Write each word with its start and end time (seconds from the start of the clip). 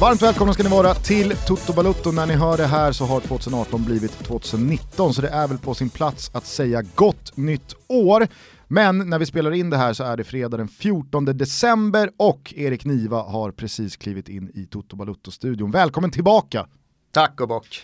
Varmt 0.00 0.22
välkomna 0.22 0.52
ska 0.52 0.62
ni 0.62 0.68
vara 0.68 0.94
till 0.94 1.36
Toto 1.46 1.72
Balutto. 1.72 2.12
När 2.12 2.26
ni 2.26 2.34
hör 2.34 2.56
det 2.56 2.66
här 2.66 2.92
så 2.92 3.04
har 3.04 3.20
2018 3.20 3.84
blivit 3.84 4.12
2019, 4.12 5.14
så 5.14 5.22
det 5.22 5.28
är 5.28 5.48
väl 5.48 5.58
på 5.58 5.74
sin 5.74 5.90
plats 5.90 6.30
att 6.34 6.46
säga 6.46 6.82
gott 6.94 7.36
nytt 7.36 7.74
år. 7.88 8.26
Men 8.68 8.98
när 9.10 9.18
vi 9.18 9.26
spelar 9.26 9.52
in 9.52 9.70
det 9.70 9.76
här 9.76 9.92
så 9.92 10.04
är 10.04 10.16
det 10.16 10.24
fredag 10.24 10.56
den 10.56 10.68
14 10.68 11.24
december 11.24 12.10
och 12.16 12.54
Erik 12.56 12.84
Niva 12.84 13.22
har 13.22 13.50
precis 13.50 13.96
klivit 13.96 14.28
in 14.28 14.50
i 14.54 14.66
Toto 14.66 14.96
Balutto-studion. 14.96 15.70
Välkommen 15.70 16.10
tillbaka! 16.10 16.66
Tack 17.12 17.40
och 17.40 17.48
bock! 17.48 17.82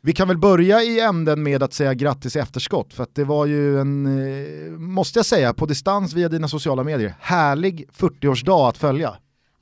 Vi 0.00 0.12
kan 0.12 0.28
väl 0.28 0.38
börja 0.38 0.82
i 0.82 1.00
änden 1.00 1.42
med 1.42 1.62
att 1.62 1.72
säga 1.72 1.94
grattis 1.94 2.36
i 2.36 2.38
efterskott, 2.38 2.94
för 2.94 3.02
att 3.02 3.14
det 3.14 3.24
var 3.24 3.46
ju 3.46 3.80
en, 3.80 4.06
eh, 4.06 4.70
måste 4.70 5.18
jag 5.18 5.26
säga, 5.26 5.54
på 5.54 5.66
distans 5.66 6.14
via 6.14 6.28
dina 6.28 6.48
sociala 6.48 6.84
medier, 6.84 7.14
härlig 7.20 7.88
40-årsdag 7.92 8.68
att 8.68 8.78
följa. 8.78 9.16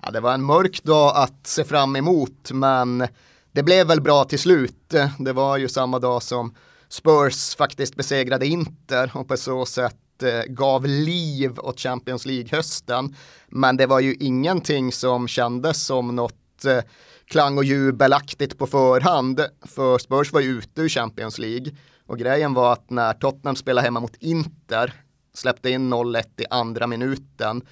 Ja, 0.04 0.10
det 0.10 0.20
var 0.20 0.34
en 0.34 0.42
mörk 0.42 0.82
dag 0.82 1.12
att 1.16 1.46
se 1.46 1.64
fram 1.64 1.96
emot, 1.96 2.50
men 2.52 3.08
det 3.52 3.62
blev 3.62 3.86
väl 3.86 4.00
bra 4.00 4.24
till 4.24 4.38
slut. 4.38 4.94
Det 5.18 5.32
var 5.32 5.56
ju 5.56 5.68
samma 5.68 5.98
dag 5.98 6.22
som 6.22 6.54
Spurs 6.88 7.56
faktiskt 7.56 7.96
besegrade 7.96 8.46
Inter 8.46 9.10
och 9.14 9.28
på 9.28 9.36
så 9.36 9.66
sätt 9.66 10.22
eh, 10.22 10.42
gav 10.48 10.86
liv 10.86 11.58
åt 11.58 11.80
Champions 11.80 12.26
League-hösten. 12.26 13.16
Men 13.48 13.76
det 13.76 13.86
var 13.86 14.00
ju 14.00 14.14
ingenting 14.14 14.92
som 14.92 15.28
kändes 15.28 15.86
som 15.86 16.16
något 16.16 16.64
eh, 16.64 16.80
klang 17.26 17.58
och 17.58 17.64
jubelaktigt 17.64 18.58
på 18.58 18.66
förhand. 18.66 19.40
För 19.62 19.98
Spurs 19.98 20.32
var 20.32 20.40
ju 20.40 20.48
ute 20.48 20.82
ur 20.82 20.88
Champions 20.88 21.38
League. 21.38 21.72
Och 22.06 22.18
grejen 22.18 22.54
var 22.54 22.72
att 22.72 22.90
när 22.90 23.12
Tottenham 23.12 23.56
spelade 23.56 23.84
hemma 23.84 24.00
mot 24.00 24.16
Inter, 24.16 24.92
släppte 25.34 25.70
in 25.70 25.94
0-1 25.94 26.22
i 26.36 26.44
andra 26.50 26.86
minuten, 26.86 27.62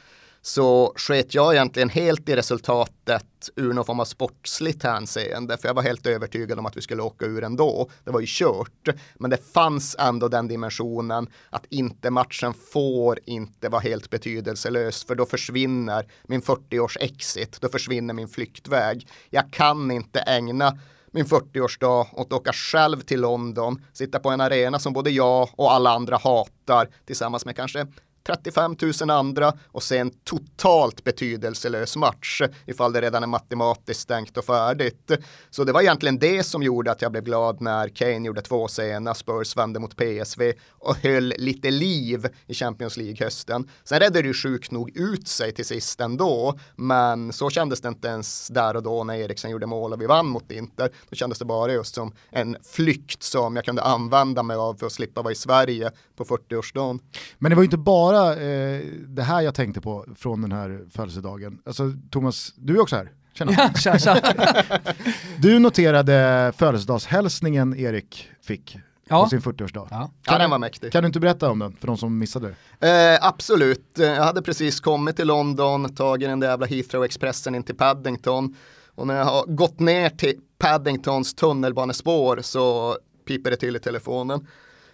så 0.42 0.92
sket 0.96 1.34
jag 1.34 1.54
egentligen 1.54 1.88
helt 1.88 2.28
i 2.28 2.36
resultatet 2.36 3.24
ur 3.56 3.72
någon 3.72 3.84
form 3.84 4.00
av 4.00 4.04
sportsligt 4.04 4.82
hänseende. 4.82 5.58
För 5.58 5.68
jag 5.68 5.74
var 5.74 5.82
helt 5.82 6.06
övertygad 6.06 6.58
om 6.58 6.66
att 6.66 6.76
vi 6.76 6.80
skulle 6.80 7.02
åka 7.02 7.26
ur 7.26 7.44
ändå. 7.44 7.90
Det 8.04 8.10
var 8.10 8.20
ju 8.20 8.26
kört. 8.28 8.88
Men 9.14 9.30
det 9.30 9.52
fanns 9.52 9.96
ändå 9.98 10.28
den 10.28 10.48
dimensionen 10.48 11.28
att 11.50 11.66
inte 11.68 12.10
matchen 12.10 12.54
får 12.72 13.18
inte 13.24 13.68
vara 13.68 13.80
helt 13.80 14.10
betydelselös. 14.10 15.04
För 15.04 15.14
då 15.14 15.26
försvinner 15.26 16.06
min 16.22 16.42
40-års 16.42 16.96
exit. 17.00 17.60
Då 17.60 17.68
försvinner 17.68 18.14
min 18.14 18.28
flyktväg. 18.28 19.08
Jag 19.30 19.52
kan 19.52 19.90
inte 19.90 20.20
ägna 20.20 20.78
min 21.12 21.24
40-årsdag 21.24 22.06
och 22.12 22.20
att 22.20 22.32
åka 22.32 22.52
själv 22.52 23.00
till 23.00 23.20
London, 23.20 23.84
sitta 23.92 24.18
på 24.18 24.30
en 24.30 24.40
arena 24.40 24.78
som 24.78 24.92
både 24.92 25.10
jag 25.10 25.48
och 25.56 25.72
alla 25.72 25.90
andra 25.90 26.16
hatar 26.16 26.88
tillsammans 27.06 27.44
med 27.44 27.56
kanske 27.56 27.86
35 28.26 28.76
000 29.00 29.10
andra 29.10 29.52
och 29.66 29.82
se 29.82 29.98
en 29.98 30.10
totalt 30.10 31.04
betydelselös 31.04 31.96
match 31.96 32.42
ifall 32.66 32.92
det 32.92 33.00
redan 33.00 33.22
är 33.22 33.26
matematiskt 33.26 34.00
stängt 34.00 34.36
och 34.36 34.44
färdigt. 34.44 35.10
Så 35.50 35.64
det 35.64 35.72
var 35.72 35.80
egentligen 35.80 36.18
det 36.18 36.42
som 36.42 36.62
gjorde 36.62 36.90
att 36.90 37.02
jag 37.02 37.12
blev 37.12 37.24
glad 37.24 37.60
när 37.60 37.88
Kane 37.88 38.26
gjorde 38.26 38.42
två 38.42 38.68
sena, 38.68 39.14
Spurs 39.14 39.56
vände 39.56 39.80
mot 39.80 39.96
PSV 39.96 40.52
och 40.68 40.96
höll 40.96 41.34
lite 41.38 41.70
liv 41.70 42.26
i 42.46 42.54
Champions 42.54 42.96
League-hösten. 42.96 43.68
Sen 43.84 44.00
redde 44.00 44.22
det 44.22 44.28
ju 44.28 44.34
sjukt 44.34 44.70
nog 44.70 44.96
ut 44.96 45.28
sig 45.28 45.52
till 45.52 45.64
sist 45.64 46.00
ändå, 46.00 46.58
men 46.76 47.32
så 47.32 47.50
kändes 47.50 47.80
det 47.80 47.88
inte 47.88 48.08
ens 48.08 48.48
där 48.48 48.76
och 48.76 48.82
då 48.82 49.04
när 49.04 49.14
Eriksen 49.14 49.50
gjorde 49.50 49.66
mål 49.66 49.92
och 49.92 50.00
vi 50.00 50.06
vann 50.06 50.26
mot 50.26 50.50
Inter. 50.50 50.90
Då 51.10 51.16
kändes 51.16 51.38
det 51.38 51.44
bara 51.44 51.72
just 51.72 51.94
som 51.94 52.12
en 52.30 52.56
flykt 52.62 53.22
som 53.22 53.56
jag 53.56 53.64
kunde 53.64 53.82
använda 53.82 54.42
mig 54.42 54.56
av 54.56 54.74
för 54.74 54.86
att 54.86 54.92
slippa 54.92 55.22
vara 55.22 55.32
i 55.32 55.36
Sverige 55.36 55.90
på 56.16 56.24
40-årsdagen. 56.24 57.00
Men 57.38 57.50
det 57.50 57.56
var 57.56 57.62
ju 57.62 57.66
inte 57.66 57.76
bara 57.76 58.09
eh, 58.16 58.80
det 59.08 59.22
här 59.22 59.40
jag 59.40 59.54
tänkte 59.54 59.80
på 59.80 60.06
från 60.16 60.42
den 60.42 60.52
här 60.52 60.80
födelsedagen. 60.90 61.58
Alltså 61.66 61.92
Thomas, 62.10 62.52
du 62.56 62.76
är 62.76 62.80
också 62.80 62.96
här. 62.96 63.12
Tjena. 63.34 63.52
Ja, 63.56 63.70
tja, 63.74 63.98
tja. 63.98 64.16
du 65.38 65.58
noterade 65.58 66.52
födelsedagshälsningen 66.56 67.76
Erik 67.76 68.28
fick 68.42 68.78
Ja. 69.08 69.22
på 69.24 69.28
sin 69.30 69.40
40-årsdag. 69.40 69.86
Ja. 69.90 70.10
Ja, 70.26 70.38
den 70.38 70.50
var 70.50 70.58
mäktig. 70.58 70.92
Kan 70.92 71.02
du 71.02 71.06
inte 71.06 71.20
berätta 71.20 71.50
om 71.50 71.58
den 71.58 71.72
för 71.72 71.86
de 71.86 71.96
som 71.96 72.18
missade 72.18 72.54
det? 72.78 73.12
Eh, 73.14 73.18
absolut, 73.26 73.98
Eh, 73.98 74.06
jag 74.06 74.22
hade 74.24 74.42
precis 74.42 74.80
kommit 74.80 75.16
till 75.16 75.26
London, 75.26 75.94
tagit 75.94 76.28
den 76.28 76.40
där 76.40 76.48
jävla 76.48 76.66
Heathrow-expressen 76.66 77.54
in 77.54 77.62
till 77.62 77.74
Paddington 77.76 78.56
och 78.94 79.06
när 79.06 79.16
jag 79.16 79.24
har 79.24 79.44
gått 79.46 79.80
ner 79.80 80.10
till 80.10 80.34
Paddingtons 80.58 81.34
tunnelbanespår 81.34 82.40
så 82.42 82.96
piper 83.28 83.50
det 83.50 83.56
till 83.56 83.76
i 83.76 83.78
telefonen. 83.78 84.46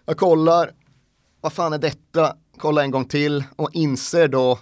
Jag 0.07 0.17
kollar, 0.17 0.71
vad 1.47 1.53
fan 1.53 1.73
är 1.73 1.79
detta? 1.79 2.37
Kolla 2.59 2.83
en 2.83 2.91
gång 2.91 3.05
till 3.05 3.45
och 3.57 3.71
inser 3.73 4.29
då 4.29 4.59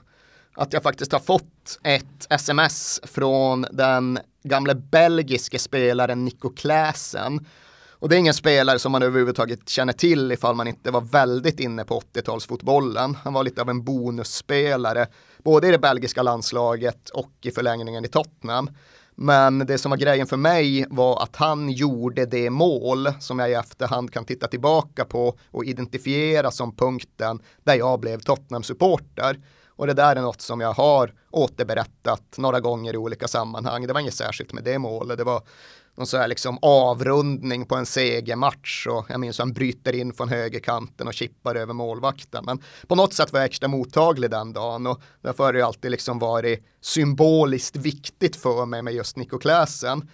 att 0.55 0.73
jag 0.73 0.83
faktiskt 0.83 1.13
har 1.13 1.21
fått 1.21 1.79
ett 1.85 2.27
sms 2.31 3.01
från 3.05 3.67
den 3.73 4.19
gamle 4.43 4.75
belgiske 4.75 5.59
spelaren 5.59 6.25
Nico 6.25 6.51
Kläsen. 6.51 7.47
Och 7.91 8.09
det 8.09 8.17
är 8.17 8.19
ingen 8.19 8.35
spelare 8.35 8.79
som 8.79 8.93
man 8.93 9.03
överhuvudtaget 9.03 9.69
känner 9.69 9.93
till 9.93 10.33
ifall 10.33 10.55
man 10.55 10.69
inte 10.69 10.91
var 10.91 11.01
väldigt 11.01 11.61
inne 11.61 11.85
på 11.85 12.01
80-talsfotbollen. 12.01 13.17
Han 13.25 13.33
var 13.33 13.45
lite 13.45 13.61
av 13.61 13.71
en 13.71 13.85
bonusspelare, 13.85 15.07
både 15.43 15.69
i 15.69 15.71
det 15.71 15.79
belgiska 15.79 16.23
landslaget 16.23 17.11
och 17.11 17.33
i 17.43 17.51
förlängningen 17.51 18.05
i 18.05 18.09
Tottenham. 18.09 18.71
Men 19.15 19.59
det 19.59 19.79
som 19.79 19.91
var 19.91 19.97
grejen 19.97 20.27
för 20.27 20.37
mig 20.37 20.87
var 20.91 21.23
att 21.23 21.37
han 21.37 21.71
gjorde 21.71 22.27
det 22.27 22.51
mål 22.51 23.09
som 23.21 23.39
jag 23.39 23.51
i 23.51 23.55
efterhand 23.55 24.13
kan 24.13 24.25
titta 24.25 24.47
tillbaka 24.47 25.05
på 25.05 25.39
och 25.51 25.65
identifiera 25.65 26.51
som 26.51 26.77
punkten 26.77 27.41
där 27.65 27.75
jag 27.75 28.01
blev 28.01 28.21
Tottenham-supporter. 28.21 29.41
Och 29.77 29.87
det 29.87 29.95
där 29.95 30.17
är 30.17 30.21
något 30.21 30.41
som 30.41 30.61
jag 30.61 30.73
har 30.73 31.13
återberättat 31.31 32.39
några 32.39 32.61
gånger 32.61 32.95
i 32.95 32.97
olika 32.97 33.29
sammanhang. 33.29 33.87
Det 33.87 33.93
var 33.93 34.01
inget 34.01 34.15
särskilt 34.15 34.53
med 34.53 34.65
det 34.65 34.79
målet. 34.79 35.19
Det 35.19 35.25
var 35.25 35.43
någon 35.97 36.07
så 36.07 36.17
här 36.17 36.29
liksom 36.29 36.59
avrundning 36.63 37.67
på 37.67 37.75
en 37.77 37.87
segermatch 37.87 38.87
och 38.87 39.07
jag 39.09 39.21
minns 39.21 39.39
hur 39.39 39.43
han 39.43 39.53
bryter 39.53 39.93
in 39.95 40.13
från 40.13 40.29
högerkanten 40.29 41.07
och 41.07 41.15
chippar 41.15 41.55
över 41.55 41.75
målvakten. 41.75 42.45
Men 42.45 42.63
på 42.87 42.95
något 42.95 43.15
sätt 43.15 43.33
var 43.33 43.41
jag 43.41 43.47
extra 43.47 43.69
mottaglig 43.69 44.31
den 44.31 44.53
dagen 44.53 44.87
och 44.87 45.03
därför 45.23 45.45
har 45.45 45.53
det 45.53 45.63
alltid 45.63 45.91
liksom 45.91 46.19
varit 46.19 46.67
symboliskt 46.81 47.77
viktigt 47.77 48.37
för 48.37 48.67
mig 48.67 48.83
med 48.83 48.95
just 48.95 49.17
Nico 49.17 49.39
Kläsen. 49.39 50.09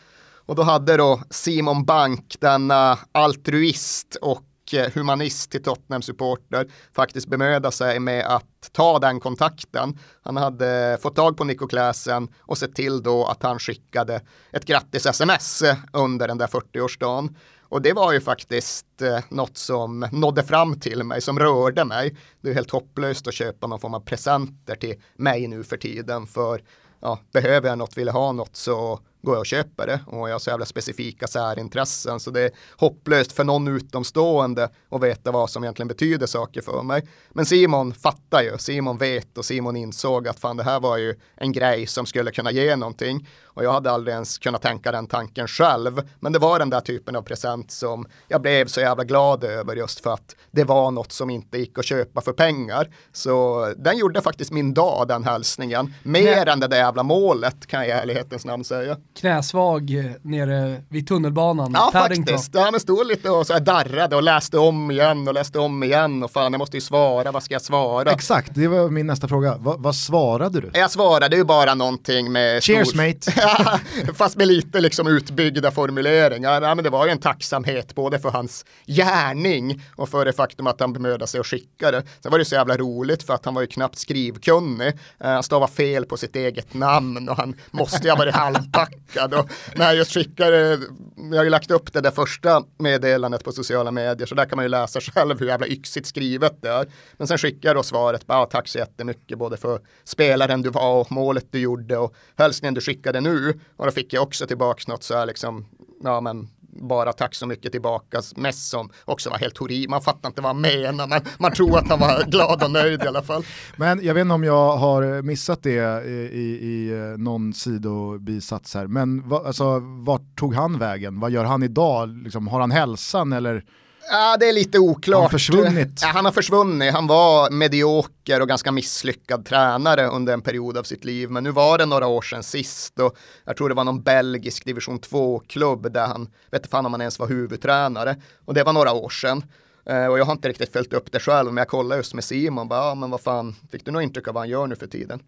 Och 0.46 0.56
då 0.56 0.62
hade 0.62 0.96
då 0.96 1.22
Simon 1.30 1.84
Bank, 1.84 2.36
denna 2.40 2.98
altruist 3.12 4.16
och 4.22 4.42
Eh, 4.74 4.90
humanist 4.94 5.50
till 5.50 5.62
Tottenham-supporter 5.62 6.70
faktiskt 6.92 7.28
bemöda 7.28 7.70
sig 7.70 8.00
med 8.00 8.26
att 8.26 8.72
ta 8.72 8.98
den 8.98 9.20
kontakten. 9.20 9.98
Han 10.22 10.36
hade 10.36 10.98
fått 11.02 11.16
tag 11.16 11.36
på 11.36 11.44
Nico 11.44 11.66
Kläsen 11.66 12.28
och 12.40 12.58
sett 12.58 12.74
till 12.74 13.02
då 13.02 13.26
att 13.26 13.42
han 13.42 13.58
skickade 13.58 14.20
ett 14.52 14.64
grattis-sms 14.64 15.62
under 15.92 16.28
den 16.28 16.38
där 16.38 16.46
40-årsdagen. 16.46 17.36
Och 17.62 17.82
det 17.82 17.92
var 17.92 18.12
ju 18.12 18.20
faktiskt 18.20 19.02
eh, 19.02 19.18
något 19.28 19.56
som 19.56 20.08
nådde 20.12 20.42
fram 20.42 20.80
till 20.80 21.04
mig, 21.04 21.20
som 21.20 21.38
rörde 21.38 21.84
mig. 21.84 22.16
Det 22.40 22.50
är 22.50 22.54
helt 22.54 22.70
hopplöst 22.70 23.28
att 23.28 23.34
köpa 23.34 23.66
någon 23.66 23.80
form 23.80 23.94
av 23.94 24.00
presenter 24.00 24.76
till 24.76 24.94
mig 25.16 25.48
nu 25.48 25.64
för 25.64 25.76
tiden, 25.76 26.26
för 26.26 26.62
ja, 27.00 27.18
behöver 27.32 27.68
jag 27.68 27.78
något, 27.78 27.96
vill 27.96 28.06
jag 28.06 28.14
ha 28.14 28.32
något 28.32 28.56
så 28.56 29.00
går 29.22 29.34
jag 29.34 29.40
och 29.40 29.46
köper 29.46 29.86
det 29.86 30.00
och 30.06 30.28
jag 30.28 30.34
har 30.34 30.38
så 30.38 30.50
jävla 30.50 30.66
specifika 30.66 31.26
särintressen 31.26 32.20
så 32.20 32.30
det 32.30 32.40
är 32.40 32.50
hopplöst 32.76 33.32
för 33.32 33.44
någon 33.44 33.68
utomstående 33.68 34.68
att 34.90 35.02
veta 35.02 35.30
vad 35.30 35.50
som 35.50 35.64
egentligen 35.64 35.88
betyder 35.88 36.26
saker 36.26 36.62
för 36.62 36.82
mig. 36.82 37.08
Men 37.30 37.46
Simon 37.46 37.94
fattar 37.94 38.42
ju, 38.42 38.58
Simon 38.58 38.98
vet 38.98 39.38
och 39.38 39.44
Simon 39.44 39.76
insåg 39.76 40.28
att 40.28 40.40
fan 40.40 40.56
det 40.56 40.62
här 40.62 40.80
var 40.80 40.96
ju 40.96 41.14
en 41.36 41.52
grej 41.52 41.86
som 41.86 42.06
skulle 42.06 42.30
kunna 42.30 42.50
ge 42.50 42.76
någonting 42.76 43.26
och 43.54 43.64
jag 43.64 43.72
hade 43.72 43.90
aldrig 43.90 44.14
ens 44.14 44.38
kunnat 44.38 44.62
tänka 44.62 44.92
den 44.92 45.06
tanken 45.06 45.48
själv. 45.48 46.02
Men 46.20 46.32
det 46.32 46.38
var 46.38 46.58
den 46.58 46.70
där 46.70 46.80
typen 46.80 47.16
av 47.16 47.22
present 47.22 47.70
som 47.70 48.06
jag 48.28 48.42
blev 48.42 48.66
så 48.66 48.80
jävla 48.80 49.04
glad 49.04 49.44
över 49.44 49.76
just 49.76 50.00
för 50.00 50.12
att 50.12 50.36
det 50.50 50.64
var 50.64 50.90
något 50.90 51.12
som 51.12 51.30
inte 51.30 51.58
gick 51.58 51.78
att 51.78 51.84
köpa 51.84 52.20
för 52.20 52.32
pengar. 52.32 52.88
Så 53.12 53.66
den 53.76 53.98
gjorde 53.98 54.20
faktiskt 54.20 54.52
min 54.52 54.74
dag, 54.74 55.08
den 55.08 55.24
hälsningen. 55.24 55.94
Mer 56.02 56.48
än 56.48 56.60
det 56.60 56.66
där 56.66 56.76
jävla 56.76 57.02
målet 57.02 57.66
kan 57.66 57.80
jag 57.80 57.88
i 57.88 57.90
ärlighetens 57.90 58.44
namn 58.44 58.64
säga. 58.64 58.96
Knäsvag 59.14 59.90
eh, 59.98 60.04
nere 60.22 60.82
vid 60.88 61.08
tunnelbanan. 61.08 61.70
Ja, 61.74 61.90
Paddington. 61.92 62.34
faktiskt. 62.34 62.54
Ja, 62.54 62.70
men 62.70 62.80
stod 62.80 63.06
lite 63.06 63.30
och 63.30 63.46
så 63.46 63.52
här 63.52 63.60
darrade 63.60 64.16
och 64.16 64.22
läste 64.22 64.58
om 64.58 64.90
igen 64.90 65.28
och 65.28 65.34
läste 65.34 65.58
om 65.58 65.82
igen 65.82 66.22
och 66.22 66.30
fan, 66.30 66.52
jag 66.52 66.58
måste 66.58 66.76
ju 66.76 66.80
svara, 66.80 67.32
vad 67.32 67.42
ska 67.42 67.54
jag 67.54 67.62
svara? 67.62 68.10
Exakt, 68.12 68.50
det 68.54 68.68
var 68.68 68.88
min 68.90 69.06
nästa 69.06 69.28
fråga. 69.28 69.56
Va, 69.56 69.74
vad 69.78 69.94
svarade 69.96 70.60
du? 70.60 70.70
Jag 70.74 70.90
svarade 70.90 71.36
ju 71.36 71.44
bara 71.44 71.74
någonting 71.74 72.32
med 72.32 72.62
Cheers 72.64 72.88
stor... 72.88 72.96
mate! 73.06 74.12
Fast 74.14 74.36
med 74.36 74.48
lite 74.48 74.80
liksom 74.80 75.06
utbyggda 75.06 75.70
formuleringar. 75.70 76.62
Ja, 76.62 76.74
men 76.74 76.84
det 76.84 76.90
var 76.90 77.06
ju 77.06 77.12
en 77.12 77.18
tacksamhet 77.20 77.94
både 77.94 78.18
för 78.18 78.30
hans 78.30 78.64
gärning 78.86 79.82
och 79.96 80.08
för 80.08 80.24
det 80.24 80.32
faktum 80.32 80.66
att 80.66 80.80
han 80.80 80.92
bemödade 80.92 81.26
sig 81.26 81.40
att 81.40 81.46
skicka 81.46 81.90
det. 81.90 82.02
Sen 82.22 82.30
var 82.32 82.38
det 82.38 82.44
så 82.44 82.54
jävla 82.54 82.76
roligt 82.76 83.22
för 83.22 83.34
att 83.34 83.44
han 83.44 83.54
var 83.54 83.60
ju 83.62 83.66
knappt 83.66 83.98
skrivkunnig. 83.98 84.88
Eh, 84.88 85.30
Han 85.30 85.42
stavade 85.42 85.72
fel 85.72 86.04
på 86.04 86.16
sitt 86.16 86.36
eget 86.36 86.74
namn 86.74 87.28
och 87.28 87.36
han 87.36 87.54
måste 87.70 88.04
ju 88.04 88.10
ha 88.10 88.16
varit 88.16 88.34
halvpackad 88.40 89.00
chockad. 89.10 89.34
Och 89.34 89.50
när 89.74 89.92
jag 89.92 90.06
skickade, 90.06 90.72
eh, 90.72 90.78
jag 91.16 91.36
har 91.36 91.44
ju 91.44 91.50
lagt 91.50 91.70
upp 91.70 91.92
det 91.92 92.00
där 92.00 92.10
första 92.10 92.64
meddelandet 92.78 93.44
på 93.44 93.52
sociala 93.52 93.90
medier 93.90 94.26
så 94.26 94.34
där 94.34 94.44
kan 94.44 94.56
man 94.56 94.64
ju 94.64 94.68
läsa 94.68 95.00
själv 95.00 95.40
hur 95.40 95.46
jävla 95.46 95.66
yxigt 95.66 96.06
skrivet 96.06 96.62
det 96.62 96.68
är. 96.68 96.86
Men 97.12 97.26
sen 97.26 97.38
skickar 97.38 97.68
jag 97.68 97.76
då 97.76 97.82
svaret, 97.82 98.26
bara 98.26 98.46
tack 98.46 98.68
så 98.68 98.78
jättemycket 98.78 99.38
både 99.38 99.56
för 99.56 99.80
spelaren 100.04 100.62
du 100.62 100.70
var 100.70 101.00
och 101.00 101.12
målet 101.12 101.46
du 101.50 101.58
gjorde 101.58 101.96
och 101.96 102.14
hälsningen 102.36 102.74
du 102.74 102.80
skickade 102.80 103.20
nu. 103.20 103.60
Och 103.76 103.86
då 103.86 103.92
fick 103.92 104.12
jag 104.12 104.22
också 104.22 104.46
tillbaka 104.46 104.82
något 104.92 105.02
så 105.02 105.14
här 105.14 105.26
liksom, 105.26 105.66
ja 106.02 106.20
men 106.20 106.48
bara 106.72 107.12
tack 107.12 107.34
så 107.34 107.46
mycket 107.46 107.72
tillbaka, 107.72 108.22
mest 108.36 108.70
som 108.70 108.90
också 109.04 109.30
var 109.30 109.38
helt 109.38 109.58
horribelt. 109.58 109.90
Man 109.90 110.02
fattar 110.02 110.28
inte 110.28 110.40
vad 110.40 110.48
han 110.48 110.60
menar, 110.60 111.06
men 111.06 111.22
man 111.38 111.52
tror 111.52 111.78
att 111.78 111.88
han 111.88 112.00
var 112.00 112.24
glad 112.30 112.62
och 112.62 112.70
nöjd 112.70 113.02
i 113.02 113.06
alla 113.06 113.22
fall. 113.22 113.44
Men 113.76 114.04
jag 114.04 114.14
vet 114.14 114.20
inte 114.22 114.34
om 114.34 114.44
jag 114.44 114.76
har 114.76 115.22
missat 115.22 115.62
det 115.62 116.04
i, 116.06 116.10
i, 116.10 116.58
i 116.62 116.90
eh, 116.92 117.18
någon 117.18 117.54
sidobisats 117.54 118.74
här, 118.74 118.86
men 118.86 119.28
va, 119.28 119.42
alltså, 119.46 119.78
vart 119.80 120.36
tog 120.36 120.54
han 120.54 120.78
vägen? 120.78 121.20
Vad 121.20 121.30
gör 121.30 121.44
han 121.44 121.62
idag? 121.62 122.08
Liksom, 122.08 122.48
har 122.48 122.60
han 122.60 122.70
hälsan 122.70 123.32
eller? 123.32 123.64
Ja, 124.08 124.36
det 124.40 124.48
är 124.48 124.52
lite 124.52 124.78
oklart. 124.78 125.16
Har 125.16 125.22
han 125.22 125.30
försvunnit? 125.30 125.98
Ja, 126.02 126.08
han 126.08 126.24
har 126.24 126.32
försvunnit. 126.32 126.92
Han 126.92 127.06
var 127.06 127.50
medioker 127.50 128.42
och 128.42 128.48
ganska 128.48 128.72
misslyckad 128.72 129.44
tränare 129.44 130.06
under 130.06 130.32
en 130.32 130.42
period 130.42 130.76
av 130.76 130.82
sitt 130.82 131.04
liv. 131.04 131.30
Men 131.30 131.44
nu 131.44 131.50
var 131.50 131.78
det 131.78 131.86
några 131.86 132.06
år 132.06 132.22
sedan 132.22 132.42
sist 132.42 132.98
och 132.98 133.16
jag 133.44 133.56
tror 133.56 133.68
det 133.68 133.74
var 133.74 133.84
någon 133.84 134.02
belgisk 134.02 134.64
division 134.64 135.00
2-klubb 135.00 135.92
där 135.92 136.06
han, 136.06 136.28
vet 136.50 136.60
inte 136.60 136.68
fan 136.68 136.86
om 136.86 136.92
han 136.92 137.00
ens 137.00 137.18
var 137.18 137.28
huvudtränare. 137.28 138.16
Och 138.44 138.54
det 138.54 138.64
var 138.64 138.72
några 138.72 138.92
år 138.92 139.10
sedan. 139.10 139.42
Eh, 139.86 140.06
och 140.06 140.18
jag 140.18 140.24
har 140.24 140.32
inte 140.32 140.48
riktigt 140.48 140.72
följt 140.72 140.92
upp 140.92 141.12
det 141.12 141.20
själv, 141.20 141.52
men 141.52 141.56
jag 141.56 141.68
kollade 141.68 141.96
just 141.96 142.14
med 142.14 142.24
Simon, 142.24 142.68
bara, 142.68 142.88
ja, 142.88 142.94
men 142.94 143.10
vad 143.10 143.20
fan, 143.20 143.56
fick 143.70 143.84
du 143.84 143.90
något 143.90 144.02
intryck 144.02 144.28
av 144.28 144.34
vad 144.34 144.40
han 144.40 144.48
gör 144.48 144.66
nu 144.66 144.76
för 144.76 144.86
tiden? 144.86 145.22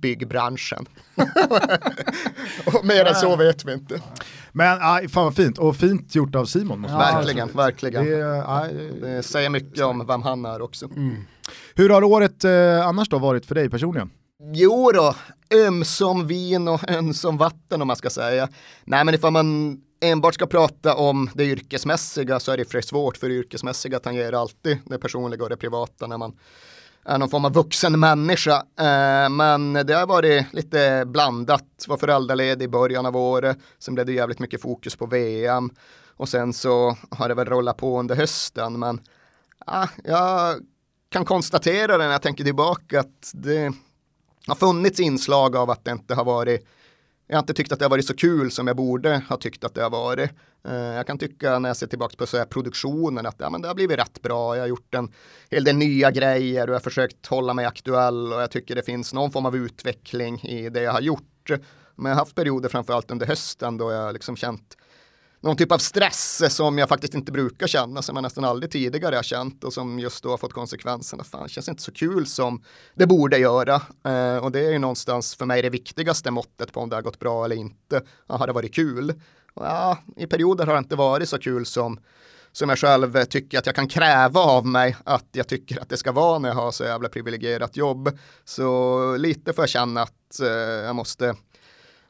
Byggbranschen. 0.00 0.86
och 2.74 2.84
mer 2.84 3.04
än 3.04 3.14
så 3.14 3.36
vet 3.36 3.64
vi 3.64 3.72
inte. 3.72 4.00
Men 4.52 4.78
aj, 4.80 5.08
fan 5.08 5.24
vad 5.24 5.36
fint, 5.36 5.58
och 5.58 5.76
fint 5.76 6.14
gjort 6.14 6.34
av 6.34 6.44
Simon. 6.44 6.80
Måste 6.80 6.92
Ja, 6.94 6.98
man 6.98 7.06
säga. 7.06 7.16
verkligen, 7.46 7.48
verkligen. 7.56 8.04
Det, 8.04 8.44
aj, 8.46 8.74
Det 9.00 9.22
säger 9.22 9.50
mycket 9.50 9.84
om 9.84 10.06
vem 10.06 10.22
han 10.22 10.44
är 10.44 10.62
också. 10.62 10.88
hur 11.74 11.88
har 11.90 12.04
året 12.04 12.44
eh, 12.44 12.86
annars 12.86 13.08
då 13.08 13.18
varit 13.18 13.46
för 13.46 13.54
dig 13.54 13.70
personligen? 13.70 14.10
Jo 14.54 14.90
då, 14.94 15.14
ömsom 15.66 16.26
vin 16.26 16.68
och 16.68 16.90
ömsom 16.90 17.36
vatten 17.38 17.82
om 17.82 17.88
man 17.88 17.96
ska 17.96 18.10
säga. 18.10 18.48
Nej 18.84 19.04
men 19.04 19.14
ifall 19.14 19.32
man 19.32 19.78
enbart 20.04 20.34
ska 20.34 20.46
prata 20.46 20.94
om 20.94 21.30
det 21.34 21.44
yrkesmässiga 21.44 22.40
så 22.40 22.52
är 22.52 22.56
det 22.56 22.70
för 22.70 22.80
svårt 22.80 23.16
för 23.16 23.28
det 23.28 23.34
yrkesmässiga 23.34 23.98
tangerar 23.98 24.40
alltid 24.40 24.78
det 24.86 24.98
personliga 24.98 25.42
och 25.42 25.50
det 25.50 25.56
privata 25.56 26.06
när 26.06 26.18
man 26.18 26.32
är 27.04 27.18
någon 27.18 27.28
form 27.28 27.44
av 27.44 27.52
vuxen 27.52 28.00
människa. 28.00 28.56
Eh, 28.56 29.28
men 29.30 29.72
det 29.72 29.94
har 29.94 30.06
varit 30.06 30.52
lite 30.52 31.04
blandat. 31.06 31.84
Var 31.88 31.96
föräldraledig 31.96 32.64
i 32.64 32.68
början 32.68 33.06
av 33.06 33.16
året. 33.16 33.58
Sen 33.78 33.94
blev 33.94 34.06
det 34.06 34.12
jävligt 34.12 34.38
mycket 34.38 34.62
fokus 34.62 34.96
på 34.96 35.06
VM. 35.06 35.70
Och 36.16 36.28
sen 36.28 36.52
så 36.52 36.96
har 37.10 37.28
det 37.28 37.34
väl 37.34 37.46
rullat 37.46 37.76
på 37.76 38.00
under 38.00 38.14
hösten. 38.14 38.78
Men 38.78 39.00
ah, 39.66 39.88
jag 40.04 40.56
kan 41.08 41.24
konstatera 41.24 41.98
det 41.98 42.04
när 42.04 42.12
jag 42.12 42.22
tänker 42.22 42.44
tillbaka 42.44 43.00
att 43.00 43.30
det 43.34 43.72
har 44.46 44.54
funnits 44.54 45.00
inslag 45.00 45.56
av 45.56 45.70
att 45.70 45.84
det 45.84 45.90
inte 45.90 46.14
har 46.14 46.24
varit 46.24 46.66
jag 47.32 47.36
har 47.36 47.42
inte 47.42 47.54
tyckt 47.54 47.72
att 47.72 47.78
det 47.78 47.84
har 47.84 47.90
varit 47.90 48.06
så 48.06 48.16
kul 48.16 48.50
som 48.50 48.66
jag 48.66 48.76
borde 48.76 49.22
ha 49.28 49.36
tyckt 49.36 49.64
att 49.64 49.74
det 49.74 49.82
har 49.82 49.90
varit. 49.90 50.30
Eh, 50.68 50.74
jag 50.74 51.06
kan 51.06 51.18
tycka 51.18 51.58
när 51.58 51.68
jag 51.68 51.76
ser 51.76 51.86
tillbaka 51.86 52.16
på 52.16 52.26
så 52.26 52.38
här 52.38 52.44
produktionen 52.44 53.26
att 53.26 53.34
ja, 53.38 53.50
men 53.50 53.62
det 53.62 53.68
har 53.68 53.74
blivit 53.74 53.98
rätt 53.98 54.22
bra. 54.22 54.56
Jag 54.56 54.62
har 54.62 54.68
gjort 54.68 54.94
en 54.94 55.12
hel 55.50 55.64
del 55.64 55.76
nya 55.76 56.10
grejer 56.10 56.66
och 56.66 56.68
jag 56.68 56.74
har 56.74 56.80
försökt 56.80 57.26
hålla 57.26 57.54
mig 57.54 57.64
aktuell 57.64 58.32
och 58.32 58.42
jag 58.42 58.50
tycker 58.50 58.74
det 58.74 58.82
finns 58.82 59.14
någon 59.14 59.30
form 59.30 59.46
av 59.46 59.56
utveckling 59.56 60.40
i 60.40 60.68
det 60.68 60.82
jag 60.82 60.92
har 60.92 61.00
gjort. 61.00 61.50
Men 61.94 62.10
jag 62.10 62.16
har 62.16 62.20
haft 62.20 62.34
perioder 62.34 62.68
framförallt 62.68 63.10
under 63.10 63.26
hösten 63.26 63.76
då 63.76 63.92
jag 63.92 64.12
liksom 64.12 64.36
känt 64.36 64.76
någon 65.42 65.56
typ 65.56 65.72
av 65.72 65.78
stress 65.78 66.54
som 66.56 66.78
jag 66.78 66.88
faktiskt 66.88 67.14
inte 67.14 67.32
brukar 67.32 67.66
känna, 67.66 68.02
som 68.02 68.16
jag 68.16 68.22
nästan 68.22 68.44
aldrig 68.44 68.72
tidigare 68.72 69.16
har 69.16 69.22
känt 69.22 69.64
och 69.64 69.72
som 69.72 69.98
just 69.98 70.22
då 70.22 70.30
har 70.30 70.38
fått 70.38 70.52
konsekvenserna. 70.52 71.24
Fan, 71.24 71.42
det 71.42 71.48
känns 71.48 71.68
inte 71.68 71.82
så 71.82 71.92
kul 71.92 72.26
som 72.26 72.62
det 72.94 73.06
borde 73.06 73.38
göra. 73.38 73.74
Eh, 74.04 74.36
och 74.36 74.52
det 74.52 74.60
är 74.60 74.70
ju 74.70 74.78
någonstans 74.78 75.34
för 75.34 75.46
mig 75.46 75.62
det 75.62 75.70
viktigaste 75.70 76.30
måttet 76.30 76.72
på 76.72 76.80
om 76.80 76.88
det 76.88 76.96
har 76.96 77.02
gått 77.02 77.18
bra 77.18 77.44
eller 77.44 77.56
inte. 77.56 78.02
Ja, 78.26 78.36
har 78.36 78.46
det 78.46 78.52
varit 78.52 78.74
kul? 78.74 79.14
Ja, 79.54 79.98
i 80.16 80.26
perioder 80.26 80.66
har 80.66 80.72
det 80.72 80.78
inte 80.78 80.96
varit 80.96 81.28
så 81.28 81.38
kul 81.38 81.66
som 81.66 82.00
som 82.54 82.68
jag 82.68 82.78
själv 82.78 83.24
tycker 83.24 83.58
att 83.58 83.66
jag 83.66 83.74
kan 83.74 83.88
kräva 83.88 84.40
av 84.40 84.66
mig 84.66 84.96
att 85.04 85.28
jag 85.32 85.48
tycker 85.48 85.82
att 85.82 85.88
det 85.88 85.96
ska 85.96 86.12
vara 86.12 86.38
när 86.38 86.48
jag 86.48 86.56
har 86.56 86.70
så 86.70 86.84
jävla 86.84 87.08
privilegierat 87.08 87.76
jobb. 87.76 88.18
Så 88.44 89.16
lite 89.16 89.52
får 89.52 89.62
jag 89.62 89.68
känna 89.68 90.02
att 90.02 90.40
eh, 90.40 90.48
jag 90.86 90.96
måste 90.96 91.34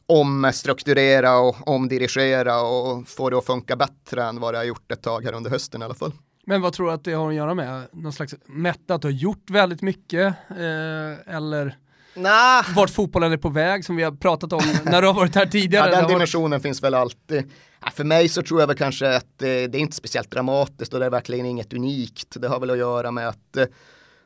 omstrukturera 0.06 1.38
och 1.38 1.68
omdirigera 1.68 2.60
och 2.62 3.08
få 3.08 3.30
det 3.30 3.38
att 3.38 3.46
funka 3.46 3.76
bättre 3.76 4.24
än 4.24 4.40
vad 4.40 4.54
det 4.54 4.58
har 4.58 4.64
gjort 4.64 4.92
ett 4.92 5.02
tag 5.02 5.24
här 5.24 5.32
under 5.32 5.50
hösten 5.50 5.82
i 5.82 5.84
alla 5.84 5.94
fall. 5.94 6.12
Men 6.46 6.60
vad 6.60 6.72
tror 6.72 6.86
du 6.86 6.92
att 6.92 7.04
det 7.04 7.12
har 7.12 7.28
att 7.28 7.34
göra 7.34 7.54
med? 7.54 7.82
Någon 7.92 8.12
slags 8.12 8.34
mättat, 8.46 9.02
du 9.02 9.08
har 9.08 9.12
gjort 9.12 9.50
väldigt 9.50 9.82
mycket 9.82 10.34
eh, 10.50 11.34
eller 11.36 11.76
Nah. 12.14 12.64
vart 12.76 12.90
fotbollen 12.90 13.32
är 13.32 13.36
på 13.36 13.48
väg 13.48 13.84
som 13.84 13.96
vi 13.96 14.02
har 14.02 14.12
pratat 14.12 14.52
om 14.52 14.62
när 14.84 15.00
du 15.02 15.06
har 15.06 15.14
varit 15.14 15.34
här 15.34 15.42
Ja, 15.46 15.50
tidigare? 15.50 15.84
Det 15.84 15.90
den 15.90 15.96
har 15.96 16.02
varit- 16.02 16.12
dimensionen 16.14 16.60
finns 16.60 16.82
väl 16.82 16.94
alltid. 16.94 17.50
Ja, 17.84 17.90
för 17.90 18.04
mig 18.04 18.28
så 18.28 18.42
tror 18.42 18.60
jag 18.60 18.66
väl 18.66 18.76
kanske 18.76 19.16
att 19.16 19.42
eh, 19.42 19.46
det 19.46 19.74
är 19.74 19.76
inte 19.76 19.96
speciellt 19.96 20.30
dramatiskt 20.30 20.94
och 20.94 21.00
det 21.00 21.06
är 21.06 21.10
verkligen 21.10 21.46
inget 21.46 21.72
unikt. 21.72 22.36
Det 22.40 22.48
har 22.48 22.60
väl 22.60 22.70
att 22.70 22.78
göra 22.78 23.10
med 23.10 23.28
att 23.28 23.56
eh, 23.56 23.64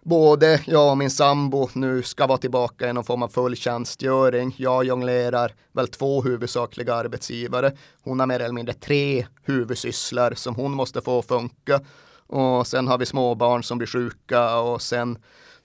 både 0.07 0.61
jag 0.67 0.91
och 0.91 0.99
min 0.99 1.11
sambo 1.11 1.69
nu 1.73 2.03
ska 2.03 2.27
vara 2.27 2.39
tillbaka 2.39 2.89
i 2.89 2.93
någon 2.93 3.05
form 3.05 3.23
av 3.23 3.29
full 3.29 3.57
tjänstgöring. 3.57 4.55
Jag 4.59 4.85
jonglerar 4.85 5.53
väl 5.73 5.89
två 5.89 6.23
huvudsakliga 6.23 6.95
arbetsgivare. 6.95 7.73
Hon 8.03 8.21
har 8.21 8.27
mer 8.27 8.41
eller 8.41 8.55
mindre 8.55 8.75
tre 8.75 9.27
huvudsysslor 9.45 10.35
som 10.35 10.55
hon 10.55 10.73
måste 10.73 11.01
få 11.01 11.19
att 11.19 11.27
funka. 11.27 11.81
Och 12.27 12.67
sen 12.67 12.89
har 12.89 12.99
vi 12.99 13.07
småbarn 13.07 13.63
som 13.63 13.79
blir 13.79 13.89
sjuka 13.89 14.59
och 14.59 14.83
sen 14.83 15.19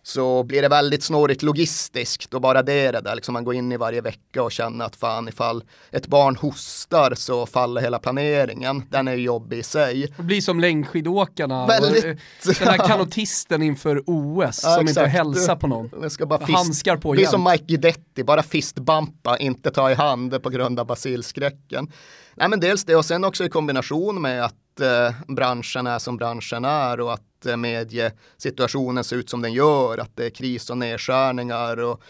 så 0.04 0.44
blir 0.44 0.62
det 0.62 0.68
väldigt 0.68 1.04
snårigt 1.04 1.44
logistiskt 1.44 2.34
och 2.34 2.42
bara 2.42 2.64
det 2.64 2.74
är 2.74 2.94
det 2.94 3.02
där, 3.02 3.16
liksom 3.16 3.34
man 3.34 3.44
går 3.44 3.56
in 3.56 3.72
i 3.72 3.78
varje 3.78 4.02
vecka 4.02 4.44
och 4.44 4.52
känner 4.52 4.86
att 4.86 4.96
fan 4.96 5.28
ifall 5.28 5.64
ett 5.92 6.08
barn 6.08 6.36
hostar 6.36 7.14
så 7.16 7.46
faller 7.46 7.82
hela 7.82 8.00
planeringen. 8.00 8.84
Den 8.90 9.08
är 9.08 9.14
ju 9.16 9.24
jobbig 9.24 9.58
i 9.60 9.64
sig. 9.64 10.14
Det 10.18 10.24
blir 10.24 10.42
som 10.42 10.60
längdskidåkarna, 10.60 11.68
Väldigt- 11.68 12.06
och, 12.06 12.54
den 12.60 12.68
här 12.68 12.88
kanotisten 12.88 13.62
inför 13.62 14.04
OS 14.08 14.62
Ja, 14.64 14.70
som 14.76 14.88
inte 14.88 14.92
exakt. 15.02 15.14
hälsar 15.18 15.56
på 15.56 15.68
någon. 15.68 15.90
Det 16.02 16.10
ska 16.10 16.26
bara 16.26 16.40
fist, 16.40 16.58
Handskar 16.58 16.98
på 16.98 17.14
Det 17.14 17.24
är 17.24 17.28
som. 17.28 17.44
Mike 17.44 17.64
Guidetti, 17.68 18.24
bara 18.24 18.44
fistbampa, 18.44 19.38
inte 19.38 19.72
ta 19.72 19.92
i 19.92 19.94
hand 19.94 20.44
på 20.44 20.50
grund 20.50 20.80
av 20.80 20.86
basilskräcken. 20.86 21.92
Nej 22.36 22.50
men 22.50 22.60
dels 22.60 22.84
det 22.86 22.96
och 22.96 23.06
sen 23.06 23.24
också 23.24 23.44
i 23.46 23.50
kombination 23.50 24.22
med 24.22 24.46
att 24.46 24.80
eh, 24.82 25.14
branschen 25.36 25.88
är 25.88 26.00
som 26.00 26.18
branschen 26.18 26.66
är 26.66 27.00
och 27.00 27.14
att 27.14 27.22
eh, 27.46 27.58
mediesituationen 27.58 29.04
ser 29.04 29.16
ut 29.16 29.30
som 29.30 29.42
den 29.42 29.54
gör, 29.54 29.98
att 29.98 30.16
det 30.16 30.26
är 30.26 30.30
kris 30.30 30.70
och 30.70 30.78
nedskärningar 30.78 31.78
och 31.80 32.02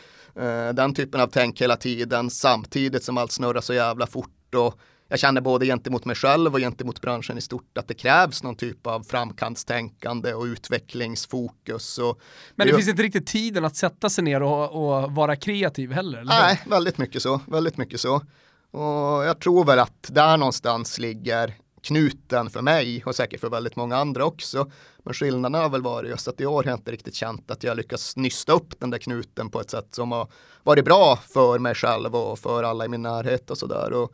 eh, 0.42 0.74
den 0.74 0.94
typen 0.94 1.22
av 1.22 1.28
tänk 1.28 1.62
hela 1.62 1.76
tiden 1.76 2.30
samtidigt 2.30 3.04
som 3.04 3.18
allt 3.18 3.32
snurrar 3.32 3.62
så 3.62 3.74
jävla 3.74 4.08
fort 4.08 4.56
och 4.56 4.80
jag 5.08 5.20
känner 5.20 5.42
både 5.42 5.66
gentemot 5.66 6.06
mig 6.06 6.16
själv 6.16 6.54
och 6.54 6.60
gentemot 6.60 7.02
branschen 7.02 7.38
i 7.38 7.42
stort 7.42 7.78
att 7.78 7.88
det 7.88 7.94
krävs 7.94 8.44
någon 8.44 8.56
typ 8.56 8.88
av 8.88 9.04
framkantstänkande 9.04 10.34
och 10.34 10.44
utvecklingsfokus. 10.44 11.98
Och 11.98 12.22
Men 12.56 12.68
det 12.68 12.72
ju- 12.72 12.78
finns 12.78 12.90
inte 12.90 13.04
riktigt 13.04 13.28
tiden 13.28 13.66
att 13.66 13.76
sätta 13.76 14.10
sig 14.10 14.24
ner 14.24 14.44
och, 14.44 14.72
och 15.04 15.12
vara 15.12 15.36
kreativ 15.36 15.92
heller. 15.92 16.24
Nej, 16.24 16.62
väldigt 16.68 16.98
mycket 16.98 17.22
så. 17.22 17.42
Väldigt 17.48 17.78
mycket 17.78 18.00
så. 18.02 18.16
Och 18.72 19.26
jag 19.26 19.40
tror 19.40 19.66
väl 19.66 19.80
att 19.80 20.10
där 20.12 20.38
någonstans 20.38 21.00
ligger 21.00 21.54
knuten 21.82 22.50
för 22.50 22.62
mig 22.62 23.04
och 23.06 23.16
säkert 23.16 23.40
för 23.40 23.50
väldigt 23.50 23.76
många 23.76 23.98
andra 23.98 24.26
också. 24.26 24.72
Men 25.04 25.14
skillnaden 25.14 25.62
har 25.62 25.70
väl 25.70 25.82
varit 25.82 26.10
just 26.10 26.28
att 26.28 26.42
i 26.42 26.46
år 26.46 26.64
har 26.64 26.72
jag 26.72 26.80
inte 26.80 26.92
riktigt 26.92 27.16
känt 27.16 27.52
att 27.52 27.64
jag 27.64 27.78
lyckats 27.78 28.16
nysta 28.16 28.54
upp 28.54 28.80
den 28.80 28.90
där 28.90 28.98
knuten 28.98 29.50
på 29.50 29.62
ett 29.62 29.70
sätt 29.70 29.88
som 29.92 30.12
har 30.12 30.28
varit 30.64 30.86
bra 30.86 31.16
för 31.16 31.60
mig 31.60 31.76
själv 31.76 32.16
och 32.16 32.40
för 32.40 32.64
alla 32.64 32.86
i 32.86 32.88
min 32.88 33.02
närhet 33.02 33.52
och 33.52 33.58
sådär. 33.58 34.08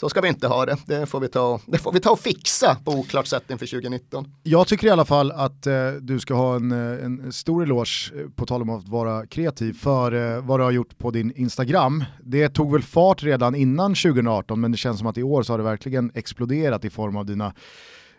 Så 0.00 0.08
ska 0.08 0.20
vi 0.20 0.28
inte 0.28 0.46
ha 0.46 0.66
det. 0.66 0.76
Det 0.86 1.06
får 1.06 1.20
vi 1.20 1.28
ta, 1.28 1.60
det 1.66 1.78
får 1.78 1.92
vi 1.92 2.00
ta 2.00 2.10
och 2.10 2.20
fixa 2.20 2.76
på 2.84 2.92
oklart 2.92 3.26
sätt 3.26 3.50
inför 3.50 3.66
2019. 3.66 4.26
Jag 4.42 4.66
tycker 4.66 4.86
i 4.86 4.90
alla 4.90 5.04
fall 5.04 5.32
att 5.32 5.66
eh, 5.66 5.90
du 6.00 6.20
ska 6.20 6.34
ha 6.34 6.56
en, 6.56 6.72
eh, 6.72 7.04
en 7.04 7.32
stor 7.32 7.62
eloge, 7.62 8.12
eh, 8.16 8.30
på 8.36 8.46
tal 8.46 8.62
om 8.62 8.70
att 8.70 8.88
vara 8.88 9.26
kreativ, 9.26 9.72
för 9.72 10.12
eh, 10.12 10.42
vad 10.42 10.60
du 10.60 10.64
har 10.64 10.70
gjort 10.70 10.98
på 10.98 11.10
din 11.10 11.32
Instagram. 11.36 12.04
Det 12.22 12.48
tog 12.48 12.72
väl 12.72 12.82
fart 12.82 13.22
redan 13.22 13.54
innan 13.54 13.94
2018, 13.94 14.60
men 14.60 14.72
det 14.72 14.78
känns 14.78 14.98
som 14.98 15.06
att 15.06 15.18
i 15.18 15.22
år 15.22 15.42
så 15.42 15.52
har 15.52 15.58
det 15.58 15.64
verkligen 15.64 16.10
exploderat 16.14 16.84
i 16.84 16.90
form 16.90 17.16
av 17.16 17.26
dina 17.26 17.54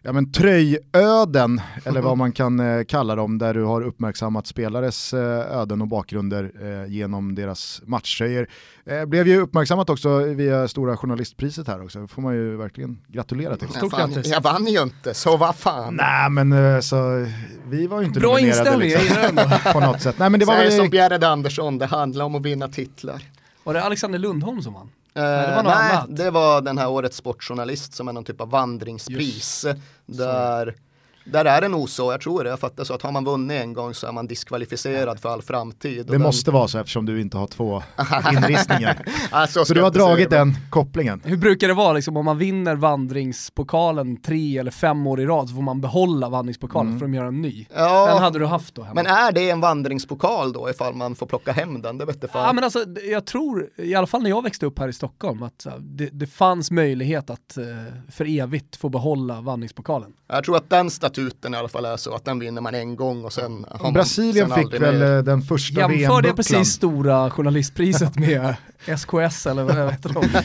ja, 0.02 0.12
men 0.14 0.32
tröjöden, 0.32 1.62
eller 1.86 2.02
vad 2.02 2.18
man 2.18 2.32
kan 2.32 2.60
eh, 2.60 2.84
kalla 2.84 3.16
dem, 3.16 3.38
där 3.38 3.54
du 3.54 3.64
har 3.64 3.82
uppmärksammat 3.82 4.48
spelares 4.48 5.14
eh, 5.14 5.60
öden 5.60 5.82
och 5.82 5.88
bakgrunder 5.88 6.52
eh, 6.62 6.92
genom 6.94 7.36
deras 7.36 7.82
matchtröjor. 7.86 8.48
Eh, 8.86 9.06
blev 9.06 9.28
ju 9.28 9.42
uppmärksammat 9.42 9.90
också 9.90 10.20
via 10.20 10.68
Stora 10.68 10.98
Journalistpriset 10.98 11.68
här 11.68 11.84
också, 11.84 12.08
får 12.08 12.22
man 12.22 12.36
ju 12.36 12.58
verkligen 12.58 13.00
gratulera 13.08 13.58
till. 13.58 13.68
Stort 13.68 13.92
grattis. 13.92 14.28
jag 14.28 14.42
vann 14.42 14.68
ju 14.68 14.82
inte, 14.82 15.14
så 15.14 15.38
vad 15.38 15.56
fan. 15.56 15.96
Nej 15.96 16.30
men 16.30 16.52
eh, 16.52 16.80
så, 16.80 17.28
vi 17.68 17.88
var 17.88 18.02
ju 18.02 18.08
inte 18.08 18.20
Bra 18.20 18.30
nominerade 18.30 18.58
inställning, 18.58 18.90
jag 18.90 19.02
liksom, 19.04 19.36
då. 19.36 19.72
på 19.74 19.80
något 19.80 20.02
sätt. 20.02 20.16
Nej 20.20 20.30
men 20.30 20.40
det 20.40 20.46
var 20.46 20.56
Säg 20.56 20.72
som 20.72 20.80
väl, 20.80 20.90
Bjärred 20.90 21.24
Andersson, 21.24 21.78
det 21.78 21.86
handlar 21.86 22.26
om 22.26 22.36
att 22.36 22.42
vinna 22.42 22.68
titlar. 22.68 23.22
Var 23.64 23.74
det 23.74 23.84
Alexander 23.84 24.20
Lundholm 24.20 24.62
som 24.62 24.74
vann? 24.74 24.90
Eh, 25.14 25.24
Nej, 25.24 25.48
det 25.48 25.64
nej, 25.64 25.92
annat. 25.92 26.06
det 26.10 26.32
var 26.32 26.62
den 26.62 26.78
här 26.78 26.90
årets 26.90 27.18
sportjournalist 27.18 27.94
som 27.94 28.08
är 28.08 28.14
någon 28.14 28.24
typ 28.24 28.42
av 28.42 28.50
vandringspris. 28.50 29.66
Där, 30.06 30.76
där 31.24 31.46
är 31.46 31.62
det 31.62 31.68
nog 31.68 31.90
så, 31.90 32.12
jag 32.12 32.22
tror 32.22 32.44
det, 32.44 32.50
jag 32.50 32.60
fattar 32.60 32.84
så 32.84 32.94
att 32.94 33.02
har 33.02 33.12
man 33.12 33.26
vunnit 33.26 33.62
en 33.62 33.74
gång 33.74 33.94
så 33.94 34.08
är 34.08 34.12
man 34.12 34.28
diskvalificerad 34.28 35.20
för 35.20 35.30
all 35.30 35.42
framtid. 35.42 36.06
Det 36.06 36.12
den- 36.12 36.22
måste 36.22 36.52
vara 36.52 36.68
så 36.68 36.78
eftersom 36.80 37.06
du 37.06 37.22
inte 37.22 37.38
har 37.38 37.48
två 37.48 37.84
inristningar. 38.34 39.06
Alltså, 39.32 39.66
Så 39.66 39.74
du 39.74 39.82
har 39.82 39.92
dragit 39.92 40.30
den 40.30 40.56
kopplingen. 40.70 41.22
Hur 41.26 41.38
brukar 41.38 41.68
det 41.68 41.74
vara 41.74 41.94
liksom, 41.94 42.18
om 42.18 42.26
man 42.26 42.38
vinner 42.38 42.76
vandringspokalen 43.36 44.22
tre 44.22 44.58
eller 44.58 44.72
fem 44.72 45.08
år 45.08 45.22
i 45.22 45.26
rad 45.26 45.50
så 45.50 45.56
får 45.56 45.62
man 45.62 45.82
behålla 45.82 46.30
vandringspokalen 46.30 46.88
Mm. 46.88 47.00
för 47.00 47.06
att 47.06 47.16
göra 47.16 47.28
en 47.28 47.42
ny. 47.42 47.66
Den 47.70 47.78
Ja, 47.84 48.20
hade 48.20 48.40
du 48.40 48.46
haft 48.46 48.76
då 48.76 48.82
hemma. 48.84 48.94
men 49.04 49.06
är 49.06 49.32
det 49.32 49.50
en 49.50 49.60
vandringspokal 49.62 50.54
då 50.54 50.70
ifall 50.70 50.94
man 50.94 51.16
får 51.16 51.26
plocka 51.26 51.52
hem 51.52 51.82
den? 51.82 51.98
Det 51.98 52.06
vet 52.06 52.18
jag 52.22 52.32
fan. 52.32 52.44
Ja 52.46 52.54
men 52.54 52.64
alltså, 52.64 52.80
jag 53.12 53.26
tror, 53.26 53.70
i 53.78 53.96
alla 53.96 54.08
fall 54.08 54.24
när 54.24 54.30
jag 54.30 54.44
växte 54.44 54.66
upp 54.66 54.80
här 54.80 54.88
i 54.88 54.94
Stockholm, 54.94 55.44
att 55.44 55.68
det, 55.80 56.10
det 56.12 56.28
fanns 56.28 56.72
möjlighet 56.72 57.30
att 57.30 57.58
eh, 57.58 57.64
för 58.12 58.40
evigt 58.40 58.76
få 58.76 58.90
behålla 58.90 59.42
vandringspokalen. 59.42 60.14
Jag 60.28 60.44
tror 60.44 60.58
att 60.58 60.70
den 60.70 60.90
statuten 61.16 61.54
i 61.54 61.58
alla 61.58 61.68
fall 61.68 61.86
är 61.86 61.98
så 61.98 62.16
att 62.16 62.26
den 62.26 62.40
vinner 62.40 62.62
man 62.62 62.76
en 62.76 62.96
gång 62.96 63.26
och 63.26 63.34
sen 63.34 63.66
har 63.72 63.84
man 63.84 63.94
Brasilien 63.94 64.50
sen 64.50 64.58
fick 64.70 64.82
väl 64.82 65.00
mer. 65.00 65.18
eh, 65.18 65.24
den 65.24 65.42
första 65.42 65.80
Jämför 65.80 65.94
det 65.96 65.98
VM-bucklan. 66.08 66.36
precis 66.36 66.74
stora 66.74 67.30
journalistpriset 67.32 68.16
med 68.20 68.56
SKS 68.98 69.46
eller 69.48 69.64
vad 69.64 69.76
heter 69.92 70.10
de? 70.14 70.20
Nej, 70.34 70.44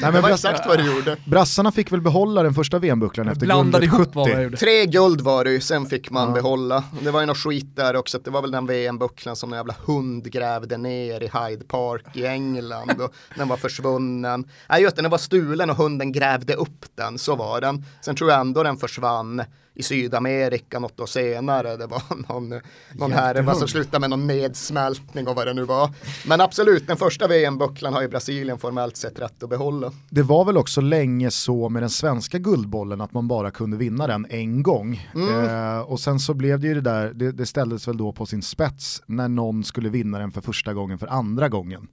Det 0.00 0.10
men 0.12 0.22
var 0.22 0.30
exakt 0.30 0.66
vad 0.68 0.78
det 0.78 0.84
gjorde. 0.96 1.16
brassarna 1.26 1.72
fick 1.72 1.92
väl 1.92 2.00
behålla 2.00 2.42
den 2.42 2.54
första 2.54 2.78
VM-bucklan 2.78 3.28
efter 3.28 3.46
Blandade 3.46 3.86
guldet 3.86 4.00
ihop 4.06 4.14
vad 4.14 4.26
70. 4.26 4.34
jag 4.36 4.44
gjorde. 4.44 4.56
Tre 4.56 4.86
guld 4.86 5.20
var 5.20 5.44
det 5.44 5.50
ju, 5.50 5.60
sen 5.60 5.86
fick 5.86 6.10
man 6.10 6.28
Ja. 6.28 6.34
behålla. 6.34 6.84
Det 7.00 7.10
var 7.10 7.20
ju 7.20 7.26
något 7.26 7.38
skit 7.38 7.76
där 7.76 7.96
också, 7.96 8.16
att 8.16 8.24
det 8.24 8.30
var 8.30 8.42
väl 8.42 8.50
den 8.50 8.66
VM-bucklan 8.66 9.36
som 9.36 9.52
en 9.52 9.56
jävla 9.56 9.74
hund 9.86 10.32
grävde 10.32 10.76
ner 10.76 11.20
i 11.22 11.30
Hyde 11.34 11.64
Park 11.64 12.04
i 12.16 12.26
England 12.26 12.90
och 13.00 13.14
den 13.36 13.48
var 13.48 13.56
försvunnen. 13.56 14.48
Nej 14.68 14.82
just 14.82 14.96
det, 14.96 15.02
den 15.02 15.10
var 15.10 15.18
stulen 15.18 15.70
och 15.70 15.76
hunden 15.76 16.12
grävde 16.12 16.54
upp 16.54 16.84
den, 16.94 17.18
så 17.18 17.36
var 17.36 17.60
den. 17.60 17.84
Sen 18.00 18.16
tror 18.16 18.30
jag 18.30 18.40
ändå 18.40 18.62
den 18.62 18.76
försvann 18.76 19.42
i 19.74 19.82
Sydamerika 19.82 20.78
något 20.78 21.00
år 21.00 21.06
senare. 21.06 21.76
Det 21.76 21.86
var 21.86 22.02
någon, 22.28 22.60
någon 22.92 23.12
härva 23.12 23.54
som 23.54 23.68
slutade 23.68 23.98
med 23.98 24.10
någon 24.10 24.26
nedsmältning 24.26 25.28
och 25.28 25.36
vad 25.36 25.46
det 25.46 25.54
nu 25.54 25.64
var. 25.64 25.90
Men 26.26 26.40
absolut, 26.40 26.86
den 26.86 26.96
första 26.96 27.28
VM-bucklan 27.28 27.92
har 27.92 28.02
ju 28.02 28.08
Brasilien 28.08 28.58
formellt 28.58 28.96
sett 28.96 29.18
rätt 29.18 29.42
att 29.42 29.50
behålla. 29.50 29.92
Det 30.10 30.22
var 30.22 30.44
väl 30.44 30.56
också 30.56 30.80
länge 30.80 31.30
så 31.30 31.68
med 31.68 31.82
den 31.82 31.90
svenska 31.90 32.38
guldbollen 32.38 33.00
att 33.00 33.12
man 33.12 33.28
bara 33.28 33.50
kunde 33.50 33.76
vinna 33.76 34.06
den 34.06 34.26
en 34.30 34.62
gång. 34.62 35.10
Mm. 35.14 35.44
Eh, 35.44 35.80
och 35.80 36.00
sen 36.00 36.20
så 36.20 36.34
blev 36.34 36.60
det 36.60 36.66
ju 36.66 36.74
det 36.74 36.80
där, 36.80 37.12
det, 37.14 37.32
det 37.32 37.46
ställdes 37.46 37.88
väl 37.88 37.96
då 37.96 38.12
på 38.12 38.26
sin 38.26 38.42
spets 38.42 39.02
när 39.06 39.28
någon 39.28 39.64
skulle 39.64 39.88
vinna 39.88 40.18
den 40.18 40.32
för 40.32 40.40
första 40.40 40.74
gången 40.74 40.98
för 40.98 41.06
andra 41.06 41.48
gången. 41.48 41.88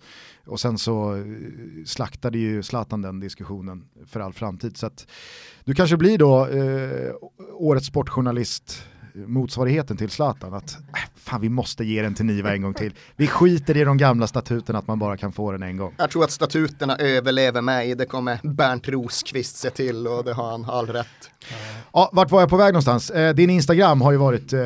Och 0.51 0.59
sen 0.59 0.77
så 0.77 1.15
eh, 1.15 1.23
slaktade 1.85 2.37
ju 2.37 2.63
Zlatan 2.63 3.01
den 3.01 3.19
diskussionen 3.19 3.83
för 4.07 4.19
all 4.19 4.33
framtid. 4.33 4.77
Så 4.77 4.85
att 4.85 5.07
du 5.65 5.73
kanske 5.73 5.97
blir 5.97 6.17
då 6.17 6.47
eh, 6.47 7.13
årets 7.53 7.87
sportjournalist 7.87 8.83
motsvarigheten 9.13 9.97
till 9.97 10.09
Zlatan 10.09 10.53
att 10.53 10.71
äh, 10.73 10.99
fan 11.15 11.41
vi 11.41 11.49
måste 11.49 11.83
ge 11.83 12.01
den 12.01 12.15
till 12.15 12.25
Niva 12.25 12.53
en 12.53 12.61
gång 12.61 12.73
till. 12.73 12.93
Vi 13.15 13.27
skiter 13.27 13.77
i 13.77 13.83
de 13.83 13.97
gamla 13.97 14.27
statuterna 14.27 14.79
att 14.79 14.87
man 14.87 14.99
bara 14.99 15.17
kan 15.17 15.31
få 15.31 15.51
den 15.51 15.63
en 15.63 15.77
gång. 15.77 15.93
Jag 15.97 16.09
tror 16.11 16.23
att 16.23 16.31
statuterna 16.31 16.97
överlever 16.97 17.61
mig, 17.61 17.95
det 17.95 18.05
kommer 18.05 18.39
Bernt 18.43 18.87
Rosqvist 18.87 19.57
se 19.57 19.69
till 19.69 20.07
och 20.07 20.23
det 20.23 20.33
har 20.33 20.51
han 20.51 20.65
all 20.65 20.87
rätt. 20.87 21.31
Ja, 21.93 22.09
vart 22.13 22.31
var 22.31 22.39
jag 22.39 22.49
på 22.49 22.57
väg 22.57 22.73
någonstans? 22.73 23.09
Eh, 23.09 23.35
din 23.35 23.49
Instagram 23.49 24.01
har 24.01 24.11
ju 24.11 24.17
varit, 24.17 24.53
eh, 24.53 24.61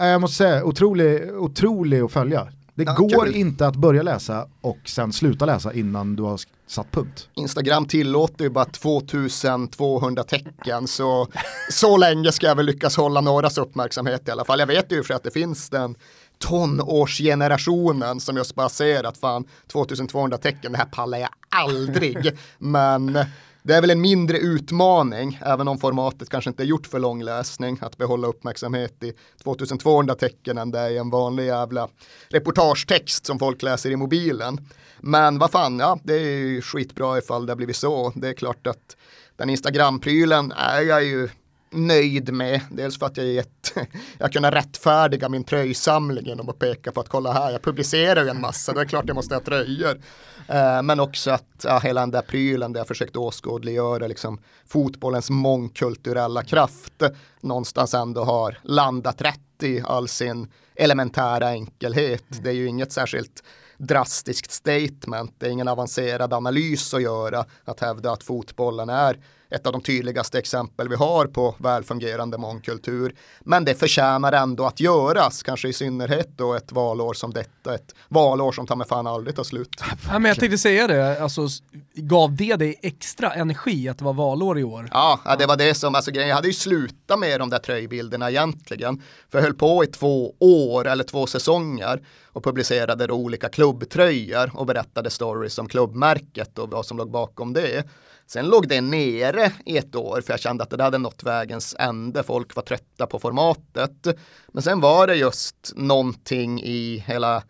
jag 0.00 0.20
måste 0.20 0.36
säga, 0.36 0.64
otrolig, 0.64 1.36
otrolig 1.36 2.00
att 2.00 2.12
följa. 2.12 2.48
Det 2.74 2.82
Ja, 2.82 2.94
går 2.94 3.24
kul. 3.26 3.34
inte 3.36 3.66
att 3.66 3.76
börja 3.76 4.02
läsa 4.02 4.46
och 4.60 4.78
sen 4.84 5.12
sluta 5.12 5.44
läsa 5.46 5.72
innan 5.72 6.16
du 6.16 6.22
har 6.22 6.40
satt 6.66 6.90
punkt. 6.90 7.28
Instagram 7.34 7.86
tillåter 7.86 8.44
ju 8.44 8.50
bara 8.50 8.64
2200 8.64 10.22
tecken 10.24 10.86
så 10.88 11.28
så 11.70 11.96
länge 11.96 12.32
ska 12.32 12.46
jag 12.46 12.54
väl 12.56 12.66
lyckas 12.66 12.96
hålla 12.96 13.20
någras 13.20 13.58
uppmärksamhet 13.58 14.28
i 14.28 14.30
alla 14.30 14.44
fall. 14.44 14.58
Jag 14.58 14.66
vet 14.66 14.92
ju 14.92 15.02
för 15.02 15.14
att 15.14 15.22
det 15.22 15.30
finns 15.30 15.70
den 15.70 15.94
tonårsgenerationen 16.38 18.20
som 18.20 18.36
just 18.36 18.54
bara 18.54 18.68
ser 18.68 19.04
att 19.04 19.18
fan 19.18 19.44
2200 19.72 20.38
tecken, 20.38 20.72
det 20.72 20.78
här 20.78 20.84
pallar 20.84 21.18
jag 21.18 21.28
aldrig. 21.48 22.30
Men 22.58 23.18
det 23.62 23.74
är 23.74 23.80
väl 23.80 23.90
en 23.90 24.00
mindre 24.00 24.38
utmaning, 24.38 25.40
även 25.44 25.68
om 25.68 25.78
formatet 25.78 26.28
kanske 26.28 26.50
inte 26.50 26.62
är 26.62 26.66
gjort 26.66 26.86
för 26.86 26.98
lång 26.98 27.22
läsning, 27.22 27.78
att 27.80 27.96
behålla 27.96 28.28
uppmärksamhet 28.28 29.02
i 29.02 29.12
2200 29.42 30.14
tecken 30.14 30.58
än 30.58 30.70
det 30.70 30.78
är 30.78 30.90
i 30.90 30.98
en 30.98 31.10
vanlig 31.10 31.46
jävla 31.46 31.88
reportagetext 32.28 33.26
som 33.26 33.38
folk 33.38 33.62
läser 33.62 33.90
i 33.90 33.96
mobilen. 33.96 34.58
Men 35.00 35.38
vad 35.38 35.50
fan, 35.50 35.78
ja, 35.78 35.98
det 36.02 36.14
är 36.14 36.20
ju 36.20 36.62
skitbra 36.62 37.18
ifall 37.18 37.46
det 37.46 37.52
har 37.52 37.56
blivit 37.56 37.76
så. 37.76 38.12
Det 38.14 38.28
är 38.28 38.34
klart 38.34 38.66
att 38.66 38.96
den 39.36 39.50
Instagram-prylen 39.50 40.52
är 40.52 40.80
jag 40.80 41.04
ju 41.04 41.28
nöjd 41.72 42.32
med. 42.32 42.60
Dels 42.70 42.98
för 42.98 43.06
att 43.06 43.16
jag, 43.16 43.26
är 43.26 43.40
ett, 43.40 43.74
jag 44.18 44.32
kunde 44.32 44.50
rättfärdiga 44.50 45.28
min 45.28 45.44
tröjsamling 45.44 46.26
genom 46.26 46.48
att 46.48 46.58
peka 46.58 46.92
på 46.92 47.00
att 47.00 47.08
kolla 47.08 47.32
här, 47.32 47.52
jag 47.52 47.62
publicerar 47.62 48.24
ju 48.24 48.30
en 48.30 48.40
massa, 48.40 48.72
det 48.72 48.80
är 48.80 48.84
klart 48.84 49.04
jag 49.06 49.14
måste 49.14 49.34
ha 49.34 49.40
tröjor. 49.40 50.00
Eh, 50.48 50.82
men 50.82 51.00
också 51.00 51.30
att 51.30 51.64
ja, 51.64 51.78
hela 51.78 52.00
den 52.00 52.10
där 52.10 52.22
prylen 52.22 52.72
där 52.72 52.80
jag 52.80 52.88
försökt 52.88 53.16
åskådliggöra 53.16 54.06
liksom, 54.06 54.38
fotbollens 54.66 55.30
mångkulturella 55.30 56.42
kraft 56.42 57.02
någonstans 57.40 57.94
ändå 57.94 58.24
har 58.24 58.58
landat 58.62 59.22
rätt 59.22 59.62
i 59.62 59.82
all 59.86 60.08
sin 60.08 60.48
elementära 60.74 61.48
enkelhet. 61.48 62.24
Det 62.42 62.50
är 62.50 62.54
ju 62.54 62.66
inget 62.66 62.92
särskilt 62.92 63.42
drastiskt 63.78 64.52
statement, 64.52 65.34
det 65.38 65.46
är 65.46 65.50
ingen 65.50 65.68
avancerad 65.68 66.32
analys 66.32 66.94
att 66.94 67.02
göra 67.02 67.44
att 67.64 67.80
hävda 67.80 68.12
att 68.12 68.22
fotbollen 68.22 68.88
är 68.88 69.18
ett 69.54 69.66
av 69.66 69.72
de 69.72 69.80
tydligaste 69.80 70.38
exempel 70.38 70.88
vi 70.88 70.94
har 70.96 71.26
på 71.26 71.54
välfungerande 71.58 72.38
mångkultur. 72.38 73.14
Men 73.40 73.64
det 73.64 73.74
förtjänar 73.74 74.32
ändå 74.32 74.66
att 74.66 74.80
göras, 74.80 75.42
kanske 75.42 75.68
i 75.68 75.72
synnerhet 75.72 76.28
då 76.36 76.54
ett 76.54 76.72
valår 76.72 77.14
som 77.14 77.32
detta, 77.32 77.74
ett 77.74 77.94
valår 78.08 78.52
som 78.52 78.66
ta 78.66 78.76
mig 78.76 78.86
fan 78.86 79.06
aldrig 79.06 79.36
tar 79.36 79.44
slut. 79.44 79.82
Ja, 80.10 80.18
men 80.18 80.24
jag 80.24 80.38
tänkte 80.38 80.58
säga 80.58 80.86
det, 80.86 81.22
alltså, 81.22 81.48
gav 81.94 82.36
det 82.36 82.56
dig 82.56 82.78
extra 82.82 83.34
energi 83.34 83.88
att 83.88 83.98
det 83.98 84.04
var 84.04 84.12
valår 84.12 84.58
i 84.58 84.64
år? 84.64 84.88
Ja, 84.92 85.20
ja, 85.24 85.36
det 85.36 85.46
var 85.46 85.56
det 85.56 85.74
som, 85.74 85.94
alltså 85.94 86.10
grejen, 86.10 86.28
jag 86.28 86.36
hade 86.36 86.48
ju 86.48 86.54
slutat 86.54 87.18
med 87.18 87.40
de 87.40 87.50
där 87.50 87.58
tröjbilderna 87.58 88.30
egentligen. 88.30 89.02
För 89.30 89.38
jag 89.38 89.42
höll 89.42 89.54
på 89.54 89.84
i 89.84 89.86
två 89.86 90.34
år 90.38 90.88
eller 90.88 91.04
två 91.04 91.26
säsonger 91.26 92.02
och 92.32 92.44
publicerade 92.44 93.06
då 93.06 93.14
olika 93.14 93.48
klubbtröjor 93.48 94.50
och 94.54 94.66
berättade 94.66 95.10
stories 95.10 95.58
om 95.58 95.68
klubbmärket 95.68 96.58
och 96.58 96.70
vad 96.70 96.86
som 96.86 96.96
låg 96.98 97.10
bakom 97.10 97.52
det. 97.52 97.86
Sen 98.26 98.46
låg 98.46 98.68
det 98.68 98.80
nere 98.80 99.52
i 99.66 99.78
ett 99.78 99.94
år 99.94 100.20
för 100.20 100.32
jag 100.32 100.40
kände 100.40 100.64
att 100.64 100.70
det 100.70 100.82
hade 100.82 100.98
nått 100.98 101.22
vägens 101.22 101.76
ände. 101.78 102.22
Folk 102.22 102.56
var 102.56 102.62
trötta 102.62 103.06
på 103.06 103.18
formatet. 103.18 104.06
Men 104.48 104.62
sen 104.62 104.80
var 104.80 105.06
det 105.06 105.14
just 105.14 105.72
någonting 105.76 106.62
i 106.62 107.04
hela 107.06 107.42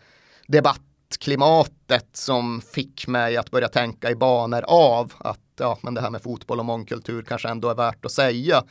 debattklimatet 0.46 2.08
som 2.12 2.60
fick 2.60 3.06
mig 3.06 3.36
att 3.36 3.50
börja 3.50 3.68
tänka 3.68 4.10
i 4.10 4.14
banor 4.14 4.64
av 4.66 5.12
att 5.18 5.38
ja, 5.58 5.78
men 5.82 5.94
det 5.94 6.00
här 6.00 6.10
med 6.10 6.22
fotboll 6.22 6.58
och 6.58 6.64
mångkultur 6.64 7.22
kanske 7.22 7.48
ändå 7.48 7.68
är 7.68 7.74
värt 7.74 8.04
att 8.04 8.12
säga. 8.12 8.64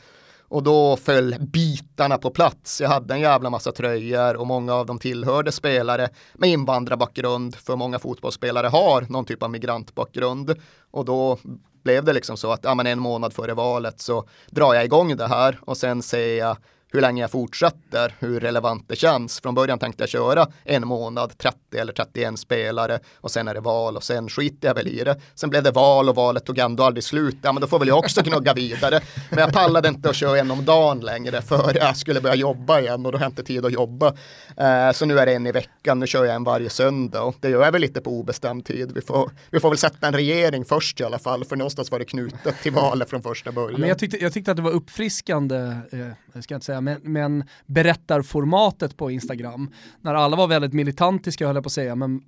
Och 0.52 0.62
då 0.62 0.96
föll 0.96 1.36
bitarna 1.40 2.18
på 2.18 2.30
plats. 2.30 2.80
Jag 2.80 2.88
hade 2.88 3.14
en 3.14 3.20
jävla 3.20 3.50
massa 3.50 3.72
tröjor 3.72 4.36
och 4.36 4.46
många 4.46 4.74
av 4.74 4.86
dem 4.86 4.98
tillhörde 4.98 5.52
spelare 5.52 6.08
med 6.34 6.50
invandrarbakgrund. 6.50 7.56
För 7.56 7.76
många 7.76 7.98
fotbollsspelare 7.98 8.66
har 8.66 9.06
någon 9.08 9.24
typ 9.24 9.42
av 9.42 9.50
migrantbakgrund. 9.50 10.54
Och 10.90 11.04
då 11.04 11.38
blev 11.84 12.04
det 12.04 12.12
liksom 12.12 12.36
så 12.36 12.52
att 12.52 12.60
ja, 12.64 12.74
men 12.74 12.86
en 12.86 12.98
månad 12.98 13.32
före 13.32 13.54
valet 13.54 14.00
så 14.00 14.24
drar 14.50 14.74
jag 14.74 14.84
igång 14.84 15.16
det 15.16 15.26
här 15.26 15.58
och 15.62 15.76
sen 15.76 16.02
ser 16.02 16.38
jag 16.38 16.56
hur 16.92 17.00
länge 17.00 17.22
jag 17.22 17.30
fortsätter, 17.30 18.14
hur 18.18 18.40
relevant 18.40 18.88
det 18.88 18.96
känns. 18.96 19.40
Från 19.40 19.54
början 19.54 19.78
tänkte 19.78 20.02
jag 20.02 20.08
köra 20.08 20.46
en 20.64 20.88
månad, 20.88 21.38
30 21.38 21.58
eller 21.76 21.92
31 21.92 22.38
spelare 22.38 22.98
och 23.16 23.30
sen 23.30 23.48
är 23.48 23.54
det 23.54 23.60
val 23.60 23.96
och 23.96 24.02
sen 24.02 24.28
skiter 24.28 24.68
jag 24.68 24.74
väl 24.74 24.88
i 24.88 25.04
det. 25.04 25.20
Sen 25.34 25.50
blev 25.50 25.62
det 25.62 25.70
val 25.70 26.08
och 26.08 26.14
valet 26.14 26.44
tog 26.44 26.58
ändå 26.58 26.84
aldrig 26.84 27.04
slut. 27.04 27.36
Ja, 27.42 27.52
men 27.52 27.60
då 27.60 27.66
får 27.66 27.78
väl 27.78 27.88
jag 27.88 27.98
också 27.98 28.22
gnugga 28.22 28.54
vidare. 28.54 29.00
Men 29.30 29.38
jag 29.38 29.52
pallade 29.52 29.88
inte 29.88 30.10
att 30.10 30.16
köra 30.16 30.38
en 30.38 30.50
om 30.50 30.64
dagen 30.64 31.00
längre 31.00 31.42
för 31.42 31.76
jag 31.76 31.96
skulle 31.96 32.20
börja 32.20 32.34
jobba 32.34 32.80
igen 32.80 33.06
och 33.06 33.12
då 33.12 33.18
har 33.18 33.24
jag 33.24 33.30
inte 33.30 33.42
tid 33.42 33.66
att 33.66 33.72
jobba. 33.72 34.14
Eh, 34.56 34.92
så 34.92 35.06
nu 35.06 35.18
är 35.18 35.26
det 35.26 35.34
en 35.34 35.46
i 35.46 35.52
veckan, 35.52 35.98
nu 35.98 36.06
kör 36.06 36.24
jag 36.24 36.34
en 36.34 36.44
varje 36.44 36.70
söndag 36.70 37.22
och 37.22 37.36
det 37.40 37.48
gör 37.48 37.64
jag 37.64 37.72
väl 37.72 37.80
lite 37.80 38.00
på 38.00 38.10
obestämd 38.10 38.64
tid. 38.64 38.92
Vi 38.94 39.00
får, 39.00 39.30
vi 39.50 39.60
får 39.60 39.68
väl 39.68 39.78
sätta 39.78 40.06
en 40.06 40.14
regering 40.14 40.64
först 40.64 41.00
i 41.00 41.04
alla 41.04 41.18
fall, 41.18 41.44
för 41.44 41.56
någonstans 41.56 41.90
var 41.90 41.98
det 41.98 42.04
knutet 42.04 42.62
till 42.62 42.72
valet 42.72 43.10
från 43.10 43.22
första 43.22 43.52
början. 43.52 43.80
Men 43.80 43.88
jag 43.88 43.98
tyckte, 43.98 44.16
jag 44.16 44.32
tyckte 44.32 44.50
att 44.50 44.56
det 44.56 44.62
var 44.62 44.70
uppfriskande, 44.70 45.56
eh, 45.92 45.98
jag 46.32 46.44
ska 46.44 46.54
inte 46.54 46.66
säga, 46.66 46.80
men, 46.84 47.00
men 47.02 47.44
berättarformatet 47.66 48.96
på 48.96 49.10
Instagram, 49.10 49.70
när 50.00 50.14
alla 50.14 50.36
var 50.36 50.48
väldigt 50.48 50.72
militantiska 50.72 51.46
höll 51.46 51.56
jag 51.56 51.64
på 51.64 51.68
att 51.68 51.72
säga, 51.72 51.94
men 51.94 52.22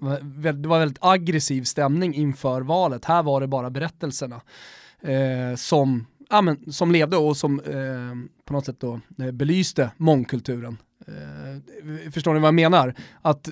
det 0.63 0.69
var 0.69 0.79
väldigt 0.79 0.99
aggressiv 1.01 1.63
stämning 1.63 2.15
inför 2.15 2.61
valet. 2.61 3.05
Här 3.05 3.23
var 3.23 3.41
det 3.41 3.47
bara 3.47 3.71
berättelserna 3.71 4.41
eh, 5.01 5.57
som, 5.57 6.07
ja, 6.31 6.43
men, 6.43 6.73
som 6.73 6.93
levde 6.93 7.17
och 7.17 7.37
som 7.37 7.61
eh, 7.61 8.45
på 8.45 8.53
något 8.53 8.67
sätt 8.67 8.81
då 8.81 9.01
eh, 9.19 9.31
belyste 9.31 9.91
mångkulturen. 9.97 10.79
Eh, 11.07 12.11
förstår 12.11 12.35
ni 12.35 12.41
vad 12.41 12.49
jag 12.49 12.55
menar? 12.55 12.95
Att 13.23 13.49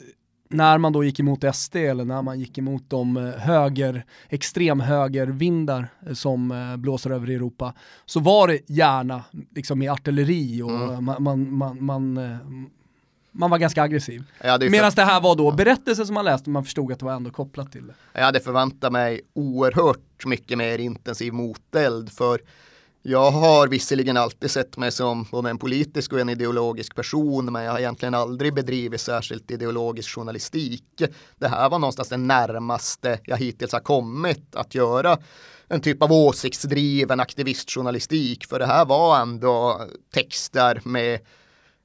när 0.53 0.79
man 0.79 0.93
då 0.93 1.05
gick 1.05 1.21
emot 1.21 1.45
SD 1.55 1.77
eller 1.77 2.05
när 2.05 2.23
man 2.23 2.41
gick 2.41 2.59
emot 2.59 2.83
de 2.89 3.17
eh, 3.17 3.23
höger, 3.23 4.05
extremhögervindar 4.29 5.89
eh, 6.07 6.13
som 6.13 6.51
eh, 6.51 6.77
blåser 6.77 7.11
över 7.11 7.31
Europa, 7.31 7.75
så 8.07 8.21
var 8.21 8.49
det 8.49 8.71
gärna 8.71 9.25
liksom 9.55 9.79
med 9.79 9.93
artilleri 9.93 10.63
och 10.63 10.71
mm. 10.71 11.05
man, 11.05 11.23
man, 11.23 11.57
man, 11.57 11.85
man, 11.85 12.19
man 13.33 13.51
var 13.51 13.59
ganska 13.59 13.83
aggressiv. 13.83 14.25
Medan 14.71 14.93
det 14.97 15.03
här 15.03 15.21
var 15.21 15.37
då 15.37 15.51
berättelser 15.51 16.05
som 16.05 16.15
man 16.15 16.25
läste, 16.25 16.51
man 16.51 16.65
förstod 16.65 16.93
att 16.93 16.99
det 16.99 17.05
var 17.05 17.13
ändå 17.13 17.31
kopplat 17.31 17.73
till 17.73 17.87
det. 17.87 17.95
Jag 18.13 18.25
hade 18.25 18.41
förväntat 18.41 18.93
mig 18.93 19.21
oerhört 19.35 20.27
mycket 20.27 20.59
mer 20.59 20.79
intensiv 20.79 21.33
moteld 21.33 22.13
för 22.13 22.41
jag 23.03 23.31
har 23.31 23.69
visserligen 23.69 24.17
alltid 24.17 24.51
sett 24.51 24.77
mig 24.77 24.93
som 24.93 25.25
både 25.31 25.51
en 25.51 25.59
politisk 25.59 26.13
och 26.13 26.21
en 26.21 26.29
ideologisk 26.29 26.95
person, 26.95 27.53
men 27.53 27.65
jag 27.65 27.73
har 27.73 27.79
egentligen 27.79 28.15
aldrig 28.15 28.55
bedrivit 28.55 29.01
särskilt 29.01 29.51
ideologisk 29.51 30.15
journalistik. 30.15 31.03
Det 31.39 31.49
här 31.49 31.71
var 31.71 31.79
någonstans 31.79 32.09
det 32.09 32.17
närmaste 32.17 33.19
jag 33.25 33.37
hittills 33.37 33.73
har 33.73 33.81
kommit 33.81 34.57
att 34.57 34.75
göra 34.75 35.19
en 35.69 35.81
typ 35.81 36.03
av 36.03 36.13
åsiktsdriven 36.13 37.21
aktivistjournalistik, 37.21 38.47
för 38.47 38.59
det 38.59 38.67
här 38.67 38.85
var 38.85 39.21
ändå 39.21 39.87
texter 40.15 40.81
med 40.85 41.21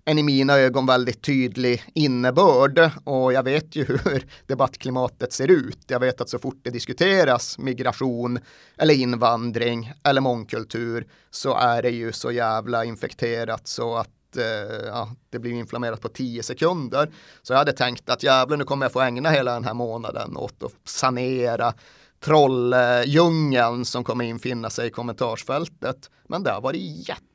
en 0.10 0.20
i 0.20 0.24
mina 0.24 0.58
ögon 0.58 0.86
väldigt 0.86 1.22
tydlig 1.22 1.84
innebörd 1.94 2.92
och 3.04 3.34
jag 3.34 3.44
vet 3.44 3.76
ju 3.76 3.84
hur 3.88 4.26
debattklimatet 4.46 5.34
ser 5.34 5.52
ut. 5.52 5.80
Jag 5.88 6.00
vet 6.00 6.22
att 6.22 6.30
så 6.30 6.40
fort 6.40 6.60
det 6.64 6.70
diskuteras 6.70 7.58
migration 7.58 8.40
eller 8.78 8.94
invandring 8.94 9.92
eller 10.04 10.22
mångkultur 10.22 11.08
så 11.30 11.56
är 11.56 11.82
det 11.82 11.90
ju 11.90 12.12
så 12.12 12.32
jävla 12.32 12.86
infekterat 12.86 13.68
så 13.68 13.96
att 13.96 14.38
eh, 14.38 14.88
ja, 14.88 15.10
det 15.30 15.40
blir 15.40 15.52
inflammerat 15.52 16.02
på 16.02 16.10
tio 16.10 16.44
sekunder. 16.44 17.10
Så 17.42 17.54
jag 17.54 17.58
hade 17.58 17.74
tänkt 17.74 18.10
att 18.10 18.24
jävlar 18.24 18.58
nu 18.58 18.64
kommer 18.64 18.86
jag 18.86 18.94
få 18.94 19.02
ägna 19.02 19.30
hela 19.30 19.54
den 19.54 19.64
här 19.64 19.74
månaden 19.74 20.38
åt 20.38 20.64
att 20.64 20.74
sanera 20.84 21.74
trolldjungeln 22.20 23.86
som 23.86 24.04
kommer 24.04 24.26
infinna 24.26 24.70
sig 24.70 24.88
i 24.88 24.92
kommentarsfältet. 24.92 26.10
Men 26.28 26.44
det 26.44 26.52
har 26.52 26.62
varit 26.62 26.82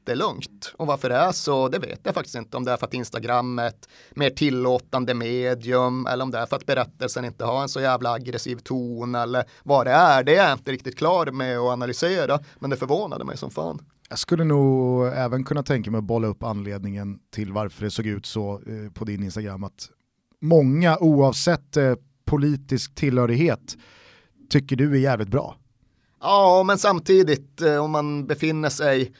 jättelugnt. 0.02 0.75
Och 0.76 0.87
varför 0.87 1.09
det 1.09 1.14
är 1.14 1.32
så, 1.32 1.68
det 1.68 1.78
vet 1.78 2.00
jag 2.02 2.14
faktiskt 2.14 2.37
inte. 2.37 2.56
Om 2.56 2.64
det 2.64 2.73
är 2.73 2.76
för 2.76 2.87
att 2.87 2.94
Instagram 2.94 3.59
är 3.59 3.66
ett 3.66 3.88
mer 4.14 4.30
tillåtande 4.30 5.14
medium 5.14 6.06
eller 6.06 6.25
om 6.25 6.30
det 6.30 6.38
är 6.38 6.47
för 6.47 6.56
att 6.56 6.66
berättelsen 6.66 7.25
inte 7.25 7.44
har 7.44 7.62
en 7.62 7.68
så 7.68 7.80
jävla 7.80 8.12
aggressiv 8.12 8.56
ton 8.56 9.14
eller 9.14 9.44
vad 9.62 9.87
det 9.87 9.92
är. 9.92 10.25
Det 10.25 10.37
är 10.37 10.44
jag 10.44 10.52
inte 10.52 10.73
riktigt 10.73 10.99
klar 10.99 11.26
med 11.26 11.59
att 11.59 11.73
analysera, 11.73 12.38
men 12.59 12.71
det 12.71 12.76
förvånade 12.76 13.25
mig 13.25 13.37
som 13.37 13.50
fan. 13.50 13.78
Jag 14.09 14.18
skulle 14.18 14.44
nog 14.44 15.06
även 15.06 15.44
kunna 15.44 15.62
tänka 15.62 15.90
mig 15.90 15.99
att 15.99 16.04
bolla 16.04 16.28
upp 16.28 16.42
anledningen 16.42 17.18
till 17.30 17.52
varför 17.52 17.85
det 17.85 17.90
såg 17.90 18.06
ut 18.06 18.26
så 18.26 18.54
eh, 18.66 18.92
på 18.92 19.04
din 19.04 19.23
Instagram 19.23 19.64
att 19.64 19.90
många 20.40 20.99
oavsett 20.99 21.76
eh, 21.76 21.94
politisk 22.25 22.94
tillhörighet 22.94 23.76
tycker 24.50 24.76
du 24.76 24.92
är 24.92 24.99
jävligt 24.99 25.28
bra. 25.28 25.56
Ja, 26.21 26.62
men 26.66 26.78
samtidigt 26.78 27.62
eh, 27.62 27.85
om 27.85 27.90
man 27.90 28.26
befinner 28.26 28.68
sig 28.68 29.12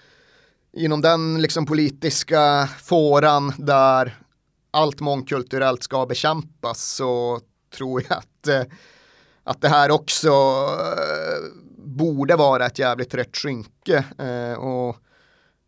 inom 0.73 1.00
den 1.00 1.43
liksom 1.43 1.67
politiska 1.67 2.69
fåran 2.83 3.52
där 3.59 4.19
allt 4.71 5.00
mångkulturellt 5.00 5.83
ska 5.83 6.07
bekämpas 6.07 6.83
så 6.83 7.41
tror 7.76 8.02
jag 8.09 8.19
att, 8.19 8.49
eh, 8.49 8.75
att 9.45 9.61
det 9.61 9.69
här 9.69 9.91
också 9.91 10.29
eh, 10.29 11.62
borde 11.79 12.37
vara 12.37 12.67
ett 12.67 12.79
jävligt 12.79 13.14
rätt 13.14 13.37
skynke. 13.37 14.05
Eh, 14.19 14.59
och 14.59 14.97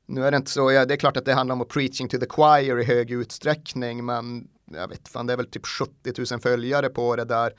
nu 0.07 0.27
är 0.27 0.31
det 0.31 0.37
inte 0.37 0.51
så, 0.51 0.73
ja, 0.73 0.85
det 0.85 0.95
är 0.95 0.99
klart 0.99 1.17
att 1.17 1.25
det 1.25 1.33
handlar 1.35 1.55
om 1.55 1.61
att 1.61 1.69
preaching 1.69 2.09
to 2.09 2.19
the 2.19 2.27
choir 2.29 2.81
i 2.81 2.85
hög 2.85 3.11
utsträckning, 3.11 4.05
men 4.05 4.49
jag 4.73 4.89
vet 4.89 5.09
fan, 5.09 5.27
det 5.27 5.33
är 5.33 5.37
väl 5.37 5.51
typ 5.51 5.67
70 5.67 6.33
000 6.33 6.41
följare 6.41 6.89
på 6.89 7.17
det 7.17 7.25
där 7.25 7.53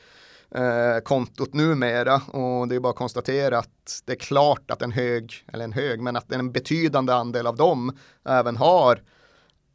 eh, 0.51 0.99
kontot 1.03 1.53
numera 1.53 2.15
och 2.15 2.67
det 2.67 2.75
är 2.75 2.79
bara 2.79 2.89
att 2.89 2.95
konstatera 2.95 3.57
att 3.57 4.01
det 4.05 4.11
är 4.11 4.17
klart 4.17 4.71
att 4.71 4.81
en 4.81 4.91
hög, 4.91 5.45
eller 5.53 5.63
en 5.63 5.73
hög, 5.73 6.01
men 6.01 6.15
att 6.15 6.31
en 6.31 6.51
betydande 6.51 7.13
andel 7.13 7.47
av 7.47 7.55
dem 7.55 7.97
även 8.23 8.57
har 8.57 9.01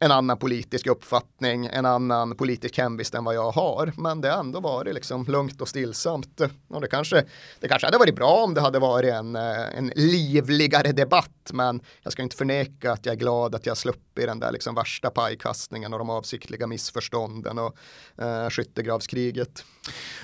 en 0.03 0.11
annan 0.11 0.37
politisk 0.37 0.87
uppfattning, 0.87 1.65
en 1.65 1.85
annan 1.85 2.35
politisk 2.35 2.77
hemvist 2.77 3.15
än 3.15 3.23
vad 3.23 3.35
jag 3.35 3.51
har. 3.51 3.93
Men 3.97 4.21
det 4.21 4.29
har 4.29 4.39
ändå 4.39 4.59
varit 4.59 4.93
liksom 4.93 5.25
lugnt 5.25 5.61
och 5.61 5.67
stillsamt. 5.67 6.41
Och 6.67 6.81
det 6.81 6.87
kanske, 6.87 7.25
det 7.59 7.67
kanske 7.67 7.87
hade 7.87 7.97
varit 7.97 8.15
bra 8.15 8.43
om 8.43 8.53
det 8.53 8.61
hade 8.61 8.79
varit 8.79 9.13
en, 9.13 9.35
eh, 9.35 9.77
en 9.77 9.91
livligare 9.95 10.91
debatt, 10.91 11.51
men 11.53 11.81
jag 12.03 12.13
ska 12.13 12.21
inte 12.21 12.35
förneka 12.35 12.91
att 12.91 13.05
jag 13.05 13.13
är 13.13 13.19
glad 13.19 13.55
att 13.55 13.65
jag 13.65 13.77
sluppit 13.77 14.25
den 14.25 14.39
där 14.39 14.51
liksom 14.51 14.75
värsta 14.75 15.09
pajkastningen 15.09 15.93
och 15.93 15.99
de 15.99 16.09
avsiktliga 16.09 16.67
missförstånden 16.67 17.59
och 17.59 17.75
eh, 18.17 18.49
skyttegravskriget. 18.49 19.63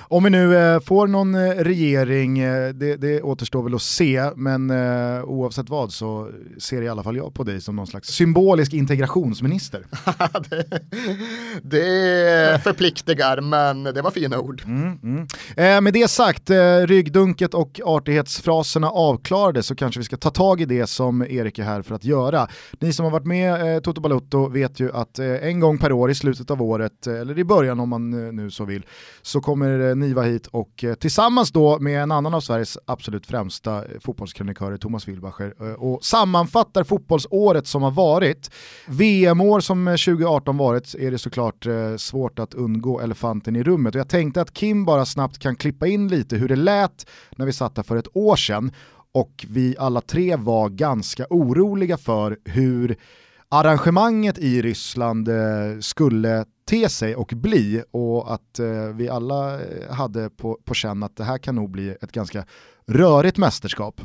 Om 0.09 0.23
vi 0.23 0.29
nu 0.29 0.55
eh, 0.57 0.79
får 0.79 1.07
någon 1.07 1.35
eh, 1.35 1.49
regering, 1.49 2.39
eh, 2.39 2.73
det, 2.73 2.95
det 2.95 3.21
återstår 3.21 3.63
väl 3.63 3.75
att 3.75 3.81
se, 3.81 4.31
men 4.35 4.71
oavsett 5.23 5.69
vad 5.69 5.91
så 5.91 6.31
ser 6.59 6.81
i 6.81 6.89
alla 6.89 7.03
fall 7.03 7.17
jag 7.17 7.33
på 7.33 7.43
dig 7.43 7.61
som 7.61 7.75
någon 7.75 7.87
slags 7.87 8.07
symbolisk 8.07 8.73
integrationsminister. 8.73 9.85
det, 10.49 10.81
det 11.63 12.63
förpliktigar, 12.63 13.41
men 13.41 13.83
det 13.83 14.01
var 14.01 14.11
fina 14.11 14.39
ord. 14.39 14.61
Mm, 14.65 14.99
mm. 15.03 15.27
Eh, 15.57 15.81
med 15.81 15.93
det 15.93 16.07
sagt, 16.07 16.49
eh, 16.49 16.77
ryggdunket 16.77 17.53
och 17.53 17.81
artighetsfraserna 17.83 18.89
avklarade 18.89 19.63
så 19.63 19.75
kanske 19.75 19.99
vi 19.99 20.03
ska 20.03 20.17
ta 20.17 20.29
tag 20.29 20.61
i 20.61 20.65
det 20.65 20.87
som 20.87 21.21
Erik 21.21 21.59
är 21.59 21.63
här 21.63 21.81
för 21.81 21.95
att 21.95 22.03
göra. 22.03 22.47
Ni 22.79 22.93
som 22.93 23.03
har 23.03 23.11
varit 23.11 23.25
med 23.25 23.75
eh, 23.75 23.81
Toto 23.81 24.01
Balutto 24.01 24.49
vet 24.49 24.79
ju 24.79 24.91
att 24.91 25.19
eh, 25.19 25.27
en 25.27 25.59
gång 25.59 25.77
per 25.77 25.91
år 25.91 26.11
i 26.11 26.15
slutet 26.15 26.51
av 26.51 26.61
året, 26.61 27.07
eller 27.07 27.39
i 27.39 27.43
början 27.43 27.79
om 27.79 27.89
man 27.89 28.35
nu 28.35 28.51
så 28.51 28.65
vill, 28.65 28.85
så 29.21 29.41
kommer 29.47 29.89
eh, 29.89 29.95
Niva 29.95 30.21
hit 30.21 30.47
och 30.47 30.83
eh, 30.83 30.93
tillsammans 30.93 31.51
då 31.51 31.79
med 31.79 32.03
en 32.03 32.11
annan 32.11 32.33
av 32.33 32.41
Sveriges 32.41 32.77
absolut 32.85 33.25
främsta 33.25 33.77
eh, 33.77 33.99
fotbollskrönikörer, 33.99 34.77
Thomas 34.77 35.07
Wilbacher, 35.07 35.53
och 35.83 36.03
sammanfattar 36.03 36.83
fotbollsåret 36.83 37.67
som 37.67 37.83
har 37.83 37.91
varit. 37.91 38.51
VM-år 38.87 39.59
som 39.59 39.85
2018 39.85 40.57
varit 40.57 40.95
är 40.95 41.11
det 41.11 41.17
såklart 41.17 41.65
svårt 41.97 42.39
att 42.39 42.53
undgå 42.53 42.99
elefanten 42.99 43.55
i 43.55 43.63
rummet 43.63 43.95
och 43.95 43.99
jag 43.99 44.09
tänkte 44.09 44.41
att 44.41 44.53
Kim 44.53 44.85
bara 44.85 45.05
snabbt 45.05 45.39
kan 45.39 45.55
klippa 45.55 45.87
in 45.87 46.07
lite 46.07 46.35
hur 46.35 46.47
det 46.47 46.55
lät 46.55 47.05
när 47.35 47.45
vi 47.45 47.53
satt 47.53 47.75
där 47.75 47.83
för 47.83 47.95
ett 47.95 48.17
år 48.17 48.35
sedan 48.35 48.71
och 49.11 49.45
vi 49.49 49.75
alla 49.79 50.01
tre 50.01 50.35
var 50.35 50.69
ganska 50.69 51.25
oroliga 51.29 51.97
för 51.97 52.37
hur 52.45 52.97
arrangemanget 53.49 54.37
i 54.37 54.61
Ryssland 54.61 55.29
skulle 55.79 56.45
te 56.67 56.89
sig 56.89 57.15
och 57.15 57.33
bli 57.35 57.83
och 57.91 58.33
att 58.33 58.59
eh, 58.59 58.67
vi 58.93 59.09
alla 59.09 59.53
eh, 59.53 59.93
hade 59.93 60.29
på, 60.29 60.59
på 60.65 60.73
känn 60.73 61.03
att 61.03 61.15
det 61.15 61.23
här 61.23 61.37
kan 61.37 61.55
nog 61.55 61.71
bli 61.71 61.95
ett 62.01 62.11
ganska 62.11 62.45
rörigt 62.87 63.37
mästerskap. 63.37 64.01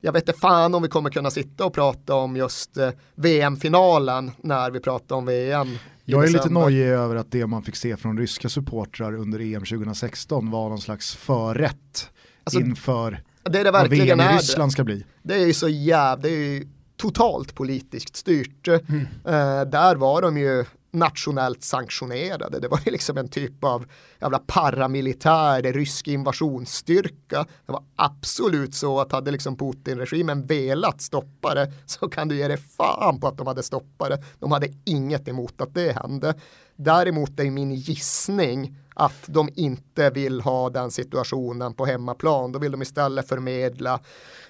Jag 0.00 0.12
vet 0.12 0.28
inte 0.28 0.40
fan 0.40 0.74
om 0.74 0.82
vi 0.82 0.88
kommer 0.88 1.10
kunna 1.10 1.30
sitta 1.30 1.64
och 1.64 1.74
prata 1.74 2.14
om 2.14 2.36
just 2.36 2.76
eh, 2.76 2.90
VM-finalen 3.14 4.30
när 4.42 4.70
vi 4.70 4.80
pratar 4.80 5.16
om 5.16 5.26
VM. 5.26 5.68
Jag 6.04 6.24
är 6.24 6.28
lite 6.28 6.50
nojig 6.50 6.86
över 6.86 7.16
att 7.16 7.30
det 7.30 7.46
man 7.46 7.62
fick 7.62 7.76
se 7.76 7.96
från 7.96 8.18
ryska 8.18 8.48
supportrar 8.48 9.14
under 9.14 9.40
EM 9.40 9.64
2016 9.64 10.50
var 10.50 10.68
någon 10.68 10.80
slags 10.80 11.14
förrätt 11.14 12.10
alltså, 12.44 12.60
inför 12.60 13.22
det 13.42 13.58
är 13.58 13.64
det 13.64 13.70
vad 13.70 13.88
VM 13.88 14.20
i 14.20 14.24
Ryssland 14.24 14.72
ska 14.72 14.84
bli. 14.84 15.04
Det 15.22 15.34
är 15.34 15.46
ju 15.46 15.54
så 15.54 15.68
jävla, 15.68 16.22
det 16.22 16.28
är 16.28 16.36
ju 16.36 16.68
totalt 17.00 17.54
politiskt 17.54 18.16
styrt. 18.16 18.68
Mm. 18.68 19.00
Uh, 19.00 19.70
där 19.70 19.96
var 19.96 20.22
de 20.22 20.38
ju 20.38 20.64
nationellt 20.92 21.62
sanktionerade. 21.62 22.60
Det 22.60 22.68
var 22.68 22.80
ju 22.84 22.90
liksom 22.90 23.18
en 23.18 23.28
typ 23.28 23.64
av 23.64 23.84
jävla 24.20 24.38
paramilitär 24.38 25.62
rysk 25.62 26.08
invasionsstyrka. 26.08 27.46
Det 27.66 27.72
var 27.72 27.84
absolut 27.96 28.74
så 28.74 29.00
att 29.00 29.12
hade 29.12 29.30
liksom 29.30 29.56
Putin-regimen 29.56 30.46
velat 30.46 31.00
stoppa 31.00 31.54
det 31.54 31.72
så 31.86 32.08
kan 32.08 32.28
du 32.28 32.36
ge 32.36 32.48
dig 32.48 32.56
fan 32.56 33.20
på 33.20 33.28
att 33.28 33.38
de 33.38 33.46
hade 33.46 33.62
stoppat 33.62 34.08
det. 34.08 34.22
De 34.38 34.52
hade 34.52 34.68
inget 34.84 35.28
emot 35.28 35.60
att 35.60 35.74
det 35.74 35.92
hände. 35.92 36.34
Däremot 36.76 37.40
är 37.40 37.50
min 37.50 37.72
gissning 37.74 38.76
att 38.94 39.22
de 39.26 39.48
inte 39.54 40.10
vill 40.10 40.40
ha 40.40 40.70
den 40.70 40.90
situationen 40.90 41.74
på 41.74 41.86
hemmaplan. 41.86 42.52
Då 42.52 42.58
vill 42.58 42.72
de 42.72 42.82
istället 42.82 43.28
förmedla 43.28 44.00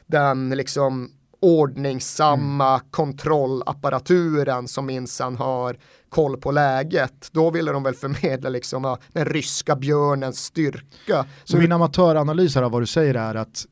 den 0.06 0.50
liksom 0.50 1.10
ordningsamma 1.40 2.74
mm. 2.74 2.86
kontrollapparaturen 2.90 4.68
som 4.68 4.86
minsann 4.86 5.36
har 5.36 5.76
koll 6.08 6.36
på 6.36 6.50
läget. 6.50 7.28
Då 7.32 7.50
ville 7.50 7.72
de 7.72 7.82
väl 7.82 7.94
förmedla 7.94 8.48
liksom 8.48 8.96
den 9.12 9.24
ryska 9.24 9.76
björnens 9.76 10.44
styrka. 10.44 11.26
Så 11.44 11.56
min 11.56 11.72
amatöranalys 11.72 12.56
av 12.56 12.70
vad 12.70 12.82
du 12.82 12.86
säger 12.86 13.14
är 13.14 13.34
att 13.34 13.66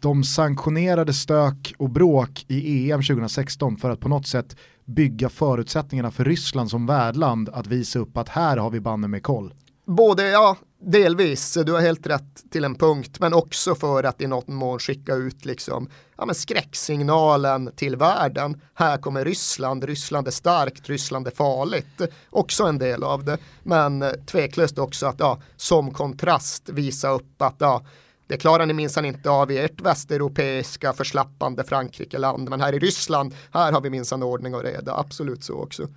de 0.00 0.24
sanktionerade 0.24 1.12
stök 1.12 1.74
och 1.78 1.90
bråk 1.90 2.44
i 2.48 2.90
EM 2.90 3.02
2016 3.02 3.76
för 3.76 3.90
att 3.90 4.00
på 4.00 4.08
något 4.08 4.26
sätt 4.26 4.56
bygga 4.84 5.28
förutsättningarna 5.28 6.10
för 6.10 6.24
Ryssland 6.24 6.70
som 6.70 6.86
värdland 6.86 7.48
att 7.48 7.66
visa 7.66 7.98
upp 7.98 8.16
att 8.16 8.28
här 8.28 8.56
har 8.56 8.70
vi 8.70 8.80
banne 8.80 9.08
med 9.08 9.22
koll. 9.22 9.54
Både, 9.86 10.28
ja, 10.28 10.56
delvis, 10.78 11.58
du 11.66 11.72
har 11.72 11.80
helt 11.80 12.06
rätt 12.06 12.50
till 12.50 12.64
en 12.64 12.74
punkt, 12.74 13.16
men 13.20 13.34
också 13.34 13.74
för 13.74 14.04
att 14.04 14.20
i 14.20 14.26
något 14.26 14.48
mån 14.48 14.78
skicka 14.78 15.14
ut 15.14 15.44
liksom, 15.44 15.88
ja, 16.16 16.26
men 16.26 16.34
skräcksignalen 16.34 17.70
till 17.76 17.96
världen. 17.96 18.60
Här 18.74 18.98
kommer 18.98 19.24
Ryssland, 19.24 19.84
Ryssland 19.84 20.26
är 20.26 20.30
starkt, 20.30 20.88
Ryssland 20.88 21.26
är 21.26 21.30
farligt. 21.30 22.00
Också 22.30 22.64
en 22.64 22.78
del 22.78 23.04
av 23.04 23.24
det, 23.24 23.38
men 23.62 24.04
tveklöst 24.26 24.78
också 24.78 25.06
att 25.06 25.20
ja, 25.20 25.38
som 25.56 25.90
kontrast 25.90 26.68
visa 26.68 27.10
upp 27.10 27.42
att 27.42 27.56
ja, 27.58 27.84
det 28.26 28.36
klarar 28.36 28.66
ni 28.66 28.72
minsann 28.72 29.04
inte 29.04 29.30
av 29.30 29.50
i 29.50 29.58
ert 29.58 29.80
västeuropeiska 29.80 30.92
förslappande 30.92 31.64
Frankrike-land, 31.64 32.48
men 32.48 32.60
här 32.60 32.72
i 32.72 32.78
Ryssland, 32.78 33.34
här 33.52 33.72
har 33.72 33.80
vi 33.80 33.90
minsann 33.90 34.22
ordning 34.22 34.54
och 34.54 34.62
reda, 34.62 34.96
absolut 34.96 35.44
så 35.44 35.54
också. 35.54 35.88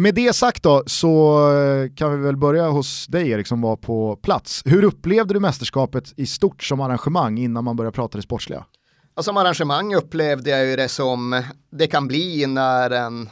Med 0.00 0.14
det 0.14 0.32
sagt 0.32 0.62
då 0.62 0.82
så 0.86 1.38
eh, 1.52 1.94
kan 1.94 2.10
vi 2.10 2.26
väl 2.26 2.36
börja 2.36 2.68
hos 2.68 3.06
dig 3.06 3.30
Erik 3.30 3.46
som 3.46 3.60
var 3.60 3.76
på 3.76 4.16
plats. 4.16 4.62
Hur 4.64 4.84
upplevde 4.84 5.34
du 5.34 5.40
mästerskapet 5.40 6.12
i 6.16 6.26
stort 6.26 6.62
som 6.62 6.80
arrangemang 6.80 7.38
innan 7.38 7.64
man 7.64 7.76
började 7.76 7.94
prata 7.94 8.18
det 8.18 8.22
sportsliga? 8.22 8.64
Och 9.14 9.24
som 9.24 9.36
arrangemang 9.36 9.94
upplevde 9.94 10.50
jag 10.50 10.66
ju 10.66 10.76
det 10.76 10.88
som 10.88 11.42
det 11.70 11.86
kan 11.86 12.08
bli 12.08 12.46
när 12.46 12.90
en 12.90 13.30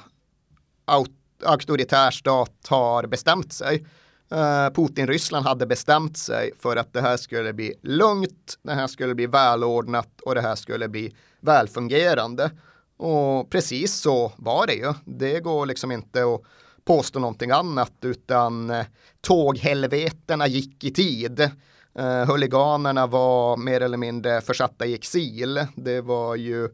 auktoritär 1.45 2.11
stat 2.11 2.67
har 2.69 3.07
bestämt 3.07 3.53
sig. 3.53 3.87
Eh, 4.31 4.71
Putin-Ryssland 4.75 5.47
hade 5.47 5.67
bestämt 5.67 6.17
sig 6.17 6.51
för 6.59 6.77
att 6.77 6.93
det 6.93 7.01
här 7.01 7.17
skulle 7.17 7.53
bli 7.53 7.75
lugnt, 7.83 8.59
det 8.63 8.73
här 8.73 8.87
skulle 8.87 9.15
bli 9.15 9.27
välordnat 9.27 10.21
och 10.23 10.35
det 10.35 10.41
här 10.41 10.55
skulle 10.55 10.89
bli 10.89 11.15
välfungerande. 11.41 12.51
Och 12.99 13.51
precis 13.51 13.95
så 13.95 14.33
var 14.37 14.67
det 14.67 14.75
ju. 14.75 14.95
Det 15.05 15.41
går 15.41 15.67
liksom 15.67 15.93
inte 15.93 16.23
att 16.23 16.43
påstå 16.85 17.19
någonting 17.19 17.51
annat 17.51 17.93
utan 18.03 18.71
eh, 18.71 18.87
tåghelvetena 19.21 20.47
gick 20.47 20.85
i 20.85 20.91
tid. 20.91 21.41
Eh, 21.99 22.27
huliganerna 22.27 23.07
var 23.07 23.57
mer 23.57 23.81
eller 23.81 23.97
mindre 23.97 24.41
försatta 24.41 24.87
i 24.87 24.95
exil. 24.95 25.67
Det 25.75 26.01
var 26.01 26.37
ju 26.37 26.69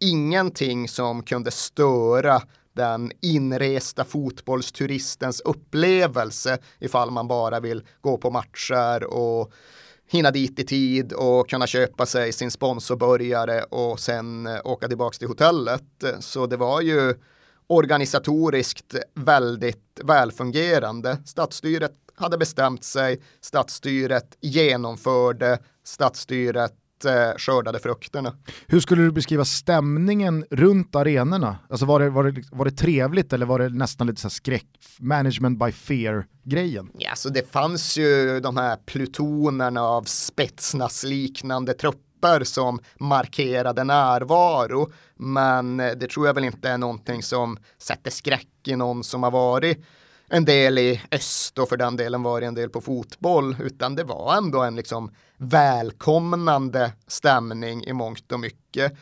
ingenting 0.00 0.88
som 0.88 1.22
kunde 1.22 1.50
störa 1.50 2.42
den 2.72 3.12
inresta 3.20 4.04
fotbollsturistens 4.04 5.40
upplevelse 5.40 6.58
ifall 6.78 7.10
man 7.10 7.28
bara 7.28 7.60
vill 7.60 7.82
gå 8.00 8.16
på 8.18 8.30
matcher 8.30 9.04
och 9.04 9.52
hinna 10.12 10.30
dit 10.30 10.58
i 10.58 10.64
tid 10.64 11.12
och 11.12 11.48
kunna 11.48 11.66
köpa 11.66 12.06
sig 12.06 12.32
sin 12.32 12.50
sponsorburgare 12.50 13.62
och 13.62 14.00
sen 14.00 14.46
eh, 14.46 14.60
åka 14.64 14.88
tillbaka 14.88 15.18
till 15.18 15.28
hotellet. 15.28 16.04
Så 16.20 16.46
det 16.46 16.56
var 16.56 16.80
ju 16.80 17.14
organisatoriskt 17.66 18.94
väldigt 19.14 20.00
välfungerande. 20.04 21.18
Stadsstyret 21.24 21.92
hade 22.14 22.38
bestämt 22.38 22.84
sig, 22.84 23.22
stadsstyret 23.40 24.36
genomförde, 24.40 25.58
stadsstyret 25.84 26.74
eh, 27.04 27.32
skördade 27.36 27.78
frukterna. 27.78 28.36
Hur 28.66 28.80
skulle 28.80 29.02
du 29.02 29.12
beskriva 29.12 29.44
stämningen 29.44 30.44
runt 30.50 30.96
arenorna? 30.96 31.58
Alltså 31.70 31.86
var 31.86 32.00
det, 32.00 32.10
var 32.10 32.24
det, 32.24 32.42
var 32.52 32.64
det 32.64 32.70
trevligt 32.70 33.32
eller 33.32 33.46
var 33.46 33.58
det 33.58 33.68
nästan 33.68 34.06
lite 34.06 34.20
så 34.20 34.30
skräck, 34.30 34.66
management 34.98 35.58
by 35.58 35.72
fear-grejen? 35.72 36.90
Ja, 36.98 37.14
så 37.14 37.28
det 37.28 37.52
fanns 37.52 37.98
ju 37.98 38.40
de 38.40 38.56
här 38.56 38.76
plutonerna 38.86 39.82
av 39.82 40.02
spetsnasliknande 40.02 41.74
trupper 41.74 42.44
som 42.44 42.78
markerade 43.00 43.84
närvaro. 43.84 44.92
Men 45.16 45.76
det 45.76 46.10
tror 46.10 46.26
jag 46.26 46.34
väl 46.34 46.44
inte 46.44 46.68
är 46.68 46.78
någonting 46.78 47.22
som 47.22 47.56
sätter 47.78 48.10
skräck 48.10 48.48
i 48.66 48.76
någon 48.76 49.04
som 49.04 49.22
har 49.22 49.30
varit 49.30 49.84
en 50.34 50.44
del 50.44 50.78
i 50.78 51.02
öst 51.10 51.58
och 51.58 51.68
för 51.68 51.76
den 51.76 51.96
delen 51.96 52.22
var 52.22 52.40
det 52.40 52.46
en 52.46 52.54
del 52.54 52.70
på 52.70 52.80
fotboll, 52.80 53.56
utan 53.60 53.94
det 53.94 54.04
var 54.04 54.36
ändå 54.36 54.62
en 54.62 54.76
liksom 54.76 55.14
välkomnande 55.36 56.92
stämning 57.06 57.84
i 57.84 57.92
mångt 57.92 58.32
och 58.32 58.40
mycket. 58.40 58.92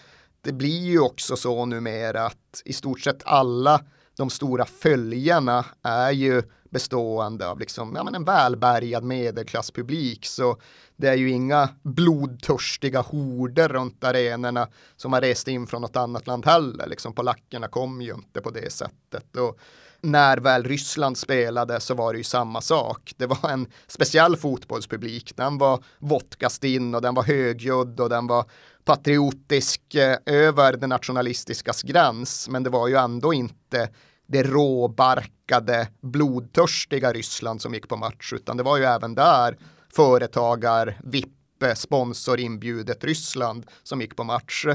Det 0.40 0.52
blir 0.52 0.80
ju 0.80 1.00
också 1.00 1.36
så 1.36 1.64
numera 1.64 2.26
att 2.26 2.62
i 2.64 2.72
stort 2.72 3.00
sett 3.00 3.22
alla 3.24 3.84
de 4.16 4.30
stora 4.30 4.64
följarna 4.64 5.64
är 5.82 6.10
ju 6.10 6.42
bestående 6.70 7.48
av 7.48 7.58
liksom, 7.58 7.92
ja, 7.96 8.04
men 8.04 8.14
en 8.14 8.24
välbärgad 8.24 9.04
medelklasspublik. 9.04 10.26
Så 10.26 10.56
det 10.96 11.08
är 11.08 11.16
ju 11.16 11.30
inga 11.30 11.68
blodtörstiga 11.82 13.00
horder 13.00 13.68
runt 13.68 14.04
arenorna 14.04 14.68
som 14.96 15.12
har 15.12 15.20
rest 15.20 15.48
in 15.48 15.66
från 15.66 15.82
något 15.82 15.96
annat 15.96 16.26
land 16.26 16.46
heller. 16.46 16.86
Liksom, 16.86 17.14
polackerna 17.14 17.68
kom 17.68 18.02
ju 18.02 18.14
inte 18.14 18.40
på 18.40 18.50
det 18.50 18.72
sättet. 18.72 19.36
Och 19.36 19.58
när 20.02 20.36
väl 20.38 20.64
Ryssland 20.64 21.18
spelade 21.18 21.80
så 21.80 21.94
var 21.94 22.12
det 22.12 22.18
ju 22.18 22.24
samma 22.24 22.60
sak. 22.60 23.12
Det 23.16 23.26
var 23.26 23.50
en 23.50 23.66
speciell 23.86 24.36
fotbollspublik. 24.36 25.36
Den 25.36 25.58
var 25.58 25.84
vodkastinn 25.98 26.94
och 26.94 27.02
den 27.02 27.14
var 27.14 27.22
högljudd 27.22 28.00
och 28.00 28.08
den 28.08 28.26
var 28.26 28.44
patriotisk 28.84 29.94
eh, 29.94 30.16
över 30.26 30.76
det 30.76 30.86
nationalistiska 30.86 31.72
gräns. 31.84 32.48
Men 32.48 32.62
det 32.62 32.70
var 32.70 32.88
ju 32.88 32.96
ändå 32.96 33.34
inte 33.34 33.88
det 34.26 34.42
råbarkade, 34.42 35.88
blodtörstiga 36.00 37.12
Ryssland 37.12 37.62
som 37.62 37.74
gick 37.74 37.88
på 37.88 37.96
match, 37.96 38.32
utan 38.32 38.56
det 38.56 38.62
var 38.62 38.76
ju 38.76 38.84
även 38.84 39.14
där 39.14 39.56
företagar, 39.94 41.00
VIP, 41.04 41.62
eh, 41.62 41.74
sponsor 41.74 42.40
inbjudet 42.40 43.04
Ryssland 43.04 43.66
som 43.82 44.00
gick 44.00 44.16
på 44.16 44.24
match. 44.24 44.66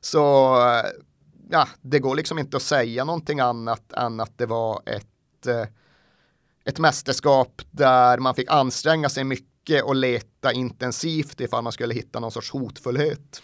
Så 0.00 0.54
eh, 0.68 0.84
ja, 1.50 1.68
det 1.82 1.98
går 1.98 2.14
liksom 2.14 2.38
inte 2.38 2.56
att 2.56 2.62
säga 2.62 3.04
någonting 3.04 3.40
annat 3.40 3.92
än 3.92 4.20
att 4.20 4.38
det 4.38 4.46
var 4.46 4.82
ett, 4.86 5.46
eh, 5.46 5.68
ett 6.64 6.78
mästerskap 6.78 7.62
där 7.70 8.18
man 8.18 8.34
fick 8.34 8.50
anstränga 8.50 9.08
sig 9.08 9.24
mycket 9.24 9.84
och 9.84 9.96
leta 9.96 10.52
intensivt 10.52 11.40
ifall 11.40 11.64
man 11.64 11.72
skulle 11.72 11.94
hitta 11.94 12.20
någon 12.20 12.30
sorts 12.30 12.50
hotfullhet. 12.50 13.42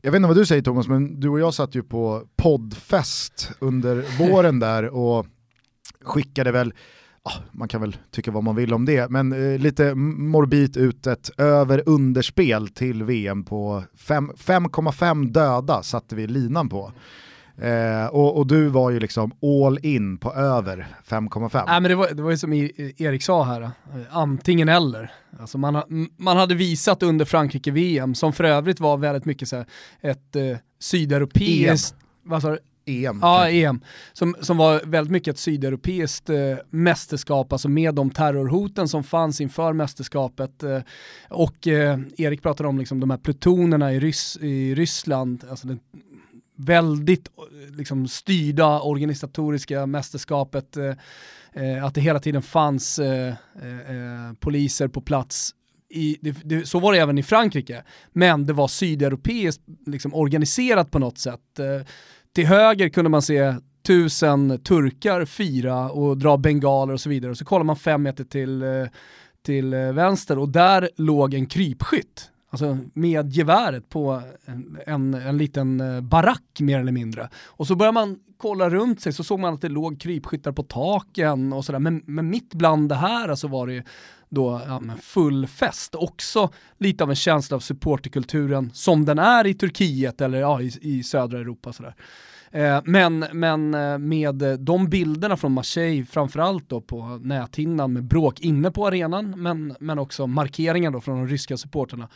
Jag 0.00 0.12
vet 0.12 0.16
inte 0.16 0.26
vad 0.26 0.36
du 0.36 0.46
säger 0.46 0.62
Thomas, 0.62 0.88
men 0.88 1.20
du 1.20 1.28
och 1.28 1.40
jag 1.40 1.54
satt 1.54 1.74
ju 1.74 1.82
på 1.82 2.28
poddfest 2.36 3.50
under 3.58 4.04
våren 4.18 4.58
där 4.58 4.84
och 4.84 5.26
skickade 6.04 6.52
väl 6.52 6.72
man 7.52 7.68
kan 7.68 7.80
väl 7.80 7.96
tycka 8.10 8.30
vad 8.30 8.44
man 8.44 8.56
vill 8.56 8.74
om 8.74 8.84
det, 8.84 9.10
men 9.10 9.32
eh, 9.32 9.58
lite 9.58 9.94
morbid 9.94 10.76
ut 10.76 11.06
ett 11.06 11.30
över-underspel 11.38 12.68
till 12.68 13.02
VM 13.02 13.44
på 13.44 13.84
5,5 13.96 15.30
döda 15.30 15.82
satte 15.82 16.16
vi 16.16 16.26
linan 16.26 16.68
på. 16.68 16.92
Eh, 17.60 18.06
och, 18.06 18.36
och, 18.36 18.46
du 18.46 18.68
var 18.68 18.90
ju 18.90 19.00
liksom 19.00 19.32
all 19.42 19.78
in 19.82 20.18
på 20.18 20.32
över 20.34 20.86
5,5. 21.08 21.64
Nej 21.66 21.80
men 21.80 21.90
det 21.90 21.94
var, 21.94 22.08
det 22.08 22.22
var 22.22 22.30
ju 22.30 22.36
som 22.36 22.52
Erik 22.52 23.22
sa 23.22 23.44
här, 23.44 23.62
eh, 23.62 23.70
antingen 24.10 24.68
eller. 24.68 25.12
Alltså 25.40 25.58
man, 25.58 25.82
man 26.16 26.36
hade 26.36 26.54
visat 26.54 27.02
under 27.02 27.24
Frankrike-VM, 27.24 28.14
som 28.14 28.32
för 28.32 28.44
övrigt 28.44 28.80
var 28.80 28.96
väldigt 28.96 29.24
mycket 29.24 29.48
så 29.48 29.56
här, 29.56 29.66
ett 30.00 30.36
eh, 30.36 30.56
sydeuropeiskt, 30.78 31.94
EM. 31.94 32.30
vad 32.30 32.42
sa 32.42 32.50
du? 32.50 32.58
EM. 32.88 33.18
Ja, 33.22 33.48
EM. 33.48 33.80
Som, 34.12 34.36
som 34.40 34.56
var 34.56 34.80
väldigt 34.84 35.12
mycket 35.12 35.34
ett 35.34 35.38
sydeuropeiskt 35.38 36.30
eh, 36.30 36.36
mästerskap, 36.70 37.52
alltså 37.52 37.68
med 37.68 37.94
de 37.94 38.10
terrorhoten 38.10 38.88
som 38.88 39.04
fanns 39.04 39.40
inför 39.40 39.72
mästerskapet. 39.72 40.62
Eh, 40.62 40.80
och 41.28 41.68
eh, 41.68 41.98
Erik 42.16 42.42
pratade 42.42 42.68
om 42.68 42.78
liksom, 42.78 43.00
de 43.00 43.10
här 43.10 43.18
plutonerna 43.18 43.92
i, 43.92 44.00
Rys 44.00 44.36
i 44.40 44.74
Ryssland, 44.74 45.44
alltså 45.50 45.66
den 45.66 45.80
väldigt 46.58 47.28
eh, 47.28 47.76
liksom, 47.76 48.08
styrda 48.08 48.80
organisatoriska 48.80 49.86
mästerskapet, 49.86 50.76
eh, 50.76 50.94
eh, 51.52 51.84
att 51.84 51.94
det 51.94 52.00
hela 52.00 52.20
tiden 52.20 52.42
fanns 52.42 52.98
eh, 52.98 53.34
eh, 53.62 53.96
eh, 53.96 54.32
poliser 54.40 54.88
på 54.88 55.00
plats. 55.00 55.54
I, 55.90 56.16
det, 56.20 56.36
det, 56.44 56.68
så 56.68 56.80
var 56.80 56.92
det 56.92 56.98
även 56.98 57.18
i 57.18 57.22
Frankrike, 57.22 57.84
men 58.12 58.46
det 58.46 58.52
var 58.52 58.68
sydeuropeiskt 58.68 59.62
liksom, 59.86 60.14
organiserat 60.14 60.90
på 60.90 60.98
något 60.98 61.18
sätt. 61.18 61.58
Eh, 61.58 61.86
till 62.34 62.46
höger 62.46 62.88
kunde 62.88 63.10
man 63.10 63.22
se 63.22 63.54
tusen 63.86 64.60
turkar 64.62 65.24
fira 65.24 65.90
och 65.90 66.18
dra 66.18 66.36
bengaler 66.36 66.92
och 66.92 67.00
så 67.00 67.08
vidare, 67.08 67.30
och 67.30 67.38
så 67.38 67.44
kollar 67.44 67.64
man 67.64 67.76
fem 67.76 68.02
meter 68.02 68.24
till, 68.24 68.64
till 69.46 69.74
vänster 69.74 70.38
och 70.38 70.48
där 70.48 70.90
låg 70.96 71.34
en 71.34 71.46
krypskytt 71.46 72.30
Alltså 72.50 72.78
med 72.94 73.32
geväret 73.32 73.88
på 73.88 74.22
en, 74.86 75.14
en, 75.14 75.38
liten 75.38 75.80
eh, 75.80 76.00
barack 76.00 76.60
mer 76.60 76.80
eller 76.80 76.92
mindre. 76.92 77.28
Och 77.46 77.66
så 77.66 77.74
börjar 77.74 77.92
man 77.92 78.18
kolla 78.36 78.70
runt 78.70 79.00
sig 79.00 79.12
så 79.12 79.24
såg 79.24 79.40
man 79.40 79.54
att 79.54 79.60
det 79.60 79.68
låg 79.68 80.00
krypskyttar 80.00 80.52
på 80.52 80.62
taken 80.62 81.52
och 81.52 81.64
sådär. 81.64 81.78
Men, 81.78 82.02
men 82.06 82.30
mitt 82.30 82.54
bland 82.54 82.88
det 82.88 82.94
här 82.94 83.24
så 83.24 83.30
alltså 83.30 83.48
var 83.48 83.66
det 83.66 83.72
ju 83.72 83.82
då 84.28 84.60
ja, 84.66 84.82
full 85.02 85.46
fest. 85.46 85.94
Också 85.94 86.50
lite 86.78 87.04
av 87.04 87.10
en 87.10 87.16
känsla 87.16 87.56
av 87.56 87.60
supporterkulturen 87.60 88.70
som 88.74 89.04
den 89.04 89.18
är 89.18 89.46
i 89.46 89.54
Turkiet 89.54 90.20
eller 90.20 90.38
ja, 90.38 90.62
i, 90.62 90.72
i 90.80 91.02
södra 91.02 91.38
Europa. 91.38 91.72
Sådär. 91.72 91.94
Eh, 92.52 92.80
men, 92.84 93.24
men 93.32 93.74
eh, 93.74 93.98
med 93.98 94.42
eh, 94.42 94.52
de 94.52 94.88
bilderna 94.88 95.36
från 95.36 95.52
Marseille, 95.52 96.04
framförallt 96.04 96.68
då 96.68 96.80
på 96.80 97.20
näthinnan 97.22 97.92
med 97.92 98.04
bråk 98.04 98.40
inne 98.40 98.70
på 98.70 98.86
arenan, 98.86 99.42
men, 99.42 99.76
men 99.80 99.98
också 99.98 100.26
markeringar 100.26 100.90
då 100.90 101.00
från 101.00 101.16
de 101.16 101.26
ryska 101.28 101.56
supporterna 101.56 102.08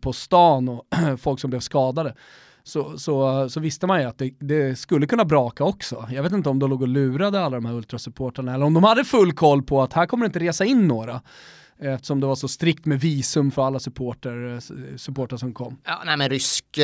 på 0.00 0.12
stan 0.12 0.68
och 0.68 0.86
folk 1.18 1.40
som 1.40 1.50
blev 1.50 1.60
skadade. 1.60 2.14
Så, 2.62 2.98
så, 2.98 3.48
så, 3.48 3.60
visste 3.60 3.86
man 3.86 4.00
ju 4.00 4.06
att 4.06 4.18
det, 4.18 4.34
det, 4.40 4.78
skulle 4.78 5.06
kunna 5.06 5.24
braka 5.24 5.64
också. 5.64 6.08
Jag 6.10 6.22
vet 6.22 6.32
inte 6.32 6.48
om 6.48 6.58
de 6.58 6.70
låg 6.70 6.82
och 6.82 6.88
lurade 6.88 7.40
alla 7.40 7.56
de 7.56 7.64
här 7.64 7.74
ultrasupportrarna 7.74 8.54
eller 8.54 8.66
om 8.66 8.74
de 8.74 8.84
hade 8.84 9.04
full 9.04 9.32
koll 9.32 9.62
på 9.62 9.82
att 9.82 9.92
här 9.92 10.06
kommer 10.06 10.24
det 10.24 10.26
inte 10.26 10.38
resa 10.38 10.64
in 10.64 10.88
några. 10.88 11.20
eftersom 11.78 12.20
det 12.20 12.26
var 12.26 12.34
så 12.34 12.48
strikt 12.48 12.86
med 12.86 13.00
visum 13.00 13.50
för 13.50 13.66
alla 13.66 13.78
supporter, 13.78 14.60
supporter 14.96 15.36
som 15.36 15.54
kom. 15.54 15.78
Ja, 15.84 16.02
nej 16.06 16.16
men 16.16 16.28
rysk 16.28 16.78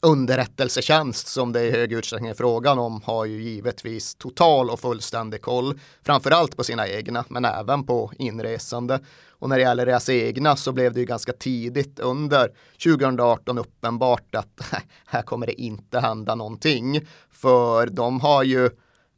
underrättelsetjänst 0.00 1.28
som 1.28 1.52
det 1.52 1.62
i 1.62 1.70
hög 1.70 1.92
utsträckning 1.92 2.30
är 2.30 2.34
frågan 2.34 2.78
om 2.78 3.02
har 3.04 3.24
ju 3.24 3.42
givetvis 3.42 4.14
total 4.14 4.70
och 4.70 4.80
fullständig 4.80 5.42
koll, 5.42 5.80
framförallt 6.02 6.56
på 6.56 6.64
sina 6.64 6.88
egna, 6.88 7.24
men 7.28 7.44
även 7.44 7.86
på 7.86 8.12
inresande. 8.18 9.00
Och 9.30 9.48
när 9.48 9.56
det 9.56 9.62
gäller 9.62 9.86
deras 9.86 10.08
egna 10.08 10.56
så 10.56 10.72
blev 10.72 10.92
det 10.92 11.00
ju 11.00 11.06
ganska 11.06 11.32
tidigt 11.32 11.98
under 11.98 12.52
2018 12.84 13.58
uppenbart 13.58 14.34
att 14.34 14.60
här 15.06 15.22
kommer 15.22 15.46
det 15.46 15.60
inte 15.60 16.00
hända 16.00 16.34
någonting. 16.34 17.06
För 17.30 17.86
de 17.86 18.20
har 18.20 18.42
ju 18.42 18.70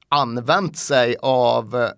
använt 0.08 0.76
sig 0.76 1.16
av 1.20 1.90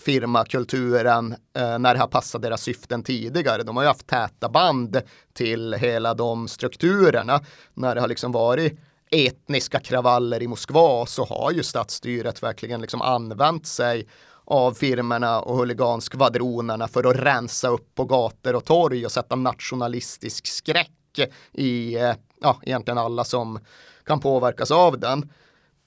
firmakulturen 0.00 1.32
eh, 1.56 1.78
när 1.78 1.94
det 1.94 2.00
har 2.00 2.06
passat 2.06 2.42
deras 2.42 2.62
syften 2.62 3.02
tidigare. 3.02 3.62
De 3.62 3.76
har 3.76 3.84
ju 3.84 3.88
haft 3.88 4.06
täta 4.06 4.48
band 4.48 5.02
till 5.32 5.74
hela 5.74 6.14
de 6.14 6.48
strukturerna. 6.48 7.40
När 7.74 7.94
det 7.94 8.00
har 8.00 8.08
liksom 8.08 8.32
varit 8.32 8.78
etniska 9.10 9.80
kravaller 9.80 10.42
i 10.42 10.46
Moskva 10.46 11.06
så 11.06 11.24
har 11.24 11.52
ju 11.52 11.62
statsstyret 11.62 12.42
verkligen 12.42 12.80
liksom 12.80 13.02
använt 13.02 13.66
sig 13.66 14.06
av 14.44 14.74
firmerna 14.74 15.40
och 15.40 15.56
huliganskvadronerna 15.56 16.88
för 16.88 17.10
att 17.10 17.16
rensa 17.16 17.68
upp 17.68 17.94
på 17.94 18.04
gator 18.04 18.54
och 18.54 18.64
torg 18.64 19.06
och 19.06 19.12
sätta 19.12 19.36
nationalistisk 19.36 20.46
skräck 20.46 21.18
i 21.52 21.96
eh, 21.96 22.14
ja, 22.40 22.60
egentligen 22.62 22.98
alla 22.98 23.24
som 23.24 23.58
kan 24.04 24.20
påverkas 24.20 24.70
av 24.70 24.98
den 24.98 25.30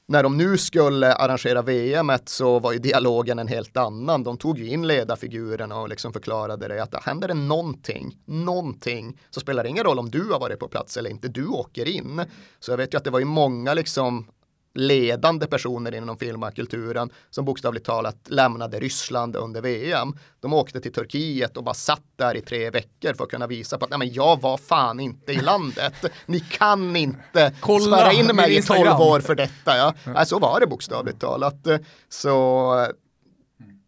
när 0.07 0.23
de 0.23 0.37
nu 0.37 0.57
skulle 0.57 1.13
arrangera 1.13 1.61
VM 1.61 2.11
så 2.25 2.59
var 2.59 2.73
ju 2.73 2.79
dialogen 2.79 3.39
en 3.39 3.47
helt 3.47 3.77
annan. 3.77 4.23
De 4.23 4.37
tog 4.37 4.59
ju 4.59 4.67
in 4.67 4.87
ledarfigurerna 4.87 5.79
och 5.79 5.89
liksom 5.89 6.13
förklarade 6.13 6.67
det 6.67 6.83
att 6.83 7.03
händer 7.03 7.27
det 7.27 7.33
någonting, 7.33 8.17
någonting, 8.25 9.19
så 9.29 9.39
spelar 9.39 9.63
det 9.63 9.69
ingen 9.69 9.83
roll 9.83 9.99
om 9.99 10.09
du 10.09 10.31
har 10.31 10.39
varit 10.39 10.59
på 10.59 10.67
plats 10.67 10.97
eller 10.97 11.09
inte, 11.09 11.27
du 11.27 11.47
åker 11.47 11.87
in. 11.87 12.21
Så 12.59 12.71
jag 12.71 12.77
vet 12.77 12.93
ju 12.93 12.97
att 12.97 13.03
det 13.03 13.09
var 13.09 13.19
ju 13.19 13.25
många 13.25 13.73
liksom 13.73 14.27
ledande 14.73 15.47
personer 15.47 15.95
inom 15.95 16.17
filmkulturen 16.17 17.09
som 17.29 17.45
bokstavligt 17.45 17.85
talat 17.85 18.17
lämnade 18.25 18.79
Ryssland 18.79 19.35
under 19.35 19.61
VM. 19.61 20.17
De 20.39 20.53
åkte 20.53 20.81
till 20.81 20.93
Turkiet 20.93 21.57
och 21.57 21.63
bara 21.63 21.73
satt 21.73 22.03
där 22.15 22.37
i 22.37 22.41
tre 22.41 22.69
veckor 22.69 23.13
för 23.13 23.23
att 23.23 23.29
kunna 23.29 23.47
visa 23.47 23.77
på 23.77 23.85
att 23.85 23.91
nej, 23.91 23.99
men 23.99 24.13
jag 24.13 24.41
var 24.41 24.57
fan 24.57 24.99
inte 24.99 25.31
i 25.31 25.41
landet. 25.41 25.93
Ni 26.25 26.39
kan 26.39 26.95
inte 26.95 27.53
Kolla, 27.59 27.97
spärra 27.97 28.13
in 28.13 28.35
mig 28.35 28.57
i 28.57 28.61
tolv 28.61 29.01
år 29.01 29.19
för 29.19 29.35
detta. 29.35 29.77
Ja. 29.77 29.93
Nej, 30.03 30.25
så 30.25 30.39
var 30.39 30.59
det 30.59 30.67
bokstavligt 30.67 31.19
talat. 31.19 31.67
Så 32.09 32.87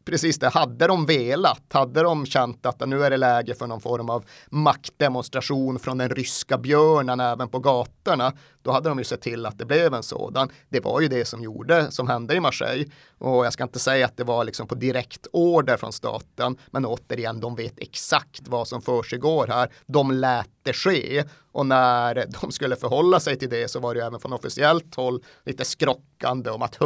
precis 0.06 0.39
det, 0.39 0.50
hade 0.50 0.88
de 0.88 1.06
velat, 1.06 1.63
hade 1.74 2.02
de 2.02 2.26
känt 2.26 2.65
att 2.65 2.89
nu 2.89 3.04
är 3.04 3.10
det 3.10 3.17
läge 3.17 3.56
för 3.56 3.67
någon 3.67 3.82
form 3.82 4.10
av 4.10 4.26
maktdemonstration 4.50 5.80
från 5.80 5.98
den 5.98 6.10
ryska 6.10 6.58
björnen 6.58 7.19
även 7.19 7.50
på 7.50 7.60
gatorna, 7.60 8.34
då 8.65 8.71
hade 8.71 8.89
de 8.89 8.97
ju 8.97 9.04
sett 9.04 9.21
till 9.21 9.45
att 9.45 9.58
det 9.58 9.65
blev 9.65 9.93
en 9.93 10.04
sådan. 10.04 10.49
Det 10.69 10.80
var 10.80 11.01
ju 11.01 11.08
det 11.08 11.25
som 11.25 11.43
gjorde, 11.43 11.91
som 11.91 12.08
hände 12.08 12.36
i 12.36 12.39
Marseille. 12.39 12.86
Och 13.17 13.45
jag 13.45 13.54
ska 13.54 13.63
inte 13.63 13.80
säga 13.80 14.06
att 14.06 14.17
det 14.17 14.23
var 14.23 14.43
liksom 14.43 14.67
på 14.67 14.75
direkt 14.75 15.28
order 15.34 15.78
från 15.78 15.93
staten, 15.93 16.58
men 16.71 16.86
återigen, 16.86 17.39
de 17.39 17.56
vet 17.56 17.80
exakt 17.80 18.47
vad 18.47 18.67
som 18.67 18.82
försiggår 18.82 19.47
här. 19.47 19.69
De 19.86 20.12
lät 20.12 20.49
det 20.63 20.73
ske 20.73 21.23
och 21.51 21.65
när 21.65 22.25
de 22.41 22.51
skulle 22.51 22.75
förhålla 22.75 23.19
sig 23.19 23.36
till 23.39 23.49
det 23.49 23.71
så 23.71 23.80
var 23.80 23.93
det 23.93 23.99
ju 23.99 24.06
även 24.06 24.19
från 24.19 24.34
officiellt 24.34 24.95
håll 24.95 25.23
lite 25.45 25.65
skrockande 25.65 26.49
om 26.49 26.62
att 26.62 26.78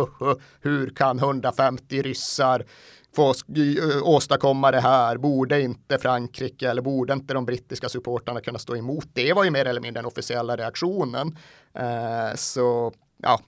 hur 0.61 0.89
kan 0.89 1.19
150 1.19 2.01
ryssar 2.01 2.65
få 3.15 3.33
åstadkomma 4.03 4.71
det 4.71 4.79
här? 4.79 5.17
Borde 5.17 5.61
inte 5.61 5.97
Frankrike 5.97 6.69
eller 6.69 6.81
borde 6.81 7.13
inte 7.13 7.33
de 7.33 7.45
brittiska 7.45 7.89
supportarna 7.89 8.41
kunna 8.41 8.59
stå 8.59 8.75
emot? 8.75 9.05
Det 9.13 9.33
var 9.33 9.43
ju 9.43 9.51
mer 9.51 9.65
eller 9.65 9.81
mindre 9.81 10.01
den 10.01 10.07
officiella 10.07 10.57
reaktionen. 10.57 11.37
Eh, 11.73 12.35
så 12.35 12.93
ja, 13.23 13.39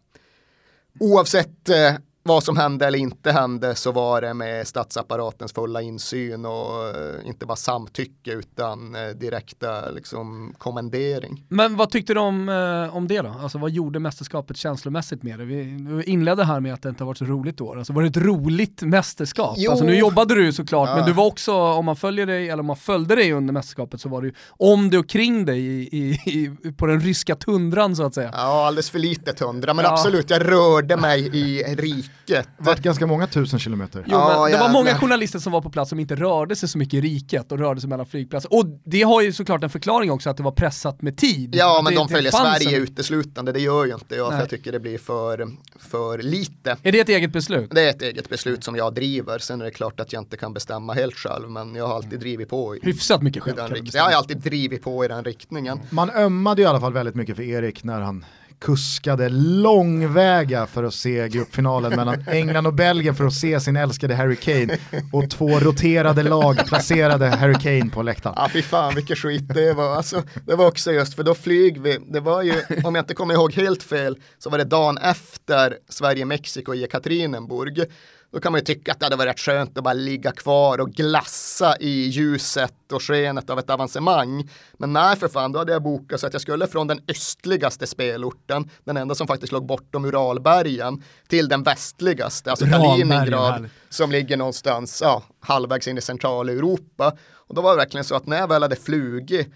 oavsett 1.00 1.70
eh, 1.70 1.96
vad 2.24 2.44
som 2.44 2.58
hände 2.58 2.88
eller 2.88 3.00
inte 3.00 3.32
hände 3.32 3.76
så 3.76 3.92
var 3.92 4.22
det 4.22 4.34
med 4.34 4.68
statsapparatens 4.68 5.54
fulla 5.54 5.82
insyn 5.82 6.46
och 6.46 6.88
eh, 6.88 7.28
inte 7.28 7.46
bara 7.46 7.56
samtycke 7.56 8.32
utan 8.32 8.96
eh, 8.96 9.08
direkta 9.08 9.90
liksom, 9.90 10.54
kommendering. 10.58 11.44
Men 11.48 11.76
vad 11.76 11.90
tyckte 11.90 12.14
du 12.14 12.20
om, 12.20 12.50
eh, 12.50 12.96
om 12.96 13.08
det 13.08 13.22
då? 13.22 13.36
Alltså 13.42 13.58
vad 13.58 13.72
gjorde 13.72 14.00
mästerskapet 14.00 14.58
känslomässigt 14.58 15.24
med 15.24 15.40
det? 15.40 15.46
Vi, 15.46 16.04
inledde 16.06 16.44
här 16.44 16.60
med 16.60 16.74
att 16.74 16.82
det 16.82 16.90
inte 16.90 17.04
har 17.04 17.08
varit 17.08 17.18
så 17.18 17.26
roligt 17.26 17.62
år. 17.62 17.78
Alltså 17.78 17.94
var 17.94 18.02
det 18.02 18.08
ett 18.08 18.18
roligt 18.18 18.82
mästerskap? 18.82 19.56
Jo. 19.58 19.72
Alltså 19.72 19.86
nu 19.86 19.96
jobbade 19.96 20.36
du 20.36 20.54
såklart, 20.54 20.90
ja. 20.90 20.96
men 20.96 21.06
du 21.06 21.14
var 21.14 21.26
också, 21.26 21.54
om 21.54 21.86
man 21.86 21.96
följer 21.96 22.26
dig, 22.26 22.50
eller 22.50 22.60
om 22.60 22.68
man 22.68 22.76
följde 22.76 23.16
dig 23.16 23.34
under 23.34 23.54
mästerskapet 23.54 24.02
så 24.02 24.10
var 24.10 24.22
du 24.22 24.34
om 24.48 24.90
dig 24.90 25.00
och 25.00 25.10
kring 25.10 25.46
dig 25.46 25.60
i, 25.60 25.90
i, 25.98 26.20
i, 26.26 26.72
på 26.78 26.86
den 26.86 27.00
ryska 27.00 27.36
tundran 27.36 27.96
så 27.96 28.04
att 28.04 28.14
säga. 28.14 28.30
Ja, 28.34 28.68
alldeles 28.68 28.90
för 28.90 29.00
lite 29.00 29.34
tundra, 29.34 29.74
men 29.74 29.86
ja. 29.86 29.92
absolut, 29.92 30.30
jag 30.30 30.52
rörde 30.52 30.98
mig 30.98 31.38
i 31.38 31.64
rik 31.76 32.11
riket. 32.32 32.50
Det 32.58 32.64
var 32.64 32.76
ganska 32.76 33.08
många 33.08 33.28
tusen 33.28 33.60
kilometer. 33.60 34.04
Jo, 34.08 34.18
ja, 34.18 34.48
det 34.50 34.58
var 34.58 34.70
många 34.70 34.96
journalister 34.96 35.40
som 35.40 35.52
var 35.52 35.62
på 35.62 35.70
plats 35.70 35.90
som 35.90 36.00
inte 36.00 36.16
rörde 36.16 36.56
sig 36.56 36.70
så 36.70 36.78
mycket 36.78 36.94
i 36.94 37.02
riket 37.02 37.52
och 37.52 37.60
rörde 37.60 37.82
sig 37.82 37.90
mellan 37.90 38.06
flygplatser. 38.06 38.54
Och 38.54 38.66
det 38.84 39.02
har 39.02 39.22
ju 39.22 39.34
såklart 39.34 39.64
en 39.64 39.70
förklaring 39.70 40.12
också 40.12 40.30
att 40.30 40.38
det 40.38 40.44
var 40.44 40.52
pressat 40.52 41.02
med 41.02 41.18
tid. 41.18 41.56
Ja, 41.56 41.82
men 41.84 41.94
det, 41.94 42.00
de 42.00 42.10
följer 42.10 42.32
Sverige 42.32 42.78
en... 42.78 42.84
uteslutande, 42.84 43.52
det 43.52 43.60
gör 43.60 43.86
ju 43.86 43.94
inte 43.94 44.16
jag 44.16 44.30
Nej. 44.30 44.32
för 44.32 44.42
jag 44.44 44.50
tycker 44.50 44.72
det 44.72 44.80
blir 44.80 44.98
för, 44.98 45.48
för 45.80 46.18
lite. 46.18 46.78
Är 46.84 46.92
det 46.92 47.00
ett 47.00 47.10
eget 47.10 47.34
beslut? 47.34 47.72
Det 47.72 47.82
är 47.82 47.90
ett 47.90 48.02
eget 48.02 48.30
beslut 48.30 48.64
som 48.64 48.76
jag 48.76 48.94
driver, 48.94 49.40
sen 49.40 49.62
är 49.62 49.66
det 49.66 49.72
klart 49.72 50.00
att 50.00 50.14
jag 50.14 50.22
inte 50.22 50.38
kan 50.38 50.54
bestämma 50.54 50.94
helt 50.94 51.16
själv, 51.16 51.50
men 51.50 51.76
jag 51.76 51.88
har 51.88 51.96
alltid 51.96 52.20
drivit 52.20 52.50
på. 52.50 52.76
I, 52.76 52.80
Hyfsat 52.84 53.22
mycket 53.22 53.44
själv. 53.44 53.58
Jag 53.94 54.04
har 54.04 54.12
alltid 54.12 54.38
drivit 54.38 54.84
på 54.84 55.06
i 55.06 55.08
den 55.08 55.24
riktningen. 55.24 55.80
Man 55.90 56.10
ömmade 56.10 56.62
i 56.62 56.66
alla 56.66 56.80
fall 56.80 56.94
väldigt 56.94 57.16
mycket 57.16 57.36
för 57.36 57.44
Erik 57.44 57.84
när 57.84 58.02
han 58.02 58.26
kuskade 58.62 59.30
långväga 59.30 60.68
för 60.68 60.84
att 60.84 60.94
se 60.94 61.30
gruppfinalen 61.30 61.96
mellan 61.96 62.24
England 62.28 62.68
och 62.68 62.74
Belgien 62.74 63.16
för 63.16 63.26
att 63.26 63.34
se 63.34 63.60
sin 63.60 63.76
älskade 63.76 64.16
Harry 64.16 64.36
Kane 64.36 64.78
och 65.12 65.30
två 65.30 65.60
roterade 65.60 66.24
lag 66.24 66.66
placerade 66.68 67.28
Harry 67.28 67.54
Kane 67.54 67.92
på 67.92 68.04
läktaren. 68.04 68.36
Ja 68.38 68.50
fy 68.54 68.62
fan 68.62 68.96
vilket 68.96 69.18
skit 69.18 69.54
det 69.54 69.74
var. 69.74 69.96
Alltså, 69.96 70.24
det 70.46 70.56
var 70.56 70.68
också 70.68 70.92
just 70.92 71.16
för 71.16 71.24
då 71.24 71.36
flyg 71.36 71.82
vi, 71.82 71.98
det 72.12 72.20
var 72.20 72.42
ju, 72.44 72.54
om 72.84 72.96
jag 72.96 73.02
inte 73.02 73.14
kommer 73.14 73.34
ihåg 73.34 73.54
helt 73.54 73.84
fel, 73.84 74.18
så 74.40 74.50
var 74.50 74.58
det 74.58 74.64
dagen 74.64 74.98
efter 74.98 75.78
Sverige-Mexiko 75.90 76.74
i 76.74 76.88
Katrinenburg. 76.92 77.84
Då 78.32 78.40
kan 78.40 78.52
man 78.52 78.60
ju 78.60 78.66
tycka 78.66 78.92
att 78.92 79.00
det 79.00 79.06
hade 79.06 79.16
varit 79.16 79.40
skönt 79.40 79.78
att 79.78 79.84
bara 79.84 79.94
ligga 79.94 80.32
kvar 80.32 80.82
och 80.82 80.92
glassa 80.92 81.76
i 81.80 82.08
ljuset 82.08 82.92
och 82.92 83.04
skenet 83.04 83.50
av 83.50 83.60
ett 83.60 83.70
avancemang. 83.70 84.50
Men 84.74 84.94
nej 84.94 85.16
för 85.16 85.28
fan, 85.28 85.52
då 85.52 85.60
hade 85.60 85.72
jag 85.72 85.84
bokat 85.84 86.20
så 86.20 86.28
att 86.28 86.34
jag 86.34 86.42
skulle 86.42 86.68
från 86.68 86.88
den 86.88 87.02
östligaste 87.08 87.88
spelorten, 87.88 88.70
den 88.84 88.98
enda 88.98 89.16
som 89.16 89.28
faktiskt 89.28 89.52
låg 89.52 89.66
bortom 89.66 90.06
Uralbergen, 90.06 91.04
till 91.28 91.48
den 91.48 91.64
västligaste, 91.64 92.50
alltså 92.50 92.66
Kaliningrad, 92.66 93.70
som 93.90 94.12
ligger 94.12 94.38
någonstans 94.38 95.02
ja, 95.02 95.24
halvvägs 95.40 95.88
in 95.88 95.98
i 95.98 96.02
Centraleuropa. 96.02 97.14
Och 97.34 97.56
då 97.56 97.62
var 97.62 97.72
det 97.72 97.78
verkligen 97.78 98.04
så 98.04 98.16
att 98.16 98.28
när 98.28 98.38
jag 98.38 98.48
väl 98.48 98.62
hade 98.62 98.76
flugit 98.76 99.54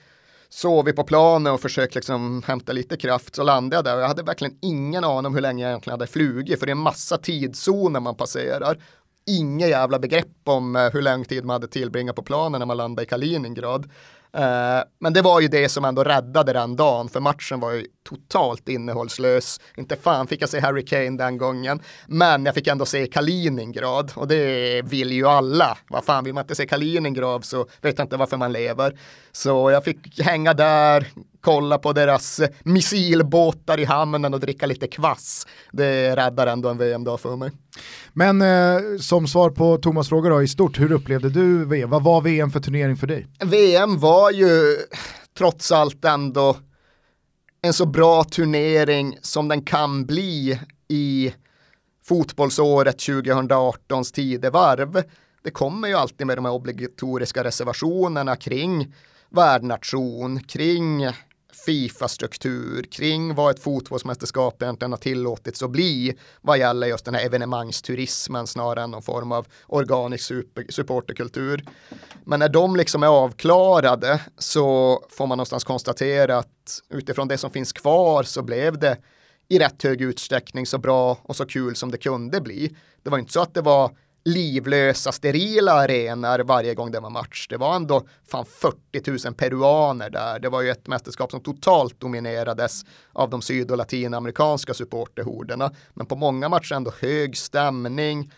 sovit 0.56 0.96
på 0.96 1.04
planen 1.04 1.54
och 1.54 1.62
försökt 1.62 1.96
liksom 1.96 2.44
hämta 2.46 2.74
lite 2.74 2.98
kraft 2.98 3.36
så 3.36 3.44
landade 3.44 3.76
jag 3.76 3.86
där 3.86 3.96
och 3.96 4.02
jag 4.02 4.08
hade 4.08 4.24
verkligen 4.24 4.58
ingen 4.62 5.04
aning 5.04 5.26
om 5.26 5.34
hur 5.34 5.41
länge 5.41 5.63
jag 5.63 5.70
egentligen 5.70 6.00
hade 6.00 6.08
flugit 6.08 6.60
för 6.60 6.65
det 6.65 6.70
är 6.70 6.76
en 6.76 6.78
massa 6.78 7.18
tidszoner 7.18 8.00
man 8.00 8.15
passerar. 8.15 8.78
Inget 9.28 9.70
jävla 9.70 10.00
begrepp 10.00 10.38
om 10.44 10.76
eh, 10.76 10.89
hur 10.94 11.02
lång 11.02 11.26
tid 11.26 11.46
man 11.46 11.54
hade 11.54 11.68
tillbringat 11.68 12.15
på 12.15 12.24
planen 12.24 12.60
när 12.60 12.65
man 12.65 12.78
landade 12.78 13.04
i 13.04 13.06
Kaliningrad. 13.06 13.89
Eh, 14.36 14.84
men 15.00 15.13
det 15.13 15.21
var 15.21 15.39
ju 15.39 15.48
det 15.48 15.69
som 15.69 15.86
ändå 15.86 16.04
räddade 16.04 16.54
den 16.54 16.76
dagen, 16.76 17.10
för 17.10 17.19
matchen 17.19 17.60
var 17.60 17.71
ju 17.71 17.86
totalt 18.10 18.69
innehållslös. 18.69 19.60
Inte 19.78 19.95
fan 19.95 20.28
fick 20.28 20.41
jag 20.41 20.50
se 20.50 20.60
Harry 20.60 20.86
Kane 20.86 21.17
den 21.17 21.38
gången, 21.38 21.80
men 22.08 22.45
jag 22.45 22.56
fick 22.56 22.67
ändå 22.67 22.86
se 22.86 23.08
Kaliningrad 23.08 24.12
och 24.15 24.28
det 24.28 24.82
vill 24.82 25.12
ju 25.12 25.28
alla. 25.28 25.78
Vad 25.88 26.06
fan, 26.06 26.24
vill 26.24 26.34
man 26.34 26.43
inte 26.43 26.56
se 26.56 26.67
Kaliningrad 26.67 27.45
så 27.45 27.67
vet 27.82 27.98
jag 27.98 28.06
inte 28.06 28.17
varför 28.17 28.38
man 28.38 28.52
lever. 28.52 29.00
Så 29.32 29.71
jag 29.71 29.84
fick 29.84 30.21
hänga 30.21 30.54
där, 30.54 31.08
kolla 31.45 31.77
på 31.77 31.93
deras 31.93 32.41
missilbåtar 32.63 33.79
i 33.79 33.86
hamnen 33.86 34.34
och 34.34 34.39
dricka 34.39 34.65
lite 34.65 34.88
kvass. 34.88 35.47
Det 35.71 36.15
räddar 36.15 36.47
ändå 36.47 36.69
en 36.69 36.77
VM-dag 36.77 37.19
för 37.19 37.36
mig. 37.36 37.51
Men 38.13 38.41
eh, 38.41 38.97
som 38.99 39.27
svar 39.27 39.49
på 39.49 39.77
Thomas 39.77 40.10
fråga 40.10 40.29
då, 40.29 40.43
i 40.43 40.47
stort, 40.47 40.79
hur 40.79 40.91
upplevde 40.91 41.29
du 41.29 41.65
VM? 41.65 41.89
Vad 41.89 42.03
var 42.03 42.21
VM 42.21 42.51
för 42.51 42.60
turnering 42.60 42.97
för 42.97 43.08
dig? 43.08 43.27
VM 43.43 43.99
var 43.99 44.31
ju 44.31 44.77
trots 45.38 45.71
allt 45.71 46.05
ändå 46.05 46.58
en 47.62 47.73
så 47.73 47.86
bra 47.86 48.23
turnering 48.23 49.17
som 49.21 49.47
den 49.47 49.62
kan 49.62 50.05
bli 50.05 50.60
i 50.88 51.34
fotbollsåret 52.03 52.97
2018s 52.97 54.13
tidevarv. 54.13 55.03
Det 55.43 55.51
kommer 55.51 55.88
ju 55.88 55.93
alltid 55.93 56.27
med 56.27 56.38
de 56.38 56.45
här 56.45 56.53
obligatoriska 56.53 57.43
reservationerna 57.43 58.36
kring 58.36 58.93
värdnation, 59.29 60.39
kring 60.39 61.08
Fifa-struktur 61.65 62.84
kring 62.84 63.36
vad 63.36 63.52
ett 63.52 63.63
fotbollsmästerskap 63.63 64.62
egentligen 64.62 64.91
har 64.91 64.98
tillåtits 64.98 65.63
att 65.63 65.70
bli 65.70 66.18
vad 66.41 66.58
gäller 66.58 66.88
just 66.88 67.06
den 67.06 67.15
här 67.15 67.26
evenemangsturismen 67.26 68.48
snarare 68.48 68.84
än 68.84 68.91
någon 68.91 69.02
form 69.02 69.32
av 69.32 69.48
organisk 69.68 70.24
super, 70.26 70.65
supporterkultur. 70.70 71.65
Men 72.24 72.39
när 72.39 72.50
de 72.50 72.76
liksom 72.76 73.04
är 73.04 73.08
avklarade 73.08 74.22
så 74.38 75.00
får 75.10 75.28
man 75.28 75.38
någonstans 75.38 75.63
konstatera 75.63 76.38
att 76.38 76.82
utifrån 76.89 77.28
det 77.28 77.38
som 77.38 77.52
finns 77.52 77.74
kvar 77.74 78.24
så 78.24 78.41
blev 78.41 78.80
det 78.80 78.98
i 79.48 79.60
rätt 79.60 79.84
hög 79.84 80.02
utsträckning 80.02 80.65
så 80.65 80.78
bra 80.78 81.18
och 81.22 81.36
så 81.36 81.46
kul 81.46 81.76
som 81.76 81.91
det 81.91 81.98
kunde 81.98 82.41
bli. 82.41 82.76
Det 83.04 83.10
var 83.10 83.18
inte 83.18 83.34
så 83.34 83.41
att 83.41 83.54
det 83.54 83.62
var 83.62 83.91
livlösa, 84.25 85.11
sterila 85.11 85.73
arenor 85.73 86.39
varje 86.39 86.73
gång 86.75 86.91
det 86.91 86.99
var 86.99 87.09
match. 87.09 87.47
Det 87.49 87.57
var 87.57 87.75
ändå 87.75 88.07
fan 88.27 88.45
40 88.45 89.25
000 89.25 89.33
peruaner 89.33 90.09
där. 90.09 90.39
Det 90.39 90.49
var 90.49 90.61
ju 90.61 90.69
ett 90.69 90.88
mästerskap 90.88 91.31
som 91.31 91.39
totalt 91.39 91.99
dominerades 91.99 92.85
av 93.13 93.29
de 93.29 93.41
syd 93.41 93.71
och 93.71 93.77
latinamerikanska 93.77 94.73
supporterhorderna. 94.73 95.71
Men 95.93 96.05
på 96.05 96.15
många 96.15 96.49
matcher 96.49 96.75
ändå 96.75 96.91
hög 97.01 97.38
stämning. 97.38 98.31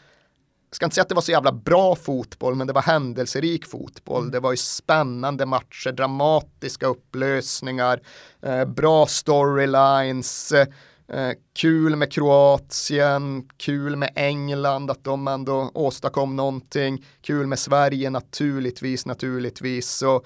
Jag 0.69 0.75
ska 0.75 0.85
inte 0.85 0.93
säga 0.95 1.01
att 1.01 1.09
det 1.09 1.15
var 1.15 1.21
så 1.21 1.31
jävla 1.31 1.51
bra 1.51 1.95
fotboll, 1.95 2.55
men 2.55 2.67
det 2.67 2.73
var 2.73 2.81
händelserik 2.81 3.65
fotboll. 3.65 4.21
Mm. 4.21 4.31
Det 4.31 4.39
var 4.39 4.51
ju 4.51 4.57
spännande 4.57 5.45
matcher, 5.45 5.91
dramatiska 5.91 6.87
upplösningar, 6.87 8.01
eh, 8.41 8.65
bra 8.65 9.05
storylines. 9.05 10.51
Eh, 10.51 10.67
Eh, 11.13 11.31
kul 11.53 11.95
med 11.95 12.11
Kroatien, 12.11 13.49
kul 13.57 13.95
med 13.95 14.09
England, 14.15 14.91
att 14.91 15.03
de 15.03 15.27
ändå 15.27 15.71
åstadkom 15.73 16.35
någonting. 16.35 17.05
Kul 17.21 17.47
med 17.47 17.59
Sverige 17.59 18.09
naturligtvis, 18.09 19.05
naturligtvis. 19.05 19.89
Så 19.89 20.25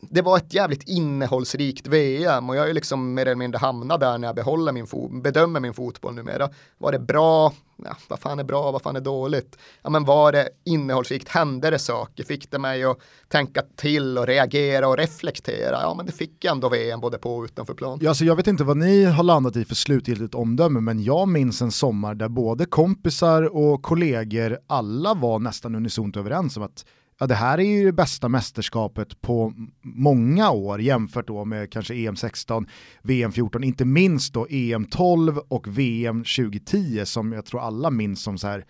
det 0.00 0.22
var 0.22 0.36
ett 0.36 0.54
jävligt 0.54 0.88
innehållsrikt 0.88 1.86
VM 1.86 2.50
och 2.50 2.56
jag 2.56 2.70
är 2.70 2.74
liksom 2.74 3.14
mer 3.14 3.26
eller 3.26 3.36
mindre 3.36 3.58
hamnat 3.58 4.00
där 4.00 4.18
när 4.18 4.28
jag 4.28 4.34
behåller 4.34 4.72
min 4.72 4.86
bedömer 5.22 5.60
min 5.60 5.74
fotboll 5.74 6.14
numera. 6.14 6.50
Var 6.78 6.92
det 6.92 6.98
bra? 6.98 7.52
Ja, 7.84 7.96
vad 8.08 8.18
fan 8.18 8.38
är 8.38 8.44
bra? 8.44 8.70
Vad 8.70 8.82
fan 8.82 8.96
är 8.96 9.00
dåligt? 9.00 9.58
Ja, 9.82 9.90
men 9.90 10.04
var 10.04 10.32
det 10.32 10.48
innehållsrikt? 10.64 11.28
Hände 11.28 11.70
det 11.70 11.78
saker? 11.78 12.24
Fick 12.24 12.50
det 12.50 12.58
mig 12.58 12.84
att 12.84 12.98
tänka 13.28 13.62
till 13.76 14.18
och 14.18 14.26
reagera 14.26 14.88
och 14.88 14.96
reflektera? 14.96 15.78
Ja, 15.82 15.94
men 15.96 16.06
det 16.06 16.12
fick 16.12 16.44
jag 16.44 16.52
ändå 16.52 16.68
VM 16.68 17.00
både 17.00 17.18
på 17.18 17.36
och 17.36 17.44
utanför 17.44 17.74
plan. 17.74 17.98
Ja, 18.02 18.14
så 18.14 18.24
jag 18.24 18.36
vet 18.36 18.46
inte 18.46 18.64
vad 18.64 18.76
ni 18.76 19.04
har 19.04 19.24
landat 19.24 19.56
i 19.56 19.64
för 19.64 19.74
slutgiltigt 19.74 20.34
omdöme, 20.34 20.80
men 20.80 21.02
jag 21.02 21.28
minns 21.28 21.62
en 21.62 21.72
sommar 21.72 22.14
där 22.14 22.28
både 22.28 22.64
kompisar 22.64 23.56
och 23.56 23.82
kollegor 23.82 24.58
alla 24.66 25.14
var 25.14 25.38
nästan 25.38 25.74
unisont 25.74 26.16
överens 26.16 26.56
om 26.56 26.62
att 26.62 26.84
ja, 27.20 27.26
det 27.26 27.34
här 27.34 27.58
är 27.58 27.62
ju 27.62 27.84
det 27.84 27.92
bästa 27.92 28.28
mästerskapet 28.28 29.20
på 29.20 29.52
många 29.82 30.50
år 30.50 30.80
jämfört 30.80 31.26
då 31.26 31.44
med 31.44 31.72
kanske 31.72 31.94
EM 31.94 32.16
16, 32.16 32.66
VM 33.02 33.32
14, 33.32 33.64
inte 33.64 33.84
minst 33.84 34.34
då 34.34 34.46
EM 34.50 34.84
12 34.84 35.38
och 35.38 35.78
VM 35.78 36.24
2010 36.24 37.04
som 37.04 37.32
jag 37.32 37.44
tror 37.44 37.60
alla 37.60 37.90
minns 37.90 38.22
som 38.22 38.38
så 38.38 38.46
här 38.46 38.64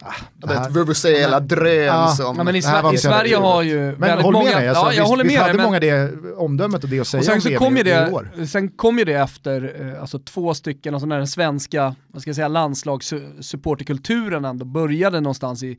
Ah, 0.00 0.14
det 0.34 0.54
är 0.54 0.62
ett 0.62 0.70
vuvuzela 0.76 1.40
dröm 1.40 1.94
ah, 1.94 2.08
som... 2.08 2.36
Ja, 2.36 2.44
men 2.44 2.56
i, 2.56 2.62
Sver 2.62 2.94
i 2.94 2.98
Sverige 2.98 3.36
har 3.36 3.62
ju 3.62 3.80
men 3.80 4.00
väldigt 4.00 4.24
många... 4.24 4.44
Med 4.44 4.54
mig, 4.54 4.68
alltså, 4.68 4.84
ja, 4.84 4.92
jag 4.92 5.02
visst, 5.02 5.10
håller 5.10 5.24
med 5.24 5.38
hade 5.38 5.54
men... 5.54 5.64
många 5.64 5.80
det 5.80 6.12
omdömet 6.36 6.84
och 6.84 6.90
det 6.90 7.00
att 7.00 7.06
säga 7.06 7.18
och 7.20 7.24
sen, 7.24 7.40
så 7.40 7.56
kom 7.56 7.76
ju 7.76 7.82
det, 7.82 8.28
Sen 8.48 8.68
kom 8.68 8.98
ju 8.98 9.04
det 9.04 9.14
efter 9.14 9.74
eh, 9.80 10.00
alltså, 10.00 10.18
två 10.18 10.54
stycken, 10.54 10.94
alltså 10.94 11.06
när 11.06 11.18
den 11.18 11.28
svenska 11.28 11.94
vad 12.06 12.22
ska 12.22 12.28
jag 12.28 12.36
säga, 12.36 12.48
landslagssupporterkulturen 12.48 14.44
ändå 14.44 14.64
började 14.64 15.20
någonstans 15.20 15.62
i 15.62 15.78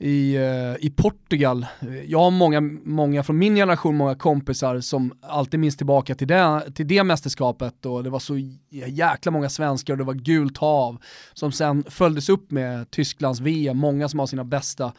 i, 0.00 0.36
eh, 0.36 0.86
i 0.86 0.90
Portugal. 0.96 1.66
Eh, 1.80 2.04
jag 2.04 2.18
har 2.18 2.30
många, 2.30 2.60
många 2.84 3.22
från 3.22 3.38
min 3.38 3.54
generation, 3.54 3.96
många 3.96 4.14
kompisar 4.14 4.80
som 4.80 5.12
alltid 5.22 5.60
minns 5.60 5.76
tillbaka 5.76 6.14
till 6.14 6.28
det, 6.28 6.72
till 6.74 6.88
det 6.88 7.04
mästerskapet 7.04 7.86
och 7.86 8.04
det 8.04 8.10
var 8.10 8.18
så 8.18 8.34
jäkla 8.70 9.32
många 9.32 9.48
svenskar 9.48 9.94
och 9.94 9.98
det 9.98 10.04
var 10.04 10.14
gult 10.14 10.58
hav 10.58 10.98
som 11.34 11.52
sen 11.52 11.84
följdes 11.88 12.28
upp 12.28 12.50
med 12.50 12.90
Tysklands 12.90 13.40
VM, 13.40 13.78
många 13.78 14.08
som 14.08 14.18
har 14.18 14.26
sina 14.26 14.44
bästa 14.44 14.92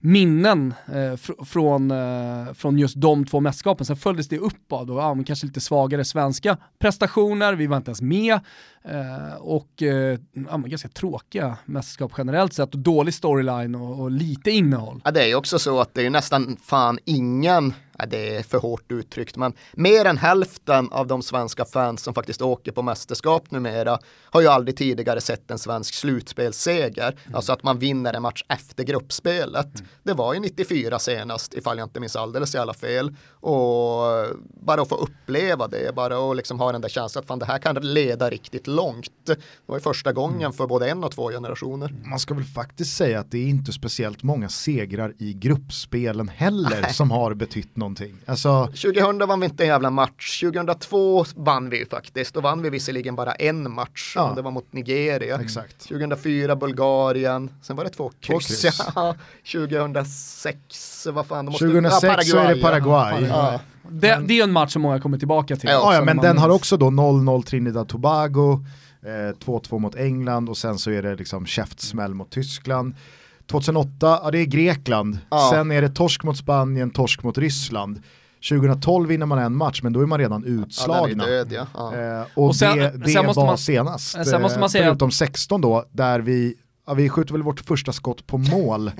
minnen 0.00 0.74
eh, 0.86 1.16
fr 1.16 1.44
från, 1.44 1.90
eh, 1.90 2.52
från 2.54 2.78
just 2.78 3.00
de 3.00 3.26
två 3.26 3.40
mästerskapen. 3.40 3.86
Sen 3.86 3.96
följdes 3.96 4.28
det 4.28 4.38
upp 4.38 4.72
av 4.72 4.86
då, 4.86 4.94
ja, 4.94 5.16
kanske 5.26 5.46
lite 5.46 5.60
svagare 5.60 6.04
svenska 6.04 6.56
prestationer, 6.78 7.54
vi 7.54 7.66
var 7.66 7.76
inte 7.76 7.88
ens 7.88 8.02
med 8.02 8.40
Eh, 8.88 9.34
och 9.38 9.82
eh, 9.82 10.18
ja, 10.50 10.56
ganska 10.56 10.88
tråkiga 10.88 11.58
mästerskap 11.64 12.12
generellt 12.18 12.52
sett 12.52 12.74
och 12.74 12.80
dålig 12.80 13.14
storyline 13.14 13.74
och, 13.74 14.00
och 14.00 14.10
lite 14.10 14.50
innehåll. 14.50 15.00
Ja, 15.04 15.10
det 15.10 15.22
är 15.22 15.26
ju 15.26 15.34
också 15.34 15.58
så 15.58 15.80
att 15.80 15.94
det 15.94 16.06
är 16.06 16.10
nästan 16.10 16.56
fan 16.62 16.98
ingen 17.04 17.74
det 18.08 18.36
är 18.36 18.42
för 18.42 18.58
hårt 18.58 18.92
uttryckt, 18.92 19.36
men 19.36 19.52
mer 19.72 20.04
än 20.04 20.18
hälften 20.18 20.88
av 20.92 21.06
de 21.06 21.22
svenska 21.22 21.64
fans 21.64 22.02
som 22.02 22.14
faktiskt 22.14 22.42
åker 22.42 22.72
på 22.72 22.82
mästerskap 22.82 23.50
numera 23.50 23.98
har 24.30 24.40
ju 24.40 24.46
aldrig 24.46 24.76
tidigare 24.76 25.20
sett 25.20 25.50
en 25.50 25.58
svensk 25.58 25.94
slutspelsseger. 25.94 27.16
Mm. 27.24 27.34
Alltså 27.34 27.52
att 27.52 27.62
man 27.62 27.78
vinner 27.78 28.14
en 28.14 28.22
match 28.22 28.44
efter 28.48 28.84
gruppspelet. 28.84 29.74
Mm. 29.74 29.86
Det 30.02 30.12
var 30.12 30.34
ju 30.34 30.40
94 30.40 30.98
senast, 30.98 31.54
ifall 31.54 31.78
jag 31.78 31.86
inte 31.86 32.00
minns 32.00 32.16
alldeles 32.16 32.54
jävla 32.54 32.74
fel. 32.74 33.16
Och 33.30 34.02
bara 34.60 34.82
att 34.82 34.88
få 34.88 34.96
uppleva 34.96 35.68
det, 35.68 35.94
bara 35.94 36.30
att 36.30 36.36
liksom 36.36 36.60
ha 36.60 36.72
den 36.72 36.80
där 36.80 36.88
känslan 36.88 37.20
att 37.20 37.28
fan 37.28 37.38
det 37.38 37.44
här 37.44 37.58
kan 37.58 37.74
leda 37.74 38.30
riktigt 38.30 38.66
långt. 38.66 39.10
Det 39.26 39.38
var 39.66 39.76
ju 39.76 39.80
första 39.80 40.12
gången 40.12 40.40
mm. 40.40 40.52
för 40.52 40.66
både 40.66 40.90
en 40.90 41.04
och 41.04 41.12
två 41.12 41.30
generationer. 41.30 41.94
Man 42.04 42.18
ska 42.18 42.34
väl 42.34 42.44
faktiskt 42.44 42.96
säga 42.96 43.20
att 43.20 43.30
det 43.30 43.38
är 43.38 43.48
inte 43.48 43.72
speciellt 43.72 44.22
många 44.22 44.48
segrar 44.48 45.14
i 45.18 45.32
gruppspelen 45.32 46.28
heller 46.28 46.80
Nej. 46.80 46.94
som 46.94 47.10
har 47.10 47.34
betytt 47.34 47.76
något 47.76 47.85
någonting. 47.86 48.16
Alltså... 48.26 48.66
2000 48.66 49.18
vann 49.18 49.40
vi 49.40 49.46
inte 49.46 49.62
en 49.62 49.68
jävla 49.68 49.90
match, 49.90 50.40
2002 50.40 51.24
vann 51.34 51.70
vi 51.70 51.84
faktiskt, 51.84 52.34
då 52.34 52.40
vann 52.40 52.62
vi 52.62 52.70
visserligen 52.70 53.16
bara 53.16 53.32
en 53.32 53.72
match, 53.72 54.12
ja. 54.16 54.32
det 54.36 54.42
var 54.42 54.50
mot 54.50 54.72
Nigeria. 54.72 55.40
Exakt. 55.40 55.88
2004 55.88 56.56
Bulgarien, 56.56 57.50
sen 57.62 57.76
var 57.76 57.84
det 57.84 57.90
två 57.90 58.12
kryss. 58.20 58.62
Två 58.62 58.68
kryss. 58.68 58.80
2006, 59.52 61.06
vad 61.06 61.26
fan, 61.26 61.44
måste... 61.44 61.64
2006 61.66 62.04
ja, 62.04 62.22
så 62.22 62.38
är 62.38 62.54
det 62.54 62.60
Paraguay. 62.60 63.24
Ja. 63.24 63.60
Det, 63.90 64.22
det, 64.26 64.38
är 64.38 64.44
en 64.44 64.52
match 64.52 64.72
som 64.72 64.82
många 64.82 65.00
kommer 65.00 65.18
tillbaka 65.18 65.56
till. 65.56 65.68
Ja, 65.68 65.94
ja 65.94 66.04
men 66.04 66.16
den 66.16 66.38
har 66.38 66.48
också 66.48 66.76
då 66.76 66.86
0-0 66.86 67.42
Trinidad 67.42 67.88
Tobago, 67.88 68.64
2-2 69.02 69.72
eh, 69.72 69.78
mot 69.78 69.94
England 69.94 70.48
och 70.48 70.56
sen 70.56 70.78
så 70.78 70.90
är 70.90 71.02
det 71.02 71.14
liksom 71.14 71.46
käftsmäll 71.46 72.14
mot 72.14 72.30
Tyskland. 72.30 72.94
2008, 73.50 74.20
ja 74.22 74.30
det 74.30 74.38
är 74.38 74.44
Grekland. 74.44 75.18
Ja. 75.30 75.50
Sen 75.52 75.70
är 75.70 75.82
det 75.82 75.88
torsk 75.88 76.22
mot 76.22 76.36
Spanien, 76.36 76.90
torsk 76.90 77.22
mot 77.22 77.38
Ryssland. 77.38 78.02
2012 78.48 79.08
vinner 79.08 79.26
man 79.26 79.38
en 79.38 79.56
match 79.56 79.82
men 79.82 79.92
då 79.92 80.00
är 80.00 80.06
man 80.06 80.18
redan 80.18 80.44
utslagna. 80.44 81.24
Ja, 81.24 81.30
död, 81.30 81.52
ja. 81.52 81.66
Ja. 81.74 81.96
Eh, 81.96 82.26
och, 82.34 82.46
och 82.46 82.56
sen, 82.56 82.78
det, 82.78 82.92
det 83.04 83.10
sen 83.10 83.26
var 83.26 83.46
man, 83.46 83.58
senast. 83.58 84.26
Sen 84.26 84.42
måste 84.42 84.58
man 84.58 84.70
säga 84.70 84.84
förutom 84.84 85.10
16 85.10 85.60
då, 85.60 85.84
där 85.92 86.20
vi 86.20 86.54
Ja, 86.88 86.94
vi 86.94 87.08
skjuter 87.08 87.32
väl 87.32 87.42
vårt 87.42 87.60
första 87.60 87.92
skott 87.92 88.26
på 88.26 88.38
mål 88.38 88.90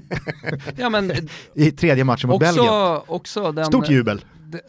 ja, 0.77 0.91
men, 0.91 1.13
i 1.55 1.71
tredje 1.71 2.05
matchen 2.05 2.29
mot 2.31 2.43
också, 2.43 2.55
Belgien. 2.55 3.01
Också 3.07 3.53
den, 3.53 3.65
Stort 3.65 3.91
jubel 3.91 4.25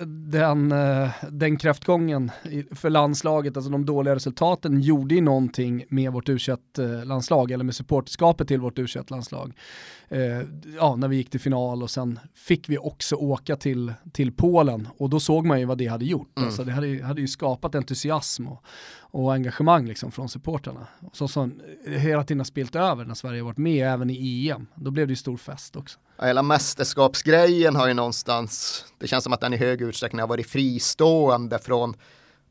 den, 0.06 0.72
eh, 0.72 1.10
den 1.32 1.58
kräftgången 1.58 2.32
för 2.72 2.90
landslaget, 2.90 3.58
alltså 3.58 3.72
de 3.72 3.86
dåliga 3.86 4.16
resultaten, 4.16 4.82
gjorde 4.82 5.16
ju 5.16 5.22
någonting 5.22 5.86
med 5.90 6.12
vårt 6.12 6.30
u 6.30 6.38
landslag 7.06 7.52
eller 7.52 7.64
med 7.64 7.76
supporterskapet 7.76 8.48
till 8.48 8.60
vårt 8.60 8.80
u 8.80 8.88
landslag 9.08 9.54
eh, 10.08 10.42
Ja, 10.78 10.96
när 10.96 11.08
vi 11.08 11.16
gick 11.16 11.30
till 11.30 11.40
final 11.40 11.84
och 11.84 11.90
sen 11.90 12.20
fick 12.34 12.70
vi 12.70 12.78
också 12.78 13.16
åka 13.16 13.56
till, 13.56 13.94
till 14.12 14.32
Polen 14.32 14.88
och 14.98 15.10
då 15.10 15.20
såg 15.20 15.46
man 15.46 15.60
ju 15.60 15.66
vad 15.66 15.78
det 15.78 15.88
hade 15.88 16.06
gjort. 16.06 16.38
Mm. 16.38 16.48
Alltså 16.48 16.64
det 16.64 16.72
hade, 16.72 17.04
hade 17.06 17.22
ju 17.22 17.28
skapat 17.28 17.76
entusiasm 17.76 18.48
och, 18.48 18.64
och 19.00 19.34
engagemang 19.34 19.88
liksom 19.88 20.12
från 20.12 20.30
supporterna. 20.30 20.88
Som 21.14 21.62
hela 21.86 22.24
tiden 22.24 22.40
har 22.40 22.46
spilt 22.46 22.76
över 22.76 23.06
när 23.06 23.14
Sverige 23.14 23.42
har 23.42 23.46
varit 23.46 23.58
med, 23.58 23.94
även 23.94 24.10
i 24.10 24.50
EM. 24.50 24.68
Då 24.76 24.92
blev 24.92 25.08
det 25.08 25.12
ju 25.12 25.16
stor 25.16 25.38
fest 25.38 25.76
också. 25.76 26.00
Hela 26.26 26.44
mästerskapsgrejen 26.44 27.76
har 27.76 27.88
ju 27.88 27.94
någonstans, 27.94 28.86
det 28.98 29.08
känns 29.08 29.24
som 29.24 29.34
att 29.34 29.42
den 29.42 29.54
i 29.54 29.58
hög 29.58 29.82
utsträckning 29.82 30.22
har 30.22 30.28
varit 30.28 30.50
fristående 30.50 31.60
från 31.60 31.96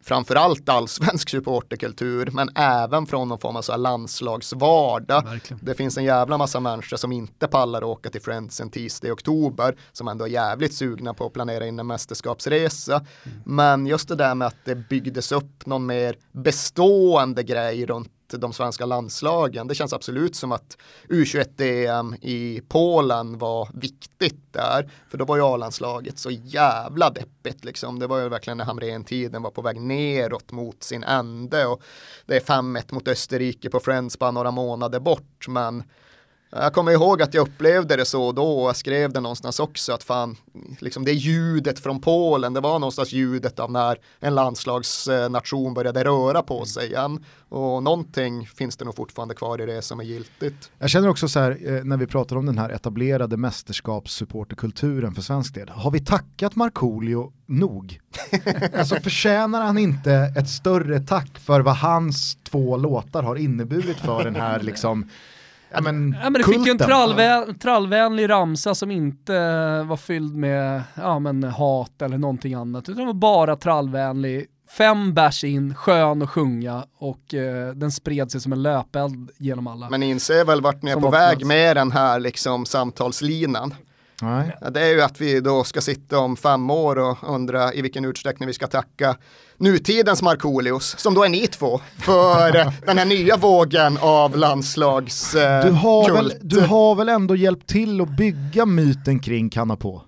framförallt 0.07 0.68
allsvensk 0.68 1.29
supporterkultur 1.29 2.31
men 2.33 2.50
även 2.55 3.07
från 3.07 3.29
någon 3.29 3.38
form 3.38 3.57
av 3.57 3.62
så 3.62 3.76
landslagsvardag. 3.76 5.24
Verkligen. 5.24 5.61
Det 5.62 5.74
finns 5.74 5.98
en 5.98 6.05
jävla 6.05 6.38
massa 6.38 6.61
människor 6.61 6.96
som 6.96 7.12
inte 7.12 7.46
pallar 7.46 7.85
åka 7.85 8.11
till 8.11 8.22
Friends 8.22 8.61
en 8.61 8.70
tisdag 8.70 9.09
i 9.09 9.11
oktober 9.11 9.76
som 9.92 10.09
ändå 10.09 10.24
är 10.24 10.29
jävligt 10.29 10.74
sugna 10.74 11.14
på 11.14 11.26
att 11.26 11.33
planera 11.33 11.66
in 11.66 11.79
en 11.79 11.87
mästerskapsresa. 11.87 12.94
Mm. 12.96 13.38
Men 13.44 13.87
just 13.87 14.08
det 14.08 14.17
där 14.17 14.35
med 14.35 14.48
att 14.48 14.64
det 14.64 14.75
byggdes 14.75 15.33
upp 15.33 15.67
någon 15.67 15.87
mer 15.87 16.17
bestående 16.33 17.42
grej 17.42 17.87
runt 17.87 18.12
de 18.29 18.52
svenska 18.52 18.87
landslagen. 18.87 19.68
Det 19.68 19.74
känns 19.74 19.92
absolut 19.92 20.37
som 20.37 20.52
att 20.52 20.77
U21-EM 21.08 22.14
i 22.14 22.62
Polen 22.68 23.38
var 23.38 23.68
viktigt 23.74 24.52
där. 24.52 24.90
För 25.08 25.18
då 25.18 25.24
var 25.24 25.37
ju 25.37 25.42
A-landslaget 25.42 26.18
så 26.18 26.31
jävla 26.31 27.10
deppigt 27.10 27.64
liksom. 27.64 27.98
Det 27.98 28.06
var 28.06 28.20
ju 28.20 28.29
verkligen 28.29 28.58
när 28.58 28.64
Hamrén-tiden 28.64 29.42
var 29.42 29.50
på 29.50 29.62
väg 29.62 29.81
neråt 29.81 30.52
mot 30.52 30.83
sin 30.83 31.04
ände. 31.04 31.66
Och 31.66 31.83
det 32.27 32.37
är 32.37 32.40
5-1 32.40 32.94
mot 32.94 33.08
Österrike 33.08 33.70
på 33.70 33.81
Friends 33.81 34.18
bara 34.18 34.31
några 34.31 34.50
månader 34.50 35.00
bort. 35.00 35.48
Men 35.48 35.83
jag 36.61 36.73
kommer 36.73 36.92
ihåg 36.92 37.23
att 37.23 37.35
jag 37.35 37.48
upplevde 37.48 37.96
det 37.96 38.04
så 38.04 38.33
då 38.33 38.61
och 38.63 38.69
jag 38.69 38.77
skrev 38.77 39.13
det 39.13 39.21
någonstans 39.21 39.61
också 39.61 39.92
att 39.92 40.02
fan, 40.02 40.37
liksom 40.79 41.04
det 41.04 41.13
ljudet 41.13 41.79
från 41.79 42.00
Polen, 42.00 42.54
det 42.54 42.61
var 42.61 42.79
någonstans 42.79 43.13
ljudet 43.13 43.59
av 43.59 43.73
när 43.73 43.98
en 44.21 44.35
landslagsnation 44.35 45.75
började 45.75 46.04
röra 46.04 46.42
på 46.42 46.65
sig 46.65 46.87
igen. 46.87 47.25
Och 47.48 47.83
någonting 47.83 48.46
finns 48.46 48.77
det 48.77 48.85
nog 48.85 48.96
fortfarande 48.96 49.35
kvar 49.35 49.61
i 49.61 49.67
det 49.67 49.83
som 49.83 50.00
är 50.00 50.04
giltigt. 50.04 50.71
Jag 50.79 50.90
känner 50.90 51.09
också 51.09 51.29
så 51.29 51.40
här, 51.40 51.59
eh, 51.65 51.85
när 51.85 51.96
vi 51.96 52.07
pratar 52.07 52.37
om 52.37 52.46
den 52.46 52.59
här 52.59 52.71
etablerade 52.71 53.37
mästerskapssupporterkulturen 53.37 55.15
för 55.15 55.23
svensk 55.23 55.54
del, 55.54 55.69
har 55.69 55.90
vi 55.90 56.00
tackat 56.00 56.57
Markoolio 56.57 57.33
nog? 57.46 58.00
alltså 58.75 58.96
förtjänar 58.96 59.63
han 59.63 59.79
inte 59.79 60.13
ett 60.13 60.48
större 60.48 61.00
tack 61.00 61.38
för 61.38 61.61
vad 61.61 61.77
hans 61.77 62.38
två 62.44 62.77
låtar 62.77 63.23
har 63.23 63.37
inneburit 63.37 63.96
för 63.96 64.25
den 64.25 64.37
här 64.37 64.61
liksom 64.63 65.09
Ja 65.71 65.81
men, 65.81 66.17
ja, 66.23 66.31
men 66.31 66.33
det 66.33 66.44
fick 66.44 66.67
ju 66.67 66.71
en 66.71 66.79
trallvä 66.79 67.46
trallvänlig 67.60 68.29
ramsa 68.29 68.75
som 68.75 68.90
inte 68.90 69.33
var 69.83 69.96
fylld 69.96 70.37
med 70.37 70.83
ja, 70.94 71.19
men 71.19 71.44
hat 71.44 72.02
eller 72.02 72.19
någonting 72.19 72.54
annat, 72.54 72.88
utan 72.88 73.06
var 73.06 73.14
bara 73.14 73.56
trallvänlig. 73.56 74.46
Fem 74.69 75.14
bärs 75.14 75.44
in, 75.44 75.75
skön 75.75 76.23
att 76.23 76.31
sjunga 76.31 76.85
och 76.98 77.35
eh, 77.35 77.73
den 77.75 77.92
spred 77.92 78.31
sig 78.31 78.40
som 78.40 78.52
en 78.52 78.62
löpeld 78.62 79.31
genom 79.38 79.67
alla. 79.67 79.90
Men 79.90 80.02
inser 80.02 80.44
väl 80.44 80.60
vart 80.60 80.83
ni 80.83 80.90
är 80.90 80.96
på 80.96 81.10
väg 81.10 81.46
med 81.46 81.77
den 81.77 81.92
här 81.92 82.21
liksom 82.21 82.67
samtalslinan. 82.67 83.75
Nej. 84.23 84.56
Det 84.71 84.81
är 84.81 84.92
ju 84.92 85.02
att 85.02 85.21
vi 85.21 85.40
då 85.40 85.64
ska 85.64 85.81
sitta 85.81 86.19
om 86.19 86.37
fem 86.37 86.71
år 86.71 86.98
och 86.98 87.35
undra 87.35 87.75
i 87.75 87.83
vilken 87.83 88.04
utsträckning 88.04 88.46
vi 88.46 88.52
ska 88.52 88.67
tacka 88.67 89.17
nutidens 89.58 90.23
Markoolios, 90.23 90.98
som 90.98 91.14
då 91.14 91.25
är 91.25 91.29
ni 91.29 91.46
två, 91.46 91.81
för 91.98 92.52
den 92.87 92.98
här 92.98 93.04
nya 93.04 93.37
vågen 93.37 93.98
av 94.00 94.37
landslagskult. 94.37 95.62
Du, 95.62 95.71
har 95.71 96.12
väl, 96.12 96.33
du 96.40 96.60
har 96.60 96.94
väl 96.94 97.08
ändå 97.08 97.37
hjälpt 97.37 97.67
till 97.67 98.00
att 98.00 98.17
bygga 98.17 98.67
myten 98.67 99.19
kring 99.19 99.50
Kanapå? 99.50 100.02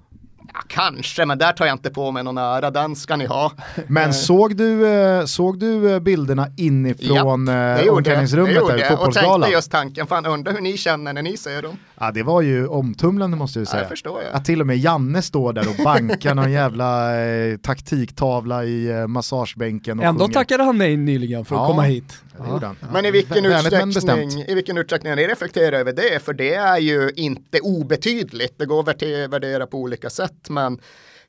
Ja, 0.54 0.60
kanske, 0.68 1.26
men 1.26 1.38
där 1.38 1.52
tar 1.52 1.66
jag 1.66 1.74
inte 1.74 1.90
på 1.90 2.10
mig 2.10 2.24
någon 2.24 2.38
ära, 2.38 2.70
den 2.70 2.96
ska 2.96 3.16
ni 3.16 3.26
ha. 3.26 3.52
Men 3.86 4.14
såg 4.14 4.56
du, 4.56 4.86
eh, 4.86 5.24
såg 5.24 5.58
du 5.58 5.92
eh, 5.94 6.00
bilderna 6.00 6.46
inifrån 6.56 7.46
ja, 7.46 7.78
eh, 7.78 7.92
omklädningsrummet 7.92 8.66
där 8.68 8.78
i 8.78 8.84
fotbollsgalan? 8.84 9.30
Och 9.30 9.42
tänkte 9.42 9.56
just 9.56 9.70
tanken, 9.70 10.06
fan 10.06 10.26
undrar 10.26 10.52
hur 10.52 10.60
ni 10.60 10.76
känner 10.76 11.12
när 11.12 11.22
ni 11.22 11.36
ser 11.36 11.62
dem. 11.62 11.76
Ja 12.00 12.10
det 12.10 12.22
var 12.22 12.42
ju 12.42 12.66
omtumlande 12.66 13.36
måste 13.36 13.58
jag 13.58 13.68
säga. 13.68 13.82
Ja, 13.82 13.88
förstår 13.88 14.22
jag. 14.22 14.32
Att 14.32 14.44
till 14.44 14.60
och 14.60 14.66
med 14.66 14.78
Janne 14.78 15.22
står 15.22 15.52
där 15.52 15.68
och 15.68 15.84
bankar 15.84 16.34
någon 16.34 16.52
jävla 16.52 17.20
eh, 17.20 17.56
taktiktavla 17.56 18.64
i 18.64 18.90
eh, 18.90 19.06
massagebänken. 19.06 19.98
Och 19.98 20.04
Ändå 20.04 20.24
sjunger. 20.24 20.34
tackade 20.34 20.62
han 20.62 20.78
nej 20.78 20.96
nyligen 20.96 21.44
för 21.44 21.56
att 21.56 21.66
komma 21.66 21.82
hit. 21.82 22.22
Ja. 22.38 22.74
Men 22.92 23.04
i 23.04 23.10
vilken, 23.10 23.44
utsträckning, 23.44 24.44
i 24.48 24.54
vilken 24.54 24.78
utsträckning 24.78 25.14
ni 25.14 25.26
reflekterar 25.26 25.78
över 25.78 25.92
det, 25.92 26.22
för 26.24 26.32
det 26.32 26.54
är 26.54 26.78
ju 26.78 27.10
inte 27.16 27.60
obetydligt. 27.60 28.58
Det 28.58 28.66
går 28.66 28.90
att 28.90 29.02
värdera 29.02 29.66
på 29.66 29.78
olika 29.78 30.10
sätt, 30.10 30.48
men 30.48 30.78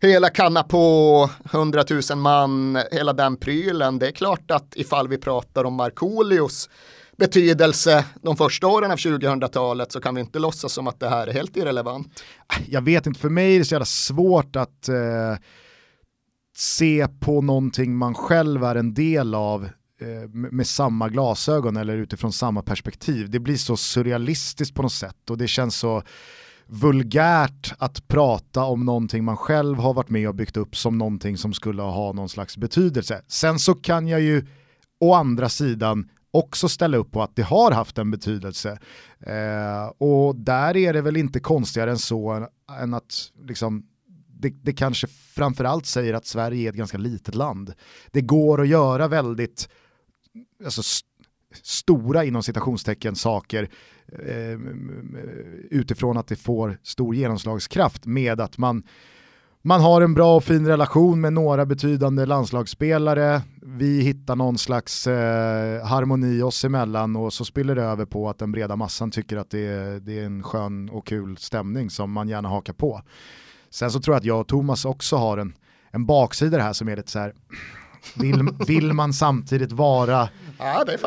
hela 0.02 0.30
kanna 0.30 0.64
på 0.64 1.30
100 1.52 1.84
000 2.10 2.18
man, 2.18 2.80
hela 2.92 3.14
den 3.14 3.38
prylen, 3.38 4.00
det 4.00 4.08
är 4.08 4.12
klart 4.12 4.52
att 4.52 4.74
ifall 4.76 5.08
vi 5.08 5.18
pratar 5.18 5.64
om 5.64 5.74
Markoolios 5.74 6.70
betydelse 7.20 8.06
de 8.22 8.38
första 8.38 8.68
åren 8.68 8.92
av 8.92 8.98
2000-talet 8.98 9.92
så 9.92 10.02
kan 10.02 10.16
vi 10.16 10.22
inte 10.22 10.40
låtsas 10.40 10.74
som 10.74 10.88
att 10.88 11.00
det 11.00 11.10
här 11.10 11.28
är 11.28 11.34
helt 11.34 11.58
irrelevant. 11.58 12.24
Jag 12.68 12.82
vet 12.82 13.08
inte, 13.08 13.20
för 13.20 13.30
mig 13.30 13.56
är 13.56 13.60
det 13.60 13.66
så 13.66 13.74
jävla 13.74 13.86
svårt 13.86 14.56
att 14.56 14.90
eh, 14.90 15.36
se 16.56 17.08
på 17.20 17.42
någonting 17.42 17.96
man 17.96 18.16
själv 18.16 18.64
är 18.64 18.76
en 18.76 18.94
del 18.94 19.36
av 19.36 19.66
eh, 20.02 20.30
med 20.30 20.68
samma 20.68 21.10
glasögon 21.10 21.78
eller 21.78 21.98
utifrån 21.98 22.34
samma 22.34 22.62
perspektiv. 22.62 23.30
Det 23.30 23.40
blir 23.40 23.58
så 23.58 23.78
surrealistiskt 23.78 24.76
på 24.76 24.82
något 24.82 24.94
sätt 24.94 25.30
och 25.30 25.38
det 25.38 25.48
känns 25.48 25.76
så 25.76 26.04
vulgärt 26.68 27.74
att 27.78 28.08
prata 28.08 28.64
om 28.64 28.86
någonting 28.86 29.24
man 29.24 29.38
själv 29.38 29.78
har 29.78 29.94
varit 29.94 30.10
med 30.10 30.28
och 30.28 30.36
byggt 30.36 30.58
upp 30.58 30.76
som 30.76 30.98
någonting 30.98 31.38
som 31.38 31.54
skulle 31.54 31.82
ha 31.82 32.14
någon 32.14 32.30
slags 32.30 32.58
betydelse. 32.58 33.22
Sen 33.28 33.60
så 33.60 33.76
kan 33.76 34.08
jag 34.08 34.22
ju 34.22 34.46
å 35.00 35.14
andra 35.14 35.50
sidan 35.50 36.10
också 36.32 36.70
ställa 36.70 36.98
upp 36.98 37.12
på 37.12 37.24
att 37.24 37.36
det 37.36 37.42
har 37.42 37.72
haft 37.72 37.98
en 37.98 38.12
betydelse. 38.12 38.80
Eh, 39.20 39.88
och 39.98 40.36
där 40.36 40.78
är 40.78 40.94
det 40.94 41.02
väl 41.02 41.18
inte 41.18 41.40
konstigare 41.40 41.92
än 41.92 41.98
så 41.98 42.48
än 42.82 42.94
att 42.94 43.32
liksom, 43.48 43.86
det, 44.28 44.50
det 44.50 44.74
kanske 44.74 45.08
framförallt 45.08 45.86
säger 45.86 46.14
att 46.14 46.26
Sverige 46.26 46.68
är 46.68 46.70
ett 46.70 46.78
ganska 46.78 46.98
litet 46.98 47.36
land. 47.36 47.74
Det 48.12 48.22
går 48.22 48.62
att 48.62 48.68
göra 48.68 49.08
väldigt 49.08 49.70
alltså, 50.66 50.82
st 50.82 51.06
stora 51.64 52.24
inom 52.24 52.44
citationstecken 52.44 53.16
saker 53.16 53.70
eh, 54.08 54.60
utifrån 55.70 56.18
att 56.18 56.28
det 56.28 56.36
får 56.36 56.78
stor 56.84 57.16
genomslagskraft 57.16 58.06
med 58.06 58.42
att 58.42 58.58
man 58.58 58.84
man 59.62 59.82
har 59.82 60.02
en 60.02 60.14
bra 60.14 60.36
och 60.36 60.44
fin 60.44 60.68
relation 60.68 61.22
med 61.22 61.34
några 61.34 61.66
betydande 61.66 62.26
landslagsspelare, 62.26 63.42
vi 63.62 64.02
hittar 64.02 64.36
någon 64.36 64.58
slags 64.58 65.08
eh, 65.08 65.86
harmoni 65.86 66.42
oss 66.42 66.66
emellan 66.66 67.16
och 67.16 67.34
så 67.34 67.46
spiller 67.46 67.76
det 67.76 67.84
över 67.84 68.06
på 68.06 68.30
att 68.30 68.40
den 68.40 68.52
breda 68.52 68.76
massan 68.76 69.12
tycker 69.12 69.38
att 69.38 69.50
det 69.50 69.68
är, 69.68 70.00
det 70.00 70.20
är 70.20 70.26
en 70.26 70.44
skön 70.44 70.90
och 70.90 71.08
kul 71.08 71.38
stämning 71.38 71.90
som 71.90 72.12
man 72.12 72.30
gärna 72.30 72.50
hakar 72.50 72.74
på. 72.74 73.02
Sen 73.70 73.92
så 73.92 74.00
tror 74.00 74.16
jag 74.16 74.20
att 74.20 74.26
jag 74.26 74.40
och 74.40 74.48
Thomas 74.48 74.86
också 74.86 75.16
har 75.16 75.38
en, 75.38 75.54
en 75.92 76.06
baksida 76.06 76.60
här 76.60 76.74
som 76.74 76.90
är 76.90 76.96
lite 76.96 77.12
så 77.12 77.20
här, 77.20 77.34
vill, 78.16 78.50
vill 78.68 78.94
man 78.94 79.14
samtidigt 79.14 79.72
vara 79.72 80.30
ja, 80.58 80.84
det 80.86 80.98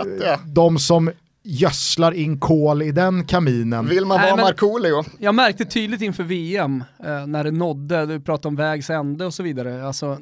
de 0.46 0.78
som 0.78 1.10
gödslar 1.44 2.12
in 2.12 2.40
kol 2.40 2.82
i 2.82 2.92
den 2.92 3.24
kaminen. 3.24 3.88
Vill 3.88 4.06
man 4.06 4.20
vara 4.20 4.36
Markoolio? 4.36 5.04
Jag 5.18 5.34
märkte 5.34 5.64
tydligt 5.64 6.02
inför 6.02 6.22
VM 6.24 6.84
eh, 7.04 7.26
när 7.26 7.44
det 7.44 7.50
nådde, 7.50 8.06
du 8.06 8.20
pratade 8.20 8.48
om 8.48 8.56
vägs 8.56 8.90
ände 8.90 9.26
och 9.26 9.34
så 9.34 9.42
vidare. 9.42 9.86
Alltså, 9.86 10.18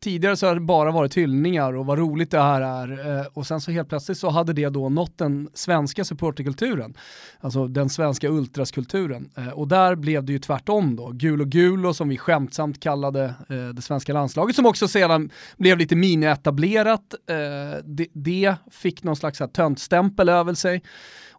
tidigare 0.00 0.36
så 0.36 0.46
har 0.46 0.54
det 0.54 0.60
bara 0.60 0.90
varit 0.90 1.16
hyllningar 1.16 1.76
och 1.76 1.86
vad 1.86 1.98
roligt 1.98 2.30
det 2.30 2.40
här 2.40 2.60
är. 2.60 3.18
Eh, 3.18 3.26
och 3.32 3.46
sen 3.46 3.60
så 3.60 3.70
helt 3.70 3.88
plötsligt 3.88 4.18
så 4.18 4.28
hade 4.30 4.52
det 4.52 4.68
då 4.68 4.88
nått 4.88 5.18
den 5.18 5.48
svenska 5.54 6.04
supporterkulturen. 6.04 6.94
Alltså 7.40 7.66
den 7.66 7.88
svenska 7.88 8.28
ultraskulturen. 8.28 9.30
Eh, 9.36 9.48
och 9.48 9.68
där 9.68 9.94
blev 9.94 10.24
det 10.24 10.32
ju 10.32 10.38
tvärtom 10.38 10.96
då. 10.96 11.10
Gul 11.10 11.40
och 11.40 11.48
gul 11.48 11.86
och 11.86 11.96
som 11.96 12.08
vi 12.08 12.18
skämtsamt 12.18 12.80
kallade 12.80 13.24
eh, 13.24 13.68
det 13.74 13.82
svenska 13.82 14.12
landslaget 14.12 14.56
som 14.56 14.66
också 14.66 14.88
sedan 14.88 15.30
blev 15.56 15.78
lite 15.78 15.96
minietablerat. 15.96 17.14
Det 18.12 18.56
fick 18.70 19.02
någon 19.02 19.16
slags 19.16 19.42
töntstämpel 19.52 20.28
över 20.28 20.54
sig. 20.54 20.82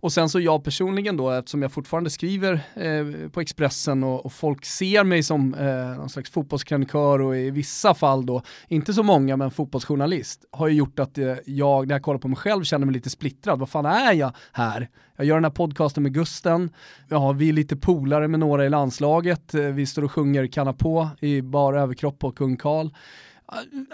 Och 0.05 0.13
sen 0.13 0.29
så 0.29 0.39
jag 0.39 0.63
personligen 0.63 1.17
då, 1.17 1.31
eftersom 1.31 1.61
jag 1.61 1.71
fortfarande 1.71 2.09
skriver 2.09 2.53
eh, 2.75 3.29
på 3.29 3.41
Expressen 3.41 4.03
och, 4.03 4.25
och, 4.25 4.33
folk 4.33 4.65
ser 4.65 5.03
mig 5.03 5.23
som 5.23 5.53
eh, 5.53 5.97
någon 5.97 6.09
slags 6.09 6.29
fotbollskrönikör 6.29 7.21
och 7.21 7.37
i 7.37 7.49
vissa 7.49 7.93
fall 7.93 8.25
då, 8.25 8.41
inte 8.67 8.93
så 8.93 9.03
många 9.03 9.37
men 9.37 9.51
fotbollsjournalist, 9.51 10.45
har 10.51 10.67
ju 10.67 10.75
gjort 10.75 10.99
att 10.99 11.17
eh, 11.17 11.35
jag, 11.45 11.87
när 11.87 11.95
jag 11.95 12.01
kollar 12.01 12.19
på 12.19 12.27
mig 12.27 12.37
själv, 12.37 12.63
känner 12.63 12.85
mig 12.85 12.93
lite 12.93 13.09
splittrad. 13.09 13.59
Vad 13.59 13.69
fan 13.69 13.85
är 13.85 14.13
jag 14.13 14.31
här? 14.51 14.89
Jag 15.15 15.25
gör 15.27 15.35
den 15.35 15.43
här 15.43 15.51
podcasten 15.51 16.03
med 16.03 16.13
Gusten, 16.13 16.69
ja, 17.09 17.31
vi 17.31 17.49
är 17.49 17.53
lite 17.53 17.75
polare 17.75 18.27
med 18.27 18.39
några 18.39 18.65
i 18.65 18.69
landslaget, 18.69 19.53
eh, 19.53 19.61
vi 19.61 19.85
står 19.85 20.03
och 20.03 20.11
sjunger 20.11 20.47
Kanna 20.47 20.73
på 20.73 21.09
i 21.19 21.41
bara 21.41 21.81
överkropp 21.81 22.19
på 22.19 22.31
Kung 22.31 22.57
Karl 22.57 22.89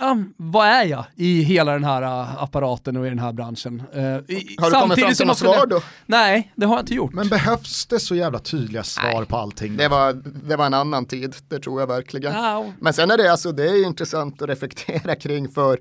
uh, 0.02 0.24
vad 0.38 0.68
är 0.68 0.84
jag 0.84 1.06
i 1.16 1.42
hela 1.42 1.74
den 1.74 1.84
här 1.84 2.02
uh, 2.02 2.44
apparaten 2.44 2.98
och 2.98 3.06
i 3.06 3.10
den 3.10 3.20
här 3.20 3.32
branschen? 3.32 3.84
Uh, 3.96 4.02
i, 4.04 4.56
har 4.60 4.70
du 4.70 4.76
kommit 4.80 5.00
fram 5.00 5.14
till 5.14 5.28
något 5.28 5.38
svar 5.38 5.66
då? 5.66 5.82
Nej, 6.06 6.52
det 6.56 6.66
har 6.66 6.76
jag 6.76 6.82
inte 6.82 6.94
gjort. 6.94 7.14
Men 7.14 7.28
behövs 7.28 7.86
det 7.86 8.00
så 8.00 8.16
jävla 8.16 8.40
tydliga 8.40 8.84
svar 8.84 9.14
Nej. 9.14 9.26
på 9.26 9.38
allting? 9.38 9.78
Det 9.78 9.88
var, 9.88 10.14
det 10.48 10.56
var 10.56 10.66
en 10.66 10.74
annan 10.74 11.06
tid, 11.06 11.36
det 11.48 11.60
tror 11.60 11.80
jag 11.80 11.88
verkligen. 11.88 12.34
No. 12.34 12.74
Men 12.80 12.94
sen 12.94 13.12
är 13.12 13.18
det 13.18 13.32
alltså, 13.32 13.52
det 13.52 13.70
är 13.70 13.86
intressant 13.86 14.42
att 14.42 14.50
reflektera 14.50 15.16
kring 15.16 15.50
för 15.50 15.80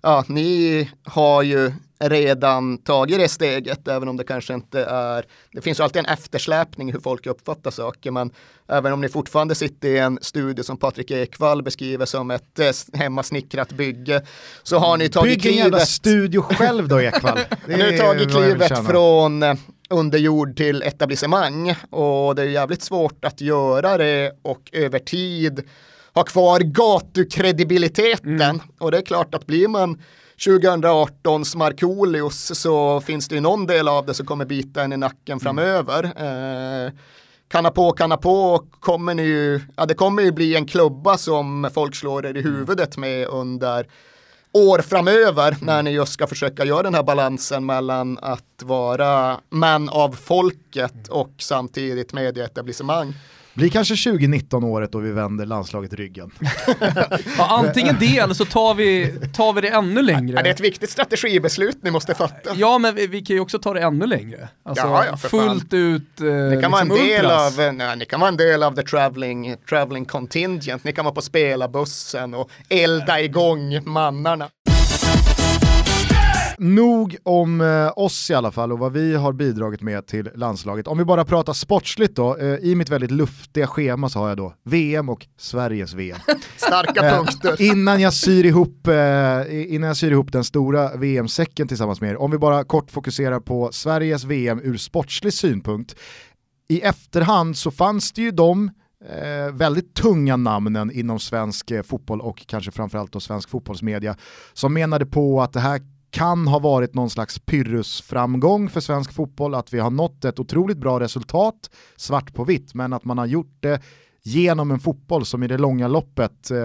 ja, 0.00 0.24
ni 0.28 0.90
har 1.04 1.42
ju 1.42 1.72
redan 1.98 2.78
tagit 2.78 3.18
det 3.18 3.28
steget, 3.28 3.88
även 3.88 4.08
om 4.08 4.16
det 4.16 4.24
kanske 4.24 4.54
inte 4.54 4.84
är, 4.84 5.24
det 5.52 5.60
finns 5.60 5.80
alltid 5.80 6.00
en 6.00 6.06
eftersläpning 6.06 6.92
hur 6.92 7.00
folk 7.00 7.26
uppfattar 7.26 7.70
saker, 7.70 8.10
men 8.10 8.30
även 8.68 8.92
om 8.92 9.00
ni 9.00 9.08
fortfarande 9.08 9.54
sitter 9.54 9.88
i 9.88 9.98
en 9.98 10.18
studio 10.22 10.62
som 10.62 10.76
Patrik 10.76 11.10
Ekwall 11.10 11.62
beskriver 11.62 12.06
som 12.06 12.30
ett 12.30 12.58
eh, 12.58 12.70
hemmasnickrat 12.92 13.72
bygge, 13.72 14.22
så 14.62 14.78
har 14.78 14.96
ni 14.96 15.08
tagit 15.08 15.42
Bygg 15.42 15.52
en 15.52 15.58
jävla 15.58 15.80
studio 15.80 16.42
själv 16.42 16.88
då 16.88 17.00
Ekwall. 17.00 17.38
ni 17.66 17.82
har 17.82 17.98
tagit 17.98 18.30
klivet 18.30 18.86
från 18.86 19.42
eh, 19.42 19.54
underjord 19.90 20.56
till 20.56 20.82
etablissemang 20.82 21.74
och 21.90 22.34
det 22.34 22.42
är 22.42 22.46
jävligt 22.46 22.82
svårt 22.82 23.24
att 23.24 23.40
göra 23.40 23.98
det 23.98 24.32
och 24.42 24.70
över 24.72 24.98
tid 24.98 25.68
ha 26.14 26.24
kvar 26.24 26.60
gatukredibiliteten. 26.60 28.40
Mm. 28.40 28.60
Och 28.78 28.90
det 28.90 28.98
är 28.98 29.02
klart 29.02 29.34
att 29.34 29.46
blir 29.46 29.68
man 29.68 30.02
2018s 30.38 31.56
Markoolios 31.56 32.58
så 32.58 33.00
finns 33.00 33.28
det 33.28 33.34
ju 33.34 33.40
någon 33.40 33.66
del 33.66 33.88
av 33.88 34.06
det 34.06 34.14
som 34.14 34.26
kommer 34.26 34.44
bita 34.44 34.82
en 34.82 34.92
i 34.92 34.96
nacken 34.96 35.32
mm. 35.32 35.40
framöver. 35.40 36.04
Eh, 36.04 36.92
kanna 37.48 37.70
på, 37.70 37.92
kanna 37.92 38.16
på 38.16 38.62
kommer 38.80 39.14
ni 39.14 39.22
ju, 39.22 39.60
ja 39.76 39.86
det 39.86 39.94
kommer 39.94 40.22
ju 40.22 40.32
bli 40.32 40.56
en 40.56 40.66
klubba 40.66 41.18
som 41.18 41.70
folk 41.74 41.94
slår 41.94 42.26
er 42.26 42.36
i 42.36 42.42
huvudet 42.42 42.96
med 42.96 43.26
under 43.26 43.86
år 44.52 44.78
framöver 44.78 45.56
när 45.60 45.82
ni 45.82 45.90
just 45.90 46.12
ska 46.12 46.26
försöka 46.26 46.64
göra 46.64 46.82
den 46.82 46.94
här 46.94 47.02
balansen 47.02 47.66
mellan 47.66 48.18
att 48.22 48.62
vara 48.62 49.40
man 49.50 49.88
av 49.88 50.12
folket 50.12 51.08
och 51.08 51.32
samtidigt 51.38 52.12
medieetablissemang. 52.12 53.14
Blir 53.56 53.68
kanske 53.68 54.10
2019 54.10 54.64
året 54.64 54.92
då 54.92 54.98
vi 54.98 55.10
vänder 55.12 55.46
landslaget 55.46 55.92
ryggen. 55.92 56.30
ja, 57.38 57.46
antingen 57.48 57.96
det 58.00 58.18
eller 58.18 58.34
så 58.34 58.44
tar 58.44 58.74
vi, 58.74 59.14
tar 59.34 59.52
vi 59.52 59.60
det 59.60 59.68
ännu 59.68 60.02
längre. 60.02 60.36
Ja, 60.36 60.42
det 60.42 60.48
är 60.48 60.54
ett 60.54 60.60
viktigt 60.60 60.90
strategibeslut 60.90 61.78
ni 61.82 61.90
måste 61.90 62.14
fatta. 62.14 62.54
Ja, 62.54 62.78
men 62.78 62.94
vi, 62.94 63.06
vi 63.06 63.20
kan 63.22 63.36
ju 63.36 63.40
också 63.40 63.58
ta 63.58 63.74
det 63.74 63.80
ännu 63.80 64.06
längre. 64.06 64.48
Alltså 64.64 64.86
Ja, 64.86 65.04
ja, 65.10 65.16
fullt 65.16 65.70
fan. 65.70 65.78
ut 65.80 66.20
eh, 66.20 66.26
Ni 66.26 66.62
kan, 66.62 66.70
vara 66.70 66.82
en 66.82 66.88
liksom 66.88 67.06
del 67.06 67.24
ultras. 67.24 67.58
av, 67.58 67.74
nej, 67.74 67.96
ni 67.96 68.04
kan 68.04 68.20
vara 68.20 68.28
en 68.28 68.36
del 68.36 68.62
av 68.62 68.74
the 68.76 68.82
traveling, 68.82 69.56
traveling 69.68 70.04
contingent. 70.04 70.84
Ni 70.84 70.92
kan 70.92 71.04
vara 71.04 71.14
på 71.14 71.22
spelarbussen 71.22 72.34
och 72.34 72.50
elda 72.68 73.20
igång 73.20 73.80
mannarna. 73.84 74.48
Nog 76.58 77.16
om 77.22 77.60
eh, 77.60 77.92
oss 77.96 78.30
i 78.30 78.34
alla 78.34 78.52
fall 78.52 78.72
och 78.72 78.78
vad 78.78 78.92
vi 78.92 79.14
har 79.14 79.32
bidragit 79.32 79.82
med 79.82 80.06
till 80.06 80.30
landslaget. 80.34 80.86
Om 80.86 80.98
vi 80.98 81.04
bara 81.04 81.24
pratar 81.24 81.52
sportsligt 81.52 82.16
då, 82.16 82.36
eh, 82.36 82.54
i 82.54 82.74
mitt 82.74 82.88
väldigt 82.88 83.10
luftiga 83.10 83.66
schema 83.66 84.08
så 84.08 84.18
har 84.18 84.28
jag 84.28 84.36
då 84.36 84.54
VM 84.64 85.08
och 85.08 85.26
Sveriges 85.38 85.94
VM. 85.94 86.18
Starka 86.56 87.06
Eh, 87.06 87.16
punkter. 87.16 87.62
innan, 87.62 88.00
jag 88.00 88.12
syr 88.12 88.46
ihop, 88.46 88.88
innan 89.50 89.88
jag 89.88 89.96
syr 89.96 90.10
ihop 90.10 90.32
den 90.32 90.44
stora 90.44 90.96
VM-säcken 90.96 91.68
tillsammans 91.68 92.00
med 92.00 92.10
er, 92.10 92.16
om 92.16 92.30
vi 92.30 92.38
bara 92.38 92.64
kort 92.64 92.90
fokuserar 92.90 93.40
på 93.40 93.68
Sveriges 93.72 94.24
VM 94.24 94.60
ur 94.62 94.76
sportslig 94.76 95.32
synpunkt. 95.32 95.94
I 96.68 96.80
efterhand 96.80 97.56
så 97.56 97.70
fanns 97.70 98.12
det 98.12 98.22
ju 98.22 98.30
de 98.30 98.70
eh, 99.04 99.54
väldigt 99.54 99.94
tunga 99.94 100.36
namnen 100.36 100.90
inom 100.90 101.18
svensk 101.18 101.70
eh, 101.70 101.82
fotboll 101.82 102.20
och 102.20 102.46
kanske 102.46 102.70
framförallt 102.70 103.12
då 103.12 103.20
svensk 103.20 103.50
fotbollsmedia 103.50 104.16
som 104.52 104.74
menade 104.74 105.06
på 105.06 105.42
att 105.42 105.52
det 105.52 105.60
här 105.60 105.80
kan 106.16 106.48
ha 106.48 106.58
varit 106.58 106.94
någon 106.94 107.10
slags 107.10 107.38
pyrrusframgång 107.38 108.68
för 108.68 108.80
svensk 108.80 109.12
fotboll, 109.12 109.54
att 109.54 109.74
vi 109.74 109.78
har 109.78 109.90
nått 109.90 110.24
ett 110.24 110.40
otroligt 110.40 110.78
bra 110.78 111.00
resultat, 111.00 111.70
svart 111.96 112.34
på 112.34 112.44
vitt, 112.44 112.74
men 112.74 112.92
att 112.92 113.04
man 113.04 113.18
har 113.18 113.26
gjort 113.26 113.56
det 113.60 113.80
genom 114.22 114.70
en 114.70 114.78
fotboll 114.78 115.24
som 115.24 115.42
i 115.42 115.48
det 115.48 115.58
långa 115.58 115.88
loppet 115.88 116.50
eh, 116.50 116.56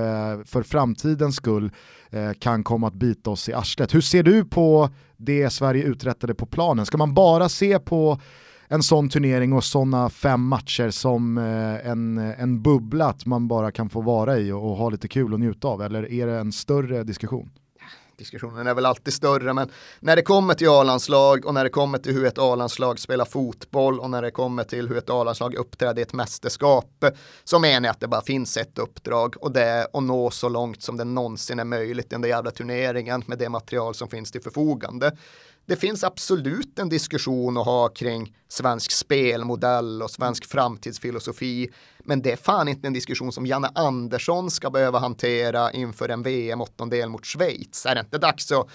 för 0.45 0.63
framtidens 0.63 1.35
skull 1.35 1.71
eh, 2.09 2.31
kan 2.39 2.63
komma 2.63 2.87
att 2.87 2.93
bita 2.93 3.29
oss 3.29 3.49
i 3.49 3.53
arslet. 3.53 3.93
Hur 3.93 4.01
ser 4.01 4.23
du 4.23 4.45
på 4.45 4.89
det 5.17 5.49
Sverige 5.49 5.83
uträttade 5.83 6.35
på 6.35 6.45
planen? 6.45 6.85
Ska 6.85 6.97
man 6.97 7.13
bara 7.13 7.49
se 7.49 7.79
på 7.79 8.19
en 8.67 8.83
sån 8.83 9.09
turnering 9.09 9.53
och 9.53 9.63
sådana 9.63 10.09
fem 10.09 10.47
matcher 10.47 10.89
som 10.89 11.37
eh, 11.37 11.89
en, 11.91 12.17
en 12.17 12.61
bubbla 12.61 13.05
att 13.05 13.25
man 13.25 13.47
bara 13.47 13.71
kan 13.71 13.89
få 13.89 14.01
vara 14.01 14.37
i 14.37 14.51
och, 14.51 14.71
och 14.71 14.77
ha 14.77 14.89
lite 14.89 15.07
kul 15.07 15.33
och 15.33 15.39
njuta 15.39 15.67
av? 15.67 15.81
Eller 15.81 16.11
är 16.11 16.27
det 16.27 16.39
en 16.39 16.51
större 16.51 17.03
diskussion? 17.03 17.49
Diskussionen 18.21 18.67
är 18.67 18.73
väl 18.73 18.85
alltid 18.85 19.13
större, 19.13 19.53
men 19.53 19.69
när 19.99 20.15
det 20.15 20.21
kommer 20.21 20.53
till 20.53 20.69
A-landslag 20.69 21.45
och 21.45 21.53
när 21.53 21.63
det 21.63 21.69
kommer 21.69 21.97
till 21.97 22.13
hur 22.13 22.25
ett 22.25 22.37
A-landslag 22.37 22.99
spelar 22.99 23.25
fotboll 23.25 23.99
och 23.99 24.09
när 24.09 24.21
det 24.21 24.31
kommer 24.31 24.63
till 24.63 24.87
hur 24.87 24.97
ett 24.97 25.09
A-landslag 25.09 25.55
uppträder 25.55 25.99
i 25.99 26.03
ett 26.03 26.13
mästerskap 26.13 27.05
så 27.43 27.59
menar 27.59 27.87
jag 27.87 27.93
att 27.93 27.99
det 27.99 28.07
bara 28.07 28.21
finns 28.21 28.57
ett 28.57 28.79
uppdrag 28.79 29.35
och 29.39 29.51
det 29.51 29.63
är 29.63 29.87
att 29.93 30.03
nå 30.03 30.31
så 30.31 30.49
långt 30.49 30.83
som 30.83 30.97
det 30.97 31.03
någonsin 31.03 31.59
är 31.59 31.65
möjligt 31.65 32.05
i 32.05 32.09
den 32.09 32.21
där 32.21 32.29
jävla 32.29 32.51
turneringen 32.51 33.23
med 33.27 33.37
det 33.37 33.49
material 33.49 33.95
som 33.95 34.07
finns 34.07 34.31
till 34.31 34.41
förfogande. 34.41 35.11
Det 35.65 35.75
finns 35.75 36.03
absolut 36.03 36.79
en 36.79 36.89
diskussion 36.89 37.57
att 37.57 37.65
ha 37.65 37.89
kring 37.89 38.35
svensk 38.49 38.91
spelmodell 38.91 40.01
och 40.01 40.11
svensk 40.11 40.45
framtidsfilosofi. 40.45 41.69
Men 42.05 42.21
det 42.21 42.31
är 42.31 42.35
fan 42.35 42.67
inte 42.67 42.87
en 42.87 42.93
diskussion 42.93 43.31
som 43.31 43.45
Janne 43.45 43.69
Andersson 43.75 44.51
ska 44.51 44.69
behöva 44.69 44.99
hantera 44.99 45.71
inför 45.71 46.09
en 46.09 46.23
VM-åttondel 46.23 47.09
mot 47.09 47.25
Schweiz. 47.25 47.85
Är 47.85 47.95
det 47.95 48.01
inte 48.01 48.17
dags 48.17 48.51
att 48.51 48.67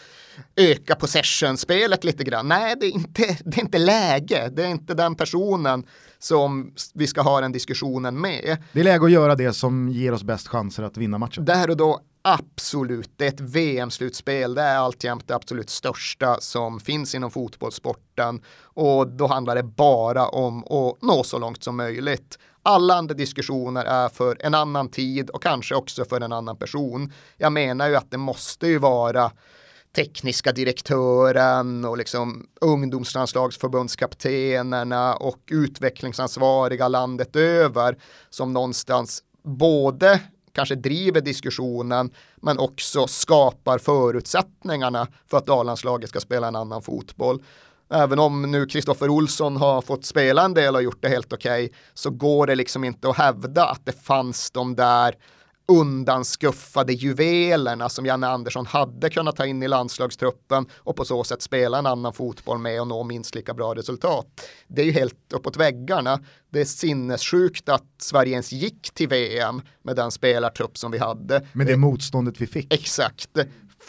öka 0.57 0.95
possession-spelet 0.95 2.05
lite 2.05 2.25
grann? 2.25 2.49
Nej, 2.49 2.75
det 2.81 2.87
är, 2.87 2.91
inte, 2.91 3.39
det 3.45 3.57
är 3.57 3.63
inte 3.63 3.79
läge. 3.79 4.49
Det 4.53 4.63
är 4.63 4.69
inte 4.69 4.95
den 4.95 5.15
personen 5.15 5.87
som 6.19 6.73
vi 6.95 7.07
ska 7.07 7.23
ha 7.23 7.41
den 7.41 7.53
diskussionen 7.53 8.21
med. 8.21 8.57
Det 8.73 8.81
är 8.81 8.85
läge 8.85 9.05
att 9.05 9.11
göra 9.11 9.35
det 9.35 9.53
som 9.53 9.89
ger 9.89 10.13
oss 10.13 10.23
bäst 10.23 10.49
chanser 10.49 10.83
att 10.83 10.97
vinna 10.97 11.19
matchen. 11.19 11.45
Där 11.45 11.71
och 11.71 11.77
då 11.77 12.01
absolut, 12.29 13.11
det 13.17 13.25
är 13.25 13.29
ett 13.29 13.41
VM-slutspel, 13.41 14.55
det 14.55 14.63
är 14.63 14.77
alltjämt 14.77 15.29
det 15.29 15.35
absolut 15.35 15.71
största 15.71 16.41
som 16.41 16.81
finns 16.81 17.15
inom 17.15 17.31
fotbollssporten 17.31 18.43
och 18.63 19.09
då 19.09 19.27
handlar 19.27 19.55
det 19.55 19.63
bara 19.63 20.29
om 20.29 20.65
att 20.65 21.03
nå 21.03 21.23
så 21.25 21.39
långt 21.39 21.65
som 21.65 21.77
möjligt. 21.77 22.39
Alla 22.69 22.95
andra 22.95 23.15
diskussioner 23.15 23.85
är 23.85 24.09
för 24.09 24.37
en 24.41 24.55
annan 24.55 24.89
tid 24.89 25.31
och 25.31 25.43
kanske 25.43 25.75
också 25.75 26.05
för 26.05 26.21
en 26.21 26.33
annan 26.33 26.57
person. 26.57 27.13
Jag 27.37 27.53
menar 27.53 27.89
ju 27.89 27.97
att 27.97 28.11
det 28.11 28.19
måste 28.19 28.67
ju 28.67 28.79
vara 28.79 29.31
tekniska 29.97 30.53
direktören 30.53 31.85
och 31.85 31.99
liksom 31.99 32.47
ungdomslandslagsförbundskaptenerna 32.61 35.15
och 35.15 35.39
utvecklingsansvariga 35.51 36.89
landet 36.89 37.37
över 37.37 37.97
som 38.31 38.53
någonstans 38.53 39.23
både 39.43 40.21
kanske 40.53 40.75
driver 40.75 41.21
diskussionen 41.21 42.11
men 42.37 42.59
också 42.59 43.07
skapar 43.07 43.79
förutsättningarna 43.79 45.09
för 45.31 45.39
att 45.39 45.51
A-landslaget 45.51 46.09
ska 46.09 46.21
spela 46.21 46.49
en 46.49 46.57
annan 46.57 46.83
fotboll. 46.83 47.43
Även 47.91 48.19
om 48.19 48.43
nu 48.43 48.67
Kristoffer 48.67 49.09
Olsson 49.09 49.57
har 49.57 49.83
fått 49.83 50.05
spela 50.05 50.45
en 50.45 50.55
del 50.55 50.75
och 50.75 50.83
gjort 50.83 51.03
det 51.03 51.09
helt 51.09 51.33
okej 51.33 51.65
okay, 51.65 51.79
så 51.95 52.11
går 52.11 52.47
det 52.47 52.55
liksom 52.55 52.85
inte 52.85 53.09
att 53.09 53.17
hävda 53.17 53.67
att 53.67 53.87
det 53.87 54.05
fanns 54.05 54.51
de 54.51 54.77
där 54.77 55.15
undanskuffade 55.69 56.93
juvelerna 56.93 57.89
som 57.89 58.07
Janne 58.07 58.27
Andersson 58.27 58.67
hade 58.67 59.11
kunnat 59.11 59.37
ta 59.37 59.47
in 59.47 59.63
i 59.63 59.69
landslagstruppen 59.69 60.67
och 60.77 60.97
på 60.97 61.05
så 61.05 61.25
sätt 61.25 61.43
spela 61.43 61.79
en 61.79 61.87
annan 61.87 62.13
fotboll 62.13 62.59
med 62.59 62.81
och 62.81 62.87
nå 62.87 63.05
minst 63.05 63.35
lika 63.35 63.55
bra 63.55 63.75
resultat. 63.75 64.27
Det 64.69 64.83
är 64.83 64.87
ju 64.87 64.93
helt 64.93 65.33
uppåt 65.33 65.57
väggarna. 65.57 66.21
Det 66.53 66.61
är 66.61 66.65
sinnessjukt 66.65 67.69
att 67.69 67.87
Sverige 67.99 68.33
ens 68.33 68.53
gick 68.53 68.91
till 68.95 69.09
VM 69.09 69.63
med 69.83 69.97
den 69.97 70.11
spelartrupp 70.11 70.79
som 70.79 70.91
vi 70.91 70.99
hade. 70.99 71.47
Med 71.53 71.67
det 71.67 71.77
motståndet 71.77 72.41
vi 72.41 72.47
fick. 72.47 72.75
Exakt. 72.75 73.31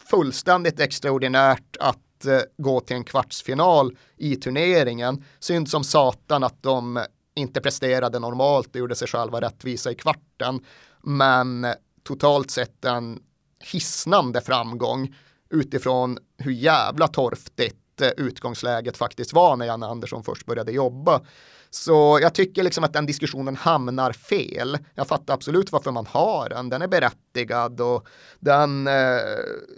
Fullständigt 0.10 0.80
extraordinärt 0.80 1.78
att 1.80 1.98
eh, 2.26 2.40
gå 2.58 2.80
till 2.80 2.96
en 2.96 3.04
kvartsfinal 3.04 3.98
i 4.18 4.36
turneringen. 4.36 5.24
Synd 5.40 5.70
som 5.70 5.84
satan 5.84 6.44
att 6.44 6.64
de 6.64 7.06
inte 7.36 7.62
presterade 7.62 8.20
normalt 8.20 8.68
och 8.68 8.76
gjorde 8.76 8.96
sig 8.96 9.08
själva 9.08 9.42
rättvisa 9.42 9.92
i 9.92 9.96
kvarten 9.96 10.60
men 11.04 11.68
totalt 12.04 12.52
sett 12.52 12.86
en 12.86 13.20
hisnande 13.60 14.42
framgång 14.42 15.16
utifrån 15.50 16.18
hur 16.38 16.52
jävla 16.52 17.08
torftigt 17.08 18.02
eh, 18.02 18.10
utgångsläget 18.18 18.98
faktiskt 18.98 19.34
var 19.34 19.56
när 19.56 19.66
Janne 19.66 19.86
Andersson 19.86 20.24
först 20.24 20.46
började 20.46 20.72
jobba. 20.72 21.22
Så 21.70 22.20
jag 22.22 22.34
tycker 22.34 22.64
liksom 22.64 22.84
att 22.84 22.94
den 22.94 23.06
diskussionen 23.06 23.56
hamnar 23.56 24.12
fel. 24.12 24.78
Jag 24.96 25.08
fattar 25.08 25.34
absolut 25.34 25.72
varför 25.72 25.92
man 25.92 26.06
har 26.06 26.50
den. 26.50 26.70
Den 26.70 26.82
är 26.82 26.88
berättigad 26.88 27.82
och 27.82 28.08
den 28.40 28.88
eh, 28.88 28.94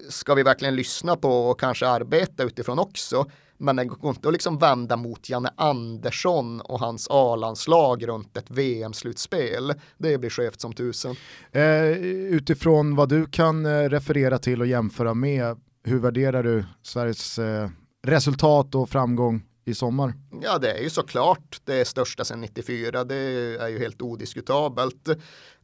ska 0.09 0.33
vi 0.33 0.43
verkligen 0.43 0.75
lyssna 0.75 1.15
på 1.15 1.49
och 1.49 1.59
kanske 1.59 1.87
arbeta 1.87 2.43
utifrån 2.43 2.79
också. 2.79 3.25
Men 3.61 3.75
den 3.75 3.87
går 3.87 4.09
inte 4.09 4.27
att 4.27 4.33
liksom 4.33 4.57
vända 4.57 4.97
mot 4.97 5.29
Janne 5.29 5.49
Andersson 5.55 6.61
och 6.61 6.79
hans 6.79 7.07
A-landslag 7.09 8.07
runt 8.07 8.37
ett 8.37 8.51
VM-slutspel. 8.51 9.73
Det 9.97 10.17
blir 10.17 10.29
skevt 10.29 10.61
som 10.61 10.73
tusen. 10.73 11.15
Eh, 11.51 11.87
utifrån 12.33 12.95
vad 12.95 13.09
du 13.09 13.25
kan 13.25 13.65
eh, 13.65 13.89
referera 13.89 14.39
till 14.39 14.61
och 14.61 14.67
jämföra 14.67 15.13
med, 15.13 15.57
hur 15.83 15.99
värderar 15.99 16.43
du 16.43 16.65
Sveriges 16.81 17.39
eh, 17.39 17.69
resultat 18.03 18.75
och 18.75 18.89
framgång 18.89 19.43
i 19.69 19.75
sommar? 19.75 20.13
Ja, 20.41 20.57
det 20.57 20.71
är 20.71 20.81
ju 20.81 20.89
såklart 20.89 21.61
det 21.63 21.85
största 21.85 22.25
sedan 22.25 22.41
94. 22.41 23.03
Det 23.03 23.15
är 23.59 23.67
ju 23.67 23.79
helt 23.79 24.01
odiskutabelt. 24.01 25.07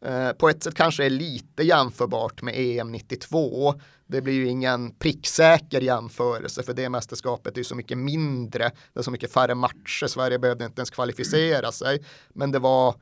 Eh, 0.01 0.31
på 0.31 0.49
ett 0.49 0.63
sätt 0.63 0.75
kanske 0.75 1.05
är 1.05 1.09
lite 1.09 1.63
jämförbart 1.63 2.41
med 2.41 2.53
EM 2.57 2.91
92. 2.91 3.73
Det 4.07 4.21
blir 4.21 4.33
ju 4.33 4.47
ingen 4.47 4.95
pricksäker 4.95 5.81
jämförelse 5.81 6.63
för 6.63 6.73
det 6.73 6.89
mästerskapet 6.89 7.53
är 7.53 7.57
ju 7.57 7.63
så 7.63 7.75
mycket 7.75 7.97
mindre. 7.97 8.71
Det 8.93 8.99
är 8.99 9.03
så 9.03 9.11
mycket 9.11 9.33
färre 9.33 9.55
matcher. 9.55 10.07
Sverige 10.07 10.39
behövde 10.39 10.65
inte 10.65 10.79
ens 10.79 10.89
kvalificera 10.89 11.71
sig. 11.71 12.05
Men 12.29 12.51
det 12.51 12.59
var 12.59 12.95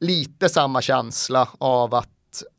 lite 0.00 0.48
samma 0.48 0.82
känsla 0.82 1.48
av 1.58 1.94
att 1.94 2.08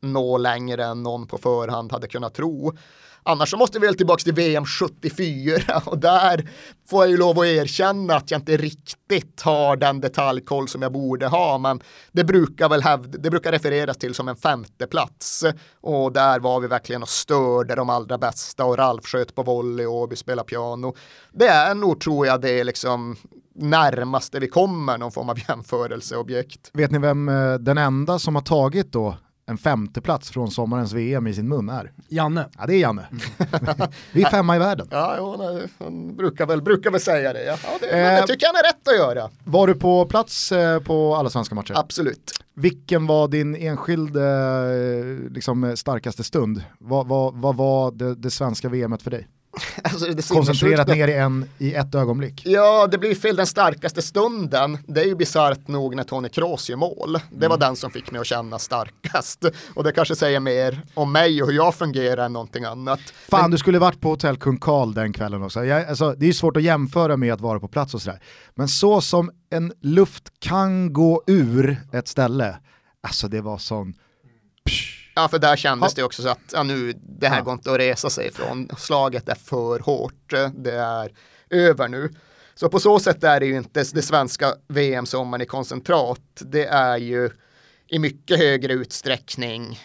nå 0.02 0.38
längre 0.38 0.86
än 0.86 1.04
någon 1.04 1.28
på 1.28 1.38
förhand 1.38 1.92
hade 1.92 2.08
kunnat 2.08 2.34
tro. 2.34 2.78
Annars 3.24 3.50
så 3.50 3.58
måste 3.58 3.80
vi 3.80 3.86
väl 3.86 3.96
tillbaka 3.96 4.24
till 4.24 4.34
VM 4.34 4.66
74 4.66 5.82
och 5.86 5.98
där 5.98 6.50
får 6.90 7.04
jag 7.04 7.12
ju 7.12 7.18
lov 7.18 7.40
att 7.40 7.46
erkänna 7.46 8.16
att 8.16 8.32
jag 8.32 8.40
inte 8.40 8.58
riktigt 8.58 9.42
har 9.42 9.76
den 9.78 10.02
detaljkoll 10.02 10.68
som 10.68 10.82
jag 10.82 10.92
borde 10.92 11.28
ha, 11.28 11.58
men 11.58 11.82
det 12.12 12.24
brukar 12.24 12.70
väl 12.70 12.82
hävd, 12.82 13.16
det 13.20 13.30
brukar 13.30 13.52
refereras 13.52 13.98
till 13.98 14.14
som 14.14 14.28
en 14.28 14.36
femte 14.36 14.88
plats 14.88 15.46
och 15.82 16.14
där 16.14 16.40
var 16.40 16.60
vi 16.60 16.68
verkligen 16.68 17.02
och 17.02 17.10
störde 17.10 17.76
de 17.76 17.90
allra 17.90 18.18
bästa 18.18 18.66
och 18.66 18.78
Ralf 18.78 19.06
sköt 19.06 19.36
på 19.36 19.44
volley 19.44 19.86
och 19.86 20.12
vi 20.12 20.16
spelade 20.16 20.48
piano. 20.48 20.96
Det 21.32 21.48
är 21.48 21.76
nog, 21.76 22.00
tror 22.00 22.28
jag, 22.28 22.42
det 22.42 22.60
är 22.60 22.64
liksom 22.64 23.16
närmaste 23.56 24.40
vi 24.40 24.48
kommer 24.48 24.98
någon 24.98 25.12
form 25.12 25.30
av 25.30 25.40
jämförelseobjekt. 25.48 26.72
Vet 26.74 26.92
ni 26.92 27.00
vem 27.00 27.30
eh, 27.30 27.54
den 27.54 27.78
enda 27.78 28.20
som 28.20 28.36
har 28.36 28.42
tagit 28.42 28.92
då 28.92 29.18
en 29.50 29.58
femteplats 29.58 30.30
från 30.32 30.52
sommarens 30.52 30.94
VM 30.94 31.28
i 31.28 31.34
sin 31.34 31.48
mun 31.48 31.70
är? 31.70 31.92
Janne. 32.08 32.46
Ja 32.58 32.66
det 32.68 32.74
är 32.76 32.80
Janne. 32.80 33.06
Vi 34.14 34.24
är 34.24 34.30
femma 34.30 34.56
i 34.56 34.60
världen. 34.60 34.88
Ja, 34.92 35.16
jo, 35.18 35.60
han 35.80 36.16
brukar 36.16 36.46
väl, 36.46 36.62
brukar 36.62 36.92
väl 36.92 37.02
säga 37.02 37.34
det. 37.34 37.44
Ja, 37.44 37.56
det, 37.82 37.88
men 37.92 38.16
Eh. 38.16 38.22
det 38.22 38.28
tycker 38.28 38.46
jag 38.46 38.54
han 38.54 38.60
är 38.66 38.68
rätt 38.70 38.88
att 38.88 38.98
göra. 38.98 39.30
Var 39.44 39.68
du 39.68 39.74
på 39.76 40.06
plats 40.06 40.52
eh, 40.52 40.80
på 40.80 41.16
alla 41.16 41.30
svenska 41.30 41.56
matcher? 41.56 41.74
Absolut. 41.78 42.32
Vilken 42.56 43.08
var 43.08 43.28
din 43.28 43.56
enskild 43.56 44.16
eh, 44.18 44.24
liksom, 45.32 45.78
starkaste 45.78 46.24
stund? 46.24 46.64
Vad, 46.80 47.08
vad, 47.08 47.34
vad 47.36 47.56
var 47.56 47.92
det, 47.92 48.16
det 48.16 48.32
svenska 48.32 48.70
VMet 48.70 49.02
för 49.02 49.12
dig? 49.12 49.28
Alltså, 49.84 50.34
Koncentrerat 50.34 50.88
ner 50.88 51.08
i, 51.08 51.14
en, 51.14 51.50
i 51.58 51.74
ett 51.74 51.96
ögonblick. 51.96 52.42
Ja, 52.46 52.88
det 52.88 52.98
blir 52.98 53.16
fel 53.16 53.36
den 53.36 53.48
starkaste 53.48 54.02
stunden. 54.02 54.78
Det 54.88 55.02
är 55.02 55.06
ju 55.06 55.16
bisarrt 55.16 55.68
nog 55.68 55.96
när 55.96 56.04
Tony 56.04 56.30
Kroos 56.30 56.70
gör 56.70 56.78
mål. 56.78 57.20
Det 57.32 57.48
var 57.48 57.58
den 57.58 57.76
som 57.76 57.92
fick 57.92 58.12
mig 58.12 58.22
att 58.22 58.28
känna 58.28 58.60
starkast. 58.60 59.46
Och 59.74 59.84
det 59.84 59.92
kanske 59.92 60.16
säger 60.16 60.40
mer 60.40 60.82
om 60.94 61.12
mig 61.12 61.42
och 61.42 61.48
hur 61.48 61.56
jag 61.56 61.76
fungerar 61.76 62.26
än 62.26 62.34
någonting 62.34 62.64
annat. 62.64 63.00
Fan, 63.30 63.52
du 63.52 63.58
skulle 63.58 63.80
varit 63.80 64.02
på 64.02 64.10
hotell 64.10 64.38
Kung 64.38 64.58
Karl 64.60 64.94
den 64.94 65.14
kvällen 65.14 65.44
också. 65.44 65.66
Jag, 65.66 65.86
alltså, 65.86 66.16
det 66.18 66.26
är 66.26 66.28
ju 66.28 66.34
svårt 66.34 66.58
att 66.58 66.64
jämföra 66.64 67.18
med 67.18 67.34
att 67.34 67.42
vara 67.42 67.60
på 67.60 67.68
plats 67.68 67.94
och 67.94 68.02
sådär. 68.02 68.20
Men 68.56 68.68
så 68.68 69.02
som 69.02 69.32
en 69.50 69.74
luft 69.82 70.24
kan 70.40 70.94
gå 70.94 71.24
ur 71.28 71.78
ett 71.94 72.08
ställe, 72.08 72.58
alltså 73.04 73.28
det 73.28 73.42
var 73.42 73.58
sån... 73.58 73.94
Ja, 75.16 75.28
för 75.28 75.40
där 75.40 75.56
kändes 75.56 75.94
Ja. 75.98 76.02
det 76.02 76.04
också 76.06 76.22
så 76.22 76.30
att 76.30 76.40
ja, 76.54 76.64
nu, 76.64 76.94
det 77.20 77.28
här 77.28 77.38
Ja. 77.38 77.44
går 77.44 77.54
inte 77.54 77.72
att 77.72 77.78
resa 77.80 78.10
sig 78.10 78.28
ifrån. 78.28 78.70
Slaget 78.78 79.30
är 79.30 79.36
för 79.36 79.80
hårt. 79.80 80.34
Det 80.56 80.72
är 80.76 81.12
över 81.50 81.88
nu. 81.88 82.14
Så 82.56 82.70
på 82.70 82.80
så 82.80 83.00
sätt 83.00 83.24
är 83.24 83.40
det 83.40 83.46
ju 83.46 83.58
inte 83.58 83.84
det 83.94 84.02
svenska 84.02 84.56
VM-sommaren 84.68 85.42
i 85.42 85.46
koncentrat. 85.46 86.22
Det 86.40 86.66
är 86.66 86.98
ju 86.98 87.30
i 87.88 88.00
mycket 88.00 88.38
högre 88.38 88.74
utsträckning 88.74 89.80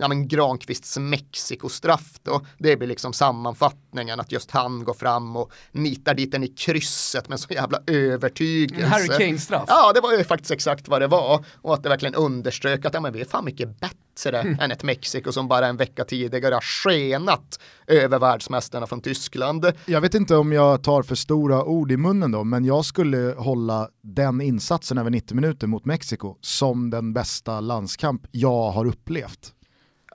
ja, 0.00 0.08
men 0.08 0.28
Granqvists 0.28 0.98
Mexikostraff 0.98 2.12
då. 2.22 2.40
Det 2.58 2.76
blir 2.76 2.88
liksom 2.88 3.12
sammanfattningen 3.12 4.20
att 4.20 4.32
just 4.32 4.50
han 4.50 4.84
går 4.84 4.94
fram 4.94 5.36
och 5.36 5.52
nitar 5.72 6.14
dit 6.14 6.32
den 6.32 6.44
i 6.44 6.48
krysset 6.48 7.28
med 7.28 7.40
så 7.40 7.54
jävla 7.54 7.78
övertygelse. 7.86 8.84
En 8.84 8.90
Harry 8.90 9.08
Kane-straff. 9.08 9.64
Ja, 9.66 9.92
det 9.92 10.00
var 10.00 10.12
ju 10.12 10.24
faktiskt 10.24 10.50
exakt 10.50 10.88
vad 10.88 11.00
det 11.00 11.06
var. 11.06 11.44
Och 11.62 11.74
att 11.74 11.82
det 11.82 11.88
verkligen 11.88 12.14
underströk 12.14 12.84
att 12.84 12.94
ja, 12.94 13.00
men 13.00 13.12
vi 13.12 13.20
är 13.20 13.24
fan 13.24 13.44
mycket 13.44 13.80
bättre 13.80 14.40
än 14.60 14.70
ett 14.70 14.82
Mexiko 14.82 15.32
som 15.32 15.48
bara 15.48 15.66
en 15.66 15.76
vecka 15.76 16.04
tidigare 16.04 16.54
har 16.54 16.60
skenat 16.60 17.60
över 17.86 18.18
världsmästarna 18.18 18.86
från 18.86 19.00
Tyskland. 19.00 19.72
Jag 19.86 20.00
vet 20.00 20.14
inte 20.14 20.36
om 20.36 20.52
jag 20.52 20.82
tar 20.82 21.02
för 21.02 21.14
stora 21.14 21.64
ord 21.64 21.92
i 21.92 21.96
munnen 21.96 22.32
då, 22.32 22.44
men 22.44 22.64
jag 22.64 22.84
skulle 22.84 23.34
hålla 23.38 23.88
den 24.02 24.40
insatsen 24.40 24.98
över 24.98 25.10
90 25.10 25.34
minuter 25.34 25.66
mot 25.66 25.84
Mexiko 25.84 26.36
som 26.40 26.90
den 26.90 27.12
bästa 27.12 27.60
landskamp 27.60 28.22
jag 28.30 28.70
har 28.70 28.86
upplevt. 28.86 29.52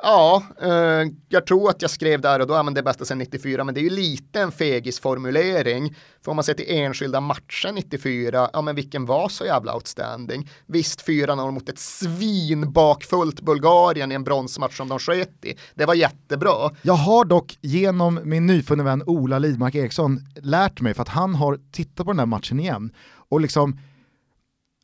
Ja, 0.04 0.44
eh, 0.62 1.12
jag 1.30 1.46
tror 1.46 1.70
att 1.70 1.82
jag 1.82 1.92
skrev 1.92 2.22
där 2.22 2.40
och 2.40 2.48
då, 2.48 2.54
ja, 2.54 2.64
men 2.64 2.74
det 2.74 2.80
är 2.80 2.84
bästa 2.84 3.06
sedan 3.06 3.18
94, 3.18 3.64
men 3.64 3.76
det 3.76 3.80
är 3.82 3.84
ju 3.84 3.90
lite 3.90 4.42
en 4.42 4.52
fegisformulering. 4.52 5.96
För 6.22 6.32
om 6.32 6.36
man 6.36 6.44
ser 6.44 6.54
till 6.54 6.66
enskilda 6.68 7.22
matcher 7.22 7.72
94, 7.72 8.50
ja 8.54 8.62
men 8.62 8.76
vilken 8.76 9.06
var 9.06 9.30
så 9.30 9.46
jävla 9.46 9.76
outstanding? 9.76 10.50
Visst 10.66 11.08
4-0 11.08 11.52
mot 11.52 11.70
ett 11.70 11.80
svinbakfullt 11.80 13.42
Bulgarien 13.42 14.12
i 14.12 14.16
en 14.16 14.24
bronsmatch 14.24 14.78
som 14.78 14.88
de 14.88 15.00
sket 15.00 15.46
i. 15.46 15.56
Det 15.76 15.86
var 15.86 15.94
jättebra. 15.94 16.72
Jag 16.82 16.94
har 16.94 17.26
dock 17.26 17.58
genom 17.62 18.20
min 18.24 18.46
nyfunne 18.46 18.84
vän 18.84 19.04
Ola 19.06 19.40
Lidmark 19.40 19.76
Eriksson 19.76 20.20
lärt 20.36 20.82
mig 20.82 20.94
för 20.94 21.02
att 21.02 21.10
han 21.10 21.36
har 21.36 21.60
tittat 21.72 22.06
på 22.06 22.12
den 22.12 22.20
här 22.20 22.26
matchen 22.26 22.60
igen 22.60 22.92
och 23.30 23.42
liksom, 23.42 23.80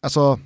alltså 0.01 0.39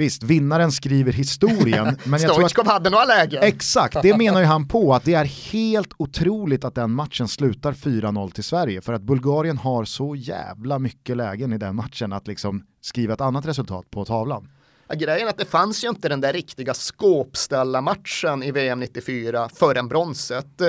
visst, 0.00 0.22
vinnaren 0.22 0.72
skriver 0.72 1.12
historien, 1.12 1.98
men 2.04 2.20
jag 2.20 2.34
tror 2.34 2.60
att 2.60 2.66
hade 2.66 2.90
några 2.90 3.04
lägen. 3.04 3.42
Exakt, 3.42 3.96
det 4.02 4.16
menar 4.16 4.40
ju 4.40 4.46
han 4.46 4.68
på 4.68 4.94
att 4.94 5.04
det 5.04 5.14
är 5.14 5.24
helt 5.24 5.90
otroligt 5.96 6.64
att 6.64 6.74
den 6.74 6.90
matchen 6.90 7.28
slutar 7.28 7.72
4-0 7.72 8.30
till 8.30 8.44
Sverige 8.44 8.80
för 8.80 8.92
att 8.92 9.02
Bulgarien 9.02 9.58
har 9.58 9.84
så 9.84 10.16
jävla 10.16 10.78
mycket 10.78 11.16
lägen 11.16 11.52
i 11.52 11.58
den 11.58 11.76
matchen 11.76 12.12
att 12.12 12.26
liksom 12.26 12.62
skriva 12.80 13.14
ett 13.14 13.20
annat 13.20 13.46
resultat 13.46 13.90
på 13.90 14.04
tavlan. 14.04 14.48
Ja, 14.88 14.94
grejen 14.94 15.26
är 15.26 15.30
att 15.30 15.38
det 15.38 15.44
fanns 15.44 15.84
ju 15.84 15.88
inte 15.88 16.08
den 16.08 16.20
där 16.20 16.32
riktiga 16.32 16.74
skåpställarmatchen 16.74 18.42
i 18.42 18.50
VM 18.50 18.80
94 18.80 19.48
förrän 19.54 19.88
bronset. 19.88 20.62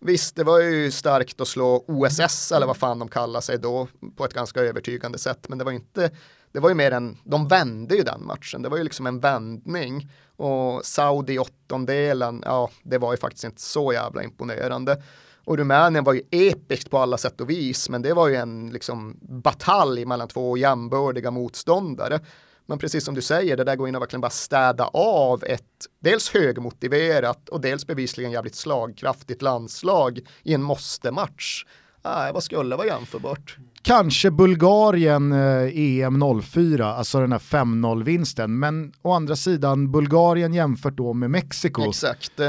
Visst, 0.00 0.36
det 0.36 0.44
var 0.44 0.60
ju 0.60 0.90
starkt 0.90 1.40
att 1.40 1.48
slå 1.48 1.84
OSS 1.88 2.52
eller 2.52 2.66
vad 2.66 2.76
fan 2.76 2.98
de 2.98 3.08
kallar 3.08 3.40
sig 3.40 3.58
då 3.58 3.88
på 4.16 4.24
ett 4.24 4.34
ganska 4.34 4.60
övertygande 4.60 5.18
sätt, 5.18 5.48
men 5.48 5.58
det 5.58 5.64
var 5.64 5.72
inte 5.72 6.10
det 6.56 6.60
var 6.60 6.68
ju 6.68 6.74
mer 6.74 6.90
en, 6.90 7.18
de 7.24 7.48
vände 7.48 7.96
ju 7.96 8.02
den 8.02 8.26
matchen, 8.26 8.62
det 8.62 8.68
var 8.68 8.76
ju 8.76 8.84
liksom 8.84 9.06
en 9.06 9.20
vändning 9.20 10.10
och 10.36 10.84
Saudi-åttondelen, 10.84 12.42
ja, 12.44 12.70
det 12.82 12.98
var 12.98 13.12
ju 13.12 13.16
faktiskt 13.16 13.44
inte 13.44 13.62
så 13.62 13.92
jävla 13.92 14.22
imponerande. 14.22 15.02
Och 15.44 15.56
Rumänien 15.58 16.04
var 16.04 16.12
ju 16.12 16.22
episkt 16.30 16.90
på 16.90 16.98
alla 16.98 17.18
sätt 17.18 17.40
och 17.40 17.50
vis, 17.50 17.88
men 17.88 18.02
det 18.02 18.14
var 18.14 18.28
ju 18.28 18.34
en 18.34 18.70
liksom 18.70 19.16
batalj 19.20 20.04
mellan 20.04 20.28
två 20.28 20.56
jämbördiga 20.56 21.30
motståndare. 21.30 22.20
Men 22.66 22.78
precis 22.78 23.04
som 23.04 23.14
du 23.14 23.22
säger, 23.22 23.56
det 23.56 23.64
där 23.64 23.76
går 23.76 23.88
in 23.88 23.94
och 23.94 24.02
verkligen 24.02 24.20
bara 24.20 24.30
städa 24.30 24.90
av 24.92 25.44
ett 25.44 25.86
dels 26.00 26.30
högmotiverat 26.30 27.48
och 27.48 27.60
dels 27.60 27.86
bevisligen 27.86 28.30
jävligt 28.30 28.54
slagkraftigt 28.54 29.42
landslag 29.42 30.20
i 30.42 30.54
en 30.54 30.62
måste-match. 30.62 31.64
Nej, 32.04 32.32
vad 32.32 32.42
skulle 32.42 32.76
vara 32.76 32.86
jämförbart? 32.86 33.58
Kanske 33.86 34.30
Bulgarien 34.30 35.32
eh, 35.32 35.78
EM 35.78 36.42
04, 36.42 36.86
alltså 36.86 37.20
den 37.20 37.32
här 37.32 37.38
5-0 37.38 38.04
vinsten, 38.04 38.58
men 38.58 38.92
å 39.02 39.12
andra 39.12 39.36
sidan 39.36 39.92
Bulgarien 39.92 40.54
jämfört 40.54 40.96
då 40.96 41.12
med 41.12 41.30
Mexiko 41.30 41.88
Exakt. 41.88 42.40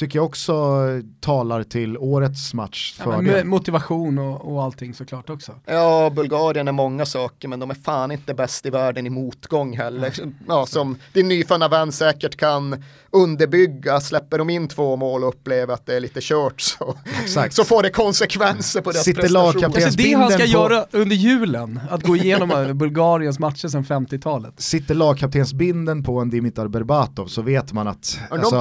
Tycker 0.00 0.18
jag 0.18 0.26
också 0.26 0.86
talar 1.20 1.62
till 1.62 1.98
årets 1.98 2.54
match 2.54 2.94
Ja, 2.98 3.04
för 3.04 3.22
men 3.22 3.48
motivation 3.48 4.18
och, 4.18 4.52
och 4.52 4.62
allting 4.62 4.94
såklart 4.94 5.30
också. 5.30 5.52
Ja, 5.66 6.10
Bulgarien 6.16 6.68
är 6.68 6.72
många 6.72 7.06
saker, 7.06 7.48
men 7.48 7.60
de 7.60 7.70
är 7.70 7.74
fan 7.74 8.10
inte 8.10 8.34
bäst 8.34 8.66
i 8.66 8.70
världen 8.70 9.06
i 9.06 9.10
motgång 9.10 9.76
heller. 9.76 10.12
Ja, 10.48 10.66
som 10.66 10.96
din 11.12 11.28
nyfunna 11.28 11.68
vän 11.68 11.92
säkert 11.92 12.36
kan 12.36 12.84
underbygga, 13.10 14.00
släpper 14.00 14.38
de 14.38 14.50
in 14.50 14.68
två 14.68 14.96
mål 14.96 15.22
och 15.24 15.28
upplever 15.28 15.74
att 15.74 15.86
det 15.86 15.96
är 15.96 16.00
lite 16.00 16.20
kört 16.22 16.60
så, 16.60 16.94
Exakt. 17.22 17.54
så 17.54 17.64
får 17.64 17.82
det 17.82 17.90
konsekvenser 17.90 18.80
på 18.80 18.92
deras 18.92 19.04
Sitter 19.04 19.20
prestation. 19.22 19.64
Alltså 19.64 19.90
det 19.90 20.12
han 20.12 20.30
ska 20.30 20.38
på- 20.38 20.44
göra 20.44 20.86
under 20.90 21.16
julen, 21.16 21.80
att 21.90 22.02
gå 22.02 22.16
igenom 22.16 22.78
Bulgariens 22.78 23.38
matcher 23.38 23.68
sedan 23.68 23.84
50-talet. 23.84 24.54
Sitter 24.60 24.94
lagkaptensbinden 24.94 26.02
på 26.02 26.18
en 26.20 26.30
Dimitar 26.30 26.68
Berbatov 26.68 27.26
så 27.26 27.42
vet 27.42 27.72
man 27.72 27.88
att 27.88 28.18
Undrar 28.30 28.46
om 28.46 28.52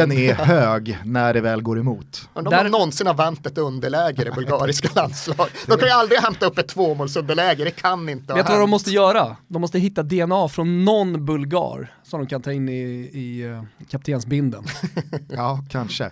Har 0.00 0.12
är 0.14 0.34
hög 0.34 0.98
när 1.04 1.34
det 1.34 1.40
väl 1.40 1.62
går 1.62 1.78
emot. 1.78 2.28
Undrar 2.34 2.58
om 2.58 2.64
Där- 2.64 2.70
någonsin 2.70 3.06
har 3.06 3.14
vänt 3.14 3.46
ett 3.46 3.58
underläge 3.58 4.22
i 4.22 4.24
det 4.24 4.30
bulgariska 4.30 4.88
landslag. 4.94 5.48
De 5.66 5.78
kan 5.78 5.88
ju 5.88 5.94
aldrig 5.94 6.20
hämta 6.20 6.46
upp 6.46 6.58
ett 6.58 6.68
tvåmålsunderläge, 6.68 7.64
det 7.64 7.70
kan 7.70 8.08
inte 8.08 8.32
ha 8.32 8.36
Vet 8.36 8.46
du 8.46 8.52
vad 8.52 8.60
de 8.60 8.70
måste 8.70 8.90
göra? 8.90 9.36
De 9.48 9.60
måste 9.60 9.78
hitta 9.78 10.02
DNA 10.02 10.48
från 10.48 10.84
någon 10.84 11.24
bulgar 11.26 11.94
som 12.02 12.20
de 12.20 12.26
kan 12.26 12.42
ta 12.42 12.52
in 12.52 12.68
i, 12.68 13.10
i 13.12 13.44
uh, 13.46 13.62
kaptensbinden. 13.88 14.64
Ja, 15.28 15.64
kanske. 15.70 16.10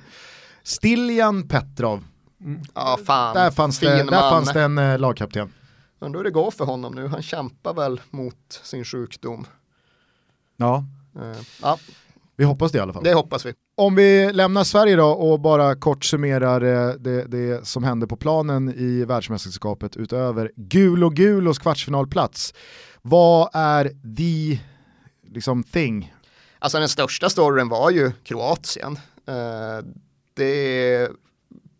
Stiljan 0.62 1.48
Petrov, 1.48 2.04
Ja, 2.74 2.98
fan. 3.06 3.34
där 3.34 3.50
fanns 3.50 3.78
fin 3.80 3.88
det, 3.90 4.04
där 4.04 4.30
fanns 4.30 4.52
det 4.52 4.62
en 4.62 4.78
eh, 4.78 4.98
lagkapten. 4.98 5.52
Undrar 6.00 6.18
hur 6.18 6.24
det 6.24 6.30
går 6.30 6.50
för 6.50 6.64
honom 6.64 6.94
nu. 6.94 7.06
Han 7.08 7.22
kämpar 7.22 7.74
väl 7.74 8.00
mot 8.10 8.60
sin 8.62 8.84
sjukdom. 8.84 9.46
Ja, 10.56 10.84
Eh, 11.16 11.38
Ja, 11.62 11.78
vi 12.36 12.44
hoppas 12.44 12.72
det 12.72 12.78
i 12.78 12.80
alla 12.80 12.92
fall. 12.92 13.04
det 13.04 13.14
hoppas 13.14 13.46
vi. 13.46 13.54
Om 13.76 13.94
vi 13.94 14.32
lämnar 14.32 14.64
Sverige 14.64 14.96
då 14.96 15.06
och 15.06 15.40
bara 15.40 15.74
kort 15.74 16.04
summerar 16.04 16.60
eh, 16.60 16.94
det, 16.94 17.24
det 17.24 17.66
som 17.66 17.84
hände 17.84 18.06
på 18.06 18.16
planen 18.16 18.74
i 18.76 19.04
världsmästerskapet 19.04 19.96
utöver 19.96 20.52
gul 20.56 21.04
och 21.04 21.14
gulos 21.14 21.58
kvartsfinalplats. 21.58 22.54
Vad 23.02 23.50
är 23.52 23.84
the 24.16 24.60
liksom, 25.32 25.62
thing? 25.62 26.14
Alltså 26.58 26.78
den 26.78 26.88
största 26.88 27.30
storyn 27.30 27.68
var 27.68 27.90
ju 27.90 28.12
Kroatien. 28.22 28.98
Eh, 29.26 29.86
det 30.34 31.08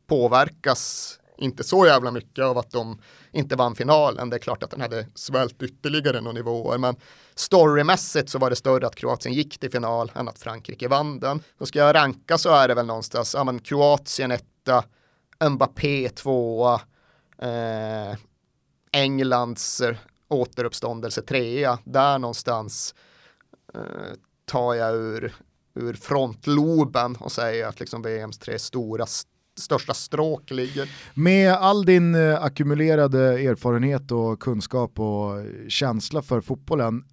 påverkas 0.07 1.15
inte 1.39 1.65
så 1.65 1.87
jävla 1.87 2.11
mycket 2.11 2.45
av 2.45 2.59
att 2.59 2.71
de 2.71 2.99
inte 3.35 3.57
vann 3.57 3.75
finalen. 3.75 4.31
Det 4.31 4.37
är 4.37 4.41
klart 4.41 4.63
att 4.63 4.71
den 4.71 4.81
hade 4.81 5.07
svällt 5.15 5.63
ytterligare 5.63 6.21
några 6.21 6.33
nivåer, 6.35 6.79
men 6.79 6.97
storymässigt 7.35 8.29
så 8.31 8.39
var 8.39 8.51
det 8.51 8.57
större 8.57 8.87
att 8.87 8.95
Kroatien 8.95 9.35
gick 9.35 9.59
till 9.59 9.71
final 9.71 10.13
än 10.15 10.29
att 10.29 10.39
Frankrike 10.39 10.89
vann 10.89 11.21
den. 11.21 11.43
Och 11.59 11.69
ska 11.69 11.79
jag 11.79 11.95
ranka 11.95 12.39
så 12.39 12.51
är 12.51 12.69
det 12.69 12.75
väl 12.75 12.87
någonstans, 12.87 13.35
ja 13.35 13.45
men 13.45 13.59
Kroatien 13.59 14.31
etta, 14.31 14.85
Mbappé 15.51 16.09
tvåa, 16.09 16.81
eh, 17.39 18.17
Englands 18.93 19.83
återuppståndelse 20.29 21.23
trea, 21.23 21.79
där 21.85 22.19
någonstans 22.19 22.95
eh, 23.75 23.81
tar 24.45 24.75
jag 24.75 24.95
ur, 24.95 25.35
ur 25.75 25.95
frontloben 25.95 27.17
och 27.17 27.33
säger 27.33 27.67
att 27.67 27.81
liksom 27.81 28.03
VMs 28.03 28.39
tre 28.39 28.59
stora 28.59 29.05
st- 29.05 29.31
största 29.59 29.95
stråk 29.95 30.51
ligger. 30.51 30.89
Med 31.15 31.53
all 31.53 31.85
din 31.85 32.15
eh, 32.15 32.43
ackumulerade 32.43 33.21
erfarenhet 33.21 34.13
och 34.13 34.41
kunskap 34.41 35.01
och 35.01 35.45
känsla 35.69 36.23
för 36.23 36.41
fotbollen, 36.41 37.05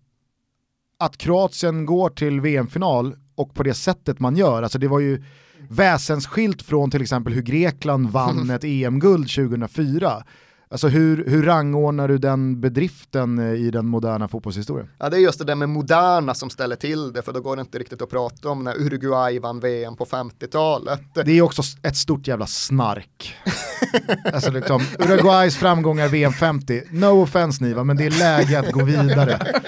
att 0.99 1.17
Kroatien 1.17 1.85
går 1.85 2.09
till 2.09 2.41
VM-final 2.41 3.15
och 3.35 3.53
på 3.53 3.63
det 3.63 3.73
sättet 3.73 4.19
man 4.19 4.35
gör. 4.35 4.63
Alltså 4.63 4.79
det 4.79 4.87
var 4.87 4.99
ju 4.99 5.23
väsensskilt 5.69 6.61
från 6.61 6.91
till 6.91 7.01
exempel 7.01 7.33
hur 7.33 7.41
Grekland 7.41 8.09
vann 8.09 8.49
ett 8.49 8.63
EM-guld 8.63 9.29
2004. 9.29 10.23
Alltså 10.71 10.87
hur, 10.87 11.25
hur 11.27 11.43
rangordnar 11.43 12.07
du 12.07 12.17
den 12.17 12.61
bedriften 12.61 13.39
eh, 13.39 13.53
i 13.53 13.71
den 13.71 13.87
moderna 13.87 14.27
fotbollshistorien? 14.27 14.89
Ja 14.97 15.09
det 15.09 15.17
är 15.17 15.19
just 15.19 15.39
det 15.39 15.45
där 15.45 15.55
med 15.55 15.69
moderna 15.69 16.33
som 16.33 16.49
ställer 16.49 16.75
till 16.75 17.13
det 17.13 17.21
för 17.21 17.33
då 17.33 17.41
går 17.41 17.55
det 17.55 17.61
inte 17.61 17.79
riktigt 17.79 18.01
att 18.01 18.09
prata 18.09 18.49
om 18.49 18.63
när 18.63 18.81
Uruguay 18.81 19.39
vann 19.39 19.59
VM 19.59 19.95
på 19.95 20.05
50-talet. 20.05 21.01
Det 21.25 21.31
är 21.31 21.41
också 21.41 21.61
ett 21.83 21.97
stort 21.97 22.27
jävla 22.27 22.47
snark. 22.47 23.35
alltså 24.33 24.51
liksom, 24.51 24.81
Uruguays 24.99 25.57
framgångar 25.57 26.07
VM 26.07 26.33
50, 26.33 26.83
no 26.91 27.23
offense 27.23 27.63
Niva, 27.63 27.83
men 27.83 27.97
det 27.97 28.05
är 28.05 28.11
läge 28.19 28.59
att 28.59 28.71
gå 28.71 28.83
vidare. 28.83 29.61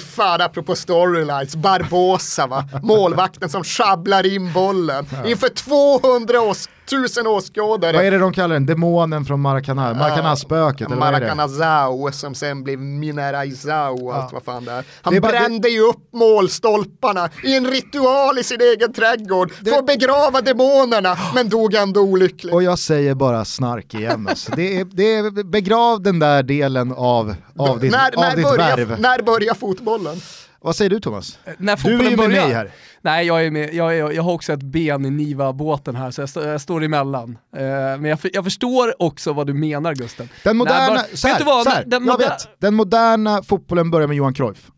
Fan, 0.00 0.40
apropå 0.40 0.74
storylines, 0.74 1.56
Barbosa 1.56 2.46
va, 2.46 2.64
målvakten 2.82 3.48
som 3.48 3.64
schabblar 3.64 4.26
in 4.26 4.52
bollen 4.52 5.06
ja. 5.10 5.26
inför 5.26 5.48
200 5.48 6.40
års 6.40 6.68
tusen 6.86 7.26
åskådare. 7.26 7.96
Vad 7.96 8.04
är 8.04 8.10
det 8.10 8.18
de 8.18 8.32
kallar 8.32 8.54
den? 8.54 8.66
Demonen 8.66 9.24
från 9.24 9.40
Maracana? 9.40 9.94
Maracana-spöket? 9.94 10.90
Uh, 10.90 10.96
Maracanazao 10.96 12.12
som 12.12 12.34
sen 12.34 12.64
blev 12.64 12.78
Mineraizao 12.78 14.06
och 14.06 14.16
allt 14.16 14.32
vad 14.32 14.42
fan 14.42 14.64
det 14.64 14.72
är. 14.72 14.84
Han 15.02 15.12
det 15.12 15.16
är 15.16 15.20
brände 15.20 15.68
det... 15.68 15.68
ju 15.68 15.80
upp 15.80 16.12
målstolparna 16.12 17.28
i 17.42 17.56
en 17.56 17.66
ritual 17.66 18.38
i 18.38 18.44
sin 18.44 18.60
egen 18.60 18.92
trädgård 18.92 19.52
det... 19.60 19.70
för 19.70 19.78
att 19.78 19.86
begrava 19.86 20.40
demonerna 20.40 21.16
men 21.34 21.48
dog 21.48 21.74
ändå 21.74 22.00
olyckligt. 22.00 22.54
Och 22.54 22.62
jag 22.62 22.78
säger 22.78 23.14
bara 23.14 23.44
snark 23.44 23.94
igen. 23.94 24.26
Alltså. 24.30 24.52
det, 24.56 24.80
är, 24.80 24.84
det 24.84 25.14
är 25.14 25.44
begrav 25.44 26.02
den 26.02 26.18
där 26.18 26.42
delen 26.42 26.92
av, 26.92 27.34
av 27.58 27.80
ditt, 27.80 27.92
när, 27.92 28.16
av 28.16 28.20
när 28.20 28.36
ditt 28.36 28.44
börjar, 28.44 28.76
värv. 28.76 29.00
När 29.00 29.22
börjar 29.22 29.54
fotbollen? 29.76 30.16
Vad 30.60 30.76
säger 30.76 30.90
du 30.90 31.00
Thomas? 31.00 31.38
När 31.58 31.76
du 31.76 32.06
är 32.06 32.10
ju 32.10 32.16
med 32.16 32.30
mig 32.30 32.52
här. 32.52 32.70
Nej, 33.00 33.26
jag, 33.26 33.46
är 33.46 33.50
med, 33.50 33.74
jag, 33.74 33.98
är, 33.98 34.12
jag 34.12 34.22
har 34.22 34.32
också 34.32 34.52
ett 34.52 34.62
ben 34.62 35.04
i 35.04 35.10
Niva-båten 35.10 35.96
här 35.96 36.10
så 36.10 36.20
jag, 36.20 36.48
jag 36.48 36.60
står 36.60 36.84
emellan. 36.84 37.30
Uh, 37.30 37.60
men 37.60 38.04
jag, 38.04 38.18
jag, 38.32 38.44
förstår 38.44 39.02
också 39.02 39.32
vad 39.32 39.46
du 39.46 39.54
menar 39.54 39.94
Gusten. 39.94 40.28
Den 40.44 40.56
moderna, 40.56 40.94
Nej, 40.94 41.04
så 41.16 41.28
här, 41.28 41.44
vad, 41.44 41.64
så 41.64 41.70
här, 41.70 41.84
den, 41.84 42.06
jag 42.06 42.12
moder 42.12 42.28
vet, 42.28 42.48
den 42.58 42.74
moderna 42.74 43.42
fotbollen 43.42 43.90
börjar 43.90 44.08
med 44.08 44.16
Johan 44.16 44.34
Cruyff. 44.34 44.70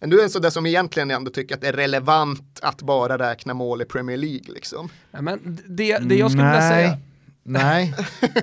Du 0.00 0.20
är 0.20 0.24
en 0.24 0.30
sådär 0.30 0.50
som 0.50 0.66
egentligen 0.66 1.10
ändå 1.10 1.30
tycker 1.30 1.54
att 1.54 1.60
det 1.60 1.68
är 1.68 1.72
relevant 1.72 2.60
att 2.62 2.82
bara 2.82 3.18
räkna 3.18 3.54
mål 3.54 3.82
i 3.82 3.84
Premier 3.84 4.16
League 4.16 4.54
liksom. 4.54 4.88
Ja, 5.10 5.22
men 5.22 5.58
det, 5.68 5.98
det 5.98 6.14
jag 6.14 6.30
skulle 6.30 6.46
vilja 6.46 6.68
säga 6.68 6.98
Nej, 7.46 7.94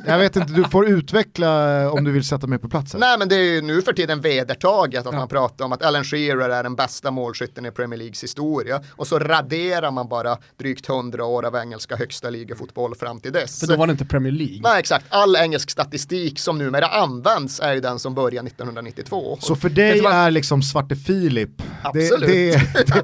jag 0.06 0.18
vet 0.18 0.36
inte, 0.36 0.54
du 0.54 0.64
får 0.64 0.88
utveckla 0.90 1.92
om 1.92 2.04
du 2.04 2.12
vill 2.12 2.24
sätta 2.24 2.48
mig 2.48 2.60
på 2.60 2.70
plats. 2.70 2.94
Här. 2.94 3.00
Nej 3.00 3.18
men 3.20 3.30
det 3.30 3.36
är 3.36 3.54
ju 3.54 3.62
nu 3.62 3.82
för 3.82 3.94
tiden 3.94 4.22
vedertaget 4.22 5.00
att 5.00 5.14
ja. 5.14 5.20
man 5.20 5.28
pratar 5.28 5.66
om 5.66 5.72
att 5.72 5.84
Alan 5.84 6.04
Shearer 6.04 6.50
är 6.50 6.64
den 6.64 6.76
bästa 6.76 7.12
målskytten 7.12 7.66
i 7.66 7.72
Premier 7.72 7.98
Leagues 7.98 8.24
historia 8.24 8.82
och 8.92 9.08
så 9.08 9.20
raderar 9.20 9.92
man 9.92 10.08
bara 10.08 10.38
drygt 10.60 10.88
hundra 10.88 11.26
år 11.26 11.46
av 11.46 11.56
engelska 11.56 11.96
högsta 11.96 12.30
ligafotboll 12.30 12.96
fram 12.96 13.20
till 13.20 13.32
dess. 13.32 13.60
För 13.60 13.68
då 13.68 13.76
var 13.76 13.88
det 13.88 13.92
inte 13.92 14.06
Premier 14.06 14.34
League. 14.34 14.60
Nej 14.64 14.80
exakt, 14.80 15.06
all 15.10 15.36
engelsk 15.36 15.72
statistik 15.72 16.40
som 16.40 16.58
numera 16.58 16.88
används 16.88 17.60
är 17.60 17.74
ju 17.74 17.80
den 17.80 18.00
som 18.00 18.16
börjar 18.16 18.44
1992. 18.44 19.38
Så 19.42 19.56
för 19.56 19.70
dig 19.70 20.00
är 20.00 20.32
liksom 20.32 20.62
Svarte 20.62 20.96
Filip, 20.96 21.50
Absolut. 21.82 22.30
Det, 22.30 22.52
det, 22.52 22.60
det, 22.76 23.04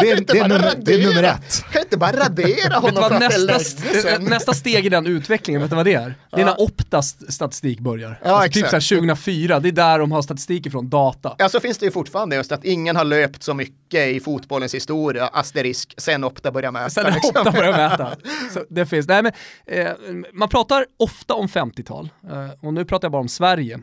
det, 0.00 0.32
det, 0.32 0.38
är 0.38 0.48
nummer, 0.48 0.74
det 0.76 0.94
är 0.94 1.08
nummer 1.08 1.22
ett. 1.22 1.64
Kan 1.72 1.82
inte 1.82 1.96
bara 1.96 2.12
radera 2.12 2.78
honom 2.78 3.08
för 3.08 3.18
nästa, 3.18 4.18
nästa 4.18 4.54
steg 4.54 4.86
i 4.86 4.88
den 4.88 5.06
utvecklingen, 5.20 5.60
vet 5.60 5.70
du 5.70 5.76
vad 5.76 5.84
det 5.84 5.94
är? 5.94 6.14
Det 6.30 6.40
är 6.40 6.44
när 6.44 6.60
Optas 6.60 7.32
statistik 7.32 7.80
börjar. 7.80 8.20
Ja, 8.24 8.30
alltså 8.30 8.60
typ 8.60 8.82
så 8.82 8.94
2004, 8.96 9.60
det 9.60 9.68
är 9.68 9.72
där 9.72 9.98
de 9.98 10.12
har 10.12 10.22
statistik 10.22 10.66
ifrån, 10.66 10.88
data. 10.88 11.34
Ja, 11.38 11.48
så 11.48 11.60
finns 11.60 11.78
det 11.78 11.84
ju 11.86 11.92
fortfarande 11.92 12.36
just 12.36 12.52
att 12.52 12.64
ingen 12.64 12.96
har 12.96 13.04
löpt 13.04 13.42
så 13.42 13.54
mycket 13.54 14.08
i 14.08 14.20
fotbollens 14.20 14.74
historia, 14.74 15.26
asterisk, 15.26 15.94
sen 15.98 16.24
Opta 16.24 16.52
börjar 16.52 16.72
mäta. 16.72 16.90
Sen 16.90 17.12
liksom. 17.14 17.30
Opta 17.30 17.52
börjar 17.52 17.72
mäta. 17.72 18.16
Så 18.54 18.64
det 18.68 18.86
finns, 18.86 19.08
nej 19.08 19.22
men, 19.22 19.32
eh, 19.66 19.92
man 20.32 20.48
pratar 20.48 20.86
ofta 20.96 21.34
om 21.34 21.46
50-tal, 21.46 22.10
eh, 22.30 22.66
och 22.66 22.74
nu 22.74 22.84
pratar 22.84 23.06
jag 23.06 23.12
bara 23.12 23.22
om 23.22 23.28
Sverige. 23.28 23.80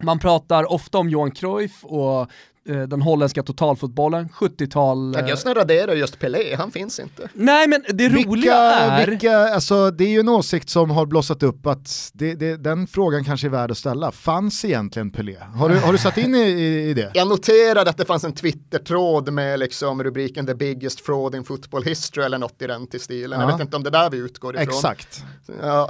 Man 0.00 0.18
pratar 0.18 0.72
ofta 0.72 0.98
om 0.98 1.08
Johan 1.08 1.30
Cruyff 1.30 1.84
och 1.84 2.30
den 2.68 3.02
holländska 3.02 3.42
totalfotbollen, 3.42 4.28
70-tal. 4.28 5.14
Jag 5.14 5.28
just 5.28 5.46
raderar 5.46 5.94
just 5.94 6.18
Pelé, 6.18 6.56
han 6.56 6.70
finns 6.70 7.00
inte. 7.00 7.28
Nej 7.32 7.68
men 7.68 7.82
det 7.88 8.08
vilka, 8.08 8.30
roliga 8.30 8.54
är... 8.54 9.06
Vilka, 9.06 9.38
alltså, 9.38 9.90
det 9.90 10.04
är 10.04 10.08
ju 10.08 10.20
en 10.20 10.28
åsikt 10.28 10.70
som 10.70 10.90
har 10.90 11.06
blossat 11.06 11.42
upp 11.42 11.66
att 11.66 12.10
det, 12.12 12.34
det, 12.34 12.56
den 12.56 12.86
frågan 12.86 13.24
kanske 13.24 13.46
är 13.46 13.50
värd 13.50 13.70
att 13.70 13.78
ställa. 13.78 14.12
Fanns 14.12 14.64
egentligen 14.64 15.10
Pelé? 15.10 15.36
Har 15.54 15.68
du, 15.68 15.78
har 15.78 15.92
du 15.92 15.98
satt 15.98 16.18
in 16.18 16.34
i, 16.34 16.48
i, 16.88 16.94
det? 16.94 17.10
Jag 17.14 17.28
noterade 17.28 17.90
att 17.90 17.96
det 17.96 18.04
fanns 18.04 18.24
en 18.24 18.32
Twitter-tråd 18.32 19.32
med 19.32 19.58
liksom 19.58 20.02
rubriken 20.02 20.46
“The 20.46 20.54
biggest 20.54 21.00
fraud 21.00 21.34
in 21.34 21.44
football 21.44 21.84
history” 21.84 22.24
eller 22.24 22.38
något 22.38 22.62
i 22.62 22.66
den 22.66 22.86
till 22.86 23.00
stilen. 23.00 23.40
Ja. 23.40 23.46
Jag 23.46 23.52
vet 23.52 23.60
inte 23.60 23.76
om 23.76 23.82
det 23.82 23.88
är 23.88 24.02
där 24.02 24.10
vi 24.10 24.18
utgår 24.18 24.54
ifrån. 24.54 24.68
Exakt. 24.68 25.24
Ja. 25.62 25.88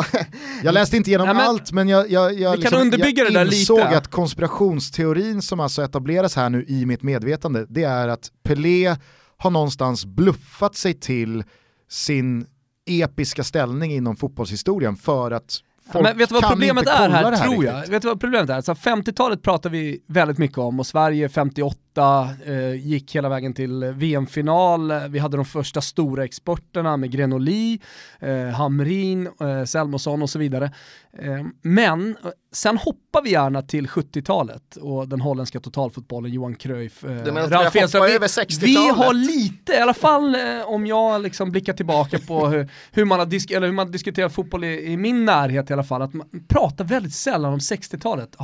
jag 0.62 0.74
läste 0.74 0.96
inte 0.96 1.10
igenom 1.10 1.26
ja, 1.26 1.34
men, 1.34 1.42
allt 1.42 1.72
men 1.72 1.88
jag, 1.88 2.10
jag, 2.10 2.40
jag, 2.40 2.50
vi 2.50 2.56
liksom, 2.56 2.80
underbygga 2.80 3.24
jag 3.24 3.32
det 3.32 3.38
där 3.38 3.54
insåg 3.54 3.78
lite. 3.78 3.98
att 3.98 4.08
konspirationsteorin 4.08 5.42
som 5.42 5.60
alltså 5.60 5.82
etableras 5.82 6.36
här 6.36 6.50
nu 6.50 6.64
i 6.68 6.86
mitt 6.86 7.02
medvetande, 7.02 7.66
det 7.68 7.84
är 7.84 8.08
att 8.08 8.32
Pelé 8.42 8.96
har 9.36 9.50
någonstans 9.50 10.06
bluffat 10.06 10.74
sig 10.74 10.94
till 10.94 11.44
sin 11.88 12.46
episka 12.86 13.44
ställning 13.44 13.92
inom 13.92 14.16
fotbollshistorien 14.16 14.96
för 14.96 15.30
att 15.30 15.62
Folk 15.92 16.02
men 16.02 16.18
vet 16.18 16.28
du 16.28 16.34
vad 16.34 16.48
problemet 16.50 16.86
är 16.86 17.08
här, 17.08 17.32
här 17.32 17.36
tror 17.36 17.64
jag? 17.64 17.76
Riktigt. 17.76 17.94
Vet 17.94 18.02
du 18.02 18.08
vad 18.08 18.20
problemet 18.20 18.50
är? 18.50 18.54
Alltså 18.54 18.72
50-talet 18.72 19.42
pratar 19.42 19.70
vi 19.70 20.00
väldigt 20.06 20.38
mycket 20.38 20.58
om 20.58 20.80
och 20.80 20.86
Sverige 20.86 21.28
58 21.28 22.28
eh, 22.46 22.74
gick 22.74 23.16
hela 23.16 23.28
vägen 23.28 23.54
till 23.54 23.84
VM-final. 23.84 24.92
Vi 25.08 25.18
hade 25.18 25.36
de 25.36 25.44
första 25.44 25.80
stora 25.80 26.24
exporterna 26.24 26.96
med 26.96 27.10
Grenoli, 27.10 27.80
eh, 28.20 28.46
Hamrin, 28.46 29.28
eh, 29.40 29.64
Selmosson 29.64 30.22
och 30.22 30.30
så 30.30 30.38
vidare. 30.38 30.72
Eh, 31.22 31.44
men 31.62 32.16
sen 32.52 32.78
hoppar 32.78 33.22
vi 33.22 33.30
gärna 33.30 33.62
till 33.62 33.86
70-talet 33.86 34.76
och 34.76 35.08
den 35.08 35.20
holländska 35.20 35.60
totalfotbollen, 35.60 36.32
Johan 36.32 36.54
Cruyff, 36.54 37.04
eh, 37.04 37.24
Ralf 37.34 37.76
Edström. 37.76 38.04
Vi, 38.04 38.66
vi 38.66 38.88
har 38.88 39.14
lite, 39.14 39.72
i 39.72 39.78
alla 39.78 39.94
fall 39.94 40.34
eh, 40.34 40.40
om 40.64 40.86
jag 40.86 41.22
liksom 41.22 41.50
blickar 41.50 41.72
tillbaka 41.72 42.18
på 42.18 42.46
hur, 42.46 42.70
hur, 42.92 43.04
man 43.04 43.18
har 43.18 43.26
disk 43.26 43.50
eller 43.50 43.66
hur 43.66 43.74
man 43.74 43.90
diskuterar 43.90 44.28
fotboll 44.28 44.64
i, 44.64 44.92
i, 44.92 44.96
min 44.96 45.24
närhet 45.24 45.70
i 45.70 45.72
alla 45.72 45.84
fall, 45.84 46.02
att 46.02 46.14
man 46.14 46.26
pratar 46.48 46.84
väldigt 46.84 47.14
sällan 47.14 47.52
om 47.52 47.58
60-talet. 47.58 48.34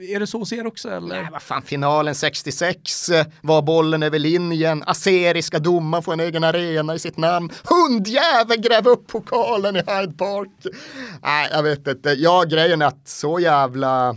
Är 0.00 0.20
det 0.20 0.26
så 0.26 0.38
hos 0.38 0.52
er 0.52 0.66
också 0.66 0.90
eller? 0.90 1.08
Nej, 1.08 1.28
vad 1.32 1.42
fan, 1.42 1.62
finalen 1.62 2.14
66 2.14 3.08
eh, 3.08 3.26
var 3.40 3.62
bollen 3.62 4.02
över 4.02 4.18
linjen, 4.18 4.82
aseriska 4.86 5.58
domaren 5.58 6.02
får 6.02 6.12
en 6.12 6.20
egen 6.20 6.44
arena 6.44 6.94
i 6.94 6.98
sitt 6.98 7.16
namn, 7.16 7.50
hundjävel 7.64 8.60
gräver 8.60 8.90
upp 8.90 9.06
pokalen 9.06 9.76
i 9.76 9.78
Hyde 9.78 10.12
Park. 10.12 10.48
Nej, 11.22 11.48
jag 11.50 11.62
vet 11.62 11.86
inte 11.86 12.19
ja, 12.20 12.44
grejen 12.44 12.82
är 12.82 12.86
att 12.86 13.08
så 13.08 13.40
jävla 13.40 14.16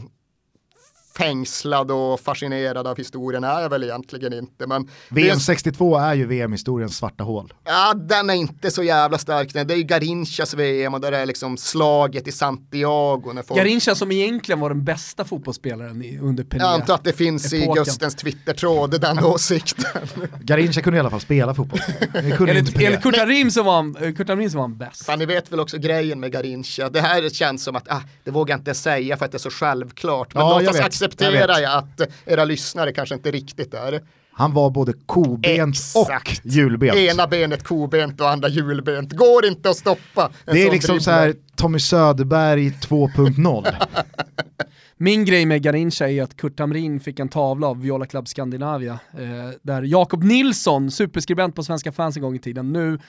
fängslad 1.17 1.91
och 1.91 2.19
fascinerad 2.19 2.87
av 2.87 2.97
historien 2.97 3.43
är 3.43 3.61
jag 3.61 3.69
väl 3.69 3.83
egentligen 3.83 4.33
inte. 4.33 4.67
Men 4.67 4.89
VM 5.09 5.39
62 5.39 5.97
är 5.97 6.13
ju 6.13 6.25
VM-historiens 6.25 6.97
svarta 6.97 7.23
hål. 7.23 7.53
Ja, 7.63 7.93
den 7.93 8.29
är 8.29 8.33
inte 8.33 8.71
så 8.71 8.83
jävla 8.83 9.17
stark. 9.17 9.53
Det 9.53 9.59
är 9.59 9.75
ju 9.75 9.83
Garinchas 9.83 10.53
VM 10.53 10.93
och 10.93 11.01
där 11.01 11.11
är 11.11 11.25
liksom 11.25 11.57
slaget 11.57 12.27
i 12.27 12.31
Santiago. 12.31 13.33
När 13.33 13.41
folk... 13.41 13.59
Garincha 13.59 13.95
som 13.95 14.11
egentligen 14.11 14.59
var 14.59 14.69
den 14.69 14.83
bästa 14.83 15.25
fotbollsspelaren 15.25 16.19
under 16.21 16.43
Pelé. 16.43 16.63
Jag 16.63 16.73
antar 16.73 16.95
att 16.95 17.03
det 17.03 17.13
finns 17.13 17.53
epoken. 17.53 17.71
i 17.71 17.75
Gustens 17.75 18.15
Twitter-tråd, 18.15 19.01
den 19.01 19.19
åsikten. 19.25 20.07
Garincha 20.41 20.81
kunde 20.81 20.97
i 20.97 20.99
alla 20.99 21.09
fall 21.09 21.21
spela 21.21 21.53
fotboll. 21.53 21.79
enligt 22.13 22.81
enligt 22.81 23.01
Kurt 23.01 23.17
Harim 23.17 23.51
som 23.51 23.65
var, 23.65 24.15
Kurt 24.15 24.29
var 24.29 24.67
bäst. 24.67 25.05
Fan, 25.05 25.19
ni 25.19 25.25
vet 25.25 25.51
väl 25.51 25.59
också 25.59 25.77
grejen 25.77 26.19
med 26.19 26.31
Garincha. 26.31 26.89
Det 26.89 27.01
här 27.01 27.29
känns 27.29 27.63
som 27.63 27.75
att, 27.75 27.91
ah, 27.91 28.01
det 28.23 28.31
vågar 28.31 28.53
jag 28.53 28.59
inte 28.59 28.73
säga 28.73 29.17
för 29.17 29.25
att 29.25 29.31
det 29.31 29.37
är 29.37 29.39
så 29.39 29.49
självklart. 29.49 30.33
Men 30.33 30.43
ja, 30.43 30.59
låt 30.59 30.69
oss 30.69 30.79
accepterar 31.03 31.59
jag, 31.59 31.61
jag 31.61 31.77
att 31.77 32.09
era 32.25 32.45
lyssnare 32.45 32.93
kanske 32.93 33.15
inte 33.15 33.31
riktigt 33.31 33.73
är. 33.73 34.01
Han 34.35 34.53
var 34.53 34.69
både 34.69 34.93
kobent 35.05 35.75
Exakt. 35.75 36.39
och 36.39 36.45
hjulbent. 36.45 36.97
Ena 36.97 37.27
benet 37.27 37.63
kobent 37.63 38.21
och 38.21 38.29
andra 38.29 38.49
hjulbent. 38.49 39.11
Går 39.13 39.45
inte 39.45 39.69
att 39.69 39.77
stoppa. 39.77 40.31
Det 40.45 40.63
är 40.63 40.71
liksom 40.71 40.99
så 40.99 41.11
här 41.11 41.35
Tommy 41.55 41.79
Söderberg 41.79 42.69
2.0. 42.69 43.75
Min 44.97 45.25
grej 45.25 45.45
med 45.45 45.61
Garincha 45.61 46.09
är 46.09 46.23
att 46.23 46.37
Kurt 46.37 46.59
Hamrin 46.59 46.99
fick 46.99 47.19
en 47.19 47.29
tavla 47.29 47.67
av 47.67 47.81
Viola 47.81 48.05
Club 48.05 48.27
Scandinavia, 48.27 48.99
eh, 49.13 49.57
där 49.61 49.81
Jakob 49.81 50.23
Nilsson, 50.23 50.91
superskribent 50.91 51.55
på 51.55 51.63
Svenska 51.63 51.91
fans 51.91 52.15
en 52.15 52.21
gång 52.21 52.35
i 52.35 52.39
tiden, 52.39 52.73
nu 52.73 52.99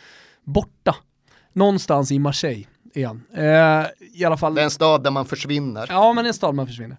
borta. 0.45 0.97
Någonstans 1.53 2.13
i 2.13 2.19
Marseille 2.19 2.67
han. 3.03 3.23
Eh, 3.35 3.87
i 4.15 4.25
alla 4.25 4.37
fall, 4.37 4.55
det 4.55 4.61
är 4.61 4.65
en 4.65 4.71
stad 4.71 5.03
där 5.03 5.11
man 5.11 5.27
försvinner. 5.27 5.87
Ja, 5.89 6.13
men 6.13 6.25
det 6.25 6.27
är 6.27 6.29
en 6.29 6.35
stad 6.35 6.49
där 6.49 6.57
man 6.57 6.67
försvinner. 6.67 6.97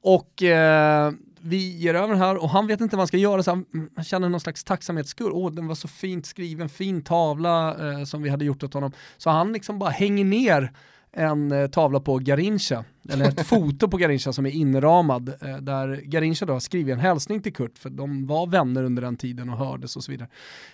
Och 0.00 0.42
eh, 0.42 1.12
vi 1.40 1.76
ger 1.76 1.94
över 1.94 2.14
här 2.14 2.42
och 2.42 2.50
han 2.50 2.66
vet 2.66 2.80
inte 2.80 2.96
vad 2.96 3.00
han 3.00 3.08
ska 3.08 3.16
göra 3.16 3.42
så 3.42 3.50
han, 3.50 3.66
han 3.96 4.04
känner 4.04 4.28
någon 4.28 4.40
slags 4.40 4.64
tacksamhetsskuld. 4.64 5.32
Åh, 5.34 5.52
den 5.52 5.66
var 5.66 5.74
så 5.74 5.88
fint 5.88 6.26
skriven, 6.26 6.68
fin 6.68 7.02
tavla 7.02 7.90
eh, 7.90 8.04
som 8.04 8.22
vi 8.22 8.30
hade 8.30 8.44
gjort 8.44 8.62
åt 8.62 8.74
honom. 8.74 8.92
Så 9.16 9.30
han 9.30 9.52
liksom 9.52 9.78
bara 9.78 9.90
hänger 9.90 10.24
ner 10.24 10.72
en 11.12 11.52
eh, 11.52 11.66
tavla 11.66 12.00
på 12.00 12.18
Garincha, 12.18 12.84
eller 13.08 13.28
ett 13.28 13.46
foto 13.46 13.88
på 13.88 13.96
Garincha 13.96 14.32
som 14.32 14.46
är 14.46 14.50
inramad, 14.50 15.28
eh, 15.28 15.56
där 15.56 16.00
Garincha 16.04 16.46
då 16.46 16.52
har 16.52 16.60
skrivit 16.60 16.92
en 16.92 17.00
hälsning 17.00 17.42
till 17.42 17.54
Kurt, 17.54 17.78
för 17.78 17.90
de 17.90 18.26
var 18.26 18.46
vänner 18.46 18.84
under 18.84 19.02
den 19.02 19.16
tiden 19.16 19.50
och 19.50 19.58
hördes 19.58 19.96
och 19.96 20.04
så 20.04 20.12
vidare, 20.12 20.28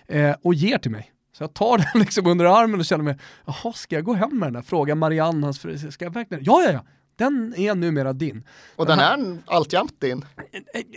eh, 0.07 0.35
och 0.41 0.53
ger 0.53 0.77
till 0.77 0.91
mig. 0.91 1.11
Så 1.37 1.43
jag 1.43 1.53
tar 1.53 1.77
den 1.93 2.01
liksom 2.01 2.27
under 2.27 2.45
armen 2.45 2.79
och 2.79 2.85
känner 2.85 3.03
mig, 3.03 3.17
jaha, 3.45 3.73
ska 3.73 3.95
jag 3.95 4.03
gå 4.03 4.13
hem 4.13 4.39
med 4.39 4.47
den 4.47 4.53
där? 4.53 4.61
Frågar 4.61 4.95
Marianne, 4.95 5.45
hans 5.47 5.59
fru, 5.59 5.77
ska 5.91 6.05
jag 6.05 6.13
verkligen? 6.13 6.43
Ja, 6.43 6.63
ja, 6.63 6.71
ja, 6.71 6.85
den 7.25 7.53
är 7.57 7.75
numera 7.75 8.13
din. 8.13 8.43
Och 8.75 8.85
den 8.85 8.99
är 8.99 9.37
alltjämt 9.45 10.01
din. 10.01 10.25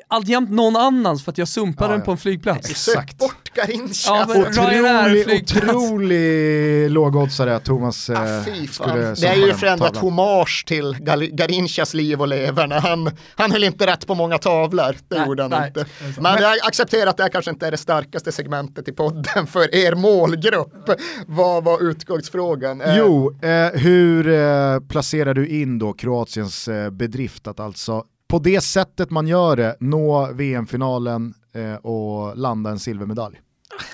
Alltjämt 0.09 0.51
någon 0.51 0.77
annans 0.77 1.25
för 1.25 1.33
att 1.33 1.39
jag 1.39 1.49
sumpade 1.49 1.85
Ja, 1.87 1.93
den 1.93 1.99
ja. 2.01 2.05
på 2.05 2.11
en 2.11 2.17
flygplats. 2.17 2.69
Sök 2.85 3.19
bort 3.19 3.51
Garincha. 3.55 3.93
Ja, 4.07 4.27
Otrolig, 4.29 5.43
otrolig 5.43 6.91
lågoddsare 6.91 7.57
att 7.57 7.65
Thomas 7.65 8.11
eh, 8.11 8.21
Ah, 8.23 8.27
fan. 8.27 8.67
skulle 8.71 9.15
Det 9.15 9.27
är 9.29 9.35
ju 9.35 9.47
den 9.47 9.59
för 9.59 9.67
ändå 9.67 9.87
ett 9.87 9.95
tavlan. 9.95 10.13
hommage 10.17 10.65
till 10.67 10.97
Gal- 11.01 11.31
Garinchas 11.35 11.95
liv 11.95 12.21
och 12.21 12.29
leverne. 12.29 12.75
Han, 12.75 13.11
han 13.35 13.53
höll 13.53 13.65
inte 13.65 13.87
rätt 13.87 14.07
på 14.07 14.15
många 14.15 14.39
tavlor, 14.39 14.97
det 15.09 15.17
Nej, 15.19 15.27
gjorde 15.27 15.43
han 15.43 15.51
nej, 15.51 15.69
inte. 15.69 15.85
Men 16.21 16.43
jag 16.43 16.59
accepterar 16.67 17.07
att 17.11 17.17
det 17.17 17.23
här 17.23 17.31
kanske 17.31 17.51
inte 17.51 17.67
är 17.67 17.71
det 17.71 17.77
starkaste 17.77 18.33
segmentet 18.33 18.89
i 18.89 18.93
podden 18.93 19.47
för 19.47 19.75
er 19.75 19.95
målgrupp. 19.95 20.91
Vad 21.27 21.65
var 21.65 21.83
utgångsfrågan? 21.91 22.81
Eh, 22.81 22.99
Jo, 22.99 23.39
eh, 23.43 23.81
hur 23.81 24.29
eh, 24.29 24.81
placerar 24.89 25.35
du 25.35 25.49
in 25.49 25.79
då 25.79 25.93
Kroatiens 26.15 26.69
eh, 26.69 26.91
bedrift 26.91 27.47
att 27.47 27.61
alltså 27.61 28.05
på 28.29 28.39
det 28.39 28.61
sättet 28.61 29.11
man 29.11 29.27
gör 29.27 29.57
det 29.57 29.77
nå 29.81 30.33
VM-finalen 30.33 31.35
eh, 31.53 31.75
och 31.75 32.37
landa 32.37 32.71
en 32.71 32.79
silvermedalj? 32.79 33.41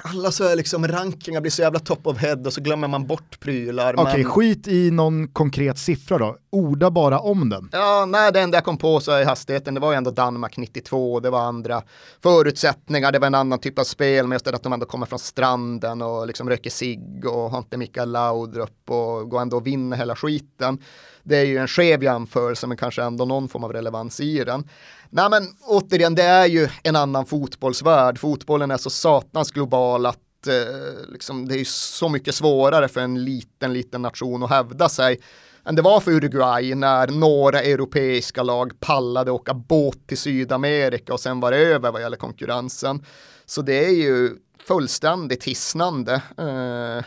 Alla 0.02 0.30
så 0.30 0.44
är 0.44 0.56
liksom 0.56 0.88
rankingar 0.88 1.40
blir 1.40 1.50
så 1.50 1.62
jävla 1.62 1.78
top 1.78 2.06
of 2.06 2.18
head 2.18 2.42
och 2.46 2.52
så 2.52 2.60
glömmer 2.60 2.88
man 2.88 3.06
bort 3.06 3.40
prylar. 3.40 3.94
Okej, 4.00 4.22
men... 4.22 4.24
skit 4.24 4.68
i 4.68 4.90
någon 4.90 5.28
konkret 5.28 5.78
siffra 5.78 6.18
då. 6.18 6.36
Orda 6.50 6.90
bara 6.90 7.18
om 7.18 7.48
den. 7.48 7.68
Ja, 7.72 8.06
nej, 8.08 8.32
det 8.32 8.40
enda 8.40 8.56
jag 8.56 8.64
kom 8.64 8.76
på 8.76 9.00
så 9.00 9.12
är 9.12 9.24
hastigheten, 9.24 9.74
det 9.74 9.80
var 9.80 9.92
ju 9.92 9.96
ändå 9.96 10.10
Danmark 10.10 10.56
92, 10.56 11.20
det 11.20 11.30
var 11.30 11.40
andra 11.40 11.82
förutsättningar, 12.22 13.12
det 13.12 13.18
var 13.18 13.26
en 13.26 13.34
annan 13.34 13.58
typ 13.58 13.78
av 13.78 13.84
spel, 13.84 14.26
men 14.26 14.36
just 14.36 14.44
det 14.44 14.54
att 14.54 14.62
de 14.62 14.72
ändå 14.72 14.86
kommer 14.86 15.06
från 15.06 15.18
stranden 15.18 16.02
och 16.02 16.26
liksom 16.26 16.48
röker 16.48 16.70
cigg 16.70 17.26
och 17.26 17.50
har 17.50 17.58
inte 17.58 17.76
Mikael 17.76 18.10
Laudrup 18.10 18.90
och 18.90 19.30
går 19.30 19.40
ändå 19.40 19.56
och 19.56 19.66
vinner 19.66 19.96
hela 19.96 20.16
skiten. 20.16 20.78
Det 21.22 21.36
är 21.36 21.44
ju 21.44 21.58
en 21.58 21.68
skev 21.68 22.02
jämförelse, 22.02 22.66
men 22.66 22.76
kanske 22.76 23.02
ändå 23.02 23.24
någon 23.24 23.48
form 23.48 23.64
av 23.64 23.72
relevans 23.72 24.20
i 24.20 24.44
den. 24.44 24.64
Nej, 25.12 25.30
men 25.30 25.42
återigen, 25.60 26.14
det 26.14 26.22
är 26.22 26.46
ju 26.46 26.68
en 26.82 26.96
annan 26.96 27.26
fotbollsvärld. 27.26 28.18
Fotbollen 28.18 28.70
är 28.70 28.76
så 28.76 28.90
satans 28.90 29.50
global 29.50 30.06
att 30.06 30.46
eh, 30.46 31.12
liksom, 31.12 31.48
det 31.48 31.60
är 31.60 31.64
så 31.64 32.08
mycket 32.08 32.34
svårare 32.34 32.88
för 32.88 33.00
en 33.00 33.24
liten, 33.24 33.72
liten 33.72 34.02
nation 34.02 34.42
att 34.42 34.50
hävda 34.50 34.88
sig 34.88 35.20
än 35.64 35.74
det 35.74 35.82
var 35.82 36.00
för 36.00 36.10
Uruguay 36.10 36.74
när 36.74 37.08
några 37.08 37.62
europeiska 37.62 38.42
lag 38.42 38.80
pallade 38.80 39.30
åka 39.30 39.54
båt 39.54 40.06
till 40.06 40.18
Sydamerika 40.18 41.12
och 41.12 41.20
sen 41.20 41.40
var 41.40 41.50
det 41.50 41.58
över 41.58 41.92
vad 41.92 42.02
gäller 42.02 42.16
konkurrensen. 42.16 43.04
Så 43.46 43.62
det 43.62 43.84
är 43.84 43.90
ju 43.90 44.30
fullständigt 44.66 45.44
hisnande. 45.44 46.14
Eh, 46.14 47.04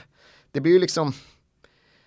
det 0.52 0.62
blir 0.62 0.72
ju 0.72 0.80
liksom, 0.80 1.14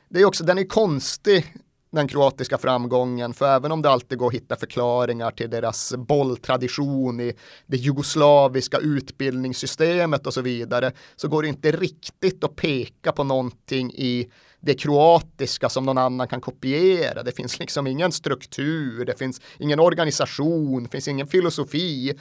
det 0.09 0.21
är 0.21 0.25
också, 0.25 0.45
den 0.45 0.59
är 0.59 0.65
konstig 0.65 1.55
den 1.97 2.09
kroatiska 2.09 2.59
framgången, 2.59 3.35
för 3.35 3.57
även 3.57 3.73
om 3.73 3.83
det 3.83 3.91
alltid 3.91 4.19
går 4.19 4.27
att 4.27 4.35
hitta 4.35 4.57
förklaringar 4.57 5.31
till 5.31 5.51
deras 5.51 5.95
bolltradition 5.97 7.21
i 7.21 7.33
det 7.67 7.77
jugoslaviska 7.77 8.79
utbildningssystemet 8.79 10.27
och 10.27 10.35
så 10.35 10.41
vidare, 10.41 10.93
så 11.17 11.29
går 11.29 11.43
det 11.43 11.49
inte 11.49 11.73
riktigt 11.73 12.45
att 12.45 12.57
peka 12.57 13.13
på 13.13 13.25
någonting 13.25 13.93
i 13.93 14.29
det 14.61 14.75
kroatiska 14.75 15.69
som 15.69 15.85
någon 15.85 15.99
annan 15.99 16.29
kan 16.29 16.41
kopiera. 16.41 17.23
Det 17.23 17.33
finns 17.33 17.59
liksom 17.59 17.87
ingen 17.87 18.13
struktur, 18.13 19.05
det 19.05 19.19
finns 19.19 19.41
ingen 19.59 19.81
organisation, 19.81 20.83
det 20.83 20.91
finns 20.91 21.09
ingen 21.09 21.27
filosofi. 21.27 22.15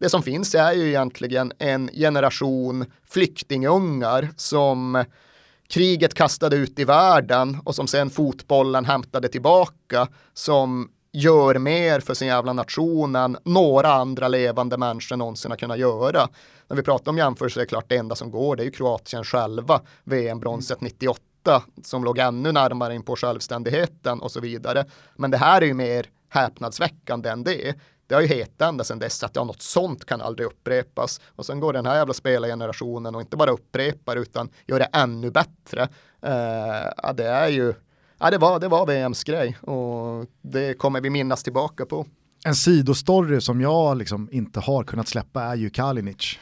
Det 0.00 0.08
som 0.08 0.22
finns 0.22 0.54
är 0.54 0.72
ju 0.72 0.88
egentligen 0.88 1.52
en 1.58 1.90
generation 1.92 2.84
flyktingungar 3.04 4.28
som 4.36 5.04
kriget 5.70 6.14
kastade 6.14 6.56
ut 6.56 6.78
i 6.78 6.84
världen 6.84 7.58
och 7.64 7.74
som 7.74 7.86
sen 7.86 8.10
fotbollen 8.10 8.84
hämtade 8.84 9.28
tillbaka 9.28 10.08
som 10.34 10.90
gör 11.12 11.58
mer 11.58 12.00
för 12.00 12.14
sin 12.14 12.28
jävla 12.28 12.52
nation 12.52 13.16
än 13.16 13.36
några 13.44 13.92
andra 13.92 14.28
levande 14.28 14.76
människor 14.76 15.16
någonsin 15.16 15.50
har 15.50 15.58
kunnat 15.58 15.78
göra. 15.78 16.28
När 16.68 16.76
vi 16.76 16.82
pratar 16.82 17.12
om 17.12 17.18
jämförelse 17.18 17.60
är 17.60 17.62
det 17.62 17.68
klart 17.68 17.88
det 17.88 17.96
enda 17.96 18.14
som 18.14 18.30
går 18.30 18.56
det 18.56 18.62
är 18.62 18.64
ju 18.64 18.70
Kroatien 18.70 19.24
själva, 19.24 19.80
VM-bronset 20.04 20.80
98 20.80 21.62
som 21.82 22.04
låg 22.04 22.18
ännu 22.18 22.52
närmare 22.52 22.94
in 22.94 23.02
på 23.02 23.16
självständigheten 23.16 24.20
och 24.20 24.30
så 24.30 24.40
vidare. 24.40 24.84
Men 25.16 25.30
det 25.30 25.36
här 25.36 25.62
är 25.62 25.66
ju 25.66 25.74
mer 25.74 26.06
häpnadsväckande 26.28 27.28
än 27.28 27.44
det. 27.44 27.74
Det 28.10 28.14
har 28.16 28.22
ju 28.22 28.28
hetat 28.28 28.68
ända 28.68 28.84
sedan 28.84 28.98
dess 28.98 29.22
att 29.22 29.36
ja, 29.36 29.44
något 29.44 29.62
sånt 29.62 30.04
kan 30.04 30.20
aldrig 30.20 30.46
upprepas. 30.46 31.20
Och 31.36 31.46
sen 31.46 31.60
går 31.60 31.72
den 31.72 31.86
här 31.86 31.96
jävla 31.96 32.14
spelargenerationen 32.14 33.14
och 33.14 33.20
inte 33.20 33.36
bara 33.36 33.50
upprepar 33.50 34.16
utan 34.16 34.48
gör 34.66 34.78
det 34.78 34.84
ännu 34.92 35.30
bättre. 35.30 35.82
Eh, 36.22 36.32
ja, 37.02 37.12
det 37.16 37.26
är 37.26 37.48
ju, 37.48 37.74
ja 38.18 38.30
det 38.30 38.38
var, 38.38 38.58
det 38.60 38.68
var 38.68 38.86
VMs 38.86 39.24
grej 39.24 39.58
och 39.60 40.26
det 40.42 40.74
kommer 40.78 41.00
vi 41.00 41.10
minnas 41.10 41.42
tillbaka 41.42 41.86
på. 41.86 42.06
En 42.44 42.54
sidostory 42.54 43.40
som 43.40 43.60
jag 43.60 43.96
liksom 43.96 44.28
inte 44.32 44.60
har 44.60 44.84
kunnat 44.84 45.08
släppa 45.08 45.42
är 45.42 45.54
ju 45.54 45.70
Kalinic. 45.70 46.38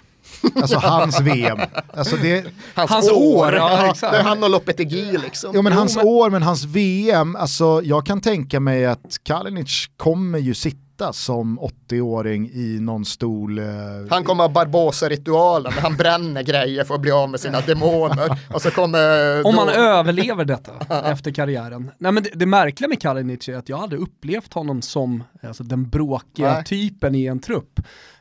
Alltså 0.56 0.78
hans 0.78 1.20
VM. 1.24 1.58
Alltså 1.94 2.16
det, 2.16 2.46
Hans 2.74 3.10
år, 3.10 3.54
ja, 3.54 3.90
exakt. 3.90 4.12
Det 4.12 4.18
är 4.18 4.22
han 4.22 4.42
och 4.44 4.50
Lopetegui 4.50 5.18
liksom. 5.18 5.50
ja 5.54 5.62
men 5.62 5.72
Jo, 5.72 5.78
hans 5.78 5.96
men- 5.96 6.06
år, 6.06 6.30
men 6.30 6.42
hans 6.42 6.64
VM, 6.64 7.36
alltså 7.36 7.80
jag 7.84 8.06
kan 8.06 8.20
tänka 8.20 8.60
mig 8.60 8.86
att 8.86 9.16
Kalinic 9.22 9.86
kommer 9.96 10.38
ju 10.38 10.54
sitta 10.54 10.78
som 11.12 11.60
80-åring 11.88 12.50
i 12.52 12.78
någon 12.80 13.04
stol. 13.04 13.58
Eh, 13.58 13.64
Han 14.10 14.24
kommer 14.24 14.44
ha 14.44 14.48
Barbosa-ritualen 14.48 15.72
där 15.74 15.80
han 15.80 15.96
bränner 15.96 16.42
grejer 16.42 16.84
för 16.84 16.94
att 16.94 17.00
bli 17.00 17.10
av 17.10 17.30
med 17.30 17.40
sina 17.40 17.60
demoner. 17.60 18.38
Och 18.54 18.62
så 18.62 18.70
kommer... 18.70 19.36
Om 19.46 19.52
då- 19.56 19.64
man 19.64 19.68
överlever 19.68 20.44
detta 20.44 20.72
efter 21.10 21.30
karriären. 21.30 21.90
Nej, 21.98 22.12
men 22.12 22.22
det, 22.22 22.30
det 22.34 22.46
märkliga 22.46 22.88
med 22.88 23.00
Kalinic 23.00 23.48
är 23.48 23.56
att 23.56 23.68
jag 23.68 23.80
aldrig 23.80 24.00
upplevt 24.00 24.52
honom 24.54 24.82
som 24.82 25.24
alltså, 25.42 25.64
den 25.64 25.88
bråkiga 25.88 26.52
Nej. 26.52 26.64
typen 26.64 27.14
i 27.14 27.26
en 27.26 27.38
trupp. 27.40 27.80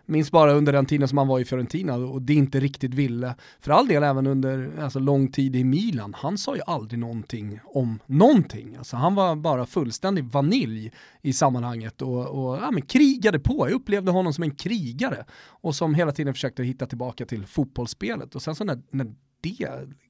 Minns 0.10 0.32
bara 0.32 0.54
under 0.54 0.74
den 0.74 0.86
tiden 0.86 1.08
som 1.08 1.18
han 1.18 1.28
var 1.28 1.40
i 1.40 1.46
Fiorentina 1.46 1.96
och 1.96 2.22
det 2.22 2.34
inte 2.34 2.60
riktigt 2.60 2.94
ville. 2.94 3.36
För 3.60 3.72
all 3.72 3.88
del 3.88 4.04
även 4.04 4.28
under 4.28 4.80
alltså, 4.80 5.00
lång 5.00 5.32
tid 5.32 5.56
i 5.56 5.64
Milan. 5.64 6.14
Han 6.18 6.38
sa 6.38 6.56
ju 6.56 6.62
aldrig 6.68 7.00
någonting 7.00 7.60
om 7.64 8.00
någonting. 8.06 8.76
Alltså, 8.76 8.96
han 8.96 9.16
var 9.16 9.36
bara 9.36 9.66
fullständig 9.66 10.24
vanilj 10.24 10.92
i 11.22 11.34
sammanhanget 11.34 12.02
och, 12.02 12.28
och 12.28 12.58
ja, 12.58 12.72
men 12.72 12.82
krigade 12.82 13.40
på. 13.40 13.70
Jag 13.70 13.76
upplevde 13.76 14.12
honom 14.12 14.34
som 14.34 14.44
en 14.44 14.56
krigare 14.56 15.26
och 15.36 15.76
som 15.76 15.96
hela 15.96 16.12
tiden 16.12 16.34
försökte 16.34 16.64
hitta 16.64 16.86
tillbaka 16.86 17.26
till 17.26 17.46
fotbollsspelet. 17.46 18.36
Och 18.36 18.42
sen 18.42 18.56
så 18.56 18.64
när, 18.64 18.82
när 18.92 19.06
det 19.42 19.68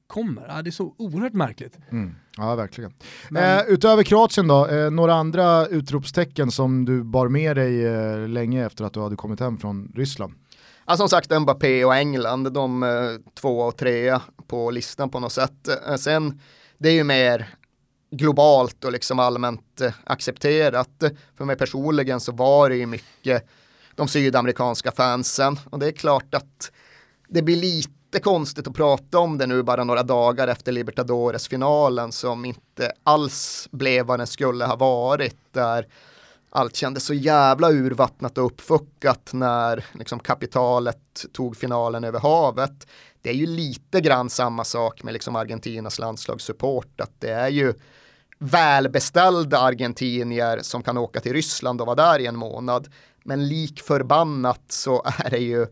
kommer, 0.08 0.46
ja, 0.48 0.62
det 0.62 0.70
är 0.70 0.72
så 0.72 0.94
oerhört 0.98 1.32
märkligt. 1.32 1.78
Mm, 1.90 2.14
ja, 2.36 2.54
verkligen. 2.54 2.92
Men- 3.30 3.58
Eh, 3.58 3.64
utöver 3.68 4.02
Kroatien 4.02 4.48
då, 4.48 4.66
eh, 4.66 4.90
några 4.90 5.14
andra 5.14 5.66
utropstecken 5.66 6.50
som 6.50 6.84
du 6.84 7.04
bar 7.04 7.28
med 7.28 7.56
dig 7.56 7.86
eh, 7.86 8.28
länge 8.28 8.66
efter 8.66 8.84
att 8.84 8.92
du 8.92 9.00
hade 9.00 9.16
kommit 9.16 9.40
hem 9.40 9.58
från 9.58 9.92
Ryssland? 9.94 10.34
Ja, 10.86 10.96
som 10.96 11.08
sagt, 11.08 11.40
Mbappé 11.40 11.84
och 11.84 11.94
England, 11.96 12.52
de 12.52 12.82
eh, 12.82 12.88
två 13.34 13.58
och 13.60 13.76
tre 13.76 14.18
på 14.46 14.70
listan 14.70 15.10
på 15.10 15.20
något 15.20 15.32
sätt. 15.32 15.68
Eh, 15.88 15.94
sen, 15.96 16.40
det 16.78 16.88
är 16.88 16.92
ju 16.94 17.04
mer 17.04 17.48
globalt 18.10 18.84
och 18.84 18.92
liksom 18.92 19.18
allmänt 19.18 19.80
eh, 19.80 19.92
accepterat. 20.04 21.02
För 21.36 21.44
mig 21.44 21.56
personligen 21.56 22.20
så 22.20 22.32
var 22.32 22.68
det 22.70 22.76
ju 22.76 22.86
mycket 22.86 23.48
de 23.94 24.08
sydamerikanska 24.08 24.92
fansen 24.92 25.58
och 25.70 25.78
det 25.78 25.86
är 25.86 25.92
klart 25.92 26.34
att 26.34 26.72
det 27.28 27.42
blir 27.42 27.56
lite 27.56 27.92
konstigt 28.12 28.68
att 28.68 28.74
prata 28.74 29.18
om 29.18 29.38
det 29.38 29.46
nu 29.46 29.62
bara 29.62 29.84
några 29.84 30.02
dagar 30.02 30.48
efter 30.48 30.72
Libertadores-finalen 30.72 32.12
som 32.12 32.44
inte 32.44 32.92
alls 33.02 33.68
blev 33.70 34.06
vad 34.06 34.20
den 34.20 34.26
skulle 34.26 34.64
ha 34.64 34.76
varit 34.76 35.36
där 35.52 35.86
allt 36.50 36.76
kändes 36.76 37.04
så 37.04 37.14
jävla 37.14 37.70
urvattnat 37.70 38.38
och 38.38 38.46
uppfuckat 38.46 39.30
när 39.32 39.84
liksom, 39.92 40.18
kapitalet 40.18 41.26
tog 41.32 41.56
finalen 41.56 42.04
över 42.04 42.20
havet. 42.20 42.86
Det 43.22 43.30
är 43.30 43.34
ju 43.34 43.46
lite 43.46 44.00
grann 44.00 44.30
samma 44.30 44.64
sak 44.64 45.02
med 45.02 45.12
liksom, 45.12 45.36
Argentinas 45.36 45.98
landslagssupport, 45.98 47.00
att 47.00 47.12
det 47.18 47.30
är 47.30 47.48
ju 47.48 47.74
välbeställda 48.38 49.58
argentinier 49.58 50.58
som 50.62 50.82
kan 50.82 50.98
åka 50.98 51.20
till 51.20 51.32
Ryssland 51.32 51.80
och 51.80 51.86
vara 51.86 51.96
där 51.96 52.18
i 52.18 52.26
en 52.26 52.36
månad. 52.36 52.88
Men 53.24 53.48
lik 53.48 53.80
förbannat 53.80 54.62
så 54.68 55.02
är 55.04 55.30
det 55.30 55.38
ju 55.38 55.66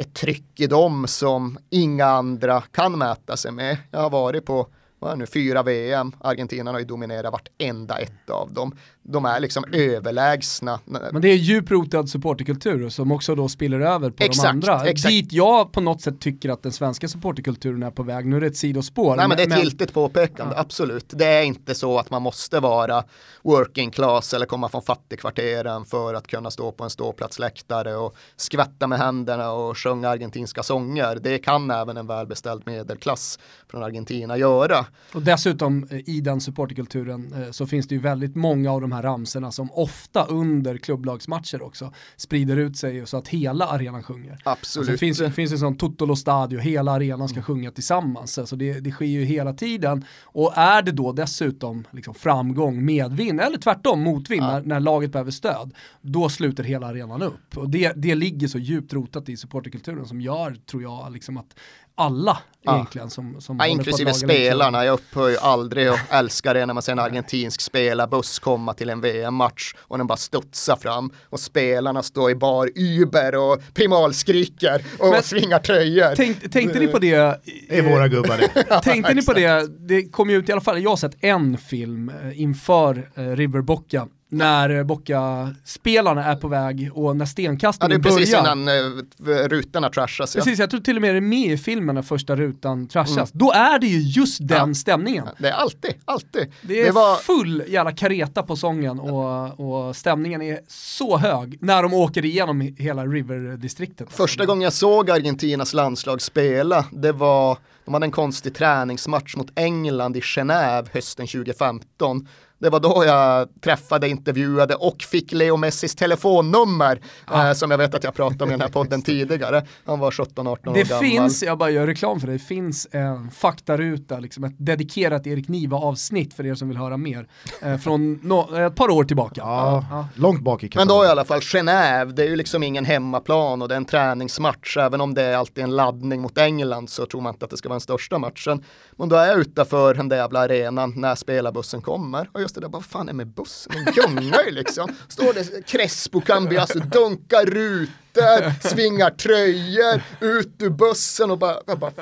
ett 0.00 0.14
tryck 0.14 0.60
i 0.60 0.66
dem 0.66 1.06
som 1.06 1.58
inga 1.70 2.06
andra 2.06 2.60
kan 2.60 2.98
mäta 2.98 3.36
sig 3.36 3.52
med. 3.52 3.76
Jag 3.90 4.00
har 4.00 4.10
varit 4.10 4.44
på 4.44 4.66
vad 4.98 5.12
är 5.12 5.16
nu, 5.16 5.26
fyra 5.26 5.62
VM, 5.62 6.12
Argentina 6.20 6.72
har 6.72 6.78
ju 6.78 6.84
dominerat 6.84 7.32
vartenda 7.32 7.98
ett 7.98 8.30
av 8.30 8.52
dem 8.52 8.76
de 9.02 9.24
är 9.24 9.40
liksom 9.40 9.64
överlägsna. 9.72 10.80
Men 10.84 11.22
det 11.22 11.28
är 11.28 11.36
djupt 11.36 11.70
rotad 11.70 12.08
supporterkultur 12.08 12.88
som 12.88 13.12
också 13.12 13.34
då 13.34 13.48
spiller 13.48 13.80
över 13.80 14.10
på 14.10 14.24
exakt, 14.24 14.42
de 14.42 14.48
andra. 14.48 14.88
Exakt. 14.88 15.12
Dit 15.12 15.32
jag 15.32 15.72
på 15.72 15.80
något 15.80 16.02
sätt 16.02 16.20
tycker 16.20 16.48
att 16.48 16.62
den 16.62 16.72
svenska 16.72 17.08
supporterkulturen 17.08 17.82
är 17.82 17.90
på 17.90 18.02
väg. 18.02 18.26
Nu 18.26 18.36
är 18.36 18.40
det 18.40 18.46
ett 18.46 18.56
sidospår. 18.56 19.16
Nej 19.16 19.28
men 19.28 19.36
det 19.36 19.42
är 19.42 19.56
ett 19.56 19.64
giltigt 19.64 19.92
påpekande, 19.92 20.54
ja. 20.54 20.60
absolut. 20.60 21.06
Det 21.08 21.26
är 21.26 21.42
inte 21.42 21.74
så 21.74 21.98
att 21.98 22.10
man 22.10 22.22
måste 22.22 22.60
vara 22.60 23.04
working 23.42 23.90
class 23.90 24.34
eller 24.34 24.46
komma 24.46 24.68
från 24.68 24.82
fattigkvarteren 24.82 25.84
för 25.84 26.14
att 26.14 26.26
kunna 26.26 26.50
stå 26.50 26.72
på 26.72 26.84
en 26.84 26.90
ståplatsläktare 26.90 27.96
och 27.96 28.16
skvätta 28.36 28.86
med 28.86 28.98
händerna 28.98 29.52
och 29.52 29.78
sjunga 29.78 30.08
argentinska 30.08 30.62
sånger. 30.62 31.18
Det 31.22 31.38
kan 31.38 31.70
även 31.70 31.96
en 31.96 32.06
välbeställd 32.06 32.62
medelklass 32.66 33.38
från 33.70 33.82
Argentina 33.82 34.36
göra. 34.36 34.86
Och 35.14 35.22
dessutom 35.22 35.88
eh, 35.90 35.98
i 36.08 36.20
den 36.20 36.40
supporterkulturen 36.40 37.32
eh, 37.42 37.50
så 37.50 37.66
finns 37.66 37.88
det 37.88 37.94
ju 37.94 38.00
väldigt 38.00 38.36
många 38.36 38.72
av 38.72 38.80
de 38.80 38.89
här 38.92 39.02
ramserna 39.02 39.52
som 39.52 39.70
ofta 39.72 40.24
under 40.24 40.76
klubblagsmatcher 40.78 41.62
också 41.62 41.92
sprider 42.16 42.56
ut 42.56 42.76
sig 42.76 43.06
så 43.06 43.16
att 43.16 43.28
hela 43.28 43.66
arenan 43.66 44.02
sjunger. 44.02 44.38
Absolut. 44.44 44.80
Alltså, 44.80 44.92
det 44.92 44.98
finns, 44.98 45.18
det 45.18 45.32
finns 45.32 45.52
en 45.52 45.58
sån 45.58 45.76
Totolo 45.76 46.16
Stadio, 46.16 46.58
hela 46.58 46.92
arenan 46.92 47.28
ska 47.28 47.42
sjunga 47.42 47.70
tillsammans. 47.70 48.38
Alltså 48.38 48.56
det, 48.56 48.80
det 48.80 48.90
sker 48.90 49.06
ju 49.06 49.24
hela 49.24 49.52
tiden. 49.52 50.04
Och 50.22 50.52
är 50.56 50.82
det 50.82 50.92
då 50.92 51.12
dessutom 51.12 51.86
liksom 51.90 52.14
framgång, 52.14 52.84
medvind 52.84 53.40
eller 53.40 53.58
tvärtom 53.58 54.00
motvind 54.00 54.42
ja. 54.42 54.52
när, 54.52 54.60
när, 54.60 54.80
laget 54.80 55.12
behöver 55.12 55.30
stöd, 55.30 55.74
då 56.00 56.28
sluter 56.28 56.64
hela 56.64 56.86
arenan 56.86 57.22
upp. 57.22 57.56
Och 57.56 57.70
det, 57.70 57.92
det 57.96 58.14
ligger 58.14 58.48
så 58.48 58.58
djupt 58.58 58.92
rotat 58.92 59.28
i 59.28 59.36
supporterkulturen 59.36 60.06
som 60.06 60.20
gör, 60.20 60.56
tror 60.70 60.82
jag, 60.82 61.12
liksom 61.12 61.36
att 61.36 61.56
alla 62.00 62.38
ja. 62.62 62.74
egentligen 62.74 63.10
som, 63.10 63.40
som 63.40 63.56
ja, 63.58 63.66
Inklusive 63.66 64.14
spelarna, 64.14 64.84
jag 64.84 64.94
upphör 64.94 65.28
ju 65.28 65.36
aldrig 65.36 65.90
och 65.90 65.98
älskar 66.10 66.54
det 66.54 66.66
när 66.66 66.74
man 66.74 66.82
ser 66.82 66.92
en 66.92 66.98
argentinsk 66.98 67.60
spelarbuss 67.60 68.38
komma 68.38 68.74
till 68.74 68.90
en 68.90 69.00
VM-match 69.00 69.74
och 69.78 69.98
den 69.98 70.06
bara 70.06 70.16
studsar 70.16 70.76
fram 70.76 71.12
och 71.24 71.40
spelarna 71.40 72.02
står 72.02 72.30
i 72.30 72.34
bar 72.34 72.70
Uber 72.74 73.34
och 73.34 73.62
primalskriker 73.74 74.84
och 74.98 75.10
Men, 75.10 75.22
svingar 75.22 75.58
tröjor. 75.58 76.14
Tänk, 76.16 76.52
tänkte 76.52 76.78
ni 76.78 76.86
på 76.86 76.98
det? 76.98 77.40
Det 77.68 77.78
är 77.78 77.90
våra 77.90 78.08
gubbar 78.08 78.38
det. 78.38 78.80
tänkte 78.82 79.14
ni 79.14 79.24
på 79.24 79.32
det, 79.32 79.66
det 79.88 80.02
kom 80.02 80.30
ju 80.30 80.36
ut 80.36 80.48
i 80.48 80.52
alla 80.52 80.60
fall, 80.60 80.82
jag 80.82 80.90
har 80.90 80.96
sett 80.96 81.24
en 81.24 81.58
film 81.58 82.08
eh, 82.08 82.40
inför 82.40 83.10
eh, 83.14 83.22
River 83.22 83.60
Bocca 83.60 84.08
när 84.30 84.84
Boca-spelarna 84.84 86.24
är 86.24 86.36
på 86.36 86.48
väg 86.48 86.90
och 86.94 87.16
när 87.16 87.24
stenkastningen 87.24 88.00
börjar. 88.00 88.12
Ja, 88.12 88.18
det 88.18 88.22
är 88.22 88.26
precis 88.26 88.40
innan 88.40 89.38
uh, 89.38 89.48
rutorna 89.48 89.90
trashas. 89.90 90.34
Precis, 90.34 90.58
ja. 90.58 90.62
jag 90.62 90.70
tror 90.70 90.80
till 90.80 90.96
och 90.96 91.02
med 91.02 91.14
det 91.14 91.18
är 91.18 91.20
med 91.20 91.52
i 91.52 91.56
filmen 91.56 91.94
när 91.94 92.02
första 92.02 92.36
rutan 92.36 92.88
trashas. 92.88 93.16
Mm. 93.16 93.30
Då 93.32 93.52
är 93.52 93.78
det 93.78 93.86
ju 93.86 93.98
just 93.98 94.48
den 94.48 94.68
ja. 94.68 94.74
stämningen. 94.74 95.28
Det 95.38 95.48
är 95.48 95.52
alltid, 95.52 95.94
alltid. 96.04 96.52
Det 96.62 96.80
är 96.80 96.84
det 96.84 96.92
var... 96.92 97.16
full 97.16 97.62
jävla 97.68 97.92
kareta 97.92 98.42
på 98.42 98.56
sången 98.56 99.00
och, 99.00 99.60
och 99.60 99.96
stämningen 99.96 100.42
är 100.42 100.60
så 100.68 101.18
hög 101.18 101.58
när 101.60 101.82
de 101.82 101.94
åker 101.94 102.24
igenom 102.24 102.60
hela 102.60 103.06
River-distriktet. 103.06 104.12
Första 104.12 104.46
gången 104.46 104.62
jag 104.62 104.72
såg 104.72 105.10
Argentinas 105.10 105.74
landslag 105.74 106.22
spela, 106.22 106.84
det 106.92 107.12
var, 107.12 107.58
de 107.84 107.94
hade 107.94 108.06
en 108.06 108.10
konstig 108.10 108.54
träningsmatch 108.54 109.36
mot 109.36 109.52
England 109.54 110.16
i 110.16 110.20
Genève 110.20 110.86
hösten 110.92 111.26
2015 111.26 112.26
det 112.60 112.70
var 112.70 112.80
då 112.80 113.04
jag 113.06 113.48
träffade, 113.60 114.08
intervjuade 114.08 114.74
och 114.74 115.02
fick 115.02 115.32
Leo 115.32 115.56
Messis 115.56 115.94
telefonnummer 115.94 117.00
ah. 117.24 117.48
eh, 117.48 117.52
som 117.52 117.70
jag 117.70 117.78
vet 117.78 117.94
att 117.94 118.04
jag 118.04 118.14
pratade 118.14 118.44
om 118.44 118.50
i 118.50 118.52
den 118.52 118.60
här 118.60 118.68
podden 118.68 119.02
tidigare. 119.10 119.66
Han 119.84 119.98
var 119.98 120.10
17-18 120.10 120.48
år 120.48 120.74
det 120.74 120.88
gammal. 120.88 121.04
finns, 121.04 121.42
jag 121.42 121.58
bara 121.58 121.70
gör 121.70 121.86
reklam 121.86 122.20
för 122.20 122.26
det, 122.26 122.32
det 122.32 122.38
finns 122.38 122.86
en 122.90 123.30
faktaruta, 123.30 124.18
liksom 124.18 124.44
ett 124.44 124.54
dedikerat 124.58 125.26
Erik 125.26 125.48
Niva 125.48 125.76
avsnitt 125.76 126.34
för 126.34 126.46
er 126.46 126.54
som 126.54 126.68
vill 126.68 126.76
höra 126.76 126.96
mer. 126.96 127.28
Eh, 127.62 127.76
från 127.76 128.12
no 128.22 128.56
ett 128.56 128.76
par 128.76 128.90
år 128.90 129.04
tillbaka. 129.04 129.40
Ja, 129.40 129.84
ja. 129.90 130.08
Långt 130.14 130.40
bak 130.40 130.64
i 130.64 130.68
katalogen. 130.68 130.96
Men 130.96 130.98
då 130.98 131.04
i 131.04 131.08
alla 131.08 131.24
fall 131.24 131.40
Genève, 131.40 132.12
det 132.12 132.22
är 132.22 132.28
ju 132.28 132.36
liksom 132.36 132.62
ingen 132.62 132.84
hemmaplan 132.84 133.62
och 133.62 133.68
det 133.68 133.74
är 133.74 133.76
en 133.76 133.84
träningsmatch. 133.84 134.76
Även 134.76 135.00
om 135.00 135.14
det 135.14 135.22
är 135.22 135.36
alltid 135.36 135.64
en 135.64 135.76
laddning 135.76 136.20
mot 136.20 136.38
England 136.38 136.90
så 136.90 137.06
tror 137.06 137.20
man 137.20 137.34
inte 137.34 137.44
att 137.44 137.50
det 137.50 137.56
ska 137.56 137.68
vara 137.68 137.74
den 137.74 137.80
största 137.80 138.18
matchen. 138.18 138.64
Men 138.92 139.08
då 139.08 139.16
är 139.16 139.26
jag 139.26 139.38
utanför 139.38 139.94
den 139.94 140.08
där 140.08 140.16
jävla 140.16 140.40
arenan 140.40 140.92
när 140.96 141.14
spelarbussen 141.14 141.82
kommer 141.82 142.28
jag 142.50 142.52
stod 142.52 142.62
där, 142.62 142.68
vad 142.68 142.84
fan 142.84 143.08
är 143.08 143.12
med 143.12 143.26
bussen? 143.26 143.72
Den 143.72 143.94
gungar 143.94 144.42
ju 144.44 144.50
liksom. 144.50 144.96
Står 145.08 145.32
det 145.32 145.66
Crespo 145.66 146.20
Cambias, 146.20 146.72
dunkar 146.72 147.46
rutor, 147.46 148.68
svingar 148.68 149.10
tröjor, 149.10 150.02
ut 150.20 150.54
ur 150.58 150.70
bussen 150.70 151.30
och 151.30 151.38
bara, 151.38 151.56
jag 151.66 151.78
bara 151.78 151.92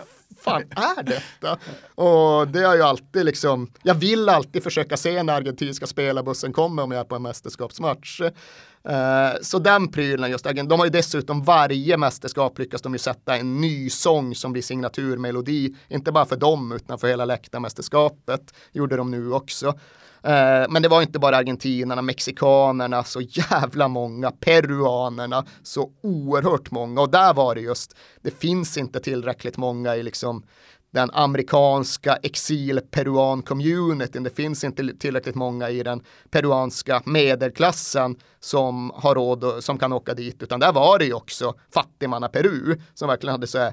fan 0.40 0.62
är 0.70 1.03
detta? 1.03 1.59
Och 1.94 2.49
det 2.49 2.62
är 2.64 2.74
ju 2.74 2.82
alltid 2.82 3.24
liksom, 3.24 3.70
jag 3.82 3.94
vill 3.94 4.28
alltid 4.28 4.62
försöka 4.62 4.96
se 4.96 5.22
när 5.22 5.32
argentinska 5.32 5.86
spelarbussen 5.86 6.53
kommer 6.53 6.82
om 6.82 6.90
jag 6.90 7.01
är 7.01 7.05
på 7.05 7.16
en 7.16 7.22
mästerskapsmatch. 7.22 8.20
Eh, 8.20 9.40
så 9.42 9.59
den 9.59 9.88
prylen 9.88 10.30
just, 10.30 10.44
de 10.44 10.70
har 10.70 10.84
ju 10.84 10.90
dessutom 10.90 11.42
varje 11.42 11.96
mästerskap 11.96 12.59
lyckats 12.59 12.82
de 12.82 12.92
ju 12.92 12.99
sätta 12.99 13.36
en 13.36 13.61
ny 13.61 13.90
sång 13.90 14.34
som 14.34 14.53
blir 14.53 14.62
signaturmelodi, 14.62 15.76
inte 15.88 16.12
bara 16.12 16.26
för 16.26 16.36
dem 16.36 16.72
utan 16.72 16.99
för 16.99 17.09
hela 17.09 17.24
läktarmästerskapet, 17.24 18.55
gjorde 18.72 18.96
de 18.96 19.11
nu 19.11 19.32
också. 19.32 19.74
Eh, 20.23 20.66
men 20.69 20.83
det 20.83 20.89
var 20.89 21.03
inte 21.03 21.19
bara 21.19 21.37
argentinarna, 21.37 22.03
mexikanerna, 22.03 23.05
så 23.05 23.21
jävla 23.21 23.89
många, 23.89 24.31
peruanerna, 24.31 25.45
så 25.62 25.91
oerhört 26.03 26.71
många. 26.71 27.01
Och 27.01 27.11
där 27.11 27.35
var 27.35 27.55
det 27.55 27.61
just, 27.61 27.97
det 28.23 28.31
finns 28.31 28.77
inte 28.77 29.01
tillräckligt 29.01 29.57
många 29.57 29.97
i 29.97 30.03
liksom 30.03 30.43
den 30.91 31.11
amerikanska 31.12 32.19
exil-peruan-communityn. 32.23 34.25
Det 34.25 34.37
finns 34.37 34.64
inte 34.64 34.93
tillräckligt 34.99 35.35
många 35.35 35.71
i 35.71 35.83
den 35.83 36.03
peruanska 36.31 37.03
medelklassen 37.05 38.16
som 38.41 38.93
har 38.95 39.14
råd 39.14 39.45
och, 39.45 39.64
som 39.64 39.79
kan 39.79 39.93
åka 39.93 40.14
dit, 40.14 40.43
utan 40.43 40.61
där 40.61 40.73
var 40.73 40.99
det 40.99 41.05
ju 41.05 41.12
också 41.12 41.55
fattigmanna 41.75 42.29
Peru 42.29 42.81
som 42.95 43.09
verkligen 43.09 43.33
hade 43.33 43.47
så 43.47 43.59
här 43.59 43.73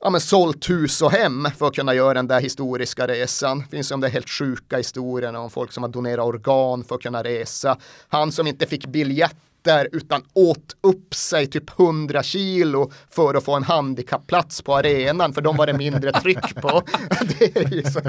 ja, 0.00 0.10
men 0.10 0.20
sålt 0.20 0.70
hus 0.70 1.02
och 1.02 1.12
hem 1.12 1.48
för 1.58 1.66
att 1.66 1.74
kunna 1.74 1.94
göra 1.94 2.14
den 2.14 2.26
där 2.26 2.40
historiska 2.40 3.06
resan. 3.06 3.58
Det 3.58 3.76
finns 3.76 3.90
ju 3.90 3.92
de 3.92 4.00
där 4.00 4.08
helt 4.08 4.30
sjuka 4.30 4.76
historierna 4.76 5.40
om 5.40 5.50
folk 5.50 5.72
som 5.72 5.82
har 5.82 5.90
donerat 5.90 6.24
organ 6.24 6.84
för 6.84 6.94
att 6.94 7.02
kunna 7.02 7.22
resa. 7.22 7.78
Han 8.08 8.32
som 8.32 8.46
inte 8.46 8.66
fick 8.66 8.86
biljett 8.86 9.36
där 9.64 9.88
utan 9.92 10.22
åt 10.32 10.76
upp 10.80 11.14
sig 11.14 11.46
typ 11.46 11.80
100 11.80 12.22
kilo 12.22 12.90
för 13.10 13.34
att 13.34 13.44
få 13.44 13.54
en 13.54 13.64
handikappplats 13.64 14.62
på 14.62 14.76
arenan 14.76 15.32
för 15.32 15.40
de 15.40 15.56
var 15.56 15.66
det 15.66 15.72
mindre 15.72 16.12
tryck 16.12 16.54
på. 16.54 16.82
det 17.38 17.56
är 17.56 17.90
så, 17.90 18.00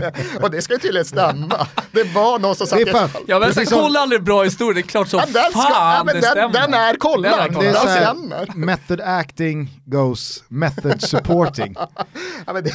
och 0.43 0.51
det 0.51 0.61
ska 0.61 0.73
ju 0.73 0.79
tydligen 0.79 1.05
stämma. 1.05 1.67
Det 1.91 2.03
var 2.03 2.39
någon 2.39 2.55
som 2.55 2.67
satt... 2.67 2.89
Fan, 2.89 3.09
ja 3.27 3.39
men 3.39 3.53
så, 3.53 3.75
kolla 3.75 3.99
aldrig 3.99 4.23
bra 4.23 4.43
historia, 4.43 4.73
det 4.73 4.79
är 4.79 4.89
klart 4.89 5.07
som 5.07 5.19
ja, 5.19 5.25
den 5.25 5.51
fan 5.51 6.07
ja, 6.07 6.13
det 6.13 6.19
den, 6.19 6.31
stämmer. 6.31 6.53
Den 6.53 6.73
är 6.73 6.95
kollad, 6.95 7.53
den, 7.53 7.75
stämmer. 7.75 8.55
Method 8.55 9.01
acting 9.01 9.81
goes 9.85 10.43
method 10.47 11.01
supporting. 11.01 11.75
ja, 12.45 12.53
men 12.53 12.63
det, 12.63 12.73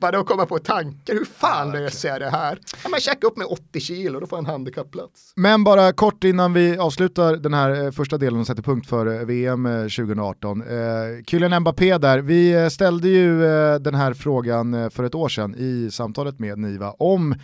bara 0.00 0.18
att 0.18 0.26
komma 0.26 0.46
på 0.46 0.58
tankar, 0.58 1.14
hur 1.14 1.24
fan 1.24 1.66
ja, 1.66 1.80
löser 1.80 2.08
jag 2.08 2.20
det 2.20 2.30
här? 2.30 2.58
Ja, 2.82 2.88
men 2.88 3.00
checka 3.00 3.26
upp 3.26 3.36
med 3.36 3.46
80 3.46 3.80
kilo, 3.80 4.20
då 4.20 4.26
får 4.26 4.38
jag 4.38 4.44
en 4.44 4.50
handikappplats. 4.50 5.32
Men 5.34 5.64
bara 5.64 5.92
kort 5.92 6.24
innan 6.24 6.52
vi 6.52 6.78
avslutar 6.78 7.36
den 7.36 7.54
här 7.54 7.84
eh, 7.84 7.90
första 8.08 8.18
delen 8.18 8.40
och 8.40 8.46
sätter 8.46 8.62
punkt 8.62 8.88
för 8.88 9.06
eh, 9.06 9.26
VM 9.26 9.64
2018. 9.64 10.62
Eh, 10.62 10.76
eh, 10.76 11.22
Kylian 11.26 11.60
Mbappé 11.60 11.98
där, 11.98 12.18
vi 12.18 12.52
eh, 12.52 12.68
ställde 12.68 13.08
ju 13.08 13.38
den 13.78 13.94
här 13.94 14.14
frågan 14.14 14.90
för 14.90 15.04
ett 15.04 15.14
år 15.14 15.28
sedan 15.28 15.54
i 15.58 15.90
samtalet 15.90 16.38
med 16.38 16.58
Niva 16.58 16.90
om 16.90 17.34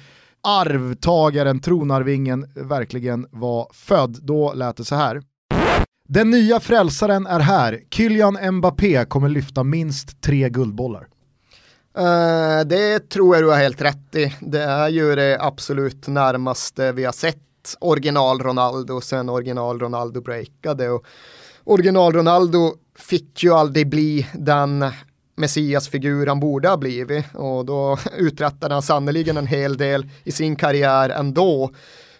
arvtagaren, 0.42 1.60
tronarvingen, 1.60 2.46
verkligen 2.54 3.26
var 3.30 3.68
född. 3.72 4.18
Då 4.22 4.52
lät 4.52 4.76
det 4.76 4.84
så 4.84 4.94
här. 4.94 5.22
Den 6.08 6.30
nya 6.30 6.60
frälsaren 6.60 7.26
är 7.26 7.40
här. 7.40 7.80
Kylian 7.90 8.38
Mbappé 8.52 9.04
kommer 9.04 9.28
lyfta 9.28 9.64
minst 9.64 10.22
tre 10.22 10.48
guldbollar. 10.48 11.06
Uh, 11.98 12.66
det 12.66 13.08
tror 13.08 13.36
jag 13.36 13.44
du 13.44 13.50
har 13.50 13.58
helt 13.58 13.82
rätt 13.82 14.14
i. 14.14 14.34
Det 14.40 14.62
är 14.62 14.88
ju 14.88 15.14
det 15.14 15.38
absolut 15.40 16.08
närmaste 16.08 16.92
vi 16.92 17.04
har 17.04 17.12
sett 17.12 17.38
original 17.80 18.40
Ronaldo 18.40 19.00
sen 19.00 19.28
original 19.28 19.78
Ronaldo 19.80 20.20
breakade. 20.20 20.90
Och 20.90 21.04
original 21.64 22.12
Ronaldo 22.12 22.74
fick 22.98 23.42
ju 23.42 23.52
aldrig 23.52 23.88
bli 23.88 24.26
den 24.34 24.84
Messias-figur 25.36 26.26
han 26.26 26.40
borde 26.40 26.68
ha 26.68 26.76
blivit 26.76 27.24
och 27.34 27.64
då 27.64 27.98
uträttade 28.16 28.74
han 28.74 28.82
sannoliken 28.82 29.36
en 29.36 29.46
hel 29.46 29.76
del 29.76 30.10
i 30.24 30.32
sin 30.32 30.56
karriär 30.56 31.10
ändå. 31.10 31.70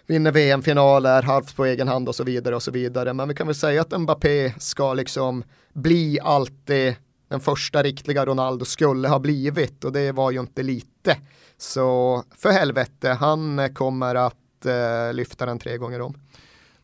Vinner 0.07 0.31
VM-finaler, 0.31 1.21
halvt 1.21 1.55
på 1.55 1.65
egen 1.65 1.87
hand 1.87 2.09
och 2.09 2.15
så 2.15 2.23
vidare 2.23 2.55
och 2.55 2.63
så 2.63 2.71
vidare. 2.71 3.13
Men 3.13 3.27
vi 3.27 3.35
kan 3.35 3.47
väl 3.47 3.55
säga 3.55 3.81
att 3.81 3.99
Mbappé 3.99 4.53
ska 4.59 4.93
liksom 4.93 5.43
bli 5.73 6.19
alltid 6.23 6.95
den 7.29 7.39
första 7.39 7.83
riktiga 7.83 8.25
Ronaldo 8.25 8.65
skulle 8.65 9.07
ha 9.07 9.19
blivit 9.19 9.83
och 9.83 9.91
det 9.91 10.11
var 10.11 10.31
ju 10.31 10.39
inte 10.39 10.63
lite. 10.63 11.17
Så 11.57 12.23
för 12.37 12.51
helvete, 12.51 13.09
han 13.09 13.73
kommer 13.73 14.15
att 14.15 14.44
eh, 14.65 15.13
lyfta 15.13 15.45
den 15.45 15.59
tre 15.59 15.77
gånger 15.77 16.01
om. 16.01 16.13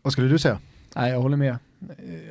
Vad 0.02 0.14
skulle 0.14 0.28
du 0.28 0.40
säga? 0.40 0.60
Nej, 0.96 1.12
jag 1.12 1.22
håller 1.22 1.38
med. 1.38 1.58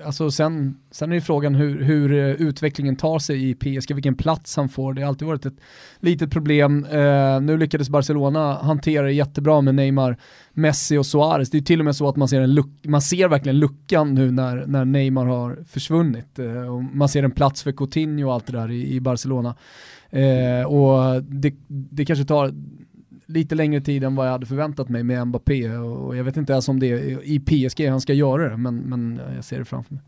alltså 0.05 0.31
sen, 0.31 0.79
sen 0.91 1.11
är 1.11 1.15
ju 1.15 1.21
frågan 1.21 1.55
hur, 1.55 1.83
hur 1.83 2.13
eh, 2.13 2.49
utvecklingen 2.49 2.97
tar 2.97 3.19
sig 3.19 3.51
i 3.51 3.55
PSG, 3.55 3.95
vilken 3.95 4.15
plats 4.15 4.57
han 4.57 4.69
får. 4.69 4.95
Det 4.95 5.03
har 5.03 5.09
alltid 5.09 5.29
varit 5.29 5.47
ett 5.47 5.57
litet 6.01 6.31
problem. 6.31 6.85
Eh, 6.85 7.41
nu 7.41 7.57
lyckades 7.57 7.89
Barcelona 7.89 8.55
hantera 8.55 9.07
det 9.07 9.13
jättebra 9.13 9.61
med 9.61 9.75
Neymar, 9.75 10.17
Messi 10.53 10.97
och 10.97 11.07
Suarez. 11.07 11.51
Det 11.51 11.59
är 11.59 11.63
till 11.63 11.79
och 11.79 11.85
med 11.85 11.97
så 11.97 12.09
att 12.09 12.17
man 12.17 12.29
ser, 12.29 12.41
en 12.41 12.55
luck, 12.55 12.71
man 12.85 13.03
ser 13.03 13.29
verkligen 13.29 13.59
luckan 13.59 14.15
nu 14.15 14.31
när, 14.31 14.67
när 14.67 14.85
Neymar 14.85 15.27
har 15.27 15.59
försvunnit. 15.69 16.39
Eh, 16.39 16.75
och 16.75 16.83
man 16.83 17.09
ser 17.09 17.23
en 17.23 17.31
plats 17.31 17.63
för 17.63 17.73
Coutinho 17.73 18.27
och 18.27 18.35
allt 18.35 18.47
det 18.47 18.53
där 18.53 18.71
i, 18.71 18.95
i 18.95 19.01
Barcelona. 19.01 19.55
Eh, 20.11 20.67
och 20.67 21.23
det, 21.23 21.55
det 21.69 22.05
kanske 22.05 22.25
tar 22.25 22.53
lite 23.31 23.55
längre 23.55 23.81
tid 23.81 24.05
än 24.05 24.15
vad 24.15 24.27
jag 24.27 24.33
hade 24.33 24.47
förväntat 24.47 24.89
mig 24.89 25.03
med 25.03 25.27
Mbappé 25.27 25.71
och 25.77 26.17
jag 26.17 26.25
vet 26.25 26.37
inte 26.37 26.53
ens 26.53 26.69
om 26.69 26.81
det 26.81 26.87
är 26.87 27.23
i 27.23 27.41
PSG 27.41 27.89
han 27.89 28.01
ska 28.01 28.13
göra 28.13 28.49
det, 28.49 28.57
men, 28.57 28.77
men 28.77 29.21
jag 29.35 29.45
ser 29.45 29.59
det 29.59 29.65
framför 29.65 29.95
mig. 29.95 30.03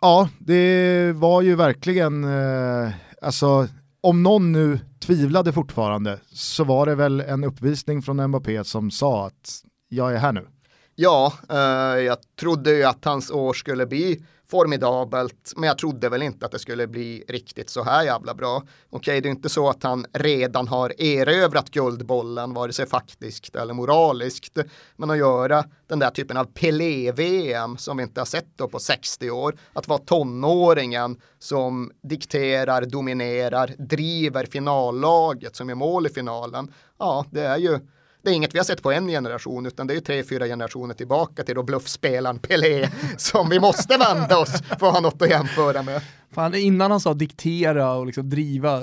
Ja, 0.00 0.28
det 0.38 1.12
var 1.12 1.42
ju 1.42 1.54
verkligen, 1.54 2.24
eh, 2.24 2.90
alltså 3.22 3.68
om 4.00 4.22
någon 4.22 4.52
nu 4.52 4.80
tvivlade 5.00 5.52
fortfarande 5.52 6.18
så 6.32 6.64
var 6.64 6.86
det 6.86 6.94
väl 6.94 7.20
en 7.20 7.44
uppvisning 7.44 8.02
från 8.02 8.26
Mbappé 8.26 8.64
som 8.64 8.90
sa 8.90 9.26
att 9.26 9.62
jag 9.88 10.14
är 10.14 10.18
här 10.18 10.32
nu. 10.32 10.46
Ja, 10.94 11.32
eh, 11.50 12.00
jag 12.02 12.18
trodde 12.40 12.70
ju 12.70 12.84
att 12.84 13.04
hans 13.04 13.30
år 13.30 13.52
skulle 13.52 13.86
bli 13.86 14.22
formidabelt, 14.50 15.52
men 15.56 15.66
jag 15.66 15.78
trodde 15.78 16.08
väl 16.08 16.22
inte 16.22 16.46
att 16.46 16.52
det 16.52 16.58
skulle 16.58 16.86
bli 16.86 17.24
riktigt 17.28 17.70
så 17.70 17.82
här 17.82 18.04
jävla 18.04 18.34
bra. 18.34 18.62
Okej, 18.90 19.20
det 19.20 19.28
är 19.28 19.30
inte 19.30 19.48
så 19.48 19.68
att 19.68 19.82
han 19.82 20.06
redan 20.12 20.68
har 20.68 21.02
erövrat 21.02 21.70
guldbollen, 21.70 22.54
vare 22.54 22.72
sig 22.72 22.86
faktiskt 22.86 23.56
eller 23.56 23.74
moraliskt, 23.74 24.58
men 24.96 25.10
att 25.10 25.18
göra 25.18 25.64
den 25.86 25.98
där 25.98 26.10
typen 26.10 26.36
av 26.36 26.44
Pelé-VM 26.44 27.76
som 27.76 27.96
vi 27.96 28.02
inte 28.02 28.20
har 28.20 28.26
sett 28.26 28.48
då 28.56 28.68
på 28.68 28.78
60 28.78 29.30
år, 29.30 29.56
att 29.72 29.88
vara 29.88 29.98
tonåringen 29.98 31.20
som 31.38 31.90
dikterar, 32.02 32.84
dominerar, 32.84 33.74
driver 33.78 34.46
finallaget 34.46 35.56
som 35.56 35.70
är 35.70 35.74
mål 35.74 36.06
i 36.06 36.10
finalen. 36.10 36.72
Ja, 36.98 37.24
det 37.30 37.42
är 37.42 37.58
ju 37.58 37.78
det 38.22 38.30
är 38.30 38.34
inget 38.34 38.54
vi 38.54 38.58
har 38.58 38.64
sett 38.64 38.82
på 38.82 38.92
en 38.92 39.08
generation 39.08 39.66
utan 39.66 39.86
det 39.86 39.94
är 39.94 40.00
tre, 40.00 40.24
fyra 40.24 40.46
generationer 40.46 40.94
tillbaka 40.94 41.42
till 41.44 41.54
då 41.54 41.62
bluffspelaren 41.62 42.38
Pelé 42.38 42.88
som 43.16 43.48
vi 43.48 43.60
måste 43.60 43.96
vända 43.96 44.38
oss 44.38 44.62
för 44.78 44.86
att 44.86 44.92
ha 44.92 45.00
något 45.00 45.22
att 45.22 45.30
jämföra 45.30 45.82
med. 45.82 46.02
Fan, 46.32 46.54
innan 46.54 46.90
han 46.90 47.00
sa 47.00 47.14
diktera 47.14 47.92
och 47.92 48.06
liksom 48.06 48.30
driva 48.30 48.82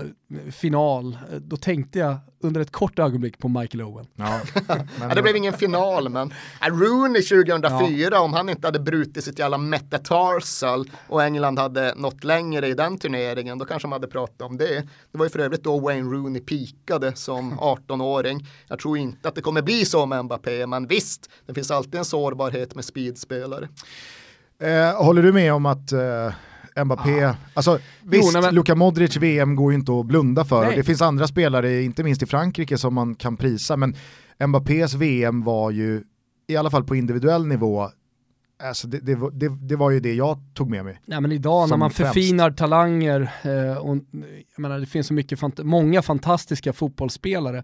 final, 0.51 1.17
då 1.41 1.57
tänkte 1.57 1.99
jag 1.99 2.17
under 2.39 2.61
ett 2.61 2.71
kort 2.71 2.99
ögonblick 2.99 3.39
på 3.39 3.47
Michael 3.47 3.81
Owen. 3.81 4.07
Ja, 4.15 4.41
ja, 4.99 5.15
det 5.15 5.21
blev 5.21 5.35
ingen 5.35 5.53
final, 5.53 6.09
men 6.09 6.33
Rooney 6.61 7.21
2004, 7.21 8.09
ja. 8.11 8.19
om 8.19 8.33
han 8.33 8.49
inte 8.49 8.67
hade 8.67 8.79
brutit 8.79 9.23
sitt 9.23 9.39
jävla 9.39 9.57
metatarsal 9.57 10.91
och 11.07 11.23
England 11.23 11.59
hade 11.59 11.93
nått 11.95 12.23
längre 12.23 12.67
i 12.67 12.73
den 12.73 12.97
turneringen, 12.97 13.57
då 13.57 13.65
kanske 13.65 13.87
man 13.87 13.95
hade 13.95 14.07
pratat 14.07 14.41
om 14.41 14.57
det. 14.57 14.87
Det 15.11 15.17
var 15.17 15.25
ju 15.25 15.29
för 15.29 15.39
övrigt 15.39 15.63
då 15.63 15.79
Wayne 15.79 16.11
Rooney 16.11 16.41
pikade 16.41 17.15
som 17.15 17.59
18-åring. 17.59 18.47
Jag 18.67 18.79
tror 18.79 18.97
inte 18.97 19.27
att 19.27 19.35
det 19.35 19.41
kommer 19.41 19.61
bli 19.61 19.85
så 19.85 20.05
med 20.05 20.25
Mbappé, 20.25 20.67
men 20.67 20.87
visst, 20.87 21.29
det 21.45 21.53
finns 21.53 21.71
alltid 21.71 21.95
en 21.95 22.05
sårbarhet 22.05 22.75
med 22.75 22.85
speedspelare. 22.85 23.67
Eh, 24.61 25.03
håller 25.03 25.23
du 25.23 25.31
med 25.31 25.53
om 25.53 25.65
att 25.65 25.91
eh 25.91 26.31
Mbappé, 26.85 27.25
ah. 27.25 27.35
alltså 27.53 27.79
visst, 28.01 28.33
jo, 28.35 28.41
men... 28.41 28.55
Luka 28.55 28.75
Modric 28.75 29.17
VM 29.17 29.55
går 29.55 29.71
ju 29.71 29.77
inte 29.77 29.91
att 29.99 30.05
blunda 30.05 30.45
för. 30.45 30.65
Nej. 30.65 30.75
Det 30.75 30.83
finns 30.83 31.01
andra 31.01 31.27
spelare, 31.27 31.81
inte 31.81 32.03
minst 32.03 32.23
i 32.23 32.25
Frankrike, 32.25 32.77
som 32.77 32.93
man 32.93 33.15
kan 33.15 33.37
prisa, 33.37 33.77
men 33.77 33.95
Mbappés 34.47 34.93
VM 34.93 35.43
var 35.43 35.71
ju, 35.71 36.03
i 36.47 36.57
alla 36.57 36.69
fall 36.69 36.83
på 36.83 36.95
individuell 36.95 37.47
nivå, 37.47 37.89
Alltså 38.63 38.87
det, 38.87 38.99
det, 38.99 39.15
det, 39.33 39.49
det, 39.49 39.75
var 39.75 39.91
ju 39.91 39.99
det 39.99 40.13
jag 40.13 40.39
tog 40.53 40.69
med 40.69 40.85
mig. 40.85 40.99
Nej 41.05 41.21
men 41.21 41.31
idag 41.31 41.69
när 41.69 41.77
man 41.77 41.91
förfinar 41.91 42.45
främst. 42.45 42.57
talanger, 42.57 43.31
eh, 43.43 43.77
och 43.77 43.97
jag 44.55 44.59
menar 44.61 44.79
det 44.79 44.85
finns 44.85 45.07
så 45.07 45.13
mycket, 45.13 45.39
fant 45.39 45.59
många 45.63 46.01
fantastiska 46.01 46.73
fotbollsspelare, 46.73 47.63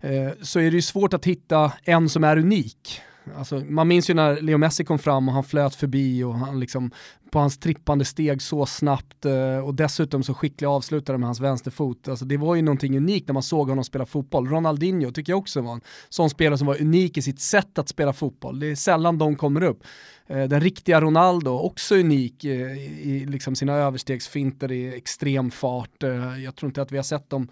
eh, 0.00 0.30
så 0.42 0.60
är 0.60 0.70
det 0.70 0.76
ju 0.76 0.82
svårt 0.82 1.14
att 1.14 1.24
hitta 1.24 1.72
en 1.82 2.08
som 2.08 2.24
är 2.24 2.36
unik. 2.36 3.02
Alltså, 3.36 3.56
man 3.58 3.88
minns 3.88 4.10
ju 4.10 4.14
när 4.14 4.40
Leo 4.40 4.58
Messi 4.58 4.84
kom 4.84 4.98
fram 4.98 5.28
och 5.28 5.34
han 5.34 5.44
flöt 5.44 5.74
förbi 5.74 6.22
och 6.22 6.34
han 6.34 6.60
liksom 6.60 6.90
på 7.30 7.38
hans 7.38 7.58
trippande 7.58 8.04
steg 8.04 8.42
så 8.42 8.66
snabbt 8.66 9.24
eh, 9.24 9.58
och 9.58 9.74
dessutom 9.74 10.22
så 10.22 10.34
skicklig 10.34 10.68
avslutare 10.68 11.18
med 11.18 11.28
hans 11.28 11.40
vänsterfot. 11.40 12.08
Alltså, 12.08 12.24
det 12.24 12.36
var 12.36 12.54
ju 12.54 12.62
någonting 12.62 12.96
unikt 12.96 13.28
när 13.28 13.32
man 13.32 13.42
såg 13.42 13.68
honom 13.68 13.84
spela 13.84 14.06
fotboll. 14.06 14.48
Ronaldinho 14.48 15.10
tycker 15.10 15.32
jag 15.32 15.38
också 15.38 15.60
var 15.60 15.72
en 15.72 15.80
sån 16.08 16.30
spelare 16.30 16.58
som 16.58 16.66
var 16.66 16.80
unik 16.80 17.18
i 17.18 17.22
sitt 17.22 17.40
sätt 17.40 17.78
att 17.78 17.88
spela 17.88 18.12
fotboll. 18.12 18.60
Det 18.60 18.66
är 18.66 18.74
sällan 18.74 19.18
de 19.18 19.36
kommer 19.36 19.62
upp. 19.62 19.84
Eh, 20.26 20.44
den 20.44 20.60
riktiga 20.60 21.00
Ronaldo, 21.00 21.50
också 21.50 21.94
unik 21.94 22.44
eh, 22.44 22.72
i 23.08 23.26
liksom 23.28 23.56
sina 23.56 23.72
överstegsfinter 23.72 24.72
i 24.72 24.96
extrem 24.96 25.50
fart. 25.50 26.02
Jag 26.44 26.56
tror 26.56 26.68
inte 26.70 26.82
att 26.82 26.92
vi 26.92 26.96
har 26.96 27.04
sett 27.04 27.30
dem 27.30 27.48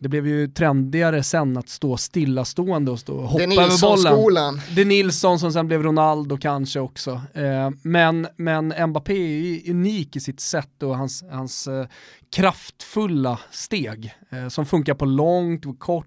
det 0.00 0.08
blev 0.08 0.26
ju 0.26 0.48
trendigare 0.48 1.22
sen 1.22 1.56
att 1.56 1.68
stå 1.68 1.96
stillastående 1.96 2.90
och 2.90 2.98
stå 2.98 3.16
och 3.16 3.28
hoppa 3.28 3.44
över 3.44 3.80
bollen. 3.80 4.12
Skolan. 4.12 4.60
Det 4.74 4.80
är 4.80 4.84
Nilsson 4.84 5.38
som 5.38 5.52
sen 5.52 5.66
blev 5.66 5.82
Ronaldo 5.82 6.38
kanske 6.38 6.80
också. 6.80 7.10
Eh, 7.34 7.70
men, 7.82 8.26
men 8.36 8.88
Mbappé 8.88 9.14
är 9.14 9.28
ju 9.28 9.70
unik 9.70 10.16
i 10.16 10.20
sitt 10.20 10.40
sätt 10.40 10.82
och 10.82 10.96
hans, 10.96 11.24
hans 11.30 11.66
eh, 11.66 11.86
kraftfulla 12.36 13.38
steg 13.50 14.14
eh, 14.30 14.48
som 14.48 14.66
funkar 14.66 14.94
på 14.94 15.04
långt 15.04 15.66
och 15.66 15.78
kort 15.78 16.06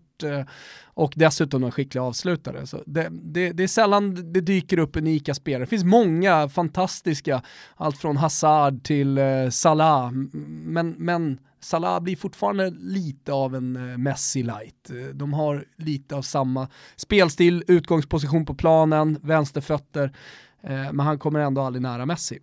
och 0.84 1.14
dessutom 1.16 1.64
en 1.64 1.72
skicklig 1.72 2.02
avslutare. 2.02 2.68
Så 2.68 2.84
det, 2.86 3.08
det, 3.12 3.52
det, 3.52 3.64
är 3.64 3.68
sällan 3.68 4.34
det 4.34 4.42
dyker 4.42 4.78
upp 4.78 4.96
unika 4.96 5.34
spelare. 5.34 5.64
Det 5.64 5.70
finns 5.70 5.84
många 5.84 6.50
fantastiska, 6.50 7.42
allt 7.76 7.98
från 7.98 8.18
Hazard 8.18 8.84
till 8.84 9.20
Salah, 9.52 10.12
men, 10.12 10.96
men 10.98 11.40
Salah 11.64 12.00
blir 12.00 12.16
fortfarande 12.16 12.70
lite 12.70 13.34
av 13.34 13.56
en 13.56 13.76
eh, 13.76 13.98
Messi 13.98 14.44
light. 14.44 14.90
Eh, 14.90 14.96
de 14.96 15.34
har 15.34 15.66
lite 15.78 16.16
av 16.16 16.22
samma 16.22 16.68
spelstil, 16.96 17.64
utgångsposition 17.68 18.46
på 18.46 18.54
planen, 18.54 19.20
vänsterfötter, 19.22 20.16
eh, 20.64 20.70
men 20.70 21.00
han 21.00 21.20
kommer 21.20 21.40
ändå 21.40 21.62
aldrig 21.62 21.82
nära 21.82 22.06
Messi. 22.06 22.40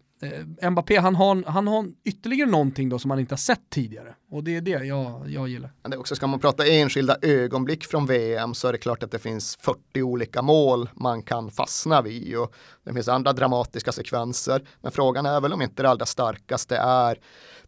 Mbappé, 0.70 0.96
han 0.96 1.14
har, 1.14 1.44
han 1.46 1.66
har 1.68 1.86
ytterligare 2.04 2.50
någonting 2.50 2.88
då 2.88 2.98
som 2.98 3.10
han 3.10 3.20
inte 3.20 3.32
har 3.32 3.38
sett 3.38 3.70
tidigare 3.70 4.14
och 4.30 4.44
det 4.44 4.56
är 4.56 4.60
det 4.60 4.70
jag, 4.70 5.30
jag 5.30 5.48
gillar. 5.48 5.72
Men 5.82 5.90
det 5.90 5.96
också, 5.96 6.16
ska 6.16 6.26
man 6.26 6.40
prata 6.40 6.66
enskilda 6.66 7.16
ögonblick 7.22 7.84
från 7.84 8.06
VM 8.06 8.54
så 8.54 8.68
är 8.68 8.72
det 8.72 8.78
klart 8.78 9.02
att 9.02 9.10
det 9.10 9.18
finns 9.18 9.56
40 9.56 10.02
olika 10.02 10.42
mål 10.42 10.88
man 10.94 11.22
kan 11.22 11.50
fastna 11.50 12.02
vid 12.02 12.36
och 12.36 12.54
det 12.84 12.92
finns 12.92 13.08
andra 13.08 13.32
dramatiska 13.32 13.92
sekvenser. 13.92 14.62
Men 14.80 14.92
frågan 14.92 15.26
är 15.26 15.40
väl 15.40 15.52
om 15.52 15.62
inte 15.62 15.82
det 15.82 15.90
allra 15.90 16.06
starkaste 16.06 16.76
är 16.76 17.18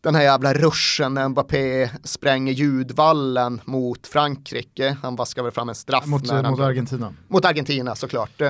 den 0.03 0.14
här 0.14 0.22
jävla 0.22 0.55
ruschen 0.55 1.14
när 1.14 1.28
Mbappé 1.28 1.90
spränger 2.05 2.53
ljudvallen 2.53 3.61
mot 3.64 4.07
Frankrike. 4.07 4.96
Han 5.03 5.16
vaskar 5.16 5.42
väl 5.42 5.53
fram 5.53 5.68
en 5.68 5.74
straff. 5.74 6.07
Mot, 6.07 6.26
när 6.26 6.50
mot 6.50 6.61
Argentina. 6.61 7.14
Mot 7.28 7.44
Argentina 7.44 7.94
såklart. 7.94 8.42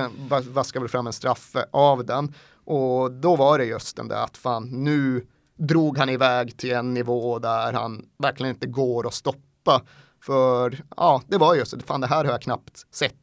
Vaskar 0.49 0.79
väl 0.79 0.89
fram 0.89 1.07
en 1.07 1.13
straff 1.13 1.55
av 1.71 2.05
den. 2.05 2.33
Och 2.65 3.11
då 3.11 3.35
var 3.35 3.57
det 3.57 3.65
just 3.65 3.95
den 3.95 4.07
där 4.07 4.23
att 4.23 4.37
fan 4.37 4.83
nu 4.83 5.25
drog 5.57 5.97
han 5.97 6.09
iväg 6.09 6.57
till 6.57 6.71
en 6.71 6.93
nivå 6.93 7.39
där 7.39 7.73
han 7.73 8.05
verkligen 8.17 8.53
inte 8.53 8.67
går 8.67 9.07
att 9.07 9.13
stoppa. 9.13 9.81
För 10.25 10.83
ja, 10.97 11.21
det 11.27 11.37
var 11.37 11.55
just 11.55 11.79
det, 11.79 11.85
fan 11.85 12.01
det 12.01 12.07
här 12.07 12.25
har 12.25 12.31
jag 12.31 12.41
knappt 12.41 12.85
sett. 12.95 13.13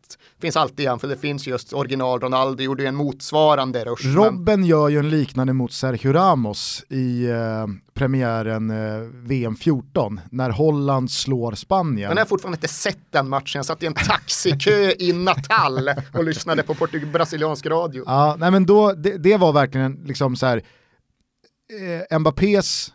Finns 0.41 0.57
alltid 0.57 0.81
igen, 0.81 0.99
för 0.99 1.09
det 1.09 1.17
finns 1.17 1.47
just 1.47 1.73
original 1.73 2.21
Ronaldo 2.21 2.63
gjorde 2.63 2.83
ju 2.83 2.89
en 2.89 2.95
motsvarande 2.95 3.85
rush. 3.85 4.07
Robben 4.07 4.65
gör 4.65 4.89
ju 4.89 4.99
en 4.99 5.11
liknande 5.11 5.53
mot 5.53 5.73
Sergio 5.73 6.13
Ramos 6.13 6.85
i 6.89 7.27
eh, 7.27 7.67
premiären 7.95 8.71
eh, 8.71 9.01
VM 9.13 9.57
14 9.57 10.21
när 10.31 10.51
Holland 10.51 11.11
slår 11.11 11.53
Spanien. 11.53 12.09
Men 12.09 12.17
jag 12.17 12.25
har 12.25 12.29
fortfarande 12.29 12.57
inte 12.57 12.69
sett 12.69 13.13
den 13.13 13.29
matchen, 13.29 13.59
jag 13.59 13.67
satt 13.67 13.83
i 13.83 13.87
en 13.87 13.95
taxikö 13.95 14.93
i 14.99 15.13
Natal 15.13 15.91
och 16.15 16.25
lyssnade 16.25 16.63
på 16.63 16.75
brasiliansk 17.13 17.67
radio. 17.67 18.05
Ja, 18.07 18.37
nej 18.39 18.51
men 18.51 18.67
då, 18.67 18.93
det, 18.93 19.19
det 19.19 19.37
var 19.37 19.53
verkligen 19.53 19.93
liksom 20.05 20.37
så 20.37 20.47
här, 20.47 20.63
eh, 22.11 22.19
Mbappés 22.19 22.93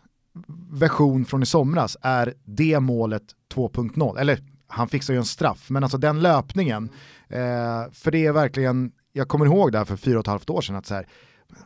version 0.75 1.25
från 1.25 1.43
i 1.43 1.45
somras 1.45 1.97
är 2.01 2.33
det 2.45 2.79
målet 2.79 3.23
2.0, 3.53 4.19
eller 4.19 4.39
han 4.67 4.87
fixar 4.87 5.13
ju 5.13 5.17
en 5.17 5.25
straff, 5.25 5.69
men 5.69 5.83
alltså 5.83 5.97
den 5.97 6.21
löpningen, 6.21 6.89
eh, 7.29 7.91
för 7.91 8.11
det 8.11 8.25
är 8.25 8.31
verkligen, 8.31 8.91
jag 9.13 9.27
kommer 9.27 9.45
ihåg 9.45 9.71
det 9.71 9.77
här 9.77 9.85
för 9.85 9.95
fyra 9.95 10.17
och 10.19 10.23
ett 10.23 10.27
halvt 10.27 10.49
år 10.49 10.61
sedan, 10.61 10.75
att 10.75 10.85
så 10.85 10.93
här, 10.93 11.07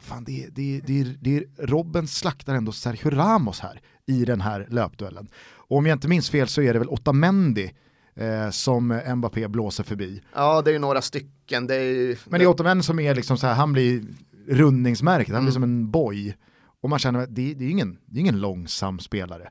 fan 0.02 0.24
det, 0.24 0.48
det, 0.52 0.82
det, 0.86 1.04
det, 1.04 1.44
Robben 1.58 2.08
slaktar 2.08 2.56
ändå 2.56 2.72
Sergio 2.72 3.10
Ramos 3.10 3.60
här 3.60 3.82
i 4.06 4.26
den 4.26 4.42
här 4.42 4.68
löpduellen. 4.70 5.28
Och 5.52 5.78
om 5.78 5.86
jag 5.86 5.96
inte 5.96 6.08
minns 6.08 6.30
fel 6.30 6.48
så 6.48 6.62
är 6.62 6.74
det 6.74 6.80
väl 6.80 6.90
Otamendi 6.90 7.72
eh, 8.16 8.50
som 8.50 9.02
Mbappé 9.16 9.48
blåser 9.48 9.84
förbi. 9.84 10.22
Ja, 10.36 10.62
det 10.62 10.72
är 10.72 10.74
ju 10.74 10.80
några 10.80 11.02
stycken. 11.02 11.68
Det 11.68 11.76
är 11.76 12.20
Men 12.30 12.40
det 12.40 12.46
är 12.46 12.48
Otamendi 12.48 12.84
som 12.84 13.00
är 13.00 13.16
liksom 13.16 13.38
så 13.38 13.48
här, 13.48 13.54
han 13.54 13.74
blir 13.74 14.04
rundningsmärkt, 14.48 15.32
han 15.32 15.44
blir 15.44 15.52
mm. 15.52 15.54
som 15.54 15.64
en 15.64 15.92
boy. 15.92 16.36
Och 16.82 16.90
man 16.90 17.00
känner 17.00 17.20
att 17.20 17.36
det, 17.36 17.54
det, 17.54 17.66
är 17.66 17.70
ingen, 17.70 17.98
det 18.06 18.18
är 18.18 18.22
ingen 18.22 18.40
långsam 18.40 19.00
spelare. 19.00 19.50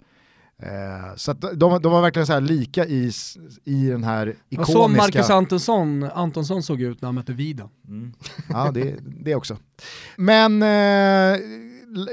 Eh, 0.62 1.16
så 1.16 1.30
att 1.30 1.40
de, 1.40 1.82
de 1.82 1.92
var 1.92 2.02
verkligen 2.02 2.26
så 2.26 2.40
lika 2.40 2.86
i, 2.86 3.12
i 3.64 3.86
den 3.86 4.04
här 4.04 4.34
ikoniska... 4.48 4.72
så 4.72 4.88
Marcus 4.88 5.30
Antonsson, 5.30 6.02
Antonsson 6.02 6.62
såg 6.62 6.80
ut 6.80 7.02
när 7.02 7.06
han 7.06 7.14
mötte 7.14 7.32
Vida. 7.32 7.68
Mm. 7.88 8.12
Ja, 8.48 8.70
det, 8.74 8.96
det 9.24 9.34
också. 9.34 9.56
Men 10.16 10.62
eh, 10.62 11.38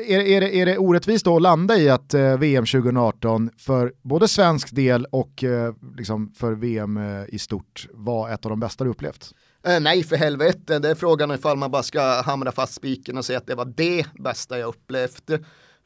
är, 0.08 0.20
är, 0.20 0.42
det, 0.42 0.56
är 0.56 0.66
det 0.66 0.78
orättvist 0.78 1.26
då 1.26 1.36
att 1.36 1.42
landa 1.42 1.78
i 1.78 1.90
att 1.90 2.14
eh, 2.14 2.38
VM 2.38 2.66
2018 2.66 3.50
för 3.58 3.94
både 4.02 4.28
svensk 4.28 4.76
del 4.76 5.06
och 5.06 5.44
eh, 5.44 5.74
liksom 5.98 6.32
för 6.36 6.54
VM 6.54 6.98
eh, 6.98 7.24
i 7.28 7.40
stort 7.40 7.88
var 7.94 8.30
ett 8.30 8.46
av 8.46 8.50
de 8.50 8.60
bästa 8.60 8.84
du 8.84 8.90
upplevt? 8.90 9.34
Eh, 9.68 9.80
nej 9.80 10.04
för 10.04 10.16
helvete, 10.16 10.80
det 10.80 10.90
är 10.90 10.96
frågan 10.96 11.32
ifall 11.32 11.58
man 11.58 11.72
bara 11.72 11.84
ska 11.84 12.22
hamra 12.22 12.52
fast 12.52 12.74
spiken 12.74 13.18
och 13.18 13.26
säga 13.26 13.38
att 13.38 13.48
det 13.48 13.56
var 13.56 13.66
det 13.66 14.06
bästa 14.20 14.60
jag 14.60 14.68
upplevt. 14.68 15.30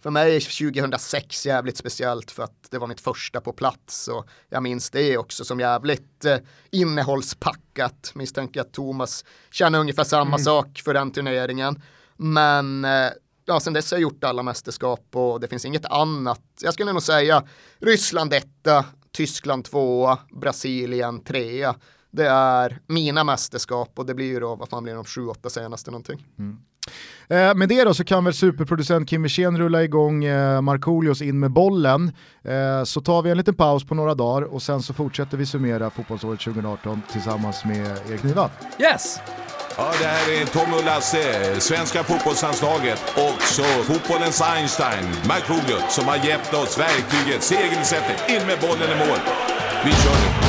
För 0.01 0.10
mig 0.10 0.35
är 0.35 0.72
2006 0.72 1.45
jävligt 1.45 1.77
speciellt 1.77 2.31
för 2.31 2.43
att 2.43 2.68
det 2.69 2.77
var 2.77 2.88
mitt 2.88 3.01
första 3.01 3.41
på 3.41 3.53
plats 3.53 4.07
och 4.07 4.27
jag 4.49 4.64
minns 4.64 4.89
det 4.89 5.18
också 5.18 5.45
som 5.45 5.60
jävligt 5.60 6.26
eh, 6.26 6.38
innehållspackat. 6.72 8.11
Misstänker 8.15 8.61
att 8.61 8.73
Thomas 8.73 9.26
känner 9.51 9.80
ungefär 9.80 10.03
samma 10.03 10.27
mm. 10.27 10.39
sak 10.39 10.81
för 10.85 10.93
den 10.93 11.11
turneringen. 11.11 11.81
Men 12.18 12.85
eh, 12.85 13.10
ja, 13.45 13.60
sen 13.60 13.73
dess 13.73 13.91
har 13.91 13.97
jag 13.97 14.01
gjort 14.01 14.23
alla 14.23 14.43
mästerskap 14.43 15.06
och 15.11 15.39
det 15.39 15.47
finns 15.47 15.65
inget 15.65 15.85
annat. 15.85 16.41
Jag 16.61 16.73
skulle 16.73 16.93
nog 16.93 17.03
säga 17.03 17.43
Ryssland 17.80 18.34
etta, 18.34 18.85
Tyskland 19.11 19.65
tvåa, 19.65 20.18
Brasilien 20.31 21.23
trea. 21.23 21.76
Det 22.11 22.27
är 22.27 22.80
mina 22.88 23.23
mästerskap 23.23 23.91
och 23.95 24.06
det 24.06 24.14
blir 24.14 24.26
ju 24.26 24.40
då, 24.40 24.56
vad 24.56 24.69
fan 24.69 24.84
blir 24.84 24.94
det, 24.94 24.98
de 24.98 25.06
sju, 25.06 25.27
åtta 25.27 25.49
senaste 25.49 25.91
någonting. 25.91 26.26
Mm. 26.40 26.57
Eh, 27.27 27.56
med 27.56 27.69
det 27.69 27.84
då 27.84 27.94
så 27.94 28.03
kan 28.03 28.26
väl 28.26 28.34
superproducent 28.34 29.10
Kim 29.10 29.23
Wirsén 29.23 29.57
rulla 29.57 29.84
igång 29.84 30.23
eh, 30.23 30.61
Markoolios 30.61 31.22
in 31.22 31.40
med 31.40 31.52
bollen. 31.52 32.11
Eh, 32.44 32.84
så 32.84 33.02
tar 33.02 33.22
vi 33.22 33.31
en 33.31 33.38
liten 33.38 33.56
paus 33.56 33.84
på 33.84 33.95
några 33.95 34.15
dagar 34.15 34.41
och 34.41 34.61
sen 34.61 34.81
så 34.81 34.94
fortsätter 34.94 35.38
vi 35.38 35.45
summera 35.45 35.90
fotbollsåret 35.90 36.40
2018 36.40 37.02
tillsammans 37.11 37.65
med 37.65 37.99
Erik 38.10 38.23
Niva. 38.23 38.49
Yes! 38.80 39.19
Ja, 39.77 39.91
det 39.99 40.06
här 40.06 40.41
är 40.41 40.45
Tom 40.45 40.73
och 40.73 40.86
Lasse, 40.86 41.60
svenska 41.60 42.03
fotbollslandslaget 42.03 43.02
och 43.15 43.41
så 43.41 43.64
fotbollens 43.64 44.41
Einstein, 44.41 45.06
Markoolio, 45.27 45.77
som 45.90 46.06
har 46.06 46.18
gett 46.18 46.53
oss 46.53 46.80
verktyget, 46.80 47.44
segerreceptet, 47.44 48.30
in 48.30 48.48
med 48.48 48.57
bollen 48.61 48.90
i 48.91 49.07
mål. 49.07 49.19
Vi 49.86 49.91
kör 49.91 50.44
nu! 50.44 50.48